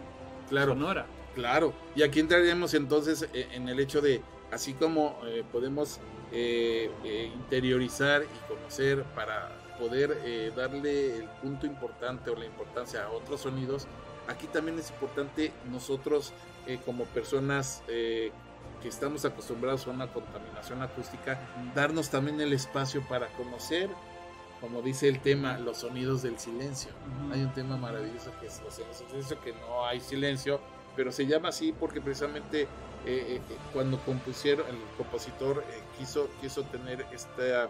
Claro. 0.48 0.72
sonora. 0.72 1.06
Claro, 1.34 1.72
y 1.94 2.02
aquí 2.02 2.20
entraríamos 2.20 2.72
entonces 2.74 3.28
eh, 3.34 3.48
en 3.52 3.68
el 3.68 3.78
hecho 3.80 4.00
de, 4.00 4.22
así 4.50 4.74
como 4.74 5.18
eh, 5.24 5.44
podemos 5.50 5.98
eh, 6.32 6.90
eh, 7.04 7.30
interiorizar 7.34 8.22
y 8.22 8.52
conocer 8.52 9.02
para 9.14 9.50
poder 9.78 10.52
darle 10.56 11.18
el 11.18 11.28
punto 11.40 11.64
importante 11.64 12.30
o 12.30 12.34
la 12.34 12.44
importancia 12.44 13.04
a 13.04 13.10
otros 13.10 13.42
sonidos, 13.42 13.86
aquí 14.26 14.48
también 14.48 14.76
es 14.76 14.90
importante 14.90 15.52
nosotros 15.70 16.32
como 16.84 17.04
personas 17.04 17.84
que 17.86 18.32
estamos 18.82 19.24
acostumbrados 19.24 19.86
a 19.86 19.90
una 19.90 20.08
contaminación 20.08 20.82
acústica, 20.82 21.38
darnos 21.76 22.10
también 22.10 22.40
el 22.40 22.52
espacio 22.52 23.06
para 23.08 23.28
conocer, 23.28 23.88
como 24.60 24.82
dice 24.82 25.06
el 25.06 25.20
tema, 25.20 25.58
los 25.58 25.78
sonidos 25.78 26.22
del 26.22 26.40
silencio. 26.40 26.90
Hay 27.32 27.42
un 27.42 27.54
tema 27.54 27.76
maravilloso 27.76 28.32
que 28.40 28.48
es 28.48 28.60
los 28.64 28.74
sonidos 28.74 28.98
del 28.98 29.08
silencio, 29.08 29.40
que 29.40 29.52
no 29.52 29.86
hay 29.86 30.00
silencio, 30.00 30.60
pero 30.98 31.12
se 31.12 31.26
llama 31.28 31.50
así 31.50 31.72
porque 31.72 32.00
precisamente 32.00 32.62
eh, 32.62 32.66
eh, 33.06 33.34
eh, 33.36 33.40
cuando 33.72 34.00
compusieron, 34.00 34.66
el 34.66 34.76
compositor 34.96 35.62
eh, 35.70 35.80
quiso, 35.96 36.28
quiso 36.40 36.64
tener 36.64 37.06
esta, 37.12 37.68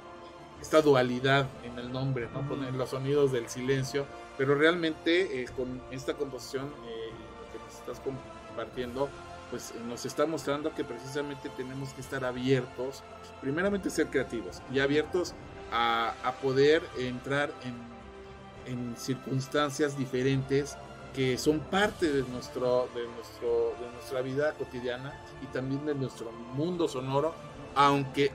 esta 0.63 0.81
dualidad 0.81 1.47
en 1.63 1.79
el 1.79 1.93
nombre, 1.93 2.27
¿no? 2.33 2.49
Poner 2.49 2.73
los 2.73 2.89
sonidos 2.89 3.31
del 3.31 3.47
silencio, 3.51 4.07
pero 4.39 4.55
realmente 4.55 5.43
eh, 5.43 5.47
con 5.55 5.79
esta 5.91 6.15
composición 6.15 6.69
eh, 6.87 7.11
que 7.53 7.59
nos 7.59 7.75
estás 7.75 8.01
compartiendo, 8.01 9.11
pues 9.51 9.75
nos 9.87 10.07
está 10.07 10.25
mostrando 10.25 10.75
que 10.75 10.83
precisamente 10.83 11.51
tenemos 11.51 11.93
que 11.93 12.01
estar 12.01 12.25
abiertos, 12.25 13.03
primeramente 13.43 13.91
ser 13.91 14.07
creativos 14.07 14.63
y 14.73 14.81
abiertos 14.81 15.35
a, 15.71 16.15
a 16.25 16.33
poder 16.37 16.83
entrar 16.99 17.51
en, 17.63 18.73
en 18.73 18.97
circunstancias 18.97 19.99
diferentes 19.99 20.79
que 21.15 21.37
son 21.39 21.61
parte 21.61 22.13
de, 22.13 22.23
nuestro, 22.29 22.89
de, 22.95 23.07
nuestro, 23.09 23.75
de 23.81 23.91
nuestra 23.93 24.21
vida 24.23 24.53
cotidiana 24.53 25.13
y 25.43 25.47
también 25.47 25.85
de 25.87 25.95
nuestro 25.95 26.31
mundo 26.55 26.87
sonoro, 26.89 27.35
aunque 27.75 28.31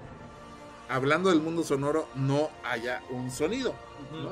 hablando 0.90 1.30
del 1.30 1.40
mundo 1.40 1.64
sonoro 1.64 2.08
no 2.16 2.50
haya 2.66 3.02
un 3.10 3.32
sonido, 3.32 3.74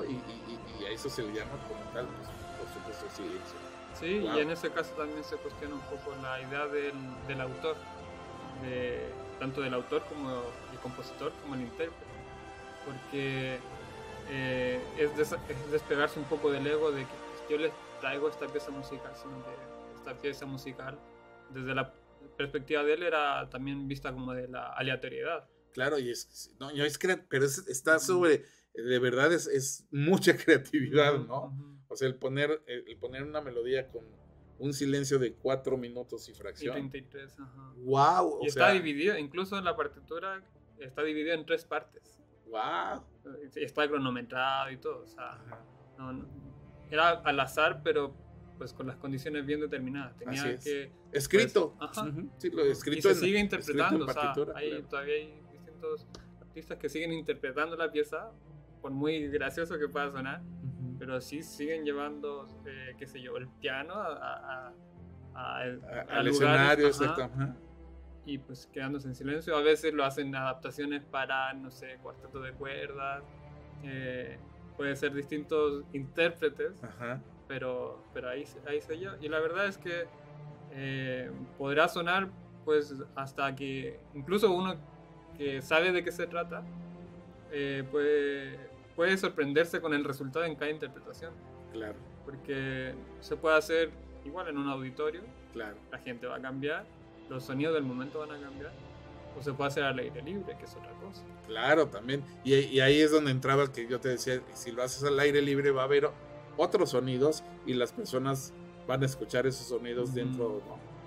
y, 0.08 0.12
y- 0.14 0.60
y 0.82 0.86
a 0.86 0.90
eso 0.90 1.10
se 1.10 1.22
le 1.24 1.34
llama 1.34 1.52
como 1.68 1.80
tal, 1.94 2.08
pues, 2.08 2.28
por 2.60 2.74
supuesto, 2.74 3.06
silencio. 3.16 3.56
Sí, 4.00 4.20
Wow. 4.20 4.38
y 4.38 4.40
en 4.42 4.50
ese 4.52 4.70
caso 4.72 4.90
también 4.92 5.24
se 5.24 5.36
cuestiona 5.38 5.76
un 5.76 5.82
poco 5.82 6.14
la 6.22 6.42
idea 6.42 6.66
del, 6.68 6.94
del 7.28 7.42
autor, 7.42 7.76
de, 8.64 9.10
tanto 9.40 9.62
del 9.62 9.74
autor 9.76 10.04
como 10.10 10.30
el 10.30 10.80
compositor 10.82 11.32
como 11.44 11.56
el 11.56 11.62
intérprete, 11.62 12.06
porque 12.86 13.60
eh, 14.30 14.82
es, 14.98 15.16
des- 15.16 15.32
es 15.50 15.72
despegarse 15.72 16.20
un 16.20 16.26
poco 16.26 16.52
del 16.52 16.66
ego 16.68 16.92
de 16.92 17.02
que 17.02 17.08
pues, 17.08 17.50
yo 17.50 17.58
les 17.58 17.72
traigo 18.02 18.28
esta 18.28 18.48
pieza 18.48 18.72
musical, 18.72 19.14
sino 19.15 19.41
que 19.44 19.52
esta 19.95 20.18
pieza 20.19 20.45
musical, 20.45 20.99
desde 21.52 21.73
la 21.73 21.94
perspectiva 22.36 22.84
de 22.84 22.94
él, 22.95 23.03
era 23.03 23.49
también 23.49 23.88
vista 23.88 24.11
como 24.11 24.34
de 24.34 24.48
la 24.48 24.73
aleatoriedad. 24.73 25.48
Claro, 25.72 25.99
y 25.99 26.10
es, 26.10 26.53
no, 26.60 26.69
es 26.72 26.99
pero 27.30 27.45
está 27.45 27.99
sobre, 27.99 28.44
de 28.73 28.99
verdad 28.99 29.32
es, 29.32 29.48
es 29.48 29.88
mucha 29.91 30.36
creatividad, 30.44 31.19
¿no? 31.19 31.56
O 31.88 31.95
sea, 31.95 32.07
el 32.07 32.15
poner, 32.15 32.64
el 32.68 32.98
poner 32.98 33.23
una 33.23 33.41
melodía 33.41 33.88
con 33.90 34.06
un 34.61 34.73
silencio 34.73 35.18
de 35.18 35.34
cuatro 35.34 35.78
minutos 35.78 36.30
y 36.30 36.34
fracción. 36.34 36.78
Y 36.78 36.90
33, 36.90 37.40
ajá. 37.40 37.73
¡Wow! 37.78 38.40
Y 38.44 38.48
está 38.48 38.72
dividido, 38.72 39.18
incluso 39.18 39.57
en 39.57 39.65
la 39.65 39.76
partitura 39.76 40.44
está 40.80 41.03
dividido 41.03 41.34
en 41.34 41.45
tres 41.45 41.65
partes. 41.65 42.22
¡Wow! 42.45 43.03
Está 43.56 43.88
cronometrado 43.88 44.72
y 44.72 44.78
todo, 44.78 45.03
o 45.03 45.07
sea, 45.07 45.41
era 46.92 47.10
al 47.10 47.40
azar, 47.40 47.82
pero 47.84 48.14
pues 48.58 48.74
con 48.74 48.86
las 48.86 48.98
condiciones 48.98 49.46
bien 49.46 49.60
determinadas. 49.60 50.16
Tenía 50.18 50.56
que... 50.60 50.92
Escrito. 51.12 51.74
Pues, 51.80 51.98
ajá. 51.98 52.12
Sí, 52.38 52.52
lo 52.52 52.64
escrito 52.64 53.10
y 53.10 53.16
se 53.16 53.20
sigue 53.20 53.40
interpretando, 53.40 54.06
o 54.06 54.14
sea, 54.14 54.34
hay, 54.56 54.84
todavía 54.84 55.16
hay 55.16 55.42
distintos 55.52 56.08
artistas 56.40 56.78
que 56.78 56.90
siguen 56.90 57.14
interpretando 57.14 57.76
la 57.76 57.92
pieza, 57.92 58.30
por 58.82 58.92
muy 58.92 59.28
gracioso 59.30 59.80
que 59.80 59.88
pueda 59.88 60.12
sonar 60.12 60.42
pero 61.02 61.20
sí 61.20 61.42
siguen 61.42 61.84
llevando, 61.84 62.48
eh, 62.64 62.94
qué 62.96 63.08
sé 63.08 63.20
yo, 63.20 63.36
el 63.36 63.48
piano 63.48 63.96
a, 63.96 64.72
al 65.34 66.28
escenario, 66.28 66.90
exactamente. 66.90 67.60
Y 68.24 68.38
pues 68.38 68.70
quedándose 68.72 69.08
en 69.08 69.16
silencio. 69.16 69.56
A 69.56 69.64
veces 69.64 69.96
lo 69.96 70.06
hacen 70.06 70.36
adaptaciones 70.36 71.04
para, 71.04 71.54
no 71.54 71.72
sé, 71.72 71.98
cuarteto 72.04 72.40
de 72.42 72.52
cuerdas. 72.52 73.24
Eh, 73.82 74.38
puede 74.77 74.95
ser 74.95 75.14
distintos 75.14 75.84
intérpretes. 75.93 76.81
Pero, 77.48 78.02
pero 78.14 78.30
ahí, 78.30 78.45
ahí 78.65 78.80
se 78.81 78.98
yo. 78.98 79.11
Y 79.22 79.27
la 79.27 79.39
verdad 79.39 79.68
es 79.68 79.77
que 79.77 80.06
eh, 80.72 81.30
podrá 81.57 81.89
sonar, 81.89 82.30
pues, 82.64 82.93
hasta 83.15 83.53
que 83.56 83.99
incluso 84.14 84.52
uno 84.52 84.76
que 85.38 85.61
sabe 85.61 85.91
de 85.91 86.03
qué 86.03 86.11
se 86.11 86.27
trata, 86.27 86.64
puede 87.91 88.72
puede 88.95 89.18
sorprenderse 89.18 89.81
con 89.81 89.93
el 89.93 90.03
resultado 90.03 90.45
en 90.45 90.56
cada 90.56 90.69
interpretación. 90.72 91.34
Claro. 91.73 91.95
Porque 92.26 92.93
se 93.19 93.35
puede 93.35 93.57
hacer 93.57 93.89
igual 94.26 94.48
en 94.48 94.57
un 94.57 94.68
auditorio. 94.69 95.22
Claro. 95.53 95.76
La 95.91 95.98
gente 95.99 96.27
va 96.27 96.38
a 96.38 96.41
cambiar, 96.41 96.85
los 97.30 97.43
sonidos 97.43 97.73
del 97.73 97.84
momento 97.84 98.19
van 98.19 98.31
a 98.31 98.39
cambiar. 98.39 98.72
O 99.38 99.44
se 99.44 99.53
puede 99.53 99.70
hacer 99.70 99.84
al 99.84 99.98
aire 99.99 100.22
libre, 100.22 100.56
que 100.58 100.66
es 100.66 100.76
otra 100.76 100.91
cosa. 100.94 101.24
Claro, 101.48 101.88
también. 101.88 102.24
Y, 102.44 102.80
ahí 102.80 102.99
es 102.99 103.12
donde 103.12 103.32
entraba 103.32 103.72
que 103.72 103.88
yo 103.88 103.99
te 103.99 104.10
decía, 104.10 104.41
si 104.53 104.72
lo 104.72 104.84
haces 104.84 105.03
al 105.03 105.20
aire 105.20 105.41
libre 105.41 105.72
va 105.72 105.82
a 105.82 105.86
haber 105.86 106.10
otros 106.58 106.91
sonidos 106.91 107.44
y 107.66 107.74
las 107.74 107.91
personas 107.91 108.53
van 108.88 109.03
a 109.03 109.06
escuchar 109.06 109.48
esos 109.48 109.68
sonidos 109.68 110.14
dentro, 110.14 110.62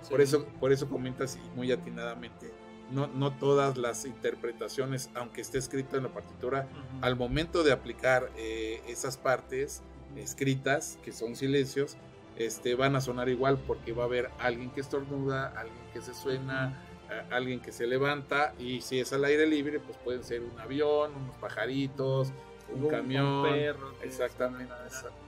Por 0.09 0.21
eso, 0.21 0.45
por 0.59 0.71
eso 0.71 0.89
comentas 0.89 1.37
y 1.37 1.57
muy 1.57 1.71
atinadamente 1.71 2.51
no, 2.91 3.07
no 3.07 3.31
todas 3.31 3.77
las 3.77 4.05
interpretaciones, 4.05 5.09
aunque 5.15 5.41
esté 5.41 5.57
escrito 5.57 5.97
en 5.97 6.03
la 6.03 6.09
partitura, 6.09 6.67
al 7.01 7.15
momento 7.15 7.63
de 7.63 7.71
aplicar 7.71 8.31
eh, 8.37 8.81
esas 8.87 9.17
partes 9.17 9.81
escritas, 10.15 10.97
que 11.03 11.11
son 11.11 11.35
silencios, 11.35 11.97
este, 12.37 12.75
van 12.75 12.95
a 12.95 13.01
sonar 13.01 13.29
igual 13.29 13.57
porque 13.65 13.93
va 13.93 14.03
a 14.03 14.05
haber 14.07 14.29
alguien 14.39 14.69
que 14.69 14.81
estornuda, 14.81 15.47
alguien 15.57 15.79
que 15.93 16.01
se 16.01 16.13
suena, 16.13 16.84
alguien 17.31 17.59
que 17.59 17.71
se 17.71 17.87
levanta, 17.87 18.53
y 18.59 18.81
si 18.81 18.99
es 18.99 19.13
al 19.13 19.25
aire 19.25 19.47
libre, 19.47 19.79
pues 19.79 19.97
pueden 19.97 20.23
ser 20.23 20.41
un 20.41 20.59
avión, 20.59 21.15
unos 21.15 21.35
pajaritos, 21.37 22.31
un, 22.73 22.87
camión, 22.89 23.25
un 23.25 23.43
perro, 23.43 23.93
exactamente. 24.01 24.73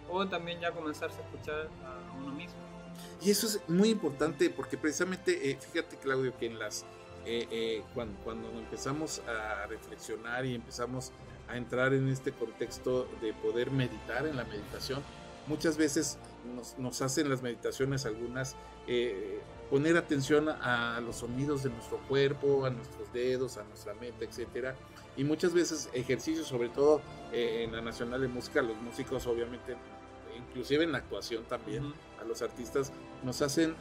O 0.09 0.27
también 0.27 0.59
ya 0.59 0.71
comenzarse 0.71 1.19
a 1.21 1.23
escuchar 1.23 1.69
a 1.85 2.17
uno 2.17 2.31
mismo. 2.31 2.55
Y 3.21 3.31
eso 3.31 3.47
es 3.47 3.61
muy 3.67 3.89
importante 3.89 4.49
porque 4.49 4.77
precisamente, 4.77 5.51
eh, 5.51 5.57
fíjate 5.59 5.97
Claudio, 5.97 6.35
que 6.37 6.47
en 6.47 6.59
las 6.59 6.85
eh, 7.25 7.47
eh, 7.51 7.83
cuando, 7.93 8.17
cuando 8.23 8.49
empezamos 8.57 9.21
a 9.27 9.65
reflexionar 9.67 10.45
y 10.45 10.55
empezamos 10.55 11.11
a 11.49 11.57
entrar 11.57 11.93
en 11.93 12.07
este 12.07 12.31
contexto 12.31 13.07
de 13.21 13.33
poder 13.33 13.69
meditar 13.69 14.25
en 14.25 14.37
la 14.37 14.45
meditación, 14.45 15.03
muchas 15.45 15.77
veces 15.77 16.17
nos, 16.77 17.01
hacen 17.01 17.29
las 17.29 17.41
meditaciones 17.41 18.05
algunas 18.05 18.55
eh, 18.87 19.39
poner 19.69 19.97
atención 19.97 20.49
a 20.49 21.01
los 21.01 21.17
sonidos 21.17 21.63
de 21.63 21.69
nuestro 21.69 21.97
cuerpo, 22.07 22.65
a 22.65 22.69
nuestros 22.69 23.11
dedos, 23.11 23.57
a 23.57 23.63
nuestra 23.63 23.93
mente, 23.93 24.25
etcétera. 24.25 24.75
Y 25.15 25.23
muchas 25.23 25.53
veces 25.53 25.89
ejercicios, 25.93 26.47
sobre 26.47 26.69
todo 26.69 27.01
en 27.31 27.73
la 27.73 27.81
Nacional 27.81 28.21
de 28.21 28.27
Música, 28.27 28.61
los 28.61 28.77
músicos 28.77 29.27
obviamente, 29.27 29.75
inclusive 30.37 30.83
en 30.83 30.91
la 30.91 30.99
actuación 30.99 31.43
también, 31.45 31.93
a 32.21 32.23
los 32.23 32.41
artistas, 32.41 32.93
nos 33.23 33.41
hacen 33.41 33.75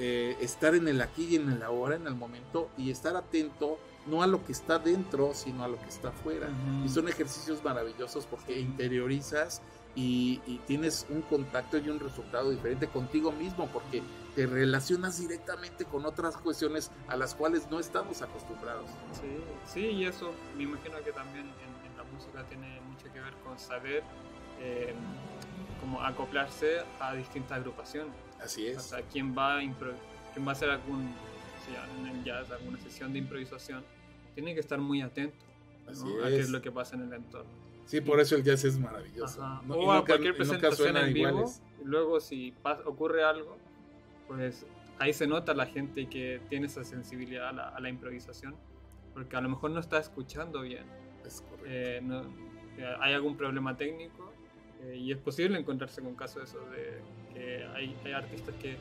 eh, 0.00 0.36
estar 0.40 0.74
en 0.74 0.86
el 0.86 1.00
aquí 1.00 1.26
y 1.30 1.36
en 1.36 1.50
el 1.50 1.62
ahora, 1.62 1.96
en 1.96 2.06
el 2.06 2.14
momento, 2.14 2.70
y 2.76 2.90
estar 2.90 3.16
atento 3.16 3.78
no 4.06 4.22
a 4.22 4.26
lo 4.26 4.44
que 4.44 4.52
está 4.52 4.78
dentro, 4.78 5.34
sino 5.34 5.64
a 5.64 5.68
lo 5.68 5.78
que 5.78 5.88
está 5.88 6.08
afuera. 6.08 6.48
Y 6.84 6.88
son 6.88 7.08
ejercicios 7.08 7.62
maravillosos 7.64 8.26
porque 8.26 8.58
interiorizas 8.60 9.60
y, 9.98 10.60
tienes 10.66 11.06
un 11.08 11.22
contacto 11.22 11.76
y 11.78 11.88
un 11.88 11.98
resultado 11.98 12.50
diferente 12.50 12.86
contigo 12.86 13.32
mismo, 13.32 13.66
porque 13.66 14.00
te 14.36 14.46
relacionas 14.46 15.18
directamente 15.18 15.84
con 15.84 16.06
otras 16.06 16.36
cuestiones 16.36 16.92
a 17.08 17.16
las 17.16 17.34
cuales 17.34 17.68
no 17.68 17.80
estamos 17.80 18.22
acostumbrados. 18.22 18.88
Sí, 19.12 19.42
sí, 19.66 19.80
y 19.86 20.04
eso 20.04 20.32
me 20.56 20.64
imagino 20.64 20.98
que 21.04 21.10
también 21.10 21.46
en, 21.46 21.96
la 21.96 22.04
música 22.04 22.44
tiene 22.44 22.80
mucho 22.82 23.12
que 23.12 23.20
ver 23.20 23.34
con 23.44 23.58
saber 23.58 24.04
eh, 24.60 24.94
cómo 25.80 26.00
acoplarse 26.00 26.78
a 27.00 27.14
distintas 27.14 27.58
agrupaciones. 27.58 28.14
Así 28.40 28.68
es. 28.68 28.78
O 28.78 28.80
sea, 28.80 29.02
quién 29.02 29.36
va 29.36 29.56
a, 29.56 29.60
quién 29.60 30.46
va 30.46 30.50
a 30.50 30.52
hacer 30.52 30.70
algún, 30.70 31.12
en 32.00 32.06
el 32.06 32.22
jazz, 32.22 32.48
alguna 32.52 32.78
sesión 32.78 33.12
de 33.12 33.18
improvisación, 33.18 33.84
tiene 34.36 34.54
que 34.54 34.60
estar 34.60 34.78
muy 34.78 35.02
atento 35.02 35.44
a 35.88 36.28
qué 36.28 36.38
es 36.38 36.50
lo 36.50 36.62
que 36.62 36.70
pasa 36.70 36.94
en 36.94 37.02
el 37.02 37.12
entorno. 37.14 37.67
Sí, 37.88 38.02
por 38.02 38.20
eso 38.20 38.36
el 38.36 38.44
jazz 38.44 38.64
es 38.64 38.78
maravilloso. 38.78 39.40
o 39.66 39.92
a 39.92 40.04
cualquier 40.04 40.36
presentación 40.36 40.94
en 40.98 41.14
vivo, 41.14 41.50
luego 41.82 42.20
si 42.20 42.54
ocurre 42.84 43.24
algo, 43.24 43.56
pues 44.26 44.66
ahí 44.98 45.14
se 45.14 45.26
nota 45.26 45.54
la 45.54 45.64
gente 45.64 46.06
que 46.06 46.38
tiene 46.50 46.66
esa 46.66 46.84
sensibilidad 46.84 47.48
a 47.48 47.80
la, 47.80 47.88
improvisación, 47.88 48.54
porque 49.14 49.36
a 49.36 49.40
lo 49.40 49.48
mejor 49.48 49.70
no 49.70 49.80
está 49.80 49.98
escuchando 49.98 50.60
bien. 50.60 50.84
Es 51.24 51.40
correcto. 51.40 51.66
Eh, 51.66 52.02
eh, 52.76 52.94
hay 53.00 53.14
algún 53.14 53.38
problema 53.38 53.74
técnico 53.74 54.34
eh, 54.82 54.96
y 54.96 55.10
es 55.10 55.18
posible 55.18 55.58
encontrarse 55.58 56.02
con 56.02 56.14
casos 56.14 56.42
de 56.42 56.44
eso, 56.44 56.70
de 56.70 57.00
que 57.32 57.64
hay, 57.74 57.96
hay 58.04 58.12
artistas 58.12 58.54
que 58.56 58.76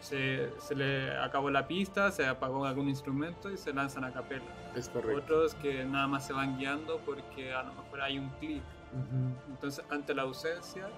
se, 0.00 0.48
se, 0.60 0.76
le 0.76 1.10
acabó 1.18 1.50
la 1.50 1.66
pista, 1.66 2.12
se 2.12 2.24
apagó 2.24 2.66
algún 2.66 2.88
instrumento 2.88 3.50
y 3.50 3.56
se 3.56 3.72
lanzan 3.72 4.04
a 4.04 4.12
capela. 4.12 4.44
Es 4.74 4.88
correcto. 4.88 5.22
Otros 5.22 5.54
que 5.56 5.84
nada 5.84 6.06
más 6.06 6.26
se 6.26 6.32
van 6.32 6.58
guiando 6.58 6.98
porque 7.04 7.52
a 7.52 7.62
lo 7.62 7.74
mejor 7.74 8.00
hay 8.00 8.18
un 8.18 8.30
clic. 8.40 8.62
Entonces, 9.48 9.84
ante 9.90 10.14
la 10.14 10.22
ausencia, 10.22 10.88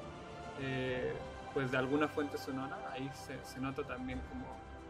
eh, 0.61 1.13
pues 1.53 1.71
de 1.71 1.77
alguna 1.77 2.09
fuente 2.09 2.39
sonora, 2.39 2.77
ahí 2.93 3.09
se, 3.15 3.39
se 3.45 3.61
nota 3.61 3.85
también 3.85 4.21
como 4.29 4.45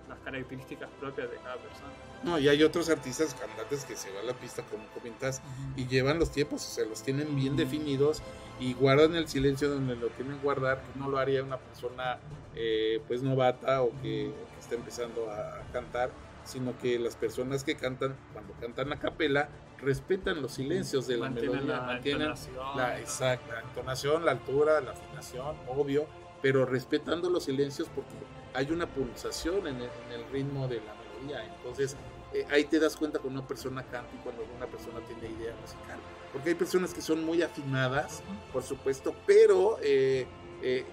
las 0.09 0.19
características 0.21 0.89
propias 1.01 1.31
de 1.31 1.37
cada 1.37 1.57
persona. 1.57 1.93
No, 2.23 2.39
y 2.39 2.49
hay 2.49 2.63
otros 2.63 2.89
artistas 2.89 3.35
cantantes 3.35 3.85
que 3.85 3.97
se 3.97 4.11
van 4.11 4.25
a 4.25 4.29
la 4.29 4.35
pista, 4.35 4.63
como 4.63 4.87
comentas, 4.89 5.43
y 5.77 5.87
llevan 5.87 6.19
los 6.19 6.31
tiempos, 6.31 6.67
o 6.67 6.71
sea, 6.71 6.85
los 6.87 7.03
tienen 7.03 7.35
bien 7.37 7.57
definidos 7.57 8.23
y 8.61 8.75
guardan 8.75 9.15
el 9.17 9.29
silencio 9.29 9.69
donde 9.69 9.97
lo 9.97 10.09
tienen 10.09 10.39
guardar, 10.41 10.83
que 10.83 10.99
no 10.99 11.09
lo 11.09 11.19
haría 11.19 11.43
una 11.43 11.59
persona 11.59 12.19
eh, 12.55 13.03
pues 13.07 13.23
novata 13.23 13.83
o 13.83 13.91
que, 14.01 14.33
está 14.61 14.77
empezando 14.77 15.31
a, 15.31 15.61
cantar, 15.73 16.11
sino 16.45 16.79
que 16.79 16.99
las 16.99 17.17
personas 17.17 17.65
que 17.65 17.77
cantan, 17.77 18.17
cuando 18.33 18.55
cantan 18.61 18.93
a 18.93 18.99
capela, 18.99 19.49
respetan 19.79 20.41
los 20.41 20.53
silencios 20.53 21.07
de 21.07 21.17
la 21.17 21.31
melodía, 21.31 21.61
la, 21.63 21.81
mantienen 21.83 22.33
la, 22.77 22.99
exacta 22.99 23.61
entonación, 23.61 24.25
la 24.25 24.33
altura, 24.33 24.81
la 24.81 24.93
afinación, 24.93 25.57
obvio, 25.69 26.07
pero 26.43 26.65
respetando 26.65 27.31
los 27.31 27.45
silencios 27.45 27.89
porque 27.95 28.15
hay 28.55 28.71
una 28.71 28.87
pulsación 28.87 29.67
en 29.67 29.77
el, 29.77 30.25
ritmo 30.33 30.69
de 30.69 30.81
la 30.81 30.95
melodía. 30.95 31.45
Entonces, 31.57 31.97
eh, 32.33 32.47
ahí 32.51 32.65
te 32.65 32.79
das 32.79 32.97
cuenta 32.97 33.19
cuando 33.19 33.41
una 33.41 33.49
persona 33.49 33.83
canta 33.83 34.15
y 34.15 34.19
cuando 34.19 34.45
una 34.57 34.67
persona 34.67 35.01
tiene 35.01 35.35
idea 35.35 35.55
musical. 35.61 35.99
Porque 36.33 36.51
hay 36.51 36.55
personas 36.55 36.93
que 36.93 37.01
son 37.01 37.25
muy 37.25 37.43
afinadas, 37.43 38.23
por 38.53 38.63
supuesto, 38.63 39.15
pero 39.27 39.79
eh, 39.83 40.27
eh, 40.63 40.85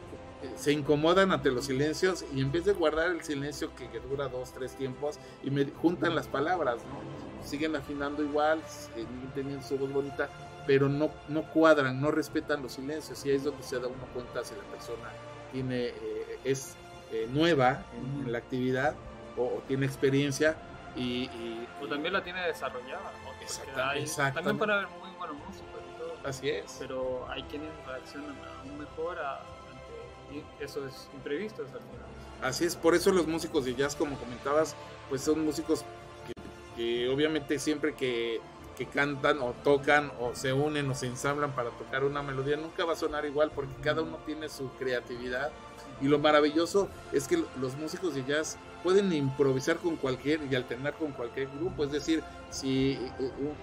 se 0.56 0.72
incomodan 0.72 1.32
ante 1.32 1.52
los 1.52 1.66
silencios 1.66 2.26
y 2.34 2.42
en 2.42 2.52
vez 2.52 2.66
de 2.66 2.74
guardar 2.74 3.08
el 3.08 3.22
silencio 3.24 3.72
que, 3.76 3.88
dura 4.00 4.28
dos, 4.28 4.52
tres 4.54 4.74
tiempos 4.76 5.20
y 5.44 5.50
me 5.50 5.66
juntan 5.66 6.16
las 6.16 6.28
palabras, 6.28 6.78
¿no? 6.86 7.46
Siguen 7.46 7.76
afinando 7.76 8.24
igual, 8.24 8.62
teniendo 9.34 9.66
su 9.66 9.78
voz 9.78 9.92
bonita, 9.92 10.30
pero 10.68 10.90
no, 10.90 11.10
no 11.28 11.44
cuadran, 11.52 12.00
no 12.00 12.12
respetan 12.12 12.62
los 12.62 12.74
silencios. 12.74 13.26
Y 13.26 13.30
ahí 13.30 13.36
es 13.36 13.44
donde 13.44 13.64
se 13.64 13.80
da 13.80 13.88
uno 13.88 14.06
cuenta 14.14 14.44
si 14.44 14.56
la 14.56 14.64
persona 14.64 15.10
tiene, 15.52 15.94
es 16.44 16.76
eh, 17.12 17.28
nueva 17.32 17.84
en, 17.94 18.32
la 18.32 18.38
actividad 18.38 18.96
o, 19.38 19.62
tiene 19.68 19.86
experiencia 19.86 20.56
y, 20.96 21.30
o 21.82 21.88
también 21.88 22.14
la 22.14 22.24
tiene 22.24 22.42
desarrollada 22.48 23.12
exactamente, 23.96 24.34
también 24.34 24.58
para 24.58 24.76
haber 24.76 24.88
muy 25.00 25.10
buenos 25.18 25.36
músicos 25.38 25.82
y 25.94 25.98
todo 25.98 26.14
así 26.24 26.50
es. 26.50 26.78
pero 26.80 27.28
hay 27.30 27.44
quienes 27.44 27.70
reaccionan 27.86 28.36
aún 28.60 28.78
mejor 28.78 29.20
a, 29.20 29.42
ante 30.40 30.64
esos 30.64 31.10
imprevistos 31.14 31.68
así 32.42 32.66
es 32.66 32.76
por 32.76 32.96
eso 32.96 33.12
los 33.12 33.28
músicos 33.28 33.66
de 33.66 33.76
jazz 33.76 33.96
como 33.96 34.18
comentabas 34.18 34.76
pues 35.10 35.22
son 35.22 35.44
músicos 35.44 35.84
que 36.26 36.34
porque 36.70 37.10
obviamente 37.10 37.60
siempre 37.60 37.94
que, 37.94 38.40
que 38.78 38.86
cantan 38.86 39.40
o 39.40 39.54
tocan 39.64 40.12
o 40.20 40.34
se 40.36 40.54
unen 40.54 40.90
o 40.90 40.96
se 40.96 41.08
ensamblan 41.08 41.52
para 41.52 41.70
tocar 41.72 42.04
una 42.04 42.22
melodía 42.22 42.58
nunca 42.58 42.86
va 42.86 42.94
a 42.94 42.96
sonar 42.96 43.26
igual 43.26 43.52
porque 43.54 43.74
cada 43.82 44.02
uno 44.02 44.18
tiene 44.26 44.48
su 44.50 44.70
creatividad 44.80 45.52
y 46.02 46.08
lo 46.08 46.18
maravilloso 46.18 46.90
es 47.12 47.28
que 47.28 47.44
los 47.60 47.76
músicos 47.76 48.16
de 48.16 48.24
jazz 48.26 48.58
pueden 48.84 49.14
improvisar 49.14 49.78
con 49.78 49.96
cualquier 49.96 50.40
y 50.50 50.56
alternar 50.56 50.96
con 50.96 51.12
cualquier 51.12 51.48
grupo. 51.60 51.84
Es 51.84 51.92
decir, 51.92 52.24
si 52.50 52.98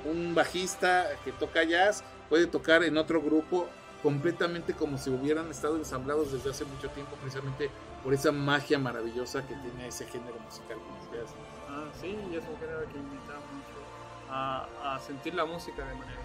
un 0.04 0.34
bajista 0.34 1.08
que 1.24 1.32
toca 1.32 1.64
jazz 1.64 2.04
puede 2.28 2.46
tocar 2.46 2.84
en 2.84 2.96
otro 2.96 3.20
grupo 3.20 3.68
completamente 4.02 4.74
como 4.74 4.98
si 4.98 5.10
hubieran 5.10 5.50
estado 5.50 5.76
ensamblados 5.76 6.32
desde 6.32 6.50
hace 6.50 6.64
mucho 6.64 6.88
tiempo, 6.90 7.16
precisamente 7.16 7.70
por 8.02 8.14
esa 8.14 8.32
magia 8.32 8.78
maravillosa 8.78 9.46
que 9.46 9.54
tiene 9.54 9.88
ese 9.88 10.06
género 10.06 10.38
musical. 10.40 10.78
Ah, 11.68 11.84
sí, 12.00 12.16
y 12.30 12.36
es 12.36 12.44
un 12.44 12.56
género 12.58 12.80
que 12.90 12.98
invita 12.98 13.34
mucho 13.52 14.30
a, 14.30 14.94
a 14.94 14.98
sentir 15.00 15.34
la 15.34 15.44
música 15.44 15.84
de 15.84 15.94
manera 15.94 16.20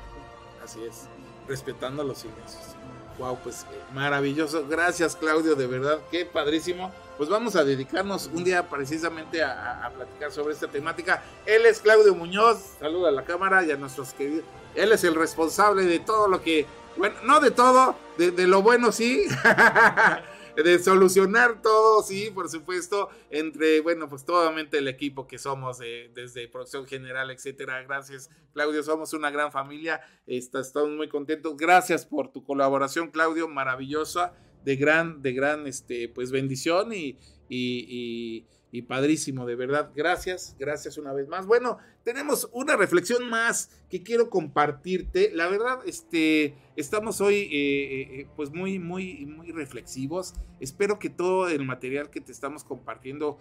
Así 0.64 0.82
es, 0.84 1.08
respetando 1.48 2.04
los 2.04 2.20
silencios. 2.20 2.76
Wow, 3.18 3.38
pues 3.44 3.64
eh, 3.64 3.80
maravilloso. 3.94 4.66
Gracias, 4.68 5.16
Claudio, 5.16 5.56
de 5.56 5.68
verdad, 5.68 6.00
qué 6.10 6.26
padrísimo. 6.26 6.92
Pues 7.18 7.30
vamos 7.30 7.56
a 7.56 7.64
dedicarnos 7.64 8.30
un 8.34 8.44
día 8.44 8.68
precisamente 8.70 9.44
a, 9.44 9.92
platicar 9.96 10.32
sobre 10.32 10.54
esta 10.54 10.68
temática. 10.68 11.22
Él 11.46 11.66
es 11.66 11.80
Claudio 11.80 12.16
Muñoz, 12.16 12.58
saluda 12.80 13.10
a 13.10 13.12
la 13.12 13.24
cámara 13.24 13.64
y 13.64 13.72
a 13.72 13.78
nuestros 13.78 14.14
queridos. 14.14 14.46
Él 14.74 14.92
es 14.92 15.04
el 15.04 15.14
responsable 15.14 15.84
de 15.84 16.00
todo 16.00 16.28
lo 16.28 16.42
que, 16.42 16.66
bueno, 16.98 17.16
no 17.24 17.40
de 17.40 17.52
todo, 17.52 17.96
de, 18.18 18.32
de 18.32 18.48
lo 18.48 18.62
bueno 18.62 18.92
sí, 18.92 19.24
de 20.56 20.80
solucionar 20.80 21.62
todo, 21.62 22.04
sí, 22.04 22.30
por 22.34 22.50
supuesto, 22.50 23.10
entre, 23.30 23.82
bueno, 23.82 24.08
pues 24.08 24.26
totalmente 24.26 24.78
el 24.78 24.88
equipo 24.88 25.26
que 25.26 25.38
somos 25.38 25.80
desde 25.80 26.48
producción 26.48 26.86
general, 26.86 27.32
etcétera. 27.32 27.82
Gracias, 27.84 28.30
Claudio, 28.54 28.84
somos 28.84 29.14
una 29.14 29.32
gran 29.32 29.52
familia, 29.52 30.02
estamos 30.28 30.90
muy 30.92 31.10
contentos. 31.10 31.58
Gracias 31.58 32.06
por 32.06 32.32
tu 32.32 32.44
colaboración, 32.44 33.10
Claudio, 33.10 33.48
maravillosa, 33.48 34.34
de 34.64 34.76
gran, 34.76 35.22
de 35.22 35.34
gran, 35.34 35.68
este, 35.68 36.08
pues 36.10 36.32
bendición 36.32 36.94
y, 36.94 37.18
y, 37.50 37.86
y 37.90 38.48
padrísimo, 38.82 39.46
de 39.46 39.56
verdad. 39.56 39.92
Gracias, 39.96 40.56
gracias 40.58 40.98
una 40.98 41.14
vez 41.14 41.28
más. 41.28 41.46
Bueno, 41.46 41.78
tenemos 42.04 42.50
una 42.52 42.76
reflexión 42.76 43.30
más 43.30 43.70
que 43.90 44.04
quiero 44.04 44.30
compartirte. 44.30 45.32
La 45.34 45.48
verdad, 45.48 45.80
este, 45.86 46.56
estamos 46.76 47.22
hoy 47.22 47.36
eh, 47.36 47.48
eh, 47.52 48.20
eh, 48.20 48.28
pues 48.36 48.52
muy, 48.52 48.80
muy, 48.80 49.26
muy 49.26 49.52
reflexivos. 49.52 50.34
Espero 50.60 50.98
que 51.00 51.10
todo 51.10 51.48
el 51.48 51.64
material 51.66 52.10
que 52.10 52.20
te 52.20 52.32
estamos 52.32 52.64
compartiendo 52.64 53.38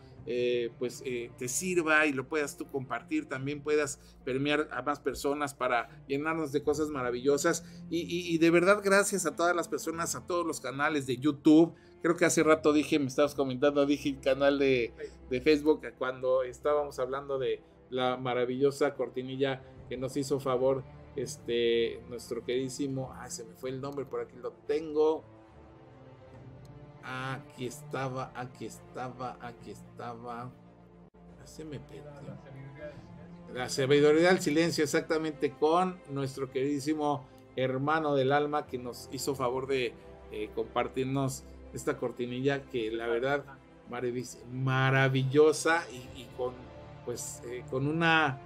pues 0.78 1.02
te 1.02 1.48
sirva 1.48 2.06
y 2.06 2.12
lo 2.12 2.28
puedas 2.28 2.56
tú 2.56 2.66
compartir. 2.66 3.26
También 3.26 3.62
puedas 3.62 3.98
permear 4.24 4.68
a 4.70 4.82
más 4.82 5.00
personas 5.00 5.54
para 5.54 5.88
llenarnos 6.06 6.52
de 6.52 6.62
cosas 6.62 6.88
maravillosas. 6.90 7.64
Y, 7.90 8.36
de 8.38 8.50
verdad, 8.50 8.80
gracias 8.84 9.26
a 9.26 9.34
todas 9.34 9.56
las 9.56 9.68
personas, 9.68 10.14
a 10.14 10.26
todos 10.26 10.46
los 10.46 10.60
canales 10.60 11.06
de 11.06 11.16
YouTube. 11.16 11.74
Creo 12.02 12.16
que 12.16 12.24
hace 12.24 12.42
rato 12.42 12.72
dije, 12.72 12.98
me 12.98 13.06
estabas 13.06 13.34
comentando, 13.34 13.86
dije 13.86 14.08
el 14.10 14.20
canal 14.20 14.58
de, 14.58 14.92
de 15.30 15.40
Facebook 15.40 15.82
cuando 15.98 16.42
estábamos 16.42 16.98
hablando 16.98 17.38
de 17.38 17.62
la 17.90 18.16
maravillosa 18.16 18.94
cortinilla 18.94 19.62
que 19.88 19.96
nos 19.96 20.16
hizo 20.16 20.40
favor 20.40 20.82
este 21.14 22.02
nuestro 22.08 22.42
queridísimo, 22.44 23.12
ay 23.14 23.30
se 23.30 23.44
me 23.44 23.54
fue 23.54 23.70
el 23.70 23.80
nombre, 23.80 24.04
por 24.04 24.20
aquí 24.20 24.36
lo 24.36 24.52
tengo. 24.66 25.22
Aquí 27.04 27.66
estaba, 27.66 28.32
aquí 28.34 28.66
estaba, 28.66 29.36
aquí 29.40 29.72
estaba. 29.72 30.50
Se 31.44 31.64
me. 31.64 31.80
La 33.52 33.68
sabiduría 33.68 34.28
del 34.28 34.40
silencio, 34.40 34.84
exactamente, 34.84 35.50
con 35.50 36.00
nuestro 36.08 36.50
queridísimo 36.50 37.26
hermano 37.56 38.14
del 38.14 38.32
alma 38.32 38.66
que 38.66 38.78
nos 38.78 39.08
hizo 39.12 39.34
favor 39.34 39.66
de 39.66 39.92
eh, 40.30 40.50
compartirnos 40.54 41.44
esta 41.74 41.96
cortinilla 41.96 42.62
que 42.62 42.90
la 42.90 43.06
verdad 43.06 43.44
maravillosa 44.52 45.84
y 45.90 46.24
con 46.36 46.54
pues 47.04 47.42
eh, 47.46 47.64
con 47.70 47.86
una, 47.86 48.38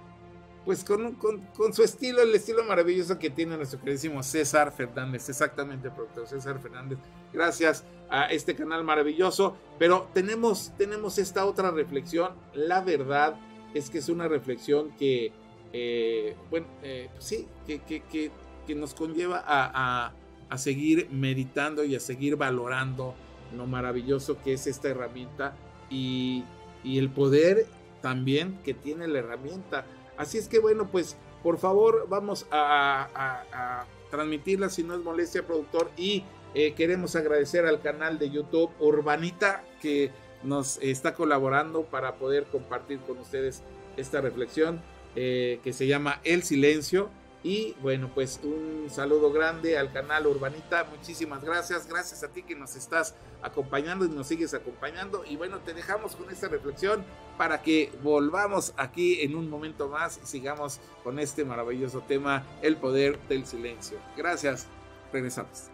pues 0.65 0.83
con, 0.83 1.13
con, 1.13 1.73
su 1.73 1.83
estilo, 1.83 2.21
el 2.21 2.33
estilo 2.33 2.63
maravilloso 2.63 3.17
que 3.17 3.29
tiene 3.29 3.55
nuestro 3.55 3.79
queridísimo 3.79 4.23
César 4.23 4.71
Fernández, 4.71 5.29
exactamente, 5.29 5.89
productor 5.89 6.27
César 6.27 6.59
Fernández. 6.59 6.97
Gracias 7.31 7.85
a 8.09 8.25
este 8.25 8.55
canal 8.55 8.83
maravilloso, 8.83 9.55
pero 9.79 10.09
tenemos, 10.13 10.71
tenemos 10.77 11.17
esta 11.17 11.45
otra 11.45 11.71
reflexión. 11.71 12.33
La 12.53 12.81
verdad 12.81 13.35
es 13.73 13.89
que 13.89 13.99
es 13.99 14.09
una 14.09 14.27
reflexión 14.27 14.91
que, 14.97 15.31
eh, 15.73 16.35
bueno, 16.49 16.67
eh, 16.83 17.09
sí, 17.19 17.47
que, 17.65 17.79
que, 17.79 18.01
que, 18.01 18.31
nos 18.75 18.93
conlleva 18.93 19.41
a, 19.45 20.11
a 20.49 20.57
seguir 20.57 21.09
meditando 21.11 21.83
y 21.83 21.95
a 21.95 21.99
seguir 21.99 22.35
valorando 22.35 23.13
lo 23.55 23.65
maravilloso 23.65 24.41
que 24.43 24.53
es 24.53 24.67
esta 24.67 24.89
herramienta 24.89 25.55
y, 25.89 26.43
y 26.83 26.97
el 26.97 27.09
poder 27.09 27.65
también 28.01 28.59
que 28.63 28.73
tiene 28.73 29.07
la 29.07 29.19
herramienta. 29.19 29.85
Así 30.17 30.37
es 30.37 30.47
que 30.47 30.59
bueno, 30.59 30.87
pues 30.91 31.17
por 31.43 31.57
favor 31.57 32.07
vamos 32.09 32.45
a, 32.51 33.85
transmitirla 34.09 34.69
si 34.69 34.83
no 34.83 34.95
es 34.95 35.01
molestia, 35.01 35.45
productor. 35.45 35.91
Y 35.97 36.23
eh, 36.53 36.73
queremos 36.73 37.15
agradecer 37.15 37.65
al 37.65 37.81
canal 37.81 38.19
de 38.19 38.29
YouTube 38.29 38.71
Urbanita 38.79 39.63
que 39.81 40.11
nos 40.43 40.77
está 40.81 41.13
colaborando 41.13 41.83
para 41.83 42.15
poder 42.15 42.45
compartir 42.45 42.99
con 42.99 43.17
ustedes 43.17 43.63
esta 43.97 44.21
reflexión 44.21 44.81
eh, 45.15 45.59
que 45.63 45.73
se 45.73 45.87
llama 45.87 46.21
El 46.23 46.43
Silencio. 46.43 47.09
Y 47.47 47.77
bueno, 47.81 48.11
pues 48.13 48.41
un 48.43 48.89
saludo 48.89 49.31
grande 49.31 49.77
al 49.77 49.93
canal 49.93 50.27
Urbanita. 50.27 50.83
Muchísimas 50.83 51.45
gracias. 51.45 51.87
Gracias 51.87 52.21
a 52.21 52.27
ti 52.27 52.43
que 52.43 52.55
nos 52.55 52.75
estás 52.75 53.15
acompañando 53.41 54.03
y 54.03 54.09
nos 54.09 54.27
sigues 54.27 54.53
acompañando. 54.53 55.23
Y 55.23 55.37
bueno, 55.37 55.59
te 55.59 55.73
dejamos 55.73 56.17
con 56.17 56.29
esta 56.29 56.49
reflexión 56.49 57.05
para 57.37 57.61
que 57.61 57.89
volvamos 58.03 58.73
aquí 58.75 59.21
en 59.21 59.33
un 59.37 59.49
momento 59.49 59.87
más 59.87 60.19
y 60.21 60.25
sigamos 60.25 60.81
con 61.05 61.19
este 61.19 61.45
maravilloso 61.45 62.01
tema, 62.01 62.45
el 62.61 62.75
poder 62.75 63.17
del 63.29 63.45
silencio. 63.45 63.97
Gracias. 64.17 64.67
Regresamos. 65.13 65.69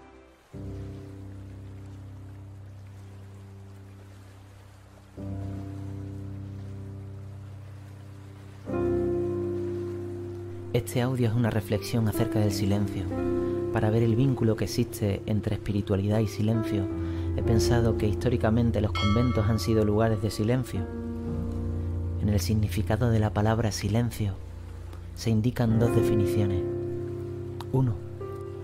Este 10.73 11.03
audio 11.03 11.27
es 11.27 11.35
una 11.35 11.51
reflexión 11.51 12.07
acerca 12.07 12.39
del 12.39 12.51
silencio. 12.51 13.03
Para 13.73 13.91
ver 13.91 14.01
el 14.01 14.15
vínculo 14.15 14.55
que 14.55 14.63
existe 14.63 15.21
entre 15.27 15.53
espiritualidad 15.53 16.17
y 16.17 16.25
silencio, 16.25 16.87
he 17.37 17.43
pensado 17.43 17.95
que 17.95 18.07
históricamente 18.07 18.81
los 18.81 18.91
conventos 18.91 19.47
han 19.47 19.59
sido 19.59 19.85
lugares 19.85 20.23
de 20.23 20.31
silencio. 20.31 20.81
En 22.23 22.29
el 22.29 22.39
significado 22.39 23.11
de 23.11 23.19
la 23.19 23.31
palabra 23.31 23.71
silencio 23.71 24.33
se 25.13 25.29
indican 25.29 25.77
dos 25.77 25.95
definiciones. 25.95 26.63
Uno, 27.71 27.93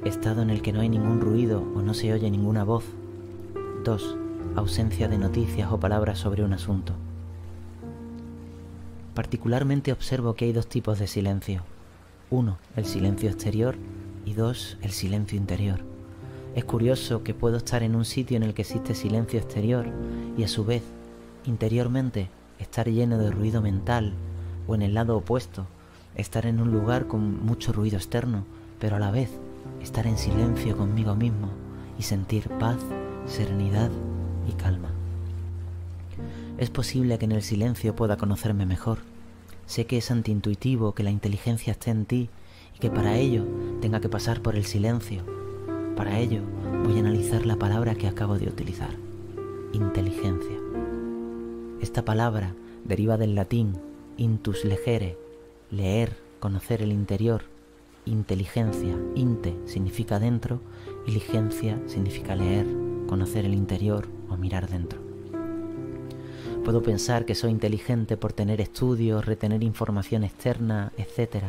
estado 0.03 0.41
en 0.41 0.49
el 0.49 0.63
que 0.63 0.73
no 0.73 0.81
hay 0.81 0.89
ningún 0.89 1.21
ruido 1.21 1.61
o 1.75 1.83
no 1.83 1.93
se 1.93 2.11
oye 2.11 2.31
ninguna 2.31 2.63
voz. 2.63 2.85
Dos, 3.85 4.17
ausencia 4.55 5.09
de 5.09 5.19
noticias 5.19 5.71
o 5.71 5.79
palabras 5.79 6.17
sobre 6.17 6.43
un 6.43 6.53
asunto. 6.53 6.93
Particularmente 9.13 9.91
observo 9.91 10.33
que 10.33 10.45
hay 10.45 10.53
dos 10.53 10.65
tipos 10.65 10.97
de 10.97 11.05
silencio 11.05 11.61
uno, 12.31 12.57
el 12.75 12.85
silencio 12.85 13.29
exterior 13.29 13.75
y 14.25 14.33
dos, 14.33 14.77
el 14.81 14.91
silencio 14.91 15.37
interior. 15.37 15.79
Es 16.55 16.63
curioso 16.63 17.23
que 17.23 17.33
puedo 17.33 17.57
estar 17.57 17.83
en 17.83 17.95
un 17.95 18.05
sitio 18.05 18.37
en 18.37 18.43
el 18.43 18.53
que 18.53 18.61
existe 18.61 18.93
silencio 18.95 19.39
exterior 19.39 19.87
y 20.37 20.43
a 20.43 20.47
su 20.47 20.65
vez, 20.65 20.83
interiormente, 21.45 22.29
estar 22.59 22.87
lleno 22.87 23.17
de 23.17 23.31
ruido 23.31 23.61
mental 23.61 24.13
o 24.67 24.75
en 24.75 24.81
el 24.81 24.93
lado 24.93 25.17
opuesto, 25.17 25.65
estar 26.15 26.45
en 26.45 26.59
un 26.59 26.71
lugar 26.71 27.07
con 27.07 27.43
mucho 27.45 27.71
ruido 27.71 27.97
externo, 27.97 28.45
pero 28.79 28.95
a 28.97 28.99
la 28.99 29.11
vez 29.11 29.31
estar 29.81 30.05
en 30.05 30.17
silencio 30.17 30.77
conmigo 30.77 31.15
mismo 31.15 31.49
y 31.97 32.03
sentir 32.03 32.49
paz, 32.59 32.77
serenidad 33.25 33.89
y 34.47 34.53
calma. 34.53 34.89
Es 36.57 36.69
posible 36.69 37.17
que 37.17 37.25
en 37.25 37.31
el 37.31 37.41
silencio 37.41 37.95
pueda 37.95 38.17
conocerme 38.17 38.65
mejor 38.65 38.99
Sé 39.69 39.85
que 39.85 39.99
es 39.99 40.09
antiintuitivo 40.09 40.95
que 40.95 41.03
la 41.03 41.11
inteligencia 41.11 41.73
esté 41.73 41.91
en 41.91 42.05
ti 42.05 42.31
y 42.75 42.79
que 42.79 42.89
para 42.89 43.17
ello 43.17 43.45
tenga 43.81 44.01
que 44.01 44.09
pasar 44.09 44.41
por 44.41 44.55
el 44.55 44.65
silencio. 44.65 45.21
Para 45.95 46.17
ello 46.17 46.41
voy 46.83 46.95
a 46.95 47.01
analizar 47.01 47.45
la 47.45 47.55
palabra 47.55 47.93
que 47.93 48.07
acabo 48.07 48.39
de 48.39 48.47
utilizar, 48.47 48.89
inteligencia. 49.71 50.57
Esta 51.81 52.03
palabra 52.03 52.55
deriva 52.83 53.17
del 53.17 53.35
latín 53.35 53.77
intus 54.17 54.65
legere, 54.65 55.19
leer, 55.69 56.17
conocer 56.39 56.81
el 56.81 56.91
interior. 56.91 57.43
Inteligencia, 58.07 58.97
inte 59.13 59.53
significa 59.67 60.17
dentro 60.17 60.61
y 61.05 61.11
ligencia 61.11 61.79
significa 61.85 62.35
leer, 62.35 62.65
conocer 63.07 63.45
el 63.45 63.53
interior 63.53 64.07
o 64.29 64.35
mirar 64.35 64.67
dentro. 64.67 65.08
Puedo 66.69 66.83
pensar 66.83 67.25
que 67.25 67.33
soy 67.33 67.49
inteligente 67.49 68.15
por 68.15 68.31
tener 68.31 68.61
estudios, 68.61 69.25
retener 69.25 69.63
información 69.63 70.23
externa, 70.23 70.93
etc. 70.97 71.45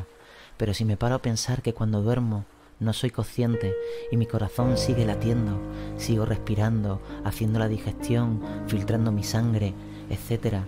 Pero 0.57 0.73
si 0.73 0.87
me 0.87 0.97
paro 0.97 1.17
a 1.17 1.21
pensar 1.21 1.61
que 1.61 1.75
cuando 1.75 2.01
duermo 2.01 2.47
no 2.79 2.95
soy 2.95 3.11
consciente 3.11 3.75
y 4.11 4.17
mi 4.17 4.25
corazón 4.25 4.79
sigue 4.79 5.05
latiendo, 5.05 5.61
sigo 5.99 6.25
respirando, 6.25 7.03
haciendo 7.23 7.59
la 7.59 7.69
digestión, 7.69 8.41
filtrando 8.67 9.13
mi 9.13 9.23
sangre, 9.23 9.75
etc. 10.09 10.61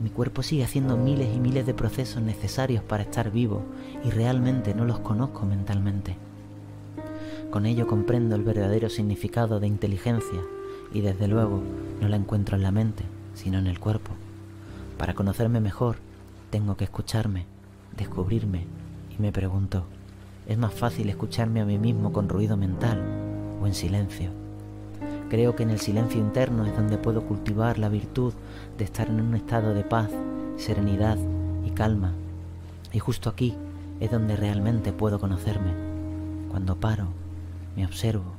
Mi 0.00 0.08
cuerpo 0.08 0.42
sigue 0.42 0.64
haciendo 0.64 0.96
miles 0.96 1.36
y 1.36 1.38
miles 1.38 1.66
de 1.66 1.74
procesos 1.74 2.22
necesarios 2.22 2.82
para 2.82 3.02
estar 3.02 3.30
vivo 3.30 3.64
y 4.02 4.08
realmente 4.08 4.74
no 4.74 4.86
los 4.86 5.00
conozco 5.00 5.44
mentalmente. 5.44 6.16
Con 7.50 7.66
ello 7.66 7.86
comprendo 7.86 8.34
el 8.34 8.44
verdadero 8.44 8.88
significado 8.88 9.60
de 9.60 9.66
inteligencia 9.66 10.40
y 10.94 11.02
desde 11.02 11.28
luego 11.28 11.60
no 12.00 12.08
la 12.08 12.16
encuentro 12.16 12.56
en 12.56 12.62
la 12.62 12.70
mente, 12.70 13.04
sino 13.34 13.58
en 13.58 13.66
el 13.66 13.78
cuerpo. 13.78 14.12
Para 14.98 15.14
conocerme 15.14 15.60
mejor, 15.60 15.96
tengo 16.50 16.76
que 16.76 16.84
escucharme, 16.84 17.46
descubrirme 17.96 18.66
y 19.16 19.20
me 19.20 19.32
pregunto, 19.32 19.84
¿es 20.46 20.56
más 20.56 20.72
fácil 20.72 21.08
escucharme 21.08 21.60
a 21.60 21.64
mí 21.64 21.78
mismo 21.78 22.12
con 22.12 22.28
ruido 22.28 22.56
mental 22.56 23.02
o 23.60 23.66
en 23.66 23.74
silencio? 23.74 24.30
Creo 25.30 25.56
que 25.56 25.62
en 25.64 25.70
el 25.70 25.80
silencio 25.80 26.20
interno 26.20 26.64
es 26.64 26.76
donde 26.76 26.98
puedo 26.98 27.22
cultivar 27.22 27.78
la 27.78 27.88
virtud 27.88 28.32
de 28.78 28.84
estar 28.84 29.08
en 29.08 29.20
un 29.20 29.34
estado 29.34 29.74
de 29.74 29.82
paz, 29.82 30.10
serenidad 30.56 31.18
y 31.64 31.70
calma. 31.70 32.12
Y 32.92 32.98
justo 32.98 33.30
aquí 33.30 33.54
es 34.00 34.10
donde 34.10 34.36
realmente 34.36 34.92
puedo 34.92 35.18
conocerme. 35.18 35.72
Cuando 36.50 36.76
paro, 36.76 37.08
me 37.74 37.84
observo, 37.84 38.34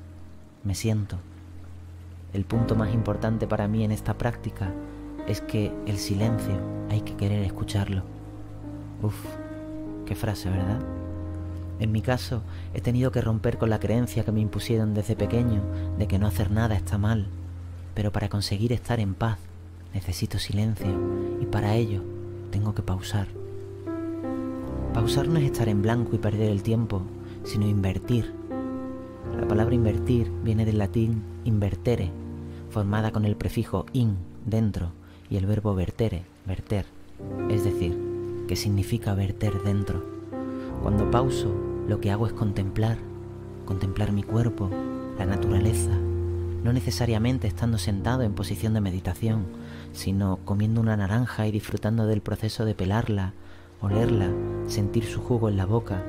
me 0.64 0.76
siento. 0.76 1.18
El 2.36 2.44
punto 2.44 2.76
más 2.76 2.94
importante 2.94 3.48
para 3.48 3.70
mí 3.70 3.86
en 3.86 3.94
esta 3.94 4.18
práctica 4.18 4.70
es 5.26 5.40
que 5.40 5.72
el 5.88 5.98
silencio 5.98 6.60
hay 6.90 7.00
que 7.00 7.16
querer 7.16 7.42
escucharlo. 7.46 8.04
Uf, 9.02 9.16
qué 10.06 10.16
frase, 10.16 10.50
¿verdad? 10.50 10.82
En 11.80 11.94
mi 11.94 12.02
caso, 12.02 12.42
he 12.74 12.82
tenido 12.82 13.10
que 13.14 13.22
romper 13.22 13.58
con 13.58 13.70
la 13.70 13.80
creencia 13.80 14.26
que 14.26 14.34
me 14.34 14.42
impusieron 14.42 14.94
desde 14.94 15.16
pequeño 15.16 15.62
de 15.98 16.10
que 16.10 16.20
no 16.20 16.28
hacer 16.28 16.52
nada 16.52 16.76
está 16.76 16.98
mal, 16.98 17.28
pero 17.94 18.12
para 18.12 18.28
conseguir 18.28 18.74
estar 18.74 19.00
en 19.00 19.14
paz 19.14 19.40
necesito 19.94 20.38
silencio 20.38 20.92
y 21.40 21.46
para 21.46 21.76
ello 21.76 22.02
tengo 22.52 22.76
que 22.76 22.82
pausar. 22.82 23.28
Pausar 24.94 25.30
no 25.30 25.40
es 25.40 25.46
estar 25.46 25.70
en 25.70 25.82
blanco 25.82 26.18
y 26.18 26.20
perder 26.20 26.50
el 26.50 26.64
tiempo, 26.64 27.02
sino 27.46 27.66
invertir. 27.66 28.34
La 29.40 29.48
palabra 29.48 29.74
invertir 29.74 30.30
viene 30.44 30.66
del 30.66 30.80
latín 30.80 31.24
invertere, 31.46 32.12
formada 32.76 33.12
con 33.12 33.24
el 33.24 33.38
prefijo 33.38 33.86
in, 33.94 34.18
dentro, 34.46 34.92
y 35.30 35.38
el 35.38 35.46
verbo 35.46 35.74
vertere, 35.76 36.26
verter, 36.46 36.86
es 37.50 37.64
decir, 37.64 37.98
que 38.50 38.58
significa 38.58 39.16
verter 39.16 39.64
dentro. 39.64 40.04
Cuando 40.84 41.10
pauso, 41.10 41.56
lo 41.88 42.02
que 42.02 42.12
hago 42.12 42.28
es 42.28 42.34
contemplar, 42.34 42.98
contemplar 43.66 44.12
mi 44.12 44.24
cuerpo, 44.24 44.70
la 45.18 45.26
naturaleza, 45.26 45.92
no 46.66 46.74
necesariamente 46.74 47.48
estando 47.48 47.78
sentado 47.78 48.24
en 48.24 48.34
posición 48.34 48.74
de 48.74 48.82
meditación, 48.82 49.46
sino 49.94 50.40
comiendo 50.44 50.82
una 50.82 50.98
naranja 50.98 51.48
y 51.48 51.54
disfrutando 51.54 52.06
del 52.08 52.20
proceso 52.20 52.66
de 52.66 52.76
pelarla, 52.76 53.32
olerla, 53.80 54.28
sentir 54.68 55.06
su 55.06 55.22
jugo 55.22 55.48
en 55.48 55.56
la 55.56 55.66
boca. 55.66 56.04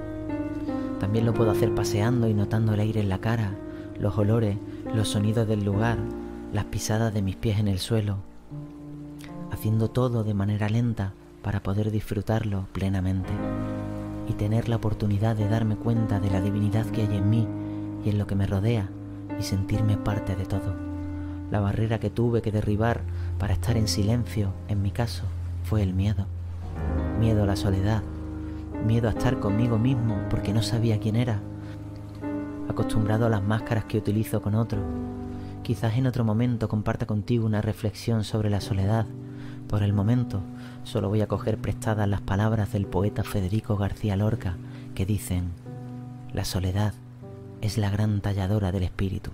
También 0.99 1.27
lo 1.27 1.33
puedo 1.33 1.53
hacer 1.53 1.73
paseando 1.77 2.27
y 2.27 2.35
notando 2.35 2.75
el 2.75 2.81
aire 2.81 3.03
en 3.03 3.09
la 3.09 3.21
cara, 3.21 3.53
los 4.01 4.19
olores, 4.19 4.57
los 4.97 5.07
sonidos 5.07 5.47
del 5.47 5.65
lugar, 5.65 5.99
las 6.53 6.65
pisadas 6.67 7.13
de 7.13 7.23
mis 7.23 7.37
pies 7.37 7.59
en 7.59 7.69
el 7.69 7.79
suelo, 7.79 8.19
haciendo 9.53 9.89
todo 9.89 10.25
de 10.25 10.35
manera 10.35 10.69
lenta 10.69 11.13
para 11.43 11.63
poder 11.63 11.91
disfrutarlo 11.91 12.67
plenamente 12.73 13.31
y 14.29 14.33
tener 14.33 14.69
la 14.69 14.77
oportunidad 14.77 15.37
de 15.37 15.49
darme 15.49 15.77
cuenta 15.77 16.21
de 16.21 16.31
la 16.31 16.41
divinidad 16.41 16.87
que 16.87 17.03
hay 17.03 17.17
en 17.17 17.31
mí 17.31 17.47
y 18.05 18.11
en 18.11 18.19
lo 18.19 18.27
que 18.27 18.35
me 18.35 18.47
rodea 18.47 18.89
y 19.39 19.43
sentirme 19.43 19.97
parte 19.97 20.35
de 20.37 20.47
todo. 20.47 20.75
La 21.51 21.61
barrera 21.61 22.01
que 22.01 22.11
tuve 22.11 22.43
que 22.43 22.51
derribar 22.51 23.03
para 23.39 23.53
estar 23.53 23.77
en 23.77 23.87
silencio, 23.87 24.53
en 24.69 24.83
mi 24.83 24.91
caso, 24.91 25.25
fue 25.65 25.83
el 25.83 25.95
miedo. 25.95 26.27
Miedo 27.21 27.45
a 27.45 27.47
la 27.47 27.57
soledad, 27.57 28.03
miedo 28.85 29.09
a 29.09 29.13
estar 29.13 29.39
conmigo 29.39 29.79
mismo 29.79 30.17
porque 30.29 30.53
no 30.53 30.63
sabía 30.63 30.99
quién 30.99 31.17
era, 31.17 31.41
acostumbrado 32.69 33.27
a 33.27 33.31
las 33.31 33.43
máscaras 33.43 33.85
que 33.85 33.99
utilizo 33.99 34.43
con 34.43 34.55
otros. 34.55 34.83
Quizás 35.67 35.97
en 35.97 36.07
otro 36.07 36.23
momento 36.23 36.69
comparta 36.69 37.07
contigo 37.07 37.45
una 37.45 37.61
reflexión 37.61 38.23
sobre 38.23 38.51
la 38.51 38.61
soledad. 38.61 39.05
Por 39.67 39.83
el 39.83 39.93
momento, 39.93 40.41
solo 40.85 41.09
voy 41.09 41.23
a 41.23 41.27
coger 41.27 41.59
prestadas 41.59 42.09
las 42.09 42.21
palabras 42.21 42.73
del 42.73 42.87
poeta 42.87 43.25
Federico 43.25 43.77
García 43.77 44.15
Lorca 44.15 44.59
que 44.95 45.05
dicen, 45.05 45.51
la 46.33 46.45
soledad 46.45 46.95
es 47.63 47.79
la 47.79 47.91
gran 47.91 48.21
talladora 48.21 48.71
del 48.71 48.85
espíritu. 48.85 49.33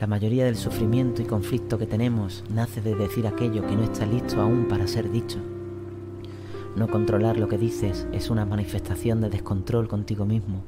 La 0.00 0.08
mayoría 0.08 0.44
del 0.44 0.56
sufrimiento 0.56 1.22
y 1.22 1.26
conflicto 1.26 1.78
que 1.78 1.86
tenemos 1.86 2.42
nace 2.50 2.80
de 2.80 2.96
decir 2.96 3.28
aquello 3.28 3.64
que 3.68 3.76
no 3.76 3.84
está 3.84 4.04
listo 4.04 4.40
aún 4.40 4.66
para 4.66 4.88
ser 4.88 5.12
dicho. 5.12 5.38
No 6.74 6.88
controlar 6.88 7.36
lo 7.38 7.46
que 7.46 7.56
dices 7.56 8.08
es 8.10 8.30
una 8.30 8.44
manifestación 8.44 9.20
de 9.20 9.30
descontrol 9.30 9.86
contigo 9.86 10.24
mismo. 10.24 10.64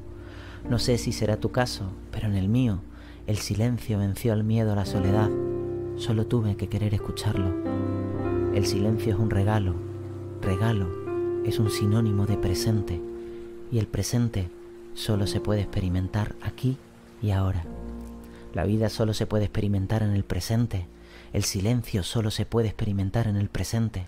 No 0.69 0.78
sé 0.78 0.98
si 0.98 1.11
será 1.11 1.39
tu 1.39 1.51
caso, 1.51 1.90
pero 2.12 2.28
en 2.28 2.36
el 2.36 2.48
mío 2.48 2.81
el 3.26 3.36
silencio 3.36 3.98
venció 3.98 4.32
al 4.32 4.44
miedo 4.44 4.72
a 4.72 4.76
la 4.76 4.86
soledad. 4.86 5.30
Solo 5.97 6.26
tuve 6.26 6.56
que 6.56 6.68
querer 6.68 6.94
escucharlo. 6.94 7.55
El 8.55 8.66
silencio 8.66 9.14
es 9.14 9.18
un 9.18 9.30
regalo. 9.30 9.74
Regalo 10.42 10.88
es 11.44 11.59
un 11.59 11.70
sinónimo 11.70 12.26
de 12.26 12.36
presente. 12.36 13.01
Y 13.70 13.78
el 13.78 13.86
presente 13.86 14.51
solo 14.94 15.26
se 15.26 15.40
puede 15.40 15.60
experimentar 15.60 16.34
aquí 16.42 16.76
y 17.22 17.30
ahora. 17.30 17.64
La 18.52 18.64
vida 18.64 18.88
solo 18.88 19.14
se 19.14 19.26
puede 19.26 19.44
experimentar 19.44 20.02
en 20.02 20.10
el 20.10 20.24
presente. 20.24 20.86
El 21.32 21.44
silencio 21.44 22.02
solo 22.02 22.30
se 22.30 22.47
puede 22.47 22.68
experimentar 22.68 23.28
en 23.28 23.36
el 23.36 23.48
presente. 23.48 24.06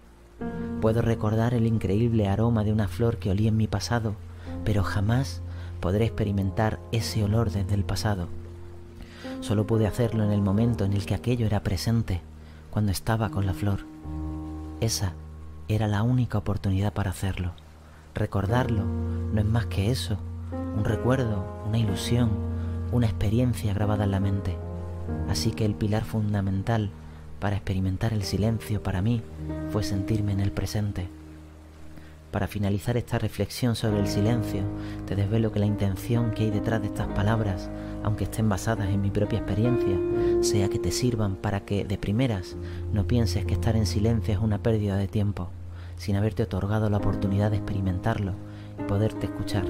Puedo 0.80 1.00
recordar 1.00 1.54
el 1.54 1.66
increíble 1.66 2.26
aroma 2.26 2.64
de 2.64 2.72
una 2.72 2.88
flor 2.88 3.18
que 3.18 3.30
olí 3.30 3.46
en 3.46 3.56
mi 3.56 3.68
pasado, 3.68 4.16
pero 4.64 4.82
jamás 4.82 5.42
podré 5.80 6.06
experimentar 6.06 6.80
ese 6.90 7.22
olor 7.22 7.52
desde 7.52 7.74
el 7.74 7.84
pasado. 7.84 8.28
Solo 9.42 9.66
pude 9.66 9.88
hacerlo 9.88 10.22
en 10.22 10.30
el 10.30 10.40
momento 10.40 10.84
en 10.84 10.92
el 10.92 11.04
que 11.04 11.16
aquello 11.16 11.46
era 11.46 11.64
presente, 11.64 12.20
cuando 12.70 12.92
estaba 12.92 13.30
con 13.30 13.44
la 13.44 13.52
flor. 13.52 13.80
Esa 14.80 15.14
era 15.66 15.88
la 15.88 16.04
única 16.04 16.38
oportunidad 16.38 16.92
para 16.92 17.10
hacerlo. 17.10 17.50
Recordarlo 18.14 18.84
no 18.84 19.40
es 19.40 19.44
más 19.44 19.66
que 19.66 19.90
eso, 19.90 20.16
un 20.76 20.84
recuerdo, 20.84 21.44
una 21.66 21.78
ilusión, 21.78 22.30
una 22.92 23.06
experiencia 23.06 23.74
grabada 23.74 24.04
en 24.04 24.12
la 24.12 24.20
mente. 24.20 24.56
Así 25.28 25.50
que 25.50 25.64
el 25.64 25.74
pilar 25.74 26.04
fundamental 26.04 26.90
para 27.40 27.56
experimentar 27.56 28.12
el 28.12 28.22
silencio 28.22 28.80
para 28.80 29.02
mí 29.02 29.22
fue 29.70 29.82
sentirme 29.82 30.30
en 30.30 30.40
el 30.40 30.52
presente. 30.52 31.08
Para 32.30 32.46
finalizar 32.46 32.96
esta 32.96 33.18
reflexión 33.18 33.74
sobre 33.74 33.98
el 33.98 34.06
silencio, 34.06 34.62
te 35.04 35.16
desvelo 35.16 35.50
que 35.50 35.58
la 35.58 35.66
intención 35.66 36.30
que 36.30 36.44
hay 36.44 36.50
detrás 36.50 36.80
de 36.80 36.86
estas 36.86 37.08
palabras 37.08 37.68
aunque 38.02 38.24
estén 38.24 38.48
basadas 38.48 38.88
en 38.88 39.00
mi 39.00 39.10
propia 39.10 39.38
experiencia, 39.38 39.98
sea 40.40 40.68
que 40.68 40.78
te 40.78 40.90
sirvan 40.90 41.36
para 41.36 41.64
que 41.64 41.84
de 41.84 41.98
primeras 41.98 42.56
no 42.92 43.06
pienses 43.06 43.44
que 43.44 43.54
estar 43.54 43.76
en 43.76 43.86
silencio 43.86 44.34
es 44.34 44.40
una 44.40 44.62
pérdida 44.62 44.96
de 44.96 45.08
tiempo, 45.08 45.50
sin 45.96 46.16
haberte 46.16 46.42
otorgado 46.42 46.90
la 46.90 46.98
oportunidad 46.98 47.50
de 47.50 47.58
experimentarlo 47.58 48.34
y 48.78 48.82
poderte 48.84 49.26
escuchar. 49.26 49.66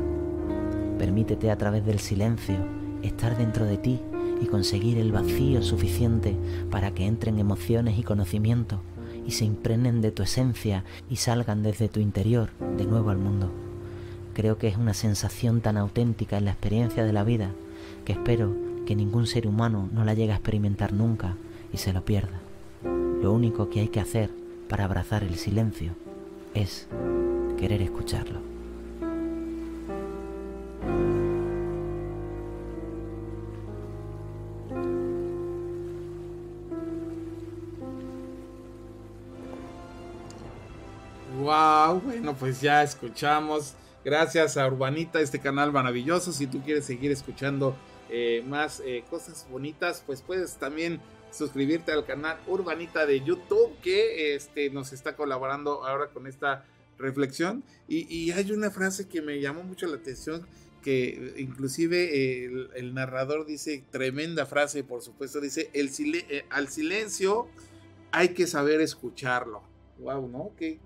Permítete 0.99 1.51
a 1.51 1.59
través 1.59 1.85
del 1.85 1.99
silencio 1.99 2.57
estar 3.03 3.37
dentro 3.37 3.65
de 3.65 3.79
ti 3.79 4.01
y 4.41 4.47
conseguir 4.47 4.99
el 4.99 5.13
vacío 5.13 5.63
suficiente 5.63 6.37
para 6.71 6.93
que 6.93 7.07
entren 7.07 7.39
emociones 7.39 7.99
y 7.99 8.03
conocimientos 8.03 8.81
y 9.27 9.33
se 9.33 9.45
impregnen 9.45 10.01
de 10.01 10.11
tu 10.11 10.23
esencia 10.23 10.85
y 11.09 11.17
salgan 11.17 11.63
desde 11.63 11.89
tu 11.89 12.01
interior 12.01 12.51
de 12.77 12.85
nuevo 12.87 13.11
al 13.11 13.19
mundo. 13.19 13.53
Creo 14.35 14.57
que 14.59 14.69
es 14.69 14.77
una 14.77 14.95
sensación 14.95 15.61
tan 15.61 15.77
auténtica 15.77 16.39
en 16.39 16.47
la 16.47 16.53
experiencia 16.53 17.05
de 17.05 17.13
la 17.13 17.23
vida 17.23 17.51
que 18.05 18.13
espero 18.13 18.55
que 18.87 18.97
ningún 18.97 19.27
ser 19.27 19.47
humano 19.47 19.89
no 19.93 20.05
la 20.05 20.15
llegue 20.15 20.33
a 20.33 20.37
experimentar 20.37 20.93
nunca 20.93 21.37
y 21.73 21.79
se 21.79 21.93
lo 21.93 22.05
pierda. 22.05 22.41
Lo 22.85 23.33
único 23.33 23.71
que 23.71 23.81
hay 23.81 23.89
que 23.89 24.01
hacer 24.01 24.31
para 24.69 24.85
abrazar 24.85 25.23
el 25.23 25.37
silencio 25.37 25.93
es 26.55 26.89
querer 27.59 27.83
escucharlo. 27.83 28.41
Wow, 41.41 42.01
bueno, 42.01 42.35
pues 42.35 42.61
ya 42.61 42.83
escuchamos. 42.83 43.75
Gracias 44.05 44.57
a 44.57 44.67
Urbanita, 44.67 45.21
este 45.21 45.39
canal 45.39 45.73
maravilloso. 45.73 46.33
Si 46.33 46.47
tú 46.47 46.61
quieres 46.61 46.85
seguir 46.85 47.13
escuchando 47.13 47.77
eh, 48.15 48.45
más 48.47 48.83
eh, 48.85 49.05
cosas 49.09 49.47
bonitas, 49.51 50.03
pues 50.05 50.21
puedes 50.21 50.57
también 50.57 51.01
suscribirte 51.31 51.93
al 51.93 52.05
canal 52.05 52.39
Urbanita 52.47 53.07
de 53.07 53.25
YouTube 53.25 53.75
que 53.83 54.35
este, 54.35 54.69
nos 54.69 54.93
está 54.93 55.17
colaborando 55.17 55.87
ahora 55.87 56.09
con 56.09 56.27
esta 56.27 56.67
reflexión. 56.99 57.65
Y, 57.89 58.31
hay 58.33 58.53
una 58.53 58.71
frase 58.71 59.09
que 59.09 59.23
me 59.23 59.41
llamó 59.41 59.63
mucho 59.63 59.87
la 59.87 59.97
atención 59.97 60.47
que 60.83 61.37
inclusive 61.39 62.45
el, 62.75 62.93
narrador 62.93 63.47
dice, 63.47 63.83
tremenda 63.91 64.45
frase, 64.45 64.85
por 64.85 65.01
supuesto, 65.01 65.41
dice, 65.41 65.71
el 65.73 65.91
al 66.51 66.69
silencio 66.69 67.49
hay 68.11 68.35
que 68.35 68.47
saber 68.47 68.83
escucharlo. 68.83 69.63
Wow, 70.01 70.29
¿no? 70.29 70.53
¿Qué, 70.59 70.79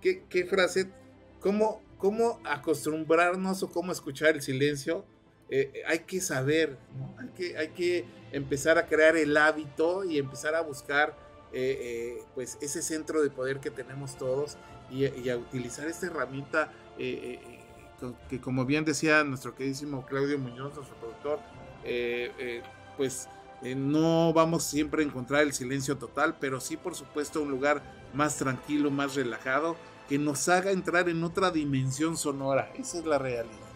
qué, 0.00 0.44
frase? 0.46 0.90
¿Cómo, 1.38 1.80
¿Cómo 1.98 2.40
acostumbrarnos 2.44 3.62
o 3.62 3.70
cómo 3.70 3.92
escuchar 3.92 4.34
el 4.34 4.42
silencio? 4.42 5.04
Eh, 5.54 5.82
hay 5.86 5.98
que 5.98 6.22
saber, 6.22 6.78
hay, 7.18 7.28
que, 7.36 7.58
hay 7.58 7.68
que 7.68 8.06
empezar 8.32 8.78
a 8.78 8.86
crear 8.86 9.18
el 9.18 9.36
hábito 9.36 10.02
y 10.02 10.16
empezar 10.16 10.54
a 10.54 10.62
buscar 10.62 11.14
eh, 11.52 11.78
eh, 11.82 12.24
pues 12.34 12.56
ese 12.62 12.80
centro 12.80 13.20
de 13.20 13.28
poder 13.28 13.60
que 13.60 13.70
tenemos 13.70 14.16
todos 14.16 14.56
y, 14.90 15.28
a 15.28 15.36
utilizar 15.36 15.86
esta 15.88 16.06
herramienta 16.06 16.72
que 16.96 18.40
como 18.40 18.64
bien 18.64 18.86
decía 18.86 19.24
nuestro 19.24 19.54
queridísimo 19.54 20.06
Claudio 20.06 20.38
Muñoz, 20.38 20.74
nuestro 20.74 20.96
productor, 20.96 21.38
pues 22.96 23.28
no 23.76 24.32
vamos 24.32 24.64
siempre 24.64 25.02
a 25.02 25.06
encontrar 25.06 25.42
el 25.42 25.52
silencio 25.52 25.98
total, 25.98 26.34
pero 26.40 26.60
sí 26.60 26.78
por 26.78 26.94
supuesto 26.94 27.42
un 27.42 27.50
lugar 27.50 27.82
más 28.14 28.38
tranquilo, 28.38 28.90
más 28.90 29.16
relajado, 29.16 29.76
que 30.08 30.18
nos 30.18 30.48
haga 30.48 30.70
entrar 30.70 31.10
en 31.10 31.22
otra 31.22 31.50
dimensión 31.50 32.16
sonora. 32.16 32.72
Esa 32.74 33.00
es 33.00 33.04
la 33.04 33.18
realidad. 33.18 33.71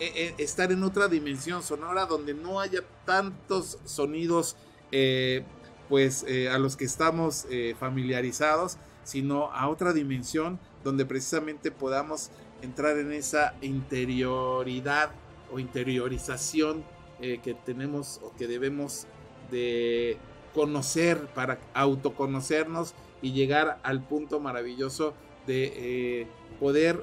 E, 0.00 0.34
e, 0.38 0.42
estar 0.42 0.72
en 0.72 0.82
otra 0.82 1.06
dimensión 1.06 1.62
sonora 1.62 2.06
donde 2.06 2.34
no 2.34 2.58
haya 2.58 2.80
tantos 3.04 3.78
sonidos 3.84 4.56
eh, 4.90 5.44
pues 5.88 6.24
eh, 6.26 6.48
a 6.48 6.58
los 6.58 6.76
que 6.76 6.84
estamos 6.84 7.46
eh, 7.48 7.76
familiarizados, 7.78 8.78
sino 9.04 9.52
a 9.52 9.68
otra 9.68 9.92
dimensión 9.92 10.58
donde 10.82 11.06
precisamente 11.06 11.70
podamos 11.70 12.30
entrar 12.62 12.98
en 12.98 13.12
esa 13.12 13.54
interioridad 13.60 15.10
o 15.52 15.58
interiorización 15.58 16.84
que 17.20 17.56
tenemos 17.64 18.20
o 18.22 18.34
que 18.36 18.46
debemos 18.46 19.06
de 19.50 20.18
conocer 20.52 21.26
para 21.28 21.58
autoconocernos 21.72 22.94
y 23.22 23.32
llegar 23.32 23.78
al 23.82 24.02
punto 24.02 24.40
maravilloso 24.40 25.14
de 25.46 26.26
poder 26.60 27.02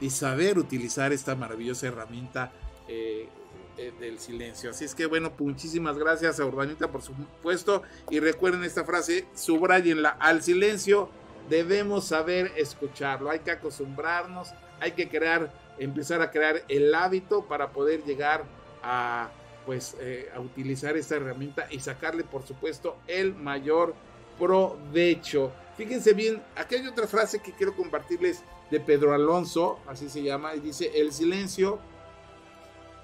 y 0.00 0.10
saber 0.10 0.58
utilizar 0.58 1.12
esta 1.12 1.34
maravillosa 1.34 1.86
herramienta 1.86 2.52
eh, 2.88 3.28
eh, 3.76 3.92
del 3.98 4.18
silencio. 4.18 4.70
Así 4.70 4.84
es 4.84 4.94
que 4.94 5.06
bueno, 5.06 5.32
muchísimas 5.38 5.98
gracias 5.98 6.38
a 6.38 6.44
Urbanita 6.44 6.92
por 6.92 7.02
supuesto 7.02 7.82
y 8.10 8.20
recuerden 8.20 8.62
esta 8.62 8.84
frase, 8.84 9.26
subrayenla, 9.34 10.10
al 10.10 10.42
silencio 10.42 11.08
debemos 11.48 12.06
saber 12.06 12.52
escucharlo, 12.56 13.30
hay 13.30 13.40
que 13.40 13.50
acostumbrarnos, 13.50 14.50
hay 14.80 14.92
que 14.92 15.08
crear, 15.08 15.52
empezar 15.78 16.22
a 16.22 16.30
crear 16.30 16.62
el 16.68 16.94
hábito 16.94 17.46
para 17.46 17.70
poder 17.70 18.04
llegar 18.04 18.44
a 18.82 19.30
pues 19.66 19.96
eh, 19.98 20.30
a 20.34 20.40
utilizar 20.40 20.96
esta 20.96 21.16
herramienta 21.16 21.66
y 21.70 21.80
sacarle 21.80 22.22
por 22.22 22.46
supuesto 22.46 22.98
el 23.06 23.34
mayor 23.34 23.94
provecho. 24.38 25.52
Fíjense 25.76 26.12
bien, 26.12 26.42
aquí 26.54 26.76
hay 26.76 26.86
otra 26.86 27.06
frase 27.06 27.40
que 27.40 27.52
quiero 27.52 27.74
compartirles 27.74 28.42
de 28.74 28.80
Pedro 28.80 29.14
Alonso, 29.14 29.78
así 29.86 30.08
se 30.08 30.24
llama, 30.24 30.56
y 30.56 30.60
dice, 30.60 30.90
el 30.96 31.12
silencio 31.12 31.78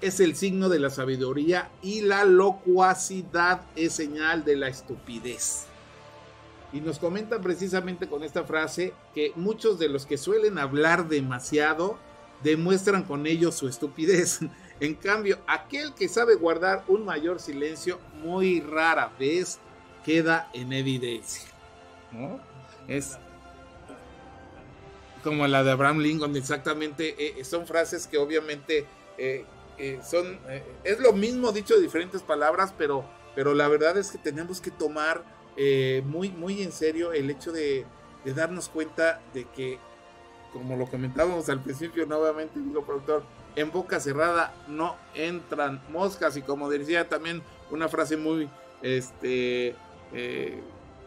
es 0.01 0.19
el 0.19 0.35
signo 0.35 0.67
de 0.67 0.79
la 0.79 0.89
sabiduría 0.89 1.71
y 1.81 2.01
la 2.01 2.25
locuacidad 2.25 3.61
es 3.77 3.93
señal 3.93 4.43
de 4.43 4.57
la 4.57 4.67
estupidez. 4.67 5.67
Y 6.73 6.81
nos 6.81 6.99
comenta 6.99 7.39
precisamente 7.39 8.09
con 8.09 8.21
esta 8.21 8.43
frase 8.43 8.93
que 9.15 9.31
muchos 9.37 9.79
de 9.79 9.87
los 9.87 10.05
que 10.05 10.17
suelen 10.17 10.57
hablar 10.57 11.07
demasiado 11.07 11.97
demuestran 12.43 13.03
con 13.03 13.25
ello 13.25 13.51
su 13.51 13.67
estupidez. 13.67 14.39
En 14.81 14.95
cambio, 14.95 15.37
aquel 15.45 15.93
que 15.93 16.09
sabe 16.09 16.33
guardar 16.33 16.83
un 16.87 17.05
mayor 17.05 17.39
silencio 17.39 17.99
muy 18.23 18.61
rara 18.61 19.13
vez 19.19 19.59
queda 20.03 20.49
en 20.55 20.73
evidencia. 20.73 21.43
Es 22.87 23.19
como 25.21 25.47
la 25.47 25.63
de 25.63 25.71
Abraham 25.71 25.99
Lincoln, 25.99 26.35
exactamente, 26.35 27.15
eh, 27.17 27.43
son 27.45 27.67
frases 27.67 28.07
que 28.07 28.17
obviamente 28.17 28.85
eh, 29.17 29.45
eh, 29.77 29.99
son, 30.03 30.39
es 30.83 30.99
lo 30.99 31.13
mismo 31.13 31.51
dicho 31.51 31.75
de 31.75 31.81
diferentes 31.81 32.21
palabras, 32.21 32.73
pero, 32.77 33.05
pero 33.35 33.53
la 33.53 33.67
verdad 33.67 33.97
es 33.97 34.11
que 34.11 34.17
tenemos 34.17 34.61
que 34.61 34.71
tomar 34.71 35.23
muy, 36.05 36.29
muy 36.29 36.63
en 36.63 36.71
serio 36.71 37.13
el 37.13 37.29
hecho 37.29 37.51
de, 37.51 37.85
de, 38.23 38.33
darnos 38.33 38.67
cuenta 38.67 39.21
de 39.33 39.45
que, 39.45 39.77
como 40.53 40.75
lo 40.75 40.87
comentábamos 40.87 41.49
al 41.49 41.61
principio, 41.61 42.05
nuevamente 42.05 42.59
digo, 42.59 42.83
productor, 42.83 43.23
en 43.55 43.69
boca 43.71 43.99
cerrada 43.99 44.55
no 44.67 44.95
entran 45.13 45.81
moscas 45.89 46.35
y 46.37 46.41
como 46.41 46.69
decía 46.69 47.09
también 47.09 47.43
una 47.69 47.89
frase 47.89 48.17
muy, 48.17 48.49
este, 48.81 49.75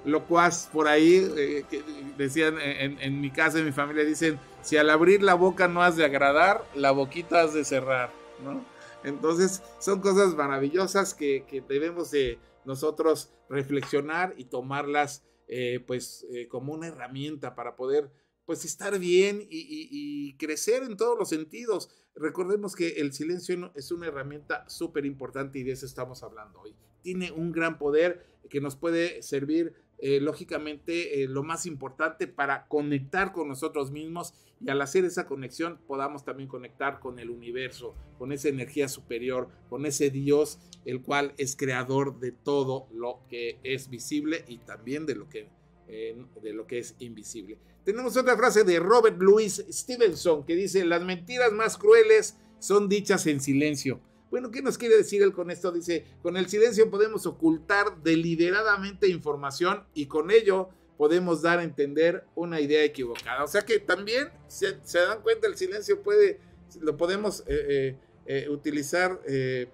locuaz 0.05 0.68
por 0.72 0.89
ahí, 0.89 1.31
eh, 1.36 1.64
que 1.68 1.82
decían 2.16 2.56
en, 2.60 3.20
mi 3.20 3.31
casa, 3.31 3.59
en 3.59 3.64
mi 3.64 3.72
familia, 3.72 4.05
dicen, 4.05 4.39
si 4.62 4.76
al 4.76 4.90
abrir 4.90 5.22
la 5.22 5.35
boca 5.35 5.68
no 5.68 5.82
has 5.82 5.97
de 5.97 6.05
agradar, 6.05 6.64
la 6.74 6.90
boquita 6.90 7.43
has 7.43 7.55
de 7.55 7.64
cerrar, 7.64 8.10
¿no? 8.43 8.64
Entonces 9.05 9.62
son 9.78 10.01
cosas 10.01 10.35
maravillosas 10.35 11.14
que, 11.14 11.44
debemos 11.68 12.10
de 12.10 12.39
nosotros 12.64 13.31
reflexionar 13.48 14.35
y 14.36 14.47
tomarlas 14.47 15.22
eh, 15.47 15.85
pues 15.86 16.26
eh, 16.32 16.48
como 16.48 16.72
una 16.72 16.86
herramienta 16.86 17.55
para 17.55 17.76
poder 17.76 18.10
pues 18.47 18.64
estar 18.64 18.98
bien 18.98 19.47
y, 19.48 20.36
crecer 20.36 20.82
en 20.82 20.97
todos 20.97 21.18
los 21.18 21.28
sentidos. 21.28 21.90
Recordemos 22.14 22.74
que 22.74 23.01
el 23.01 23.12
silencio 23.12 23.72
es 23.74 23.90
una 23.90 24.06
herramienta 24.06 24.68
súper 24.68 25.06
importante 25.06 25.59
y 25.59 25.62
de 25.62 25.72
eso 25.72 25.86
estamos 25.86 26.22
hablando 26.22 26.60
hoy. 26.60 26.74
Tiene 27.02 27.32
un 27.32 27.52
gran 27.52 27.78
poder 27.78 28.26
que 28.51 28.60
nos 28.60 28.76
puede 28.76 29.22
servir 29.22 29.74
eh, 30.06 30.20
lógicamente 30.20 31.22
eh, 31.22 31.28
lo 31.28 31.43
más 31.43 31.64
importante 31.64 32.26
para 32.26 32.68
conectar 32.68 33.32
con 33.32 33.48
nosotros 33.48 33.90
mismos 33.90 34.35
y 34.60 34.68
al 34.68 34.82
hacer 34.82 35.06
esa 35.06 35.26
conexión 35.26 35.81
podamos 35.86 36.26
también 36.26 36.47
conectar 36.47 37.01
con 37.01 37.18
el 37.18 37.31
universo, 37.31 37.94
con 38.18 38.31
esa 38.31 38.51
energía 38.51 38.89
superior, 38.89 39.48
con 39.70 39.86
ese 39.86 40.10
Dios, 40.10 40.59
el 40.85 41.01
cual 41.01 41.32
es 41.39 41.56
creador 41.56 42.20
de 42.20 42.32
todo 42.32 42.86
lo 42.93 43.20
que 43.31 43.59
es 43.64 43.89
visible 43.89 44.44
y 44.47 44.59
también 44.59 45.06
de 45.06 45.14
lo 45.14 45.31
que, 45.31 45.48
eh, 45.89 46.22
de 46.43 46.52
lo 46.52 46.66
que 46.66 46.81
es 46.81 46.97
invisible. 46.98 47.56
Tenemos 47.82 48.14
otra 48.18 48.36
frase 48.36 48.62
de 48.62 48.81
Robert 48.81 49.16
Louis 49.18 49.64
Stevenson 49.70 50.44
que 50.44 50.55
dice, 50.55 50.85
las 50.85 51.02
mentiras 51.02 51.51
más 51.51 51.78
crueles 51.78 52.36
son 52.59 52.90
dichas 52.90 53.26
en 53.26 53.40
silencio. 53.40 54.02
Bueno, 54.31 54.51
¿qué 54.51 54.63
nos 54.63 54.79
quiere 54.79 54.97
decir 54.97 55.23
él 55.23 55.33
con 55.33 55.51
esto? 55.51 55.71
Dice, 55.71 56.05
con 56.23 56.37
el 56.37 56.49
silencio 56.49 56.91
podemos 56.91 57.27
ocultar 57.27 58.03
deliberadamente 58.03 59.09
información 59.09 59.85
y 59.95 60.07
con 60.07 60.31
ello 60.31 60.71
podemos 60.97 61.43
dar 61.43 61.59
a 61.59 61.63
entender 61.63 62.25
una 62.35 62.61
idea 62.61 62.85
equivocada. 62.85 63.45
O 63.45 63.47
sea 63.47 63.63
que 63.63 63.79
también 63.79 64.29
se, 64.49 64.77
dan 64.93 65.23
cuenta, 65.23 65.47
el 65.47 65.57
silencio 65.57 66.03
puede, 66.03 66.41
lo 66.81 66.97
podemos 66.97 67.41
eh, 67.47 67.47
eh, 67.47 67.97
eh, 68.27 68.49
utilizar 68.49 69.21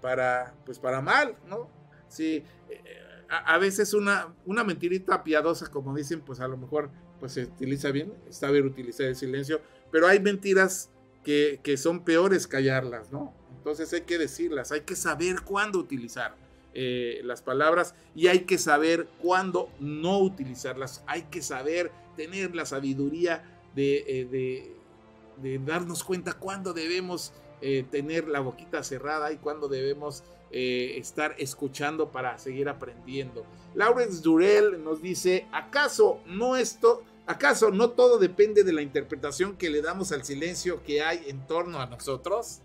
para, 0.00 0.54
pues 0.64 0.78
para 0.78 1.00
mal, 1.00 1.36
¿no? 1.48 1.70
A, 3.28 3.58
veces 3.58 3.94
una, 3.94 4.34
una 4.44 4.64
mentirita 4.64 5.22
piadosa, 5.22 5.70
como 5.70 5.94
dicen, 5.94 6.20
pues 6.20 6.40
a 6.40 6.48
lo 6.48 6.56
mejor 6.56 6.90
pues 7.20 7.32
se 7.32 7.44
utiliza 7.44 7.92
bien, 7.92 8.12
saber 8.30 8.64
utilizar 8.64 9.06
el 9.06 9.14
silencio, 9.14 9.60
pero 9.92 10.08
hay 10.08 10.18
mentiras 10.18 10.90
que, 11.22 11.60
que 11.62 11.76
son 11.76 12.04
peores 12.04 12.48
callarlas, 12.48 13.12
¿no? 13.12 13.39
Entonces 13.60 13.92
hay 13.92 14.00
que 14.00 14.16
decirlas, 14.16 14.72
hay 14.72 14.80
que 14.80 14.96
saber 14.96 15.42
cuándo 15.42 15.78
utilizar 15.78 16.34
eh, 16.72 17.20
las 17.24 17.42
palabras 17.42 17.94
y 18.14 18.28
hay 18.28 18.40
que 18.40 18.56
saber 18.56 19.06
cuándo 19.20 19.68
no 19.80 20.18
utilizarlas. 20.18 21.04
Hay 21.06 21.24
que 21.24 21.42
saber 21.42 21.92
tener 22.16 22.56
la 22.56 22.64
sabiduría 22.64 23.44
de, 23.74 24.04
eh, 25.42 25.58
darnos 25.66 26.04
cuenta 26.04 26.32
cuándo 26.32 26.72
debemos 26.72 27.34
eh, 27.60 27.84
tener 27.90 28.28
la 28.28 28.40
boquita 28.40 28.82
cerrada 28.82 29.30
y 29.30 29.36
cuándo 29.36 29.68
debemos 29.68 30.24
estar 30.52 31.36
escuchando 31.38 32.10
para 32.10 32.36
seguir 32.38 32.68
aprendiendo. 32.68 33.44
Lawrence 33.74 34.20
Durell 34.20 34.82
nos 34.82 35.02
dice, 35.02 35.46
¿acaso 35.52 36.20
no 36.26 36.56
esto... 36.56 37.04
¿Acaso 37.26 37.70
no 37.70 37.90
todo 37.90 38.18
depende 38.18 38.64
de 38.64 38.72
la 38.72 38.82
interpretación 38.82 39.56
que 39.56 39.70
le 39.70 39.82
damos 39.82 40.10
al 40.10 40.24
silencio 40.24 40.82
que 40.82 41.02
hay 41.02 41.22
en 41.28 41.46
torno 41.46 41.78
a 41.78 41.86
nosotros? 41.86 42.60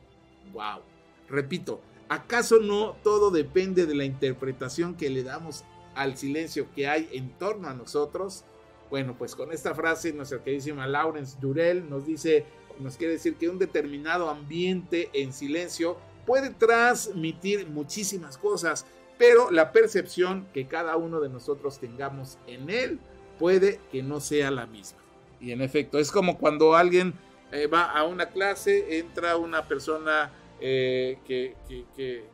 Wow. 0.55 0.81
Repito, 1.27 1.81
¿acaso 2.07 2.59
no 2.59 2.95
todo 3.03 3.29
depende 3.29 3.85
de 3.85 3.93
la 3.93 4.05
interpretación 4.05 4.95
que 4.95 5.09
le 5.09 5.21
damos 5.21 5.65
al 5.95 6.17
silencio 6.17 6.67
que 6.73 6.87
hay 6.87 7.09
en 7.11 7.37
torno 7.37 7.67
a 7.67 7.73
nosotros? 7.73 8.45
Bueno, 8.89 9.15
pues 9.17 9.35
con 9.35 9.51
esta 9.51 9.75
frase 9.75 10.13
nuestra 10.13 10.41
queridísima 10.41 10.87
Lawrence 10.87 11.37
Durell 11.41 11.89
nos 11.89 12.05
dice, 12.05 12.45
nos 12.79 12.95
quiere 12.95 13.13
decir 13.13 13.35
que 13.35 13.49
un 13.49 13.59
determinado 13.59 14.29
ambiente 14.29 15.09
en 15.13 15.33
silencio 15.33 15.97
puede 16.25 16.51
transmitir 16.51 17.67
muchísimas 17.67 18.37
cosas, 18.37 18.85
pero 19.17 19.51
la 19.51 19.73
percepción 19.73 20.47
que 20.53 20.67
cada 20.67 20.95
uno 20.95 21.19
de 21.19 21.27
nosotros 21.27 21.79
tengamos 21.79 22.37
en 22.47 22.69
él 22.69 22.99
puede 23.39 23.81
que 23.91 24.03
no 24.03 24.21
sea 24.21 24.51
la 24.51 24.67
misma. 24.67 24.99
Y 25.41 25.51
en 25.51 25.61
efecto, 25.61 25.99
es 25.99 26.11
como 26.13 26.37
cuando 26.37 26.75
alguien 26.75 27.13
eh, 27.51 27.67
va 27.67 27.91
a 27.91 28.03
una 28.03 28.27
clase, 28.27 28.99
entra 28.99 29.37
una 29.37 29.67
persona 29.67 30.31
eh, 30.59 31.19
que, 31.25 31.55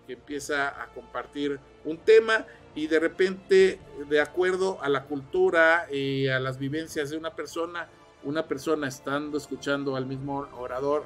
empieza 0.08 0.82
a 0.82 0.88
compartir 0.94 1.60
un 1.86 1.98
tema 1.98 2.46
y 2.76 2.88
de 2.88 3.00
repente, 3.00 3.80
de 4.10 4.22
acuerdo 4.22 4.78
a 4.82 4.90
la 4.90 5.06
cultura 5.06 5.88
y 5.92 6.28
a 6.28 6.40
las 6.40 6.58
vivencias 6.58 7.10
de 7.10 7.18
una 7.18 7.36
persona, 7.36 7.90
una 8.24 8.48
persona 8.48 8.88
estando 8.88 9.38
escuchando 9.38 9.96
al 9.96 10.06
mismo 10.06 10.48
orador 10.58 11.04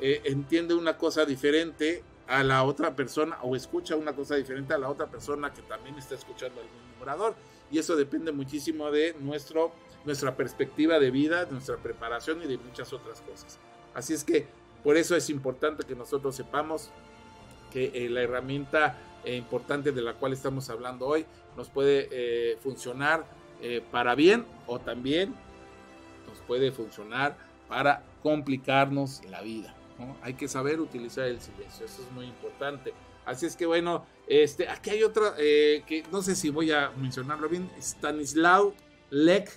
eh, 0.00 0.22
entiende 0.24 0.74
una 0.74 0.96
cosa 0.96 1.24
diferente 1.24 2.04
a 2.28 2.44
la 2.44 2.62
otra 2.62 2.94
persona 2.94 3.38
o 3.42 3.56
escucha 3.56 3.96
una 3.96 4.14
cosa 4.14 4.36
diferente 4.36 4.74
a 4.74 4.78
la 4.78 4.88
otra 4.88 5.06
persona 5.06 5.52
que 5.52 5.62
también 5.62 5.96
está 5.96 6.14
escuchando 6.14 6.60
al 6.60 6.66
mismo 6.66 7.02
orador. 7.02 7.34
Y 7.70 7.78
eso 7.78 7.96
depende 7.96 8.30
muchísimo 8.30 8.90
de 8.90 9.16
nuestro, 9.18 9.72
nuestra 10.04 10.36
perspectiva 10.36 10.98
de 10.98 11.10
vida, 11.10 11.46
de 11.46 11.52
nuestra 11.52 11.76
preparación 11.78 12.42
y 12.42 12.46
de 12.46 12.58
muchas 12.58 12.92
otras 12.92 13.20
cosas. 13.22 13.58
Así 13.94 14.14
es 14.14 14.24
que 14.24 14.46
por 14.82 14.96
eso 14.96 15.16
es 15.16 15.30
importante 15.30 15.84
que 15.84 15.94
nosotros 15.94 16.36
sepamos 16.36 16.90
que 17.72 17.90
eh, 17.94 18.08
la 18.08 18.22
herramienta 18.22 18.98
eh, 19.24 19.36
importante 19.36 19.92
de 19.92 20.02
la 20.02 20.14
cual 20.14 20.32
estamos 20.32 20.70
hablando 20.70 21.06
hoy 21.06 21.26
nos 21.56 21.68
puede 21.68 22.56
funcionar 22.62 23.24
para 23.90 24.14
bien 24.14 24.46
o 24.68 24.78
también 24.78 25.34
nos 26.28 26.38
puede 26.46 26.70
funcionar 26.70 27.36
para 27.68 28.04
complicarnos 28.22 29.24
la 29.24 29.42
vida. 29.42 29.74
Hay 30.22 30.34
que 30.34 30.46
saber 30.46 30.80
utilizar 30.80 31.26
el 31.26 31.40
silencio, 31.40 31.86
eso 31.86 32.02
es 32.02 32.12
muy 32.12 32.26
importante. 32.26 32.92
Así 33.26 33.46
es 33.46 33.56
que 33.56 33.66
bueno, 33.66 34.06
este, 34.26 34.68
aquí 34.68 34.90
hay 34.90 35.02
otra 35.02 35.34
eh, 35.38 35.82
que 35.86 36.04
no 36.10 36.22
sé 36.22 36.36
si 36.36 36.50
voy 36.50 36.70
a 36.70 36.90
mencionarlo 36.96 37.48
bien, 37.48 37.68
Stanislaw 37.80 38.72
Lek, 39.10 39.50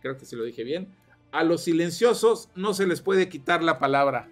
creo 0.00 0.16
que 0.16 0.24
se 0.24 0.36
lo 0.36 0.44
dije 0.44 0.64
bien. 0.64 0.94
A 1.30 1.44
los 1.44 1.64
silenciosos 1.64 2.48
no 2.54 2.74
se 2.74 2.86
les 2.86 3.00
puede 3.00 3.28
quitar 3.28 3.62
la 3.62 3.78
palabra. 3.78 4.28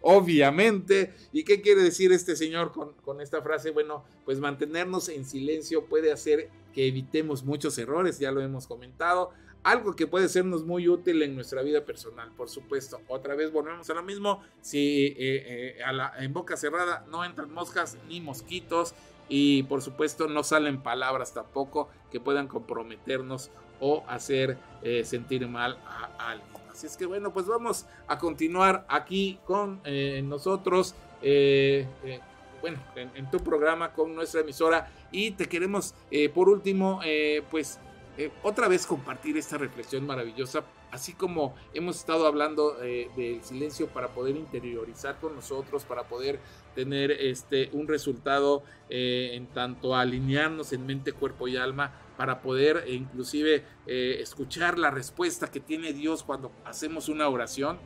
Obviamente. 0.00 1.14
¿Y 1.32 1.44
qué 1.44 1.60
quiere 1.62 1.82
decir 1.82 2.12
este 2.12 2.36
señor 2.36 2.72
con, 2.72 3.20
esta 3.20 3.42
frase? 3.42 3.70
Bueno, 3.70 4.04
pues 4.24 4.38
mantenernos 4.38 5.08
en 5.08 5.24
silencio 5.24 5.86
puede 5.86 6.12
hacer 6.12 6.50
que 6.74 6.86
evitemos 6.86 7.44
muchos 7.44 7.78
errores, 7.78 8.18
ya 8.18 8.32
lo 8.32 8.40
hemos 8.40 8.66
comentado 8.66 9.30
algo 9.64 9.96
que 9.96 10.06
puede 10.06 10.28
sernos 10.28 10.62
muy 10.64 10.88
útil 10.88 11.22
en 11.22 11.34
nuestra 11.34 11.62
vida 11.62 11.84
personal, 11.84 12.30
por 12.36 12.50
supuesto. 12.50 13.00
Otra 13.08 13.34
vez 13.34 13.50
volvemos 13.50 13.88
a 13.88 13.94
lo 13.94 14.02
mismo, 14.02 14.42
si 14.60 15.06
eh, 15.06 15.14
eh, 15.18 15.76
en 16.18 16.32
boca 16.34 16.56
cerrada 16.56 17.06
no 17.10 17.24
entran 17.24 17.50
moscas 17.50 17.96
ni 18.06 18.20
mosquitos 18.20 18.94
y 19.28 19.62
por 19.64 19.80
supuesto 19.80 20.28
no 20.28 20.44
salen 20.44 20.82
palabras 20.82 21.32
tampoco 21.32 21.88
que 22.12 22.20
puedan 22.20 22.46
comprometernos 22.46 23.50
o 23.80 24.04
hacer 24.06 24.58
eh, 24.82 25.02
sentir 25.04 25.48
mal 25.48 25.78
a, 25.86 26.30
alguien. 26.30 26.63
Así 26.74 26.88
es 26.88 26.96
que 26.96 27.06
bueno, 27.06 27.32
pues 27.32 27.46
vamos 27.46 27.86
a 28.08 28.18
continuar 28.18 28.84
aquí 28.88 29.38
con 29.46 29.80
nosotros. 30.28 30.94
bueno, 31.22 32.78
en, 32.96 33.30
tu 33.30 33.38
programa 33.38 33.92
con 33.92 34.14
nuestra 34.14 34.40
emisora 34.40 34.90
y 35.12 35.30
te 35.30 35.48
queremos 35.48 35.94
por 36.34 36.48
último 36.48 37.00
pues 37.50 37.78
eh, 38.16 38.30
otra 38.44 38.68
vez 38.68 38.86
compartir 38.86 39.36
esta 39.36 39.58
reflexión 39.58 40.06
maravillosa, 40.06 40.62
así 40.92 41.14
como 41.14 41.56
hemos 41.72 41.96
estado 41.96 42.28
hablando 42.28 42.76
eh, 42.80 43.10
del 43.16 43.42
silencio 43.42 43.88
para 43.88 44.08
poder 44.08 44.36
interiorizar 44.36 45.18
con 45.18 45.34
nosotros, 45.34 45.82
para 45.82 46.04
poder 46.04 46.38
tener 46.76 47.10
este, 47.10 47.70
un 47.72 47.88
resultado 47.88 48.62
eh, 48.88 49.30
en 49.32 49.46
tanto 49.46 49.96
alinearnos 49.96 50.72
en 50.72 50.86
mente, 50.86 51.12
cuerpo 51.12 51.48
y 51.48 51.56
alma, 51.56 51.92
para 52.16 52.40
poder 52.40 52.84
inclusive 52.88 53.64
escuchar 53.86 54.78
la 54.78 54.90
respuesta 54.90 55.50
que 55.50 55.60
tiene 55.60 55.92
Dios 55.92 56.22
cuando 56.22 56.52
hacemos 56.64 57.08
una 57.08 57.28
oración. 57.28 57.78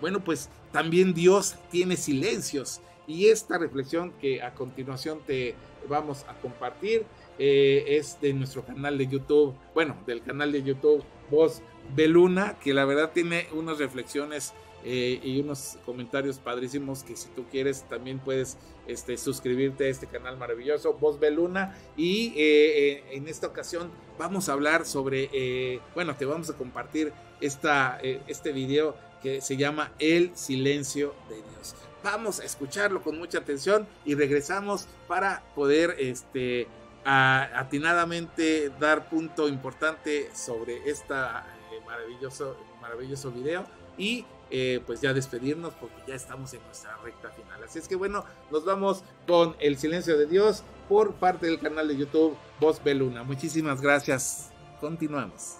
Bueno, 0.00 0.24
pues 0.24 0.48
también 0.72 1.12
Dios 1.12 1.56
tiene 1.70 1.96
silencios 1.96 2.80
y 3.06 3.26
esta 3.26 3.58
reflexión 3.58 4.12
que 4.20 4.42
a 4.42 4.54
continuación 4.54 5.20
te 5.26 5.54
vamos 5.88 6.24
a 6.28 6.34
compartir 6.34 7.04
eh, 7.38 7.96
es 7.96 8.20
de 8.20 8.32
nuestro 8.32 8.64
canal 8.64 8.98
de 8.98 9.06
YouTube, 9.06 9.54
bueno, 9.74 9.96
del 10.06 10.22
canal 10.22 10.52
de 10.52 10.62
YouTube 10.62 11.02
Voz 11.30 11.62
Beluna, 11.94 12.58
que 12.62 12.74
la 12.74 12.84
verdad 12.84 13.12
tiene 13.12 13.48
unas 13.52 13.78
reflexiones 13.78 14.52
eh, 14.84 15.20
y 15.22 15.40
unos 15.40 15.78
comentarios 15.84 16.38
padrísimos 16.38 17.02
que 17.02 17.16
si 17.16 17.28
tú 17.30 17.44
quieres 17.50 17.84
también 17.88 18.18
puedes 18.18 18.56
este, 18.86 19.16
suscribirte 19.16 19.84
a 19.84 19.88
este 19.88 20.06
canal 20.06 20.36
maravilloso, 20.36 20.94
Voz 20.94 21.18
Beluna. 21.18 21.76
Y 21.96 22.32
eh, 22.36 23.04
en 23.12 23.28
esta 23.28 23.46
ocasión 23.46 23.90
vamos 24.18 24.48
a 24.48 24.52
hablar 24.52 24.86
sobre, 24.86 25.80
bueno, 25.94 26.16
te 26.16 26.24
vamos 26.24 26.50
a 26.50 26.56
compartir 26.56 27.12
esta, 27.40 27.98
este 28.00 28.52
video 28.52 28.96
que 29.22 29.40
se 29.40 29.56
llama 29.56 29.92
El 29.98 30.36
silencio 30.36 31.14
de 31.28 31.36
Dios. 31.36 31.74
Vamos 32.02 32.40
a 32.40 32.44
escucharlo 32.44 33.02
con 33.02 33.18
mucha 33.18 33.38
atención 33.38 33.86
y 34.04 34.14
regresamos 34.14 34.86
para 35.06 35.42
poder 35.54 35.96
este, 35.98 36.66
atinadamente 37.04 38.70
dar 38.80 39.08
punto 39.08 39.48
importante 39.48 40.30
sobre 40.34 40.88
esta 40.90 41.46
eh, 41.72 41.80
maravilloso, 41.86 42.56
maravilloso 42.80 43.30
video 43.30 43.64
y 43.96 44.24
eh, 44.50 44.80
pues 44.86 45.00
ya 45.00 45.12
despedirnos 45.12 45.74
porque 45.74 45.96
ya 46.06 46.14
estamos 46.14 46.52
en 46.54 46.62
nuestra 46.64 46.96
recta 47.04 47.30
final. 47.30 47.62
Así 47.62 47.78
es 47.78 47.88
que 47.88 47.96
bueno, 47.96 48.24
nos 48.50 48.64
vamos 48.64 49.04
con 49.26 49.56
El 49.60 49.76
Silencio 49.76 50.18
de 50.18 50.26
Dios 50.26 50.64
por 50.88 51.14
parte 51.14 51.46
del 51.46 51.60
canal 51.60 51.88
de 51.88 51.96
YouTube 51.96 52.36
Voz 52.58 52.82
Beluna. 52.82 53.22
Muchísimas 53.22 53.80
gracias. 53.80 54.50
Continuamos. 54.80 55.56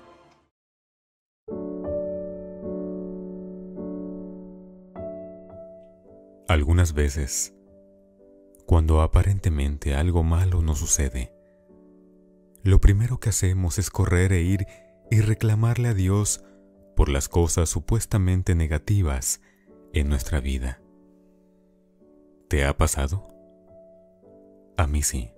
Algunas 6.48 6.94
veces 6.94 7.54
cuando 8.66 9.02
aparentemente 9.02 9.94
algo 9.94 10.22
malo 10.24 10.62
nos 10.62 10.78
sucede, 10.78 11.32
lo 12.62 12.80
primero 12.80 13.18
que 13.18 13.28
hacemos 13.28 13.78
es 13.78 13.90
correr 13.90 14.32
e 14.32 14.42
ir 14.42 14.66
y 15.10 15.20
reclamarle 15.20 15.88
a 15.88 15.94
Dios 15.94 16.44
por 17.00 17.08
las 17.08 17.30
cosas 17.30 17.70
supuestamente 17.70 18.54
negativas 18.54 19.40
en 19.94 20.10
nuestra 20.10 20.38
vida. 20.38 20.82
¿Te 22.46 22.66
ha 22.66 22.76
pasado? 22.76 23.26
A 24.76 24.86
mí 24.86 25.02
sí. 25.02 25.32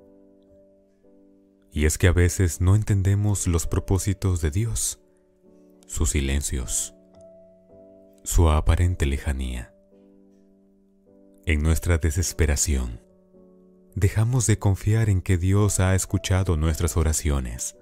Y 1.70 1.86
es 1.86 1.98
que 1.98 2.09
a 2.09 2.12
veces 2.12 2.60
no 2.60 2.74
entendemos 2.74 3.47
los 3.47 3.68
propósitos 3.68 4.40
de 4.40 4.51
Dios, 4.51 5.05
sus 5.86 6.10
silencios, 6.10 6.97
su 8.24 8.51
aparente 8.51 9.06
lejanía. 9.06 9.72
En 11.47 11.62
nuestra 11.62 11.98
desesperación, 11.98 13.01
dejamos 13.94 14.48
de 14.48 14.59
confiar 14.59 15.09
en 15.09 15.22
que 15.22 15.39
Dios 15.39 15.78
ha 15.78 15.94
escuchado 15.94 16.56
nuestras 16.56 16.97
oraciones. 16.97 17.76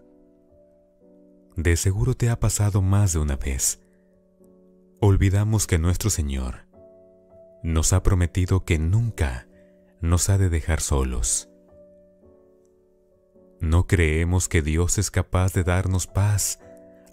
De 1.63 1.77
seguro 1.77 2.15
te 2.15 2.31
ha 2.31 2.41
pasado 2.41 2.81
más 2.81 3.13
de 3.13 3.19
una 3.19 3.37
vez. 3.37 3.83
Olvidamos 4.99 5.67
que 5.67 5.79
nuestro 5.79 6.09
Señor 6.09 6.67
nos 7.63 7.93
ha 7.93 8.03
prometido 8.03 8.65
que 8.65 8.79
nunca 8.79 9.47
nos 10.01 10.31
ha 10.31 10.39
de 10.39 10.49
dejar 10.49 10.81
solos. 10.81 11.51
No 13.61 13.87
creemos 13.87 14.49
que 14.49 14.63
Dios 14.63 14.97
es 14.97 15.11
capaz 15.11 15.53
de 15.53 15.63
darnos 15.63 16.07
paz 16.07 16.61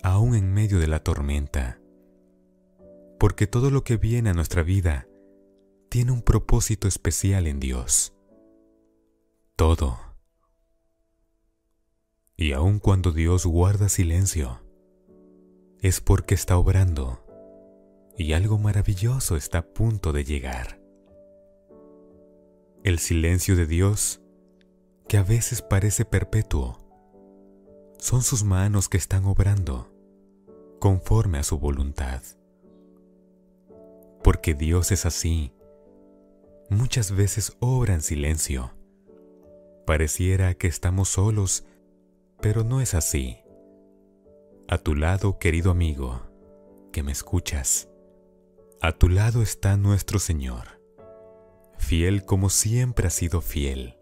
aún 0.02 0.34
en 0.34 0.53
medio 0.53 0.80
de 0.80 0.88
la 0.88 1.03
tormenta, 1.03 1.82
porque 3.19 3.48
todo 3.48 3.69
lo 3.69 3.84
que 3.84 3.98
viene 3.98 4.30
a 4.30 4.34
nuestra 4.34 4.64
vida 4.64 5.10
tiene 5.90 6.14
un 6.14 6.22
propósito 6.22 6.88
especial 6.88 7.48
en 7.48 7.60
Dios 7.60 8.14
todo. 9.57 10.06
Y 12.38 12.53
aun 12.53 12.80
cuando 12.80 13.11
Dios 13.11 13.45
guarda 13.45 13.89
silencio, 13.89 14.61
es 15.81 15.99
porque 16.01 16.35
está 16.35 16.57
obrando 16.57 17.23
y 18.15 18.34
algo 18.34 18.57
maravilloso 18.57 19.35
está 19.35 19.57
a 19.57 19.73
punto 19.73 20.14
de 20.14 20.23
llegar. 20.23 20.80
El 22.84 22.99
silencio 22.99 23.55
de 23.55 23.65
Dios, 23.65 24.22
que 25.07 25.18
a 25.18 25.23
veces 25.23 25.61
parece 25.61 26.05
perpetuo, 26.05 26.77
son 27.97 28.22
sus 28.22 28.43
manos 28.43 28.88
que 28.88 28.97
están 28.97 29.26
obrando 29.26 29.91
conforme 30.80 31.39
a 31.39 31.43
su 31.43 31.57
voluntad. 31.57 32.22
Porque 34.23 34.53
Dios 34.53 34.91
es 34.91 35.05
así, 35.05 35.53
muchas 36.69 37.11
veces 37.11 37.57
obra 37.59 37.95
en 37.95 38.01
silencio 38.01 38.77
Pareciera 39.88 40.53
que 40.53 40.68
estamos 40.68 41.07
solos, 41.07 41.64
pero 42.41 42.64
no 42.64 42.81
es 42.81 42.93
así. 42.93 43.38
A 44.68 44.77
tu 44.77 44.95
lado, 44.95 45.39
querido 45.39 45.72
amigo, 45.72 46.22
que 46.91 47.03
me 47.03 47.11
escuchas, 47.11 47.89
a 48.81 48.91
tu 48.91 49.09
lado 49.09 49.41
está 49.41 49.77
nuestro 49.77 50.19
Señor, 50.19 50.81
fiel 51.77 52.26
como 52.26 52.49
siempre 52.49 53.07
has 53.07 53.14
sido 53.14 53.41
fiel, 53.41 53.97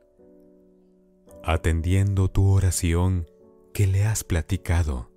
atendiendo 1.44 2.30
tu 2.30 2.50
oración 2.50 3.30
que 3.74 3.88
le 3.88 4.06
has 4.06 4.24
platicado. 4.24 5.12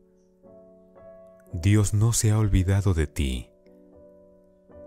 Dios 1.52 1.94
no 1.94 2.12
se 2.12 2.30
ha 2.30 2.38
olvidado 2.38 2.92
de 2.92 3.06
ti. 3.06 3.50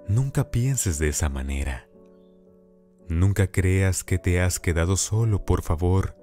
Nunca 0.07 0.51
pienses 0.51 0.99
de 0.99 1.09
esa 1.09 1.29
manera. 1.29 1.87
Nunca 3.07 3.47
creas 3.47 4.03
que 4.03 4.19
te 4.19 4.41
has 4.41 4.59
quedado 4.59 4.95
solo, 4.95 5.43
por 5.43 5.63
favor. 5.63 6.20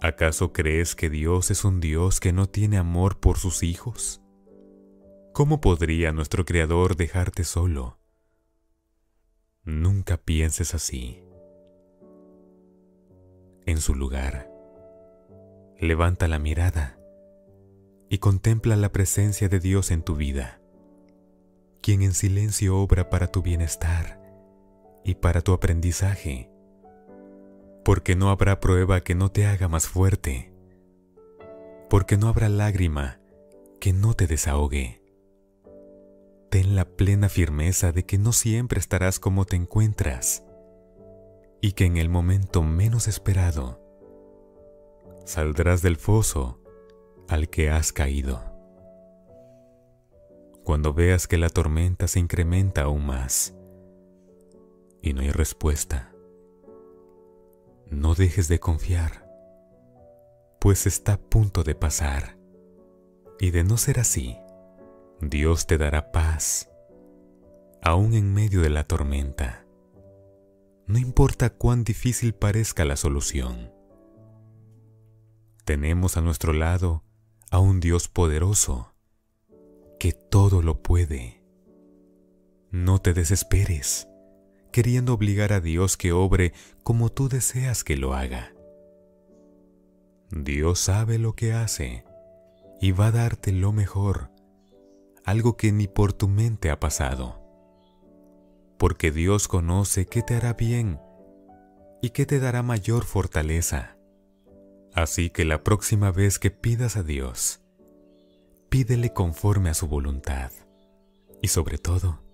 ¿Acaso 0.00 0.52
crees 0.52 0.94
que 0.94 1.08
Dios 1.08 1.50
es 1.50 1.64
un 1.64 1.80
Dios 1.80 2.20
que 2.20 2.32
no 2.32 2.46
tiene 2.46 2.78
amor 2.78 3.20
por 3.20 3.38
sus 3.38 3.62
hijos? 3.62 4.20
¿Cómo 5.32 5.60
podría 5.60 6.12
nuestro 6.12 6.44
Creador 6.44 6.96
dejarte 6.96 7.44
solo? 7.44 7.98
Nunca 9.64 10.16
pienses 10.18 10.74
así. 10.74 11.24
En 13.66 13.78
su 13.78 13.94
lugar, 13.94 14.50
levanta 15.78 16.28
la 16.28 16.38
mirada 16.38 16.98
y 18.08 18.18
contempla 18.18 18.76
la 18.76 18.92
presencia 18.92 19.48
de 19.48 19.58
Dios 19.58 19.90
en 19.90 20.02
tu 20.02 20.16
vida, 20.16 20.60
quien 21.80 22.02
en 22.02 22.12
silencio 22.12 22.78
obra 22.78 23.10
para 23.10 23.28
tu 23.28 23.42
bienestar 23.42 24.20
y 25.02 25.16
para 25.16 25.40
tu 25.40 25.52
aprendizaje, 25.52 26.50
porque 27.84 28.16
no 28.16 28.30
habrá 28.30 28.60
prueba 28.60 29.02
que 29.02 29.14
no 29.14 29.30
te 29.30 29.46
haga 29.46 29.68
más 29.68 29.88
fuerte, 29.88 30.52
porque 31.90 32.16
no 32.16 32.28
habrá 32.28 32.48
lágrima 32.48 33.20
que 33.80 33.92
no 33.92 34.14
te 34.14 34.26
desahogue. 34.26 35.02
Ten 36.50 36.76
la 36.76 36.86
plena 36.86 37.28
firmeza 37.28 37.92
de 37.92 38.06
que 38.06 38.16
no 38.16 38.32
siempre 38.32 38.80
estarás 38.80 39.18
como 39.20 39.44
te 39.44 39.56
encuentras 39.56 40.44
y 41.60 41.72
que 41.72 41.84
en 41.84 41.98
el 41.98 42.08
momento 42.08 42.62
menos 42.62 43.06
esperado 43.08 43.80
saldrás 45.26 45.82
del 45.82 45.96
foso 45.96 46.60
al 47.28 47.50
que 47.50 47.70
has 47.70 47.92
caído. 47.92 48.42
Cuando 50.62 50.94
veas 50.94 51.26
que 51.26 51.36
la 51.36 51.50
tormenta 51.50 52.08
se 52.08 52.20
incrementa 52.20 52.82
aún 52.82 53.04
más, 53.04 53.54
y 55.02 55.12
no 55.12 55.20
hay 55.20 55.30
respuesta. 55.30 56.13
No 57.90 58.14
dejes 58.14 58.48
de 58.48 58.60
confiar, 58.60 59.28
pues 60.58 60.86
está 60.86 61.14
a 61.14 61.20
punto 61.20 61.64
de 61.64 61.74
pasar. 61.74 62.38
Y 63.38 63.50
de 63.50 63.64
no 63.64 63.76
ser 63.76 64.00
así, 64.00 64.38
Dios 65.20 65.66
te 65.66 65.76
dará 65.76 66.12
paz, 66.12 66.70
aún 67.82 68.14
en 68.14 68.32
medio 68.32 68.62
de 68.62 68.70
la 68.70 68.84
tormenta. 68.84 69.66
No 70.86 70.98
importa 70.98 71.50
cuán 71.50 71.84
difícil 71.84 72.34
parezca 72.34 72.84
la 72.84 72.96
solución. 72.96 73.72
Tenemos 75.64 76.16
a 76.16 76.20
nuestro 76.20 76.52
lado 76.52 77.02
a 77.50 77.58
un 77.58 77.80
Dios 77.80 78.08
poderoso 78.08 78.94
que 79.98 80.12
todo 80.12 80.62
lo 80.62 80.82
puede. 80.82 81.42
No 82.70 82.98
te 83.00 83.14
desesperes 83.14 84.08
queriendo 84.74 85.14
obligar 85.14 85.52
a 85.52 85.60
Dios 85.60 85.96
que 85.96 86.10
obre 86.10 86.52
como 86.82 87.08
tú 87.08 87.28
deseas 87.28 87.84
que 87.84 87.96
lo 87.96 88.12
haga. 88.12 88.56
Dios 90.32 90.80
sabe 90.80 91.20
lo 91.20 91.36
que 91.36 91.52
hace 91.52 92.04
y 92.80 92.90
va 92.90 93.06
a 93.06 93.12
darte 93.12 93.52
lo 93.52 93.70
mejor, 93.70 94.32
algo 95.24 95.56
que 95.56 95.70
ni 95.70 95.86
por 95.86 96.12
tu 96.12 96.26
mente 96.26 96.72
ha 96.72 96.80
pasado. 96.80 97.40
Porque 98.76 99.12
Dios 99.12 99.46
conoce 99.46 100.06
qué 100.06 100.22
te 100.22 100.34
hará 100.34 100.54
bien 100.54 100.98
y 102.02 102.10
qué 102.10 102.26
te 102.26 102.40
dará 102.40 102.64
mayor 102.64 103.04
fortaleza. 103.04 103.96
Así 104.92 105.30
que 105.30 105.44
la 105.44 105.62
próxima 105.62 106.10
vez 106.10 106.40
que 106.40 106.50
pidas 106.50 106.96
a 106.96 107.04
Dios, 107.04 107.60
pídele 108.70 109.12
conforme 109.12 109.70
a 109.70 109.74
su 109.74 109.86
voluntad 109.86 110.50
y 111.40 111.46
sobre 111.46 111.78
todo, 111.78 112.24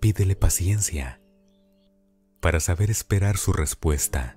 pídele 0.00 0.34
paciencia 0.34 1.20
para 2.46 2.60
saber 2.60 2.92
esperar 2.92 3.38
su 3.38 3.52
respuesta, 3.52 4.36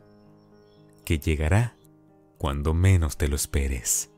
que 1.05 1.19
llegará 1.19 1.75
cuando 2.39 2.73
menos 2.73 3.17
te 3.17 3.27
lo 3.27 3.35
esperes. 3.35 4.09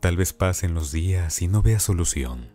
Tal 0.00 0.16
vez 0.16 0.32
pasen 0.32 0.72
los 0.72 0.90
días 0.90 1.42
y 1.42 1.46
no 1.46 1.60
veas 1.60 1.82
solución, 1.82 2.54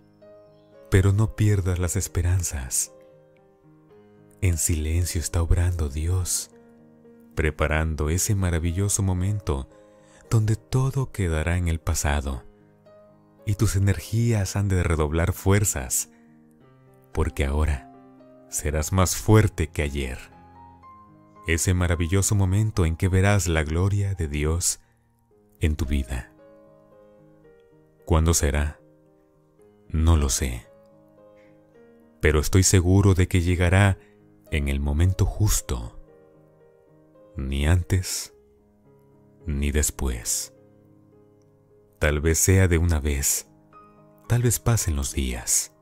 pero 0.90 1.14
no 1.14 1.36
pierdas 1.36 1.78
las 1.78 1.96
esperanzas. 1.96 2.92
En 4.42 4.58
silencio 4.58 5.22
está 5.22 5.44
obrando 5.44 5.90
Dios, 5.90 6.50
preparando 7.36 8.10
ese 8.10 8.34
maravilloso 8.34 9.04
momento 9.04 9.70
donde 10.28 10.56
todo 10.56 11.12
quedará 11.12 11.56
en 11.58 11.68
el 11.68 11.80
pasado 11.80 12.42
y 13.46 13.54
tus 13.54 13.76
energías 13.76 14.56
han 14.56 14.70
de 14.70 14.82
redoblar 14.82 15.34
fuerzas, 15.34 16.10
porque 17.12 17.46
ahora 17.46 17.93
serás 18.54 18.94
más 18.94 19.16
fuerte 19.16 19.68
que 19.68 19.82
ayer. 19.82 20.20
Ese 21.48 21.74
maravilloso 21.74 22.36
momento 22.36 22.86
en 22.86 22.96
que 22.96 23.08
verás 23.08 23.48
la 23.48 23.64
gloria 23.64 24.14
de 24.14 24.28
Dios 24.28 24.80
en 25.60 25.76
tu 25.76 25.86
vida. 25.86 26.32
¿Cuándo 28.06 28.34
será? 28.36 28.80
No 29.90 30.18
lo 30.18 30.30
sé. 30.30 30.68
Pero 32.22 32.40
estoy 32.40 32.62
seguro 32.62 33.16
de 33.16 33.28
que 33.28 33.42
llegará 33.42 33.98
en 34.52 34.68
el 34.68 34.80
momento 34.80 35.26
justo. 35.26 36.00
Ni 37.36 37.66
antes, 37.66 38.36
ni 39.48 39.72
después. 39.72 40.54
Tal 41.98 42.22
vez 42.22 42.38
sea 42.38 42.68
de 42.68 42.78
una 42.78 43.00
vez. 43.00 43.50
Tal 44.28 44.44
vez 44.44 44.60
pasen 44.60 44.96
los 44.96 45.14
días. 45.14 45.74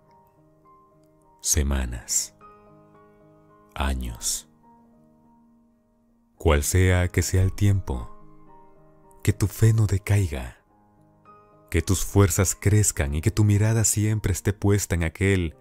Semanas 1.41 2.33
años. 3.75 4.47
Cual 6.35 6.63
sea 6.63 7.07
que 7.07 7.21
sea 7.21 7.43
el 7.43 7.53
tiempo, 7.53 8.09
que 9.23 9.33
tu 9.33 9.47
fe 9.47 9.73
no 9.73 9.87
decaiga, 9.87 10.57
que 11.69 11.81
tus 11.81 12.03
fuerzas 12.03 12.55
crezcan 12.59 13.15
y 13.15 13.21
que 13.21 13.31
tu 13.31 13.43
mirada 13.43 13.83
siempre 13.83 14.33
esté 14.33 14.53
puesta 14.53 14.95
en 14.95 15.03
aquel 15.03 15.55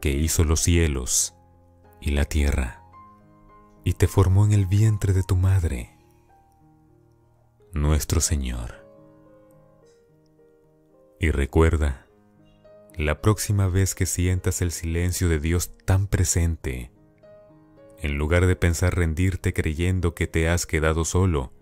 que 0.00 0.10
hizo 0.10 0.44
los 0.44 0.60
cielos 0.60 1.34
y 2.00 2.10
la 2.10 2.26
tierra 2.26 2.84
y 3.84 3.92
te 3.92 4.08
formó 4.08 4.46
en 4.46 4.52
el 4.52 4.66
vientre 4.66 5.12
de 5.12 5.22
tu 5.22 5.36
madre, 5.36 5.96
nuestro 7.72 8.20
Señor. 8.20 8.86
Y 11.20 11.30
recuerda, 11.30 12.03
la 12.96 13.20
próxima 13.20 13.68
vez 13.68 13.94
que 13.94 14.06
sientas 14.06 14.62
el 14.62 14.70
silencio 14.70 15.28
de 15.28 15.40
Dios 15.40 15.72
tan 15.84 16.06
presente, 16.06 16.92
en 17.98 18.18
lugar 18.18 18.46
de 18.46 18.54
pensar 18.54 18.94
rendirte 18.94 19.52
creyendo 19.52 20.14
que 20.14 20.26
te 20.26 20.48
has 20.48 20.66
quedado 20.66 21.04
solo, 21.04 21.52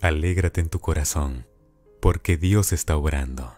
alégrate 0.00 0.60
en 0.60 0.68
tu 0.68 0.80
corazón, 0.80 1.46
porque 2.00 2.36
Dios 2.36 2.72
está 2.72 2.96
obrando. 2.96 3.54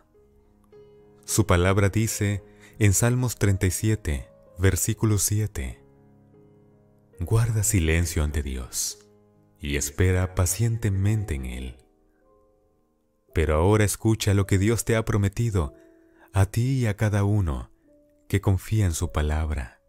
Su 1.25 1.47
palabra 1.47 1.91
dice 1.91 2.43
en 2.79 2.93
Salmos 2.93 3.37
37, 3.39 4.29
versículo 4.59 5.19
7, 5.19 5.81
Guarda 7.21 7.63
silencio 7.63 8.25
ante 8.25 8.43
Dios 8.43 8.99
y 9.61 9.77
espera 9.77 10.35
pacientemente 10.35 11.35
en 11.37 11.47
Él. 11.47 11.77
Pero 13.33 13.55
ahora 13.55 13.85
escucha 13.85 14.35
lo 14.35 14.47
que 14.47 14.59
Dios 14.59 14.85
te 14.85 14.97
ha 14.97 15.05
prometido 15.05 15.75
a 16.37 16.47
ti 16.47 16.81
y 16.81 16.87
a 16.87 16.97
cada 16.97 17.23
uno 17.23 17.71
que 18.27 18.41
confía 18.41 18.87
en 18.87 18.93
su 18.93 19.13
palabra. 19.13 19.81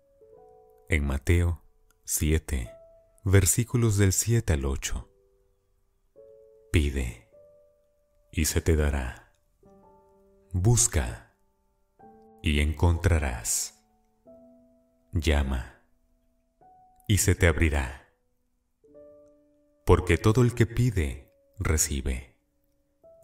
En 0.90 1.04
Mateo 1.04 1.64
7, 2.04 2.70
versículos 3.24 3.98
del 3.98 4.14
7 4.14 4.54
al 4.54 4.66
8. 4.66 5.10
Pide 6.72 7.32
y 8.32 8.46
se 8.46 8.62
te 8.62 8.76
dará. 8.76 9.34
Busca 10.52 11.36
y 12.44 12.60
encontrarás. 12.60 13.84
Llama 15.14 15.82
y 17.08 17.18
se 17.18 17.34
te 17.34 17.48
abrirá. 17.48 18.08
Porque 19.84 20.20
todo 20.20 20.44
el 20.44 20.54
que 20.54 20.68
pide, 20.68 21.34
recibe. 21.58 22.38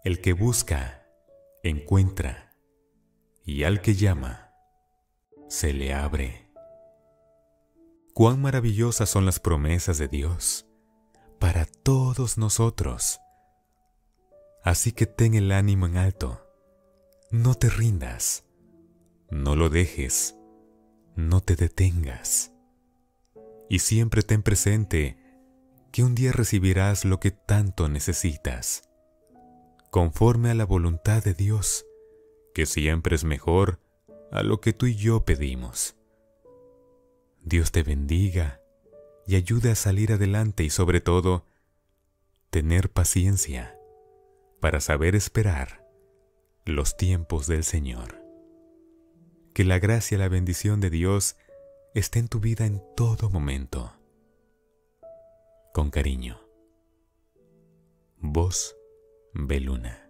El 0.02 0.20
que 0.20 0.32
busca, 0.32 1.06
encuentra 1.62 2.51
y 3.44 3.64
al 3.64 3.80
que 3.80 3.94
llama, 3.94 4.52
se 5.48 5.72
le 5.72 5.92
abre. 5.92 6.48
Cuán 8.14 8.40
maravillosas 8.40 9.08
son 9.08 9.24
las 9.24 9.40
promesas 9.40 9.98
de 9.98 10.08
Dios 10.08 10.66
para 11.38 11.64
todos 11.64 12.38
nosotros. 12.38 13.20
Así 14.62 14.92
que 14.92 15.06
ten 15.06 15.34
el 15.34 15.50
ánimo 15.50 15.86
en 15.86 15.96
alto, 15.96 16.46
no 17.32 17.54
te 17.54 17.68
rindas, 17.68 18.44
no 19.30 19.56
lo 19.56 19.68
dejes, 19.68 20.36
no 21.16 21.40
te 21.40 21.56
detengas. 21.56 22.52
Y 23.68 23.80
siempre 23.80 24.22
ten 24.22 24.42
presente 24.42 25.18
que 25.90 26.04
un 26.04 26.14
día 26.14 26.30
recibirás 26.30 27.04
lo 27.04 27.18
que 27.18 27.32
tanto 27.32 27.88
necesitas, 27.88 28.88
conforme 29.90 30.50
a 30.50 30.54
la 30.54 30.64
voluntad 30.64 31.24
de 31.24 31.34
Dios, 31.34 31.84
que 32.54 32.66
siempre 32.66 33.16
es 33.16 33.24
mejor 33.24 33.80
a 34.30 34.42
lo 34.42 34.60
que 34.60 34.72
tú 34.72 34.86
y 34.86 34.94
yo 34.94 35.24
pedimos. 35.24 35.96
Dios 37.42 37.72
te 37.72 37.82
bendiga 37.82 38.60
y 39.26 39.36
ayude 39.36 39.70
a 39.70 39.74
salir 39.74 40.12
adelante 40.12 40.64
y 40.64 40.70
sobre 40.70 41.00
todo, 41.00 41.46
tener 42.50 42.90
paciencia 42.90 43.78
para 44.60 44.80
saber 44.80 45.14
esperar 45.14 45.86
los 46.64 46.96
tiempos 46.96 47.46
del 47.46 47.64
Señor. 47.64 48.22
Que 49.54 49.64
la 49.64 49.78
gracia 49.78 50.16
y 50.16 50.18
la 50.18 50.28
bendición 50.28 50.80
de 50.80 50.90
Dios 50.90 51.36
esté 51.94 52.20
en 52.20 52.28
tu 52.28 52.40
vida 52.40 52.64
en 52.64 52.82
todo 52.96 53.28
momento. 53.28 53.92
Con 55.74 55.90
cariño. 55.90 56.40
Voz 58.18 58.76
Beluna. 59.34 60.01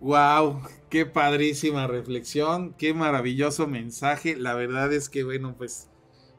Wow, 0.00 0.60
qué 0.90 1.06
padrísima 1.06 1.86
reflexión, 1.86 2.74
qué 2.74 2.92
maravilloso 2.92 3.66
mensaje. 3.66 4.36
La 4.36 4.54
verdad 4.54 4.92
es 4.92 5.08
que, 5.08 5.24
bueno, 5.24 5.54
pues 5.56 5.88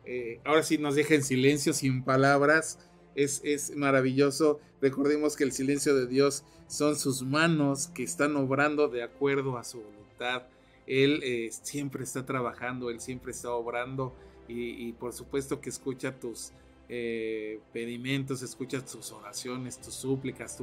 eh, 0.06 0.40
ahora 0.46 0.62
sí 0.62 0.78
nos 0.78 0.94
deja 0.94 1.16
en 1.16 1.24
silencio, 1.24 1.74
sin 1.74 2.04
palabras. 2.04 2.78
Es, 3.16 3.42
es, 3.44 3.76
maravilloso. 3.76 4.60
Recordemos 4.80 5.36
que 5.36 5.44
el 5.44 5.52
silencio 5.54 5.96
de 5.96 6.06
Dios 6.06 6.44
son 6.68 6.96
sus 6.96 7.24
manos 7.24 7.88
que 7.88 8.04
están 8.04 8.36
obrando 8.36 8.90
de 8.90 9.02
acuerdo 9.02 9.58
a 9.58 9.64
su 9.64 9.82
voluntad. 9.82 10.44
Él 10.86 11.22
eh, 11.24 11.50
siempre 11.64 12.04
está 12.04 12.28
trabajando, 12.28 12.92
Él 12.92 13.00
siempre 13.02 13.32
está 13.32 13.52
obrando 13.52 14.16
y, 14.48 14.94
por 14.94 15.14
supuesto 15.14 15.60
que 15.60 15.70
escucha 15.70 16.18
tus 16.18 16.54
eh, 16.90 17.60
pedimentos, 17.74 18.44
escucha 18.44 18.86
tus 18.86 19.12
oraciones, 19.12 19.82
tus 19.82 19.96
súplicas, 19.96 20.58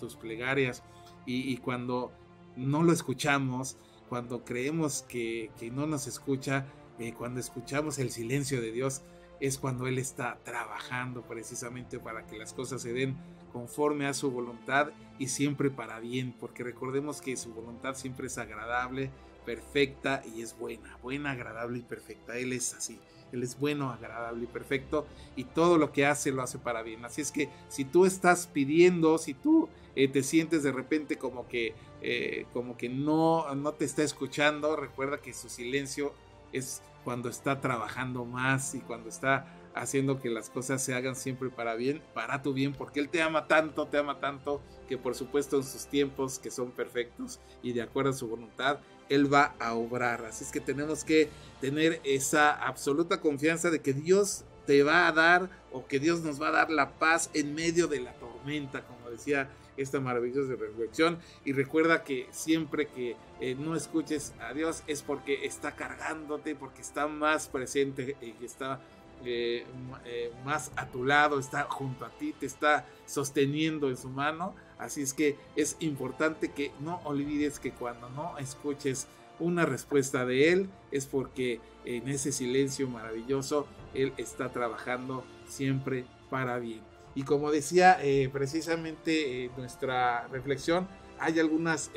tus 0.00 0.16
plegarias 0.16 0.82
y 1.24 1.56
cuando 1.58 2.10
no 2.58 2.82
lo 2.82 2.92
escuchamos, 2.92 3.76
cuando 4.08 4.44
creemos 4.44 5.02
que, 5.08 5.50
que 5.58 5.70
no 5.70 5.86
nos 5.86 6.06
escucha, 6.06 6.66
eh, 6.98 7.14
cuando 7.16 7.40
escuchamos 7.40 7.98
el 7.98 8.10
silencio 8.10 8.60
de 8.60 8.72
Dios, 8.72 9.02
es 9.40 9.58
cuando 9.58 9.86
Él 9.86 9.98
está 9.98 10.38
trabajando 10.44 11.22
precisamente 11.22 11.98
para 11.98 12.26
que 12.26 12.38
las 12.38 12.52
cosas 12.52 12.82
se 12.82 12.92
den 12.92 13.16
conforme 13.52 14.06
a 14.06 14.14
su 14.14 14.30
voluntad 14.30 14.90
y 15.18 15.28
siempre 15.28 15.70
para 15.70 16.00
bien, 16.00 16.34
porque 16.38 16.64
recordemos 16.64 17.20
que 17.20 17.36
su 17.36 17.52
voluntad 17.52 17.94
siempre 17.94 18.26
es 18.26 18.38
agradable, 18.38 19.10
perfecta 19.44 20.22
y 20.34 20.42
es 20.42 20.58
buena, 20.58 20.96
buena, 21.02 21.30
agradable 21.32 21.78
y 21.78 21.82
perfecta. 21.82 22.36
Él 22.36 22.52
es 22.52 22.74
así. 22.74 22.98
Él 23.32 23.42
es 23.42 23.58
bueno, 23.58 23.90
agradable 23.90 24.44
y 24.44 24.46
perfecto 24.46 25.06
y 25.36 25.44
todo 25.44 25.78
lo 25.78 25.92
que 25.92 26.06
hace 26.06 26.32
lo 26.32 26.42
hace 26.42 26.58
para 26.58 26.82
bien. 26.82 27.04
Así 27.04 27.20
es 27.20 27.32
que 27.32 27.48
si 27.68 27.84
tú 27.84 28.06
estás 28.06 28.46
pidiendo, 28.46 29.18
si 29.18 29.34
tú 29.34 29.68
eh, 29.96 30.08
te 30.08 30.22
sientes 30.22 30.62
de 30.62 30.72
repente 30.72 31.16
como 31.16 31.48
que, 31.48 31.74
eh, 32.02 32.46
como 32.52 32.76
que 32.76 32.88
no, 32.88 33.54
no 33.54 33.72
te 33.72 33.84
está 33.84 34.02
escuchando, 34.02 34.76
recuerda 34.76 35.18
que 35.18 35.32
su 35.32 35.48
silencio 35.48 36.12
es 36.52 36.82
cuando 37.04 37.28
está 37.28 37.60
trabajando 37.60 38.24
más 38.24 38.74
y 38.74 38.80
cuando 38.80 39.08
está 39.08 39.57
haciendo 39.78 40.20
que 40.20 40.28
las 40.28 40.50
cosas 40.50 40.82
se 40.82 40.94
hagan 40.94 41.16
siempre 41.16 41.50
para 41.50 41.74
bien, 41.74 42.02
para 42.14 42.42
tu 42.42 42.52
bien, 42.52 42.72
porque 42.72 43.00
Él 43.00 43.08
te 43.08 43.22
ama 43.22 43.46
tanto, 43.46 43.86
te 43.86 43.98
ama 43.98 44.20
tanto, 44.20 44.60
que 44.88 44.98
por 44.98 45.14
supuesto 45.14 45.56
en 45.56 45.64
sus 45.64 45.86
tiempos 45.86 46.38
que 46.38 46.50
son 46.50 46.70
perfectos 46.70 47.40
y 47.62 47.72
de 47.72 47.82
acuerdo 47.82 48.10
a 48.10 48.14
su 48.14 48.28
voluntad, 48.28 48.80
Él 49.08 49.32
va 49.32 49.54
a 49.58 49.74
obrar. 49.74 50.24
Así 50.24 50.44
es 50.44 50.52
que 50.52 50.60
tenemos 50.60 51.04
que 51.04 51.28
tener 51.60 52.00
esa 52.04 52.52
absoluta 52.52 53.20
confianza 53.20 53.70
de 53.70 53.80
que 53.80 53.92
Dios 53.92 54.44
te 54.66 54.82
va 54.82 55.08
a 55.08 55.12
dar 55.12 55.48
o 55.72 55.86
que 55.86 55.98
Dios 55.98 56.20
nos 56.20 56.40
va 56.40 56.48
a 56.48 56.52
dar 56.52 56.70
la 56.70 56.98
paz 56.98 57.30
en 57.32 57.54
medio 57.54 57.88
de 57.88 58.00
la 58.00 58.12
tormenta, 58.14 58.84
como 58.84 59.08
decía 59.10 59.48
esta 59.78 60.00
maravillosa 60.00 60.54
reflexión. 60.56 61.18
Y 61.44 61.52
recuerda 61.52 62.04
que 62.04 62.26
siempre 62.32 62.86
que 62.88 63.16
eh, 63.40 63.54
no 63.54 63.76
escuches 63.76 64.34
a 64.40 64.52
Dios 64.52 64.82
es 64.86 65.02
porque 65.02 65.46
está 65.46 65.74
cargándote, 65.74 66.54
porque 66.54 66.82
está 66.82 67.06
más 67.06 67.48
presente 67.48 68.16
y 68.20 68.32
que 68.32 68.44
está 68.44 68.80
eh, 69.24 69.66
eh, 70.04 70.32
más 70.44 70.72
a 70.76 70.86
tu 70.86 71.04
lado, 71.04 71.38
está 71.38 71.64
junto 71.64 72.04
a 72.04 72.10
ti, 72.10 72.34
te 72.38 72.46
está 72.46 72.86
sosteniendo 73.06 73.88
en 73.88 73.96
su 73.96 74.08
mano. 74.08 74.54
Así 74.78 75.02
es 75.02 75.14
que 75.14 75.36
es 75.56 75.76
importante 75.80 76.52
que 76.52 76.72
no 76.80 77.00
olvides 77.04 77.58
que 77.58 77.72
cuando 77.72 78.08
no 78.10 78.38
escuches 78.38 79.08
una 79.40 79.66
respuesta 79.66 80.24
de 80.24 80.52
Él 80.52 80.70
es 80.90 81.06
porque 81.06 81.60
en 81.84 82.08
ese 82.08 82.32
silencio 82.32 82.88
maravilloso 82.88 83.66
Él 83.94 84.12
está 84.16 84.50
trabajando 84.50 85.24
siempre 85.46 86.04
para 86.30 86.58
bien. 86.58 86.80
Y 87.14 87.22
como 87.22 87.50
decía 87.50 87.98
eh, 88.02 88.28
precisamente 88.32 89.44
eh, 89.44 89.50
nuestra 89.56 90.28
reflexión, 90.28 90.86
hay 91.20 91.40
algunos 91.40 91.90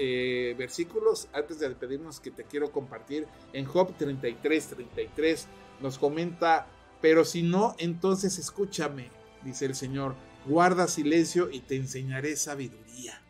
versículos 0.57 1.27
antes 1.31 1.59
de 1.59 1.69
despedirnos 1.69 2.19
que 2.19 2.31
te 2.31 2.43
quiero 2.43 2.71
compartir. 2.71 3.27
En 3.53 3.65
Job 3.65 3.93
33, 3.95 4.67
33 4.69 5.47
nos 5.81 5.97
comenta, 5.97 6.67
pero 7.01 7.25
si 7.25 7.43
no, 7.43 7.75
entonces 7.79 8.37
escúchame, 8.37 9.09
dice 9.43 9.65
el 9.65 9.75
Señor, 9.75 10.15
guarda 10.45 10.87
silencio 10.87 11.49
y 11.51 11.59
te 11.59 11.75
enseñaré 11.75 12.35
sabiduría. 12.35 13.21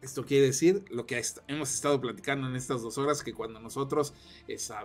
Esto 0.00 0.24
quiere 0.24 0.46
decir 0.46 0.84
lo 0.90 1.06
que 1.06 1.20
hemos 1.48 1.74
estado 1.74 2.00
platicando 2.00 2.46
en 2.46 2.54
estas 2.54 2.82
dos 2.82 2.98
horas, 2.98 3.24
que 3.24 3.34
cuando 3.34 3.58
nosotros 3.58 4.14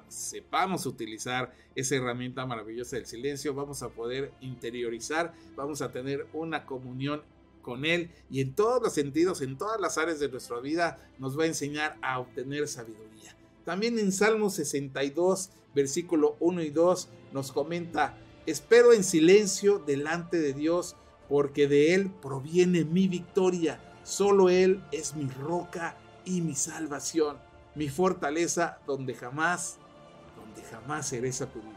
sepamos 0.08 0.88
utilizar 0.88 1.54
esa 1.76 1.96
herramienta 1.96 2.48
maravillosa 2.48 2.96
del 2.96 3.06
silencio, 3.06 3.54
vamos 3.54 3.84
a 3.84 3.90
poder 3.90 4.34
interiorizar, 4.42 5.34
vamos 5.56 5.84
a 5.84 5.92
tener 5.92 6.26
una 6.34 6.66
comunión 6.66 7.22
con 7.62 7.86
Él 7.86 8.10
y 8.32 8.42
en 8.42 8.56
todos 8.56 8.82
los 8.82 8.94
sentidos, 8.94 9.42
en 9.42 9.56
todas 9.56 9.80
las 9.80 10.00
áreas 10.00 10.20
de 10.20 10.30
nuestra 10.30 10.60
vida, 10.60 11.00
nos 11.20 11.38
va 11.38 11.44
a 11.44 11.48
enseñar 11.48 11.98
a 12.02 12.20
obtener 12.20 12.68
sabiduría. 12.68 13.36
También 13.66 14.00
en 14.00 14.12
Salmo 14.12 14.50
62, 14.50 15.52
versículo 15.74 16.38
1 16.40 16.62
y 16.62 16.70
2, 16.70 17.10
nos 17.32 17.52
comenta, 17.52 18.18
espero 18.46 18.94
en 18.94 19.04
silencio 19.04 19.80
delante 19.80 20.40
de 20.40 20.54
Dios, 20.54 20.96
porque 21.30 21.68
de 21.68 21.96
Él 21.96 22.12
proviene 22.22 22.84
mi 22.84 23.08
victoria 23.08 23.80
Solo 24.04 24.50
Él 24.50 24.84
es 24.92 25.16
mi 25.16 25.30
roca 25.30 25.96
y 26.26 26.42
mi 26.42 26.56
salvación, 26.56 27.38
mi 27.74 27.88
fortaleza 27.88 28.80
donde 28.86 29.14
jamás, 29.14 29.78
donde 30.36 30.62
jamás 30.64 31.08
seré 31.08 31.32
sacudido. 31.32 31.72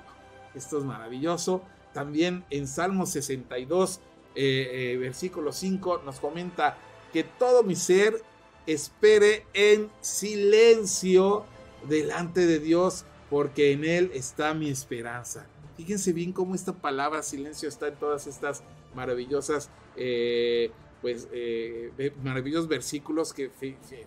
Esto 0.55 0.79
es 0.79 0.85
maravilloso. 0.85 1.63
También 1.95 2.45
en 2.51 2.67
Salmo 2.67 3.07
62, 3.07 4.01
eh, 4.35 4.93
eh, 4.93 4.97
versículo 4.97 5.53
5, 5.53 6.03
nos 6.05 6.19
comenta 6.19 6.79
que 7.13 7.23
todo 7.23 7.63
mi 7.63 7.77
ser 7.77 8.21
espere 8.67 9.47
en 9.55 9.89
silencio 10.01 11.45
delante 11.89 12.47
de 12.47 12.59
Dios, 12.59 13.05
porque 13.31 13.73
en 13.73 13.85
Él 13.85 14.11
está 14.15 14.55
mi 14.55 14.69
esperanza. 14.69 15.47
Fíjense 15.77 16.13
bien 16.13 16.33
cómo 16.33 16.55
esta 16.55 16.73
palabra 16.73 17.23
silencio 17.23 17.69
está 17.69 17.89
en 17.89 17.97
todas 17.97 18.27
estas 18.27 18.63
maravillosas 18.95 19.71
eh, 19.97 20.71
pues 21.07 21.29
eh, 21.33 22.13
maravillosos 22.23 22.69
versículos 22.69 23.33
que 23.33 23.51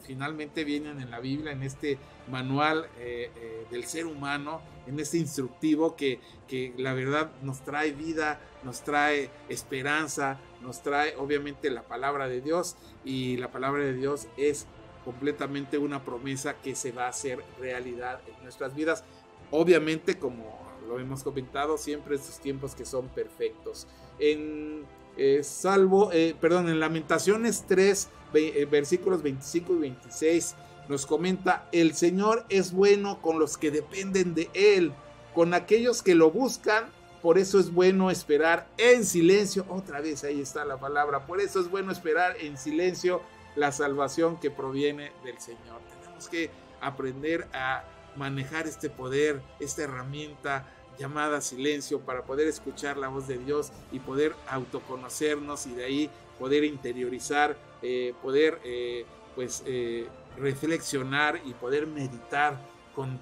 finalmente 0.04 0.64
vienen 0.64 1.00
en 1.00 1.12
la 1.12 1.20
Biblia, 1.20 1.52
en 1.52 1.64
este 1.64 1.98
manual 2.30 2.88
eh, 2.98 3.32
eh, 3.36 3.66
del 3.72 3.86
ser 3.86 4.06
humano, 4.06 4.62
en 4.88 5.00
este 5.00 5.18
instructivo 5.18 5.96
que, 5.96 6.20
que, 6.48 6.74
la 6.78 6.94
verdad 6.94 7.32
nos 7.42 7.64
trae 7.64 7.92
vida, 7.92 8.42
nos 8.64 8.84
trae 8.84 9.30
esperanza, 9.50 10.40
nos 10.62 10.82
trae 10.82 11.16
obviamente 11.16 11.70
la 11.70 11.84
palabra 11.84 12.28
de 12.28 12.42
Dios 12.42 12.76
y 13.06 13.38
la 13.38 13.52
palabra 13.52 13.84
de 13.84 13.94
Dios 13.94 14.28
es 14.36 14.68
completamente 15.10 15.80
una 15.80 16.06
promesa 16.06 16.54
que 16.62 16.76
se 16.76 16.92
va 16.92 17.08
a 17.08 17.10
hacer 17.10 17.44
realidad 17.60 18.22
en 18.28 18.44
nuestras 18.44 18.76
vidas. 18.76 19.04
Obviamente, 19.50 20.20
como 20.20 20.46
lo 20.88 21.00
hemos 21.00 21.24
comentado, 21.24 21.80
siempre 21.80 22.16
estos 22.16 22.40
tiempos 22.40 22.76
que 22.76 22.86
son 22.86 23.08
perfectos. 23.08 23.88
En 24.20 24.86
eh, 25.18 25.44
salvo, 25.44 26.12
eh, 26.14 26.36
perdón, 26.40 26.70
en 26.70 26.80
Lamentaciones 26.80 27.66
3, 27.68 28.08
eh, 28.36 28.68
versículos 28.70 29.24
25 29.24 29.74
y 29.74 29.80
26, 29.80 30.54
nos 30.88 31.08
comenta, 31.08 31.68
el 31.72 31.96
Señor 31.96 32.46
es 32.50 32.72
bueno 32.72 33.20
con 33.24 33.40
los 33.40 33.58
que 33.58 33.72
dependen 33.72 34.36
de 34.36 34.52
Él, 34.54 34.94
con 35.34 35.56
aquellos 35.56 36.04
que 36.04 36.14
lo 36.14 36.30
buscan, 36.30 36.86
por 37.24 37.40
eso 37.40 37.60
es 37.60 37.74
bueno 37.74 38.12
esperar 38.12 38.68
en 38.78 39.04
silencio, 39.06 39.66
otra 39.70 40.02
vez 40.02 40.24
ahí 40.24 40.40
está 40.40 40.66
la 40.66 40.80
palabra, 40.80 41.26
por 41.26 41.42
eso 41.42 41.60
es 41.60 41.68
bueno 41.72 41.92
esperar 41.92 42.36
en 42.40 42.60
silencio 42.60 43.24
la 43.60 43.72
salvación 43.72 44.40
que 44.40 44.50
proviene 44.50 45.12
del 45.24 45.40
Señor. 45.40 45.82
Tenemos 46.02 46.30
que 46.30 46.50
aprender 46.82 47.48
a 47.54 47.84
manejar 48.16 48.68
este 48.68 48.90
poder, 48.90 49.42
esta 49.60 49.84
herramienta 49.84 50.66
llamada 50.98 51.42
silencio 51.42 52.00
para 52.02 52.24
poder 52.24 52.48
escuchar 52.48 52.98
la 52.98 53.10
voz 53.10 53.28
de 53.28 53.38
Dios 53.38 53.72
y 53.92 54.00
poder 54.00 54.34
autoconocernos 54.50 55.66
y 55.68 55.74
de 55.74 55.86
ahí 55.86 56.10
poder 56.38 56.64
interiorizar, 56.64 57.58
eh, 57.82 58.14
poder 58.22 58.60
eh, 58.64 59.06
pues 59.36 59.64
eh, 59.66 60.08
reflexionar 60.38 61.42
y 61.46 61.54
poder 61.54 61.86
meditar 61.86 62.60
con, 62.96 63.20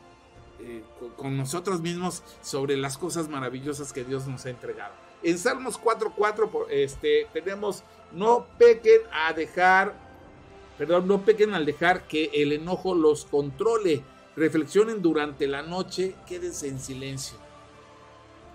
con, 1.18 1.38
nosotros 1.38 1.82
mismos 1.82 2.24
sobre 2.42 2.78
las 2.78 2.98
cosas 2.98 3.28
maravillosas 3.28 3.94
que 3.94 4.04
Dios 4.04 4.28
nos 4.28 4.46
ha 4.46 4.50
entregado. 4.50 4.94
En 5.24 5.38
Salmos 5.38 5.80
4.4 5.80 6.68
este, 6.70 7.28
tenemos, 7.34 7.84
no 8.12 8.48
pequen 8.58 9.02
a 9.12 9.34
dejar, 9.34 10.07
perdón, 10.78 11.08
no 11.08 11.24
pequen 11.24 11.54
al 11.54 11.66
dejar 11.66 12.08
que 12.08 12.32
el 12.34 12.52
enojo 12.52 12.96
los 12.96 13.26
controle. 13.26 14.04
Reflexionen 14.36 15.02
durante 15.02 15.48
la 15.48 15.64
noche, 15.64 16.16
quédense 16.28 16.68
en 16.68 16.80
silencio 16.80 17.38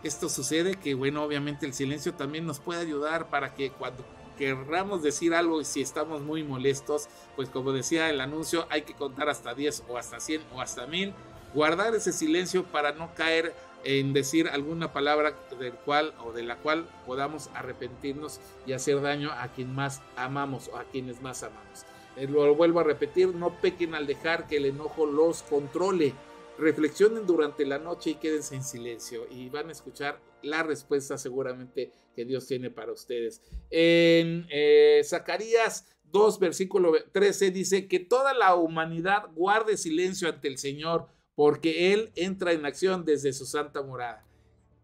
esto 0.02 0.28
sucede 0.28 0.74
que, 0.74 0.94
bueno, 0.94 1.22
obviamente 1.22 1.66
el 1.66 1.74
silencio 1.74 2.14
también 2.14 2.46
nos 2.46 2.58
puede 2.58 2.80
ayudar 2.80 3.28
para 3.30 3.54
que 3.54 3.70
cuando 3.70 4.04
querramos 4.36 5.02
decir 5.02 5.34
algo 5.34 5.60
y 5.60 5.64
si 5.64 5.80
estamos 5.80 6.22
muy 6.22 6.42
molestos, 6.42 7.08
pues 7.36 7.48
como 7.48 7.72
decía 7.72 8.10
el 8.10 8.20
anuncio, 8.20 8.66
hay 8.70 8.82
que 8.82 8.94
contar 8.94 9.28
hasta 9.28 9.54
10 9.54 9.84
o 9.88 9.98
hasta 9.98 10.18
100 10.18 10.42
o 10.54 10.60
hasta 10.60 10.86
1000, 10.86 11.14
guardar 11.54 11.94
ese 11.94 12.12
silencio 12.12 12.64
para 12.64 12.92
no 12.92 13.14
caer 13.14 13.54
en 13.84 14.12
decir 14.12 14.48
alguna 14.48 14.92
palabra 14.92 15.34
del 15.58 15.72
cual 15.72 16.14
o 16.24 16.32
de 16.32 16.42
la 16.42 16.56
cual 16.56 16.88
podamos 17.06 17.50
arrepentirnos 17.54 18.40
y 18.66 18.72
hacer 18.72 19.00
daño 19.00 19.30
a 19.32 19.48
quien 19.48 19.74
más 19.74 20.02
amamos 20.16 20.68
o 20.72 20.78
a 20.78 20.84
quienes 20.84 21.20
más 21.20 21.42
amamos. 21.42 21.84
Eh, 22.16 22.26
lo 22.26 22.54
vuelvo 22.54 22.80
a 22.80 22.84
repetir, 22.84 23.34
no 23.34 23.60
pequen 23.60 23.94
al 23.94 24.06
dejar 24.06 24.46
que 24.46 24.56
el 24.56 24.66
enojo 24.66 25.06
los 25.06 25.42
controle 25.42 26.14
reflexionen 26.58 27.26
durante 27.26 27.64
la 27.64 27.78
noche 27.78 28.10
y 28.10 28.14
quédense 28.14 28.54
en 28.54 28.62
silencio 28.62 29.26
y 29.30 29.48
van 29.48 29.68
a 29.68 29.72
escuchar 29.72 30.20
la 30.42 30.62
respuesta 30.62 31.16
seguramente 31.16 31.92
que 32.14 32.24
Dios 32.24 32.46
tiene 32.46 32.70
para 32.70 32.92
ustedes. 32.92 33.40
En 33.70 34.46
eh, 34.50 35.00
Zacarías 35.04 35.86
2, 36.12 36.38
versículo 36.38 36.92
13 37.12 37.50
dice 37.50 37.88
que 37.88 37.98
toda 37.98 38.34
la 38.34 38.54
humanidad 38.54 39.30
guarde 39.34 39.76
silencio 39.76 40.28
ante 40.28 40.48
el 40.48 40.58
Señor 40.58 41.08
porque 41.34 41.92
Él 41.94 42.12
entra 42.14 42.52
en 42.52 42.66
acción 42.66 43.04
desde 43.04 43.32
su 43.32 43.46
santa 43.46 43.82
morada. 43.82 44.26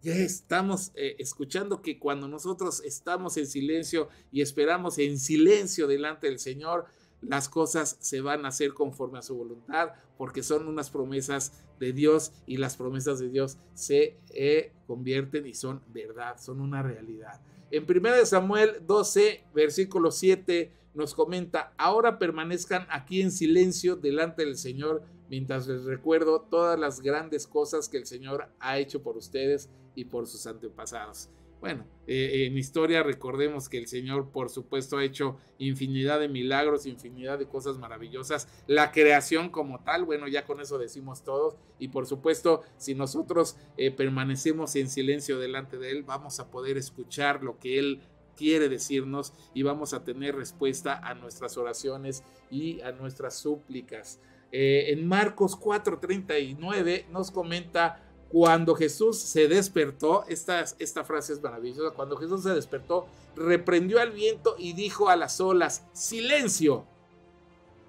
Ya 0.01 0.15
estamos 0.15 0.93
eh, 0.95 1.17
escuchando 1.19 1.83
que 1.83 1.99
cuando 1.99 2.29
nosotros 2.29 2.83
estamos 2.85 3.37
en 3.37 3.47
silencio 3.47 4.09
y 4.31 4.43
esperamos 4.43 4.97
en 4.99 5.19
silencio 5.19 5.87
delante 5.89 6.29
del 6.29 6.39
Señor, 6.39 6.87
las 7.21 7.49
cosas 7.49 7.97
se 8.01 8.21
van 8.21 8.45
a 8.45 8.49
hacer 8.49 8.75
conforme 8.75 9.19
a 9.19 9.23
su 9.23 9.37
voluntad, 9.37 9.91
porque 10.17 10.43
son 10.43 10.69
unas 10.69 10.91
promesas 10.91 11.65
de 11.79 11.93
Dios 11.93 12.33
y 12.47 12.57
las 12.57 12.77
promesas 12.77 13.19
de 13.19 13.29
Dios 13.29 13.59
se 13.75 14.19
eh, 14.31 14.73
convierten 14.87 15.47
y 15.47 15.55
son 15.55 15.83
verdad, 15.89 16.39
son 16.39 16.61
una 16.61 16.83
realidad. 16.83 17.41
En 17.71 17.85
1 17.85 18.27
Samuel 18.27 18.83
12, 18.87 19.45
versículo 19.55 20.11
7 20.11 20.73
nos 20.95 21.15
comenta, 21.15 21.75
ahora 21.77 22.19
permanezcan 22.19 22.87
aquí 22.91 23.21
en 23.21 23.31
silencio 23.31 23.95
delante 23.97 24.45
del 24.45 24.57
Señor 24.57 25.03
mientras 25.29 25.67
les 25.69 25.85
recuerdo 25.85 26.41
todas 26.41 26.79
las 26.79 27.01
grandes 27.01 27.47
cosas 27.47 27.89
que 27.89 27.99
el 27.99 28.07
Señor 28.07 28.49
ha 28.59 28.79
hecho 28.79 29.03
por 29.03 29.17
ustedes 29.17 29.69
y 29.95 30.07
por 30.07 30.27
sus 30.27 30.47
antepasados. 30.47 31.29
Bueno, 31.61 31.87
eh, 32.07 32.47
en 32.47 32.57
historia 32.57 33.03
recordemos 33.03 33.69
que 33.69 33.79
el 33.79 33.89
Señor, 33.89 34.31
por 34.31 34.49
supuesto, 34.49 34.97
ha 34.97 35.05
hecho 35.05 35.37
infinidad 35.59 36.21
de 36.21 36.29
milagros, 36.29 36.87
infinidad 36.87 37.39
de 37.39 37.49
cosas 37.49 37.79
maravillosas. 37.79 38.49
La 38.69 38.93
creación 38.93 39.51
como 39.51 39.83
tal, 39.83 40.05
bueno, 40.05 40.29
ya 40.29 40.45
con 40.45 40.61
eso 40.61 40.79
decimos 40.79 41.25
todos. 41.25 41.57
Y 41.79 41.89
por 41.89 42.07
supuesto, 42.07 42.63
si 42.77 42.95
nosotros 42.95 43.57
eh, 43.77 43.91
permanecemos 43.91 44.77
en 44.77 44.89
silencio 44.89 45.39
delante 45.39 45.79
de 45.79 45.91
Él, 45.91 46.05
vamos 46.05 46.39
a 46.39 46.51
poder 46.51 46.77
escuchar 46.77 47.43
lo 47.43 47.59
que 47.59 47.79
Él 47.79 48.03
quiere 48.37 48.69
decirnos 48.69 49.33
y 49.53 49.65
vamos 49.65 49.93
a 49.93 50.05
tener 50.05 50.37
respuesta 50.37 50.97
a 50.97 51.15
nuestras 51.15 51.59
oraciones 51.59 52.23
y 52.51 52.81
a 52.83 52.93
nuestras 52.93 53.35
súplicas. 53.35 54.21
Eh, 54.53 54.93
en 54.93 55.07
Marcos 55.07 55.57
4:39 55.57 57.07
nos 57.11 57.31
comenta 57.31 58.08
cuando 58.29 58.75
Jesús 58.75 59.19
se 59.19 59.49
despertó, 59.49 60.25
esta, 60.29 60.65
esta 60.79 61.05
frase 61.05 61.33
es 61.33 61.43
maravillosa, 61.43 61.95
cuando 61.95 62.17
Jesús 62.17 62.43
se 62.43 62.51
despertó, 62.51 63.07
reprendió 63.35 64.01
al 64.01 64.13
viento 64.13 64.55
y 64.59 64.75
dijo 64.75 65.09
a 65.09 65.17
las 65.17 65.41
olas, 65.41 65.87
silencio, 65.93 66.85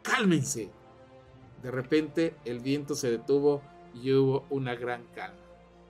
cálmense. 0.01 0.69
De 1.61 1.71
repente 1.71 2.35
el 2.45 2.59
viento 2.59 2.95
se 2.95 3.11
detuvo 3.11 3.61
y 3.93 4.13
hubo 4.13 4.45
una 4.49 4.75
gran 4.75 5.03
calma. 5.13 5.37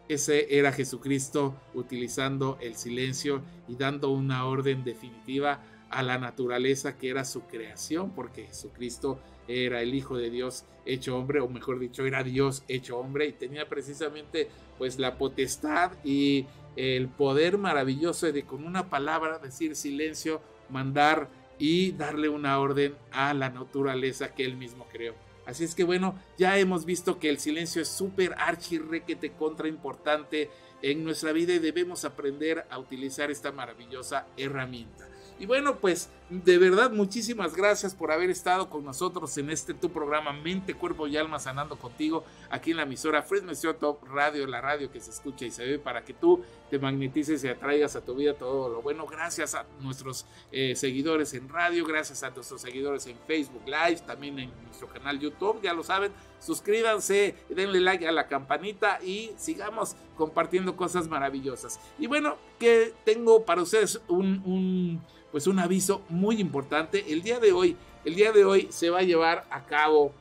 Ese 0.08 0.58
era 0.58 0.72
Jesucristo 0.72 1.56
utilizando 1.76 2.58
el 2.60 2.76
silencio 2.76 3.44
y 3.68 3.76
dando 3.76 4.10
una 4.10 4.46
orden 4.48 4.84
definitiva 4.84 5.62
a 5.92 6.02
la 6.02 6.18
naturaleza 6.18 6.98
que 6.98 7.10
era 7.12 7.26
su 7.26 7.42
creación, 7.42 8.12
porque 8.16 8.48
Jesucristo 8.48 9.20
era 9.50 9.82
el 9.82 9.96
Hijo 9.96 10.16
de 10.16 10.30
Dios 10.30 10.64
hecho 10.86 11.18
hombre, 11.18 11.40
o 11.42 11.50
mejor 11.50 11.80
dicho, 11.80 12.06
era 12.06 12.24
Dios 12.24 12.64
hecho 12.68 13.00
hombre 13.00 13.28
y 13.28 13.34
tenía 13.34 13.68
precisamente 13.68 14.48
pues 14.78 15.00
la 15.00 15.18
potestad 15.18 15.92
y 16.04 16.46
el 16.76 17.08
poder 17.10 17.58
maravilloso 17.58 18.32
de 18.32 18.44
con 18.44 18.64
una 18.64 18.90
palabra 18.90 19.40
decir 19.40 19.76
silencio, 19.76 20.42
mandar 20.70 21.30
y 21.58 21.92
darle 21.92 22.30
una 22.30 22.60
orden 22.60 22.96
a 23.12 23.34
la 23.34 23.50
naturaleza 23.50 24.34
que 24.34 24.46
él 24.46 24.56
mismo 24.56 24.86
creó. 24.92 25.16
Así 25.46 25.64
es 25.64 25.74
que 25.74 25.84
bueno, 25.84 26.16
ya 26.38 26.58
hemos 26.60 26.86
visto 26.86 27.20
que 27.20 27.30
el 27.30 27.40
silencio 27.40 27.82
es 27.82 27.88
súper 27.88 28.36
archirrequete 28.38 29.32
contra 29.32 29.68
importante 29.68 30.50
en 30.82 31.04
nuestra 31.04 31.32
vida 31.32 31.54
y 31.54 31.60
debemos 31.60 32.06
aprender 32.06 32.66
a 32.70 32.78
utilizar 32.78 33.32
esta 33.32 33.52
maravillosa 33.52 34.28
herramienta. 34.38 35.08
Y 35.40 35.46
bueno, 35.46 35.78
pues 35.78 36.10
de 36.30 36.58
verdad 36.58 36.92
muchísimas 36.92 37.56
gracias 37.56 37.96
por 37.96 38.12
haber 38.12 38.30
estado 38.30 38.70
con 38.70 38.84
nosotros 38.84 39.38
en 39.38 39.50
este 39.50 39.74
tu 39.74 39.90
programa 39.90 40.34
Mente, 40.34 40.74
Cuerpo 40.74 41.08
y 41.08 41.16
Alma 41.16 41.40
Sanando 41.40 41.78
contigo 41.78 42.26
aquí 42.50 42.72
en 42.72 42.78
la 42.78 42.84
emisora 42.84 43.24
Fresno 43.24 43.54
Top 43.76 44.04
Radio, 44.04 44.46
la 44.48 44.60
radio 44.60 44.92
que 44.92 45.00
se 45.00 45.12
escucha 45.12 45.46
y 45.46 45.52
se 45.52 45.64
ve 45.66 45.80
para 45.80 46.04
que 46.04 46.14
tú 46.14 46.44
te 46.70 46.80
magnetices 46.80 47.44
y 47.44 47.48
atraigas 47.48 47.96
a 47.96 48.02
tu 48.02 48.16
vida 48.16 48.34
todo 48.34 48.70
lo 48.70 48.82
bueno. 48.82 49.06
Gracias 49.06 49.56
a 49.56 49.66
nuestros 49.82 50.26
eh, 50.52 50.76
seguidores 50.76 51.34
en 51.34 51.50
radio, 51.50 51.86
gracias 51.86 52.24
a 52.24 52.30
nuestros 52.30 52.62
seguidores 52.62 53.08
en 53.08 53.18
Facebook 53.28 53.64
Live, 53.66 54.02
también 54.06 54.40
en 54.40 54.52
nuestro 54.66 54.88
canal 54.88 55.20
YouTube, 55.20 55.62
ya 55.62 55.74
lo 55.74 55.84
saben. 55.84 56.12
Suscríbanse, 56.40 57.36
denle 57.50 57.80
like 57.80 58.08
a 58.08 58.12
la 58.12 58.28
campanita 58.28 59.00
y 59.04 59.32
sigamos 59.38 59.96
compartiendo 60.16 60.76
cosas 60.76 61.08
maravillosas. 61.08 61.80
Y 61.98 62.08
bueno, 62.08 62.38
que 62.60 62.94
tengo 63.04 63.44
para 63.46 63.62
ustedes 63.62 64.00
un 64.08 65.02
pues 65.32 65.48
un 65.48 65.60
aviso 65.60 66.02
muy 66.10 66.40
importante. 66.40 67.06
El 67.12 67.22
día 67.22 67.40
de 67.40 67.52
hoy, 67.52 67.78
el 68.06 68.16
día 68.16 68.32
de 68.32 68.46
hoy 68.46 68.68
se 68.72 68.90
va 68.90 69.00
a 69.00 69.04
llevar 69.04 69.46
a 69.50 69.66
cabo 69.66 70.12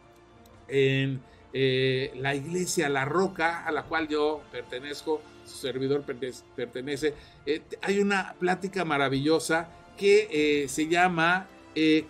en 0.68 1.20
eh, 1.52 2.12
la 2.16 2.34
iglesia 2.34 2.88
La 2.88 3.04
Roca, 3.04 3.64
a 3.64 3.72
la 3.72 3.84
cual 3.84 4.08
yo 4.08 4.42
pertenezco, 4.52 5.20
su 5.48 5.56
servidor 5.56 6.02
pertenece. 6.02 7.14
Eh, 7.46 7.62
hay 7.82 8.00
una 8.00 8.34
plática 8.38 8.84
maravillosa 8.84 9.68
que 9.96 10.28
eh, 10.30 10.68
se 10.68 10.86
llama 10.88 11.48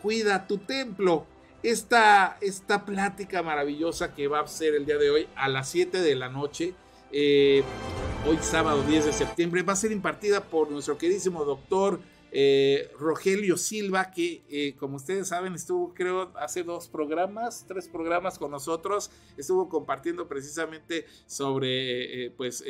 Cuida 0.01 0.47
tu 0.47 0.59
templo. 0.59 1.27
Esta, 1.63 2.39
esta 2.41 2.87
plática 2.87 3.43
maravillosa 3.43 4.15
que 4.15 4.27
va 4.27 4.41
a 4.41 4.47
ser 4.47 4.75
el 4.75 4.87
día 4.87 4.97
de 4.97 5.11
hoy 5.11 5.29
a 5.37 5.49
las 5.49 5.69
7 5.69 6.01
de 6.01 6.15
la 6.15 6.31
noche, 6.31 6.73
hoy 7.13 8.39
sábado 8.41 8.83
10 8.83 9.07
de 9.07 9.13
septiembre, 9.13 9.63
va 9.63 9.75
a 9.75 9.77
ser 9.77 9.93
impartida 9.93 10.43
por 10.43 10.71
nuestro 10.71 10.97
queridísimo 10.97 11.45
doctor 11.45 12.01
eh, 12.31 12.91
Rogelio 12.99 13.57
Silva, 13.57 14.11
que 14.11 14.43
eh, 14.51 14.75
como 14.79 14.97
ustedes 14.97 15.29
saben 15.29 15.55
estuvo 15.55 15.95
creo 15.95 16.31
hace 16.37 16.63
dos 16.63 16.89
programas, 16.89 17.65
tres 17.67 17.89
programas 17.89 18.39
con 18.39 18.51
nosotros, 18.51 19.11
estuvo 19.39 19.69
compartiendo 19.69 20.29
precisamente 20.29 21.07
sobre 21.27 22.27
eh, 22.27 22.31
pues 22.37 22.63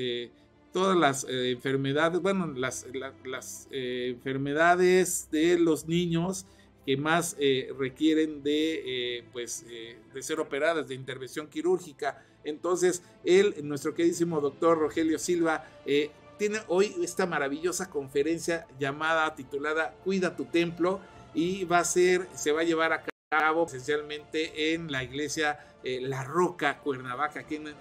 todas 0.80 0.96
las 0.96 1.26
enfermedades, 1.28 2.20
bueno, 2.20 2.46
las, 2.54 2.86
las 3.24 3.68
enfermedades 3.70 5.28
de 5.30 5.58
los 5.58 5.86
niños 5.86 6.46
que 6.86 6.96
más 6.96 7.36
requieren 7.78 8.42
de, 8.42 9.24
pues, 9.32 9.66
de 9.66 10.22
ser 10.22 10.40
operadas, 10.40 10.88
de 10.88 10.94
intervención 10.94 11.48
quirúrgica. 11.48 12.24
Entonces, 12.44 13.02
él, 13.24 13.54
nuestro 13.62 13.94
queridísimo 13.94 14.40
doctor 14.40 14.78
Rogelio 14.78 15.18
Silva, 15.18 15.64
tiene 16.38 16.60
hoy 16.68 16.94
esta 17.02 17.26
maravillosa 17.26 17.90
conferencia 17.90 18.66
llamada, 18.78 19.34
titulada 19.34 19.94
Cuida 20.04 20.36
tu 20.36 20.46
templo 20.46 21.00
y 21.34 21.64
va 21.64 21.80
a 21.80 21.84
ser, 21.84 22.28
se 22.34 22.52
va 22.52 22.62
a 22.62 22.64
llevar 22.64 22.92
a 22.92 23.04
cabo 23.30 23.66
esencialmente 23.66 24.72
en 24.72 24.90
la 24.90 25.02
iglesia 25.04 25.58
eh, 25.84 26.00
La 26.00 26.24
Roca, 26.24 26.78
Cuernavaca, 26.78 27.40
aquí 27.40 27.56
en, 27.56 27.74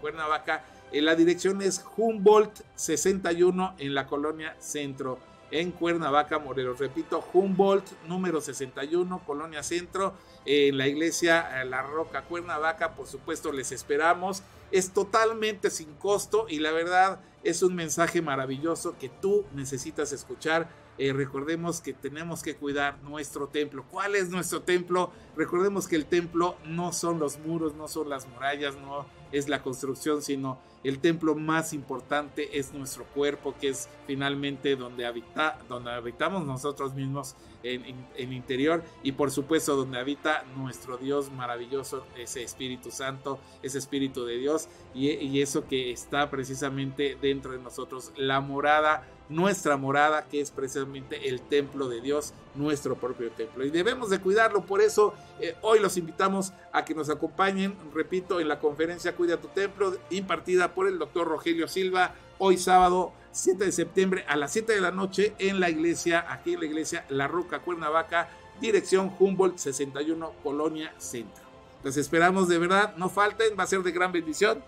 Cuernavaca. 0.00 0.64
Eh, 0.92 1.00
la 1.00 1.14
dirección 1.14 1.62
es 1.62 1.82
Humboldt 1.96 2.60
61 2.74 3.74
en 3.78 3.94
la 3.94 4.06
colonia 4.06 4.54
Centro, 4.58 5.18
en 5.50 5.70
Cuernavaca, 5.72 6.38
Morelos. 6.38 6.78
Repito, 6.78 7.24
Humboldt 7.32 7.86
número 8.06 8.42
61, 8.42 9.22
colonia 9.26 9.62
Centro, 9.62 10.14
en 10.44 10.76
la 10.76 10.86
iglesia 10.86 11.62
eh, 11.62 11.64
La 11.64 11.82
Roca, 11.82 12.22
Cuernavaca. 12.22 12.94
Por 12.94 13.06
supuesto, 13.06 13.52
les 13.52 13.72
esperamos. 13.72 14.42
es 14.70 14.90
totalmente 14.92 15.70
sin 15.70 15.94
costo 15.94 16.46
y 16.48 16.58
la 16.58 16.72
verdad 16.72 17.20
es 17.44 17.62
un 17.62 17.74
mensaje 17.74 18.22
maravilloso 18.22 18.96
que 18.98 19.08
tú 19.08 19.44
necesitas 19.54 20.12
escuchar. 20.12 20.68
Eh, 20.98 21.12
recordemos 21.12 21.80
que 21.80 21.94
tenemos 21.94 22.42
que 22.42 22.54
cuidar 22.54 23.02
nuestro 23.02 23.48
templo. 23.48 23.84
¿Cuál 23.90 24.14
es 24.14 24.28
nuestro 24.28 24.62
templo? 24.62 25.10
Recordemos 25.36 25.88
que 25.88 25.96
el 25.96 26.04
templo 26.06 26.56
no 26.66 26.92
son 26.92 27.18
los 27.18 27.38
muros, 27.38 27.74
no 27.74 27.88
son 27.88 28.10
las 28.10 28.28
murallas, 28.28 28.76
no 28.76 29.06
es 29.32 29.48
la 29.48 29.62
construcción, 29.62 30.22
sino 30.22 30.58
el 30.84 30.98
templo 30.98 31.34
más 31.34 31.72
importante 31.72 32.58
es 32.58 32.72
nuestro 32.74 33.04
cuerpo, 33.04 33.54
que 33.60 33.68
es 33.68 33.88
finalmente 34.06 34.76
donde, 34.76 35.06
habita, 35.06 35.58
donde 35.68 35.92
habitamos 35.92 36.44
nosotros 36.44 36.94
mismos 36.94 37.36
en, 37.62 38.32
interior 38.32 38.82
y 39.04 39.12
por 39.12 39.30
supuesto 39.30 39.76
donde 39.76 39.98
habita 39.98 40.44
nuestro 40.56 40.96
Dios 40.98 41.30
maravilloso, 41.30 42.04
ese 42.16 42.42
Espíritu 42.42 42.90
Santo, 42.90 43.38
ese 43.62 43.78
Espíritu 43.78 44.24
de 44.24 44.38
Dios 44.38 44.68
y, 44.94 45.10
y 45.10 45.40
eso 45.40 45.66
que 45.66 45.92
está 45.92 46.28
precisamente 46.28 47.16
dentro 47.32 47.52
de 47.52 47.58
nosotros, 47.58 48.12
la 48.16 48.40
morada 48.40 49.04
nuestra 49.32 49.76
morada, 49.76 50.26
que 50.28 50.40
es 50.40 50.50
precisamente 50.50 51.28
el 51.28 51.40
templo 51.40 51.88
de 51.88 52.00
Dios, 52.00 52.32
nuestro 52.54 52.96
propio 52.96 53.30
templo. 53.30 53.64
Y 53.64 53.70
debemos 53.70 54.10
de 54.10 54.20
cuidarlo, 54.20 54.64
por 54.64 54.80
eso 54.80 55.14
eh, 55.40 55.56
hoy 55.62 55.80
los 55.80 55.96
invitamos 55.96 56.52
a 56.72 56.84
que 56.84 56.94
nos 56.94 57.10
acompañen, 57.10 57.74
repito, 57.94 58.40
en 58.40 58.48
la 58.48 58.60
conferencia 58.60 59.16
Cuida 59.16 59.38
tu 59.38 59.48
templo, 59.48 59.96
impartida 60.10 60.74
por 60.74 60.86
el 60.86 60.98
doctor 60.98 61.26
Rogelio 61.26 61.66
Silva, 61.66 62.14
hoy 62.38 62.58
sábado 62.58 63.12
7 63.32 63.64
de 63.64 63.72
septiembre 63.72 64.24
a 64.28 64.36
las 64.36 64.52
7 64.52 64.74
de 64.74 64.80
la 64.80 64.90
noche 64.90 65.34
en 65.38 65.60
la 65.60 65.70
iglesia, 65.70 66.26
aquí 66.28 66.54
en 66.54 66.60
la 66.60 66.66
iglesia 66.66 67.06
La 67.08 67.28
Roca 67.28 67.60
Cuernavaca, 67.60 68.28
dirección 68.60 69.14
Humboldt 69.18 69.58
61, 69.58 70.32
Colonia 70.42 70.92
Centro. 70.98 71.42
Los 71.82 71.96
esperamos 71.96 72.48
de 72.48 72.58
verdad, 72.58 72.94
no 72.96 73.08
falten, 73.08 73.58
va 73.58 73.64
a 73.64 73.66
ser 73.66 73.82
de 73.82 73.90
gran 73.90 74.12
bendición. 74.12 74.62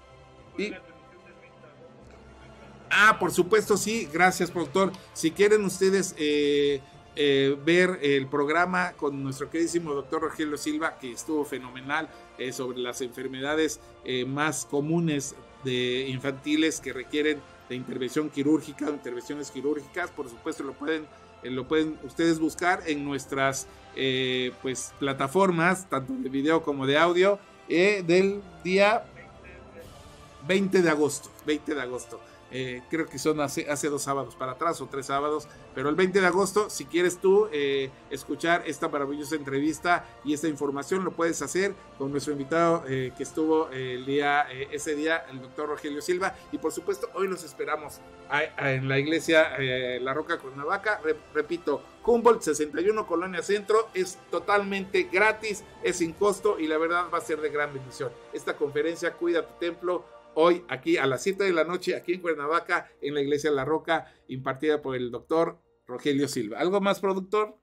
Y 0.56 0.72
Ah, 2.96 3.18
por 3.18 3.32
supuesto, 3.32 3.76
sí. 3.76 4.08
Gracias, 4.12 4.52
productor. 4.52 4.92
Si 5.14 5.32
quieren 5.32 5.64
ustedes 5.64 6.14
eh, 6.16 6.80
eh, 7.16 7.56
ver 7.64 7.98
el 8.02 8.28
programa 8.28 8.92
con 8.92 9.20
nuestro 9.20 9.50
queridísimo 9.50 9.92
doctor 9.92 10.22
Rogelio 10.22 10.56
Silva, 10.56 10.96
que 11.00 11.10
estuvo 11.10 11.44
fenomenal 11.44 12.08
eh, 12.38 12.52
sobre 12.52 12.78
las 12.78 13.00
enfermedades 13.00 13.80
más 14.28 14.64
comunes 14.66 15.34
de 15.64 16.06
infantiles 16.08 16.78
que 16.78 16.92
requieren 16.92 17.40
de 17.68 17.74
intervención 17.74 18.30
quirúrgica, 18.30 18.88
intervenciones 18.88 19.50
quirúrgicas, 19.50 20.10
por 20.10 20.28
supuesto 20.28 20.62
lo 20.62 20.74
pueden, 20.74 21.06
lo 21.42 21.66
pueden 21.66 21.98
ustedes 22.04 22.38
buscar 22.38 22.82
en 22.86 23.04
nuestras 23.04 23.66
pues 24.60 24.92
plataformas, 25.00 25.88
tanto 25.88 26.12
de 26.12 26.28
video 26.28 26.62
como 26.62 26.86
de 26.86 26.98
audio, 26.98 27.38
del 27.66 28.42
día 28.62 29.06
20 30.46 30.82
de 30.82 30.90
agosto. 30.90 31.30
20 31.46 31.74
de 31.74 31.80
agosto. 31.80 32.20
Eh, 32.56 32.82
creo 32.88 33.06
que 33.06 33.18
son 33.18 33.40
hace, 33.40 33.68
hace, 33.68 33.88
dos 33.88 34.02
sábados 34.02 34.36
para 34.36 34.52
atrás 34.52 34.80
o 34.80 34.86
tres 34.86 35.06
sábados, 35.06 35.48
pero 35.74 35.88
el 35.88 35.96
20 35.96 36.20
de 36.20 36.26
agosto, 36.28 36.70
si 36.70 36.84
quieres 36.84 37.18
tú 37.18 37.48
eh, 37.52 37.90
escuchar 38.10 38.62
esta 38.64 38.88
maravillosa 38.88 39.34
entrevista 39.34 40.04
y 40.24 40.34
esta 40.34 40.46
información, 40.46 41.02
lo 41.02 41.10
puedes 41.10 41.42
hacer 41.42 41.74
con 41.98 42.12
nuestro 42.12 42.32
invitado 42.32 42.84
eh, 42.86 43.12
que 43.16 43.24
estuvo 43.24 43.70
el 43.70 44.06
día, 44.06 44.46
ese 44.70 44.94
día, 44.94 45.26
el 45.32 45.42
doctor 45.42 45.68
Rogelio 45.68 46.00
Silva, 46.00 46.36
y 46.52 46.58
por 46.58 46.70
supuesto, 46.70 47.10
hoy 47.14 47.26
los 47.26 47.42
esperamos 47.42 47.98
en 48.58 48.88
la 48.88 49.00
iglesia 49.00 49.58
La 50.00 50.14
Roca 50.14 50.38
Cuernavaca, 50.38 51.00
repito, 51.34 51.82
Humboldt 52.04 52.42
61 52.42 53.06
Colonia 53.06 53.42
Centro, 53.42 53.88
es 53.94 54.18
totalmente 54.30 55.08
gratis, 55.10 55.64
es 55.82 55.96
sin 55.96 56.12
costo 56.12 56.58
y 56.60 56.68
la 56.68 56.78
verdad 56.78 57.06
va 57.12 57.18
a 57.18 57.20
ser 57.20 57.40
de 57.40 57.48
gran 57.48 57.72
bendición. 57.74 58.12
Esta 58.32 58.56
conferencia, 58.56 59.12
Cuida 59.14 59.46
tu 59.46 59.54
Templo, 59.58 60.04
hoy 60.34 60.64
aquí 60.68 60.96
a 60.96 61.06
las 61.06 61.22
7 61.22 61.44
de 61.44 61.52
la 61.52 61.64
noche, 61.64 61.96
aquí 61.96 62.14
en 62.14 62.20
Cuernavaca, 62.20 62.90
en 63.00 63.14
la 63.14 63.20
iglesia 63.20 63.50
La 63.50 63.64
Roca, 63.64 64.12
impartida 64.28 64.82
por 64.82 64.96
el 64.96 65.10
doctor 65.10 65.60
Rogelio 65.86 66.28
Silva. 66.28 66.58
¿Algo 66.58 66.80
más, 66.80 67.00
productor? 67.00 67.58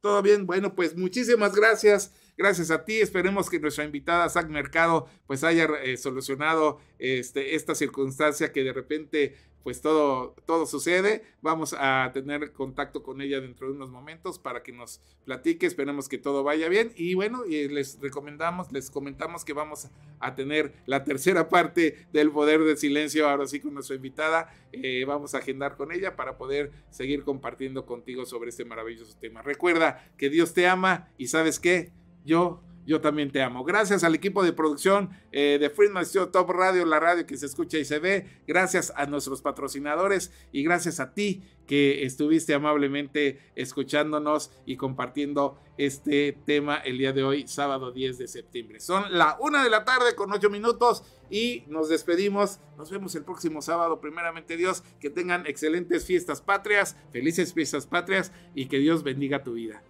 Todo 0.00 0.22
bien, 0.22 0.46
bueno, 0.46 0.74
pues 0.74 0.96
muchísimas 0.96 1.54
gracias. 1.54 2.12
Gracias 2.36 2.70
a 2.70 2.84
ti. 2.84 3.00
Esperemos 3.00 3.50
que 3.50 3.58
nuestra 3.58 3.84
invitada, 3.84 4.28
Zach 4.28 4.48
Mercado, 4.48 5.08
pues 5.26 5.42
haya 5.42 5.66
eh, 5.82 5.96
solucionado 5.96 6.78
este, 7.00 7.56
esta 7.56 7.74
circunstancia 7.74 8.52
que 8.52 8.62
de 8.62 8.72
repente 8.72 9.34
pues 9.62 9.80
todo, 9.80 10.34
todo 10.46 10.66
sucede. 10.66 11.22
Vamos 11.42 11.74
a 11.78 12.10
tener 12.12 12.52
contacto 12.52 13.02
con 13.02 13.20
ella 13.20 13.40
dentro 13.40 13.68
de 13.68 13.74
unos 13.74 13.90
momentos 13.90 14.38
para 14.38 14.62
que 14.62 14.72
nos 14.72 15.00
platique. 15.24 15.66
Esperemos 15.66 16.08
que 16.08 16.18
todo 16.18 16.42
vaya 16.42 16.68
bien. 16.68 16.92
Y 16.96 17.14
bueno, 17.14 17.44
y 17.46 17.68
les 17.68 18.00
recomendamos, 18.00 18.72
les 18.72 18.90
comentamos 18.90 19.44
que 19.44 19.52
vamos 19.52 19.88
a 20.20 20.34
tener 20.34 20.74
la 20.86 21.04
tercera 21.04 21.48
parte 21.48 22.06
del 22.12 22.30
Poder 22.30 22.62
del 22.64 22.78
Silencio, 22.78 23.28
ahora 23.28 23.46
sí 23.46 23.60
con 23.60 23.74
nuestra 23.74 23.96
invitada. 23.96 24.52
Eh, 24.72 25.04
vamos 25.06 25.34
a 25.34 25.38
agendar 25.38 25.76
con 25.76 25.92
ella 25.92 26.16
para 26.16 26.38
poder 26.38 26.72
seguir 26.90 27.24
compartiendo 27.24 27.86
contigo 27.86 28.26
sobre 28.26 28.50
este 28.50 28.64
maravilloso 28.64 29.16
tema. 29.18 29.42
Recuerda 29.42 30.10
que 30.16 30.30
Dios 30.30 30.54
te 30.54 30.66
ama 30.66 31.08
y 31.18 31.28
sabes 31.28 31.58
qué, 31.60 31.92
yo 32.24 32.62
yo 32.88 33.02
también 33.02 33.30
te 33.30 33.42
amo. 33.42 33.64
Gracias 33.64 34.02
al 34.02 34.14
equipo 34.14 34.42
de 34.42 34.54
producción 34.54 35.10
eh, 35.30 35.58
de 35.60 35.68
Friedman 35.68 36.06
Studio 36.06 36.30
Top 36.30 36.48
Radio, 36.48 36.86
la 36.86 36.98
radio 36.98 37.26
que 37.26 37.36
se 37.36 37.44
escucha 37.44 37.76
y 37.76 37.84
se 37.84 37.98
ve. 37.98 38.24
Gracias 38.46 38.94
a 38.96 39.04
nuestros 39.04 39.42
patrocinadores 39.42 40.32
y 40.52 40.62
gracias 40.62 40.98
a 40.98 41.12
ti 41.12 41.42
que 41.66 42.06
estuviste 42.06 42.54
amablemente 42.54 43.40
escuchándonos 43.56 44.50
y 44.64 44.78
compartiendo 44.78 45.60
este 45.76 46.38
tema 46.46 46.78
el 46.78 46.96
día 46.96 47.12
de 47.12 47.24
hoy, 47.24 47.46
sábado 47.46 47.92
10 47.92 48.16
de 48.16 48.26
septiembre. 48.26 48.80
Son 48.80 49.04
la 49.10 49.36
una 49.38 49.62
de 49.62 49.68
la 49.68 49.84
tarde 49.84 50.14
con 50.14 50.32
ocho 50.32 50.48
minutos 50.48 51.04
y 51.28 51.64
nos 51.66 51.90
despedimos. 51.90 52.58
Nos 52.78 52.90
vemos 52.90 53.14
el 53.16 53.24
próximo 53.24 53.60
sábado, 53.60 54.00
primeramente 54.00 54.56
Dios. 54.56 54.82
Que 54.98 55.10
tengan 55.10 55.46
excelentes 55.46 56.06
fiestas 56.06 56.40
patrias, 56.40 56.96
felices 57.12 57.52
fiestas 57.52 57.86
patrias 57.86 58.32
y 58.54 58.64
que 58.64 58.78
Dios 58.78 59.02
bendiga 59.02 59.42
tu 59.42 59.52
vida. 59.52 59.82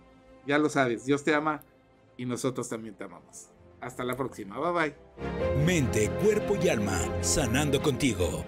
Ya 0.48 0.58
lo 0.58 0.68
sabes, 0.68 1.04
Dios 1.04 1.22
te 1.22 1.32
ama 1.32 1.62
y 2.18 2.26
nosotros 2.26 2.68
también 2.68 2.94
te 2.94 3.04
amamos. 3.04 3.48
Hasta 3.80 4.04
la 4.04 4.14
próxima, 4.16 4.58
bye 4.58 4.72
bye. 4.72 5.64
Mente, 5.64 6.10
cuerpo 6.22 6.56
y 6.62 6.68
alma, 6.68 7.00
sanando 7.22 7.80
contigo. 7.80 8.44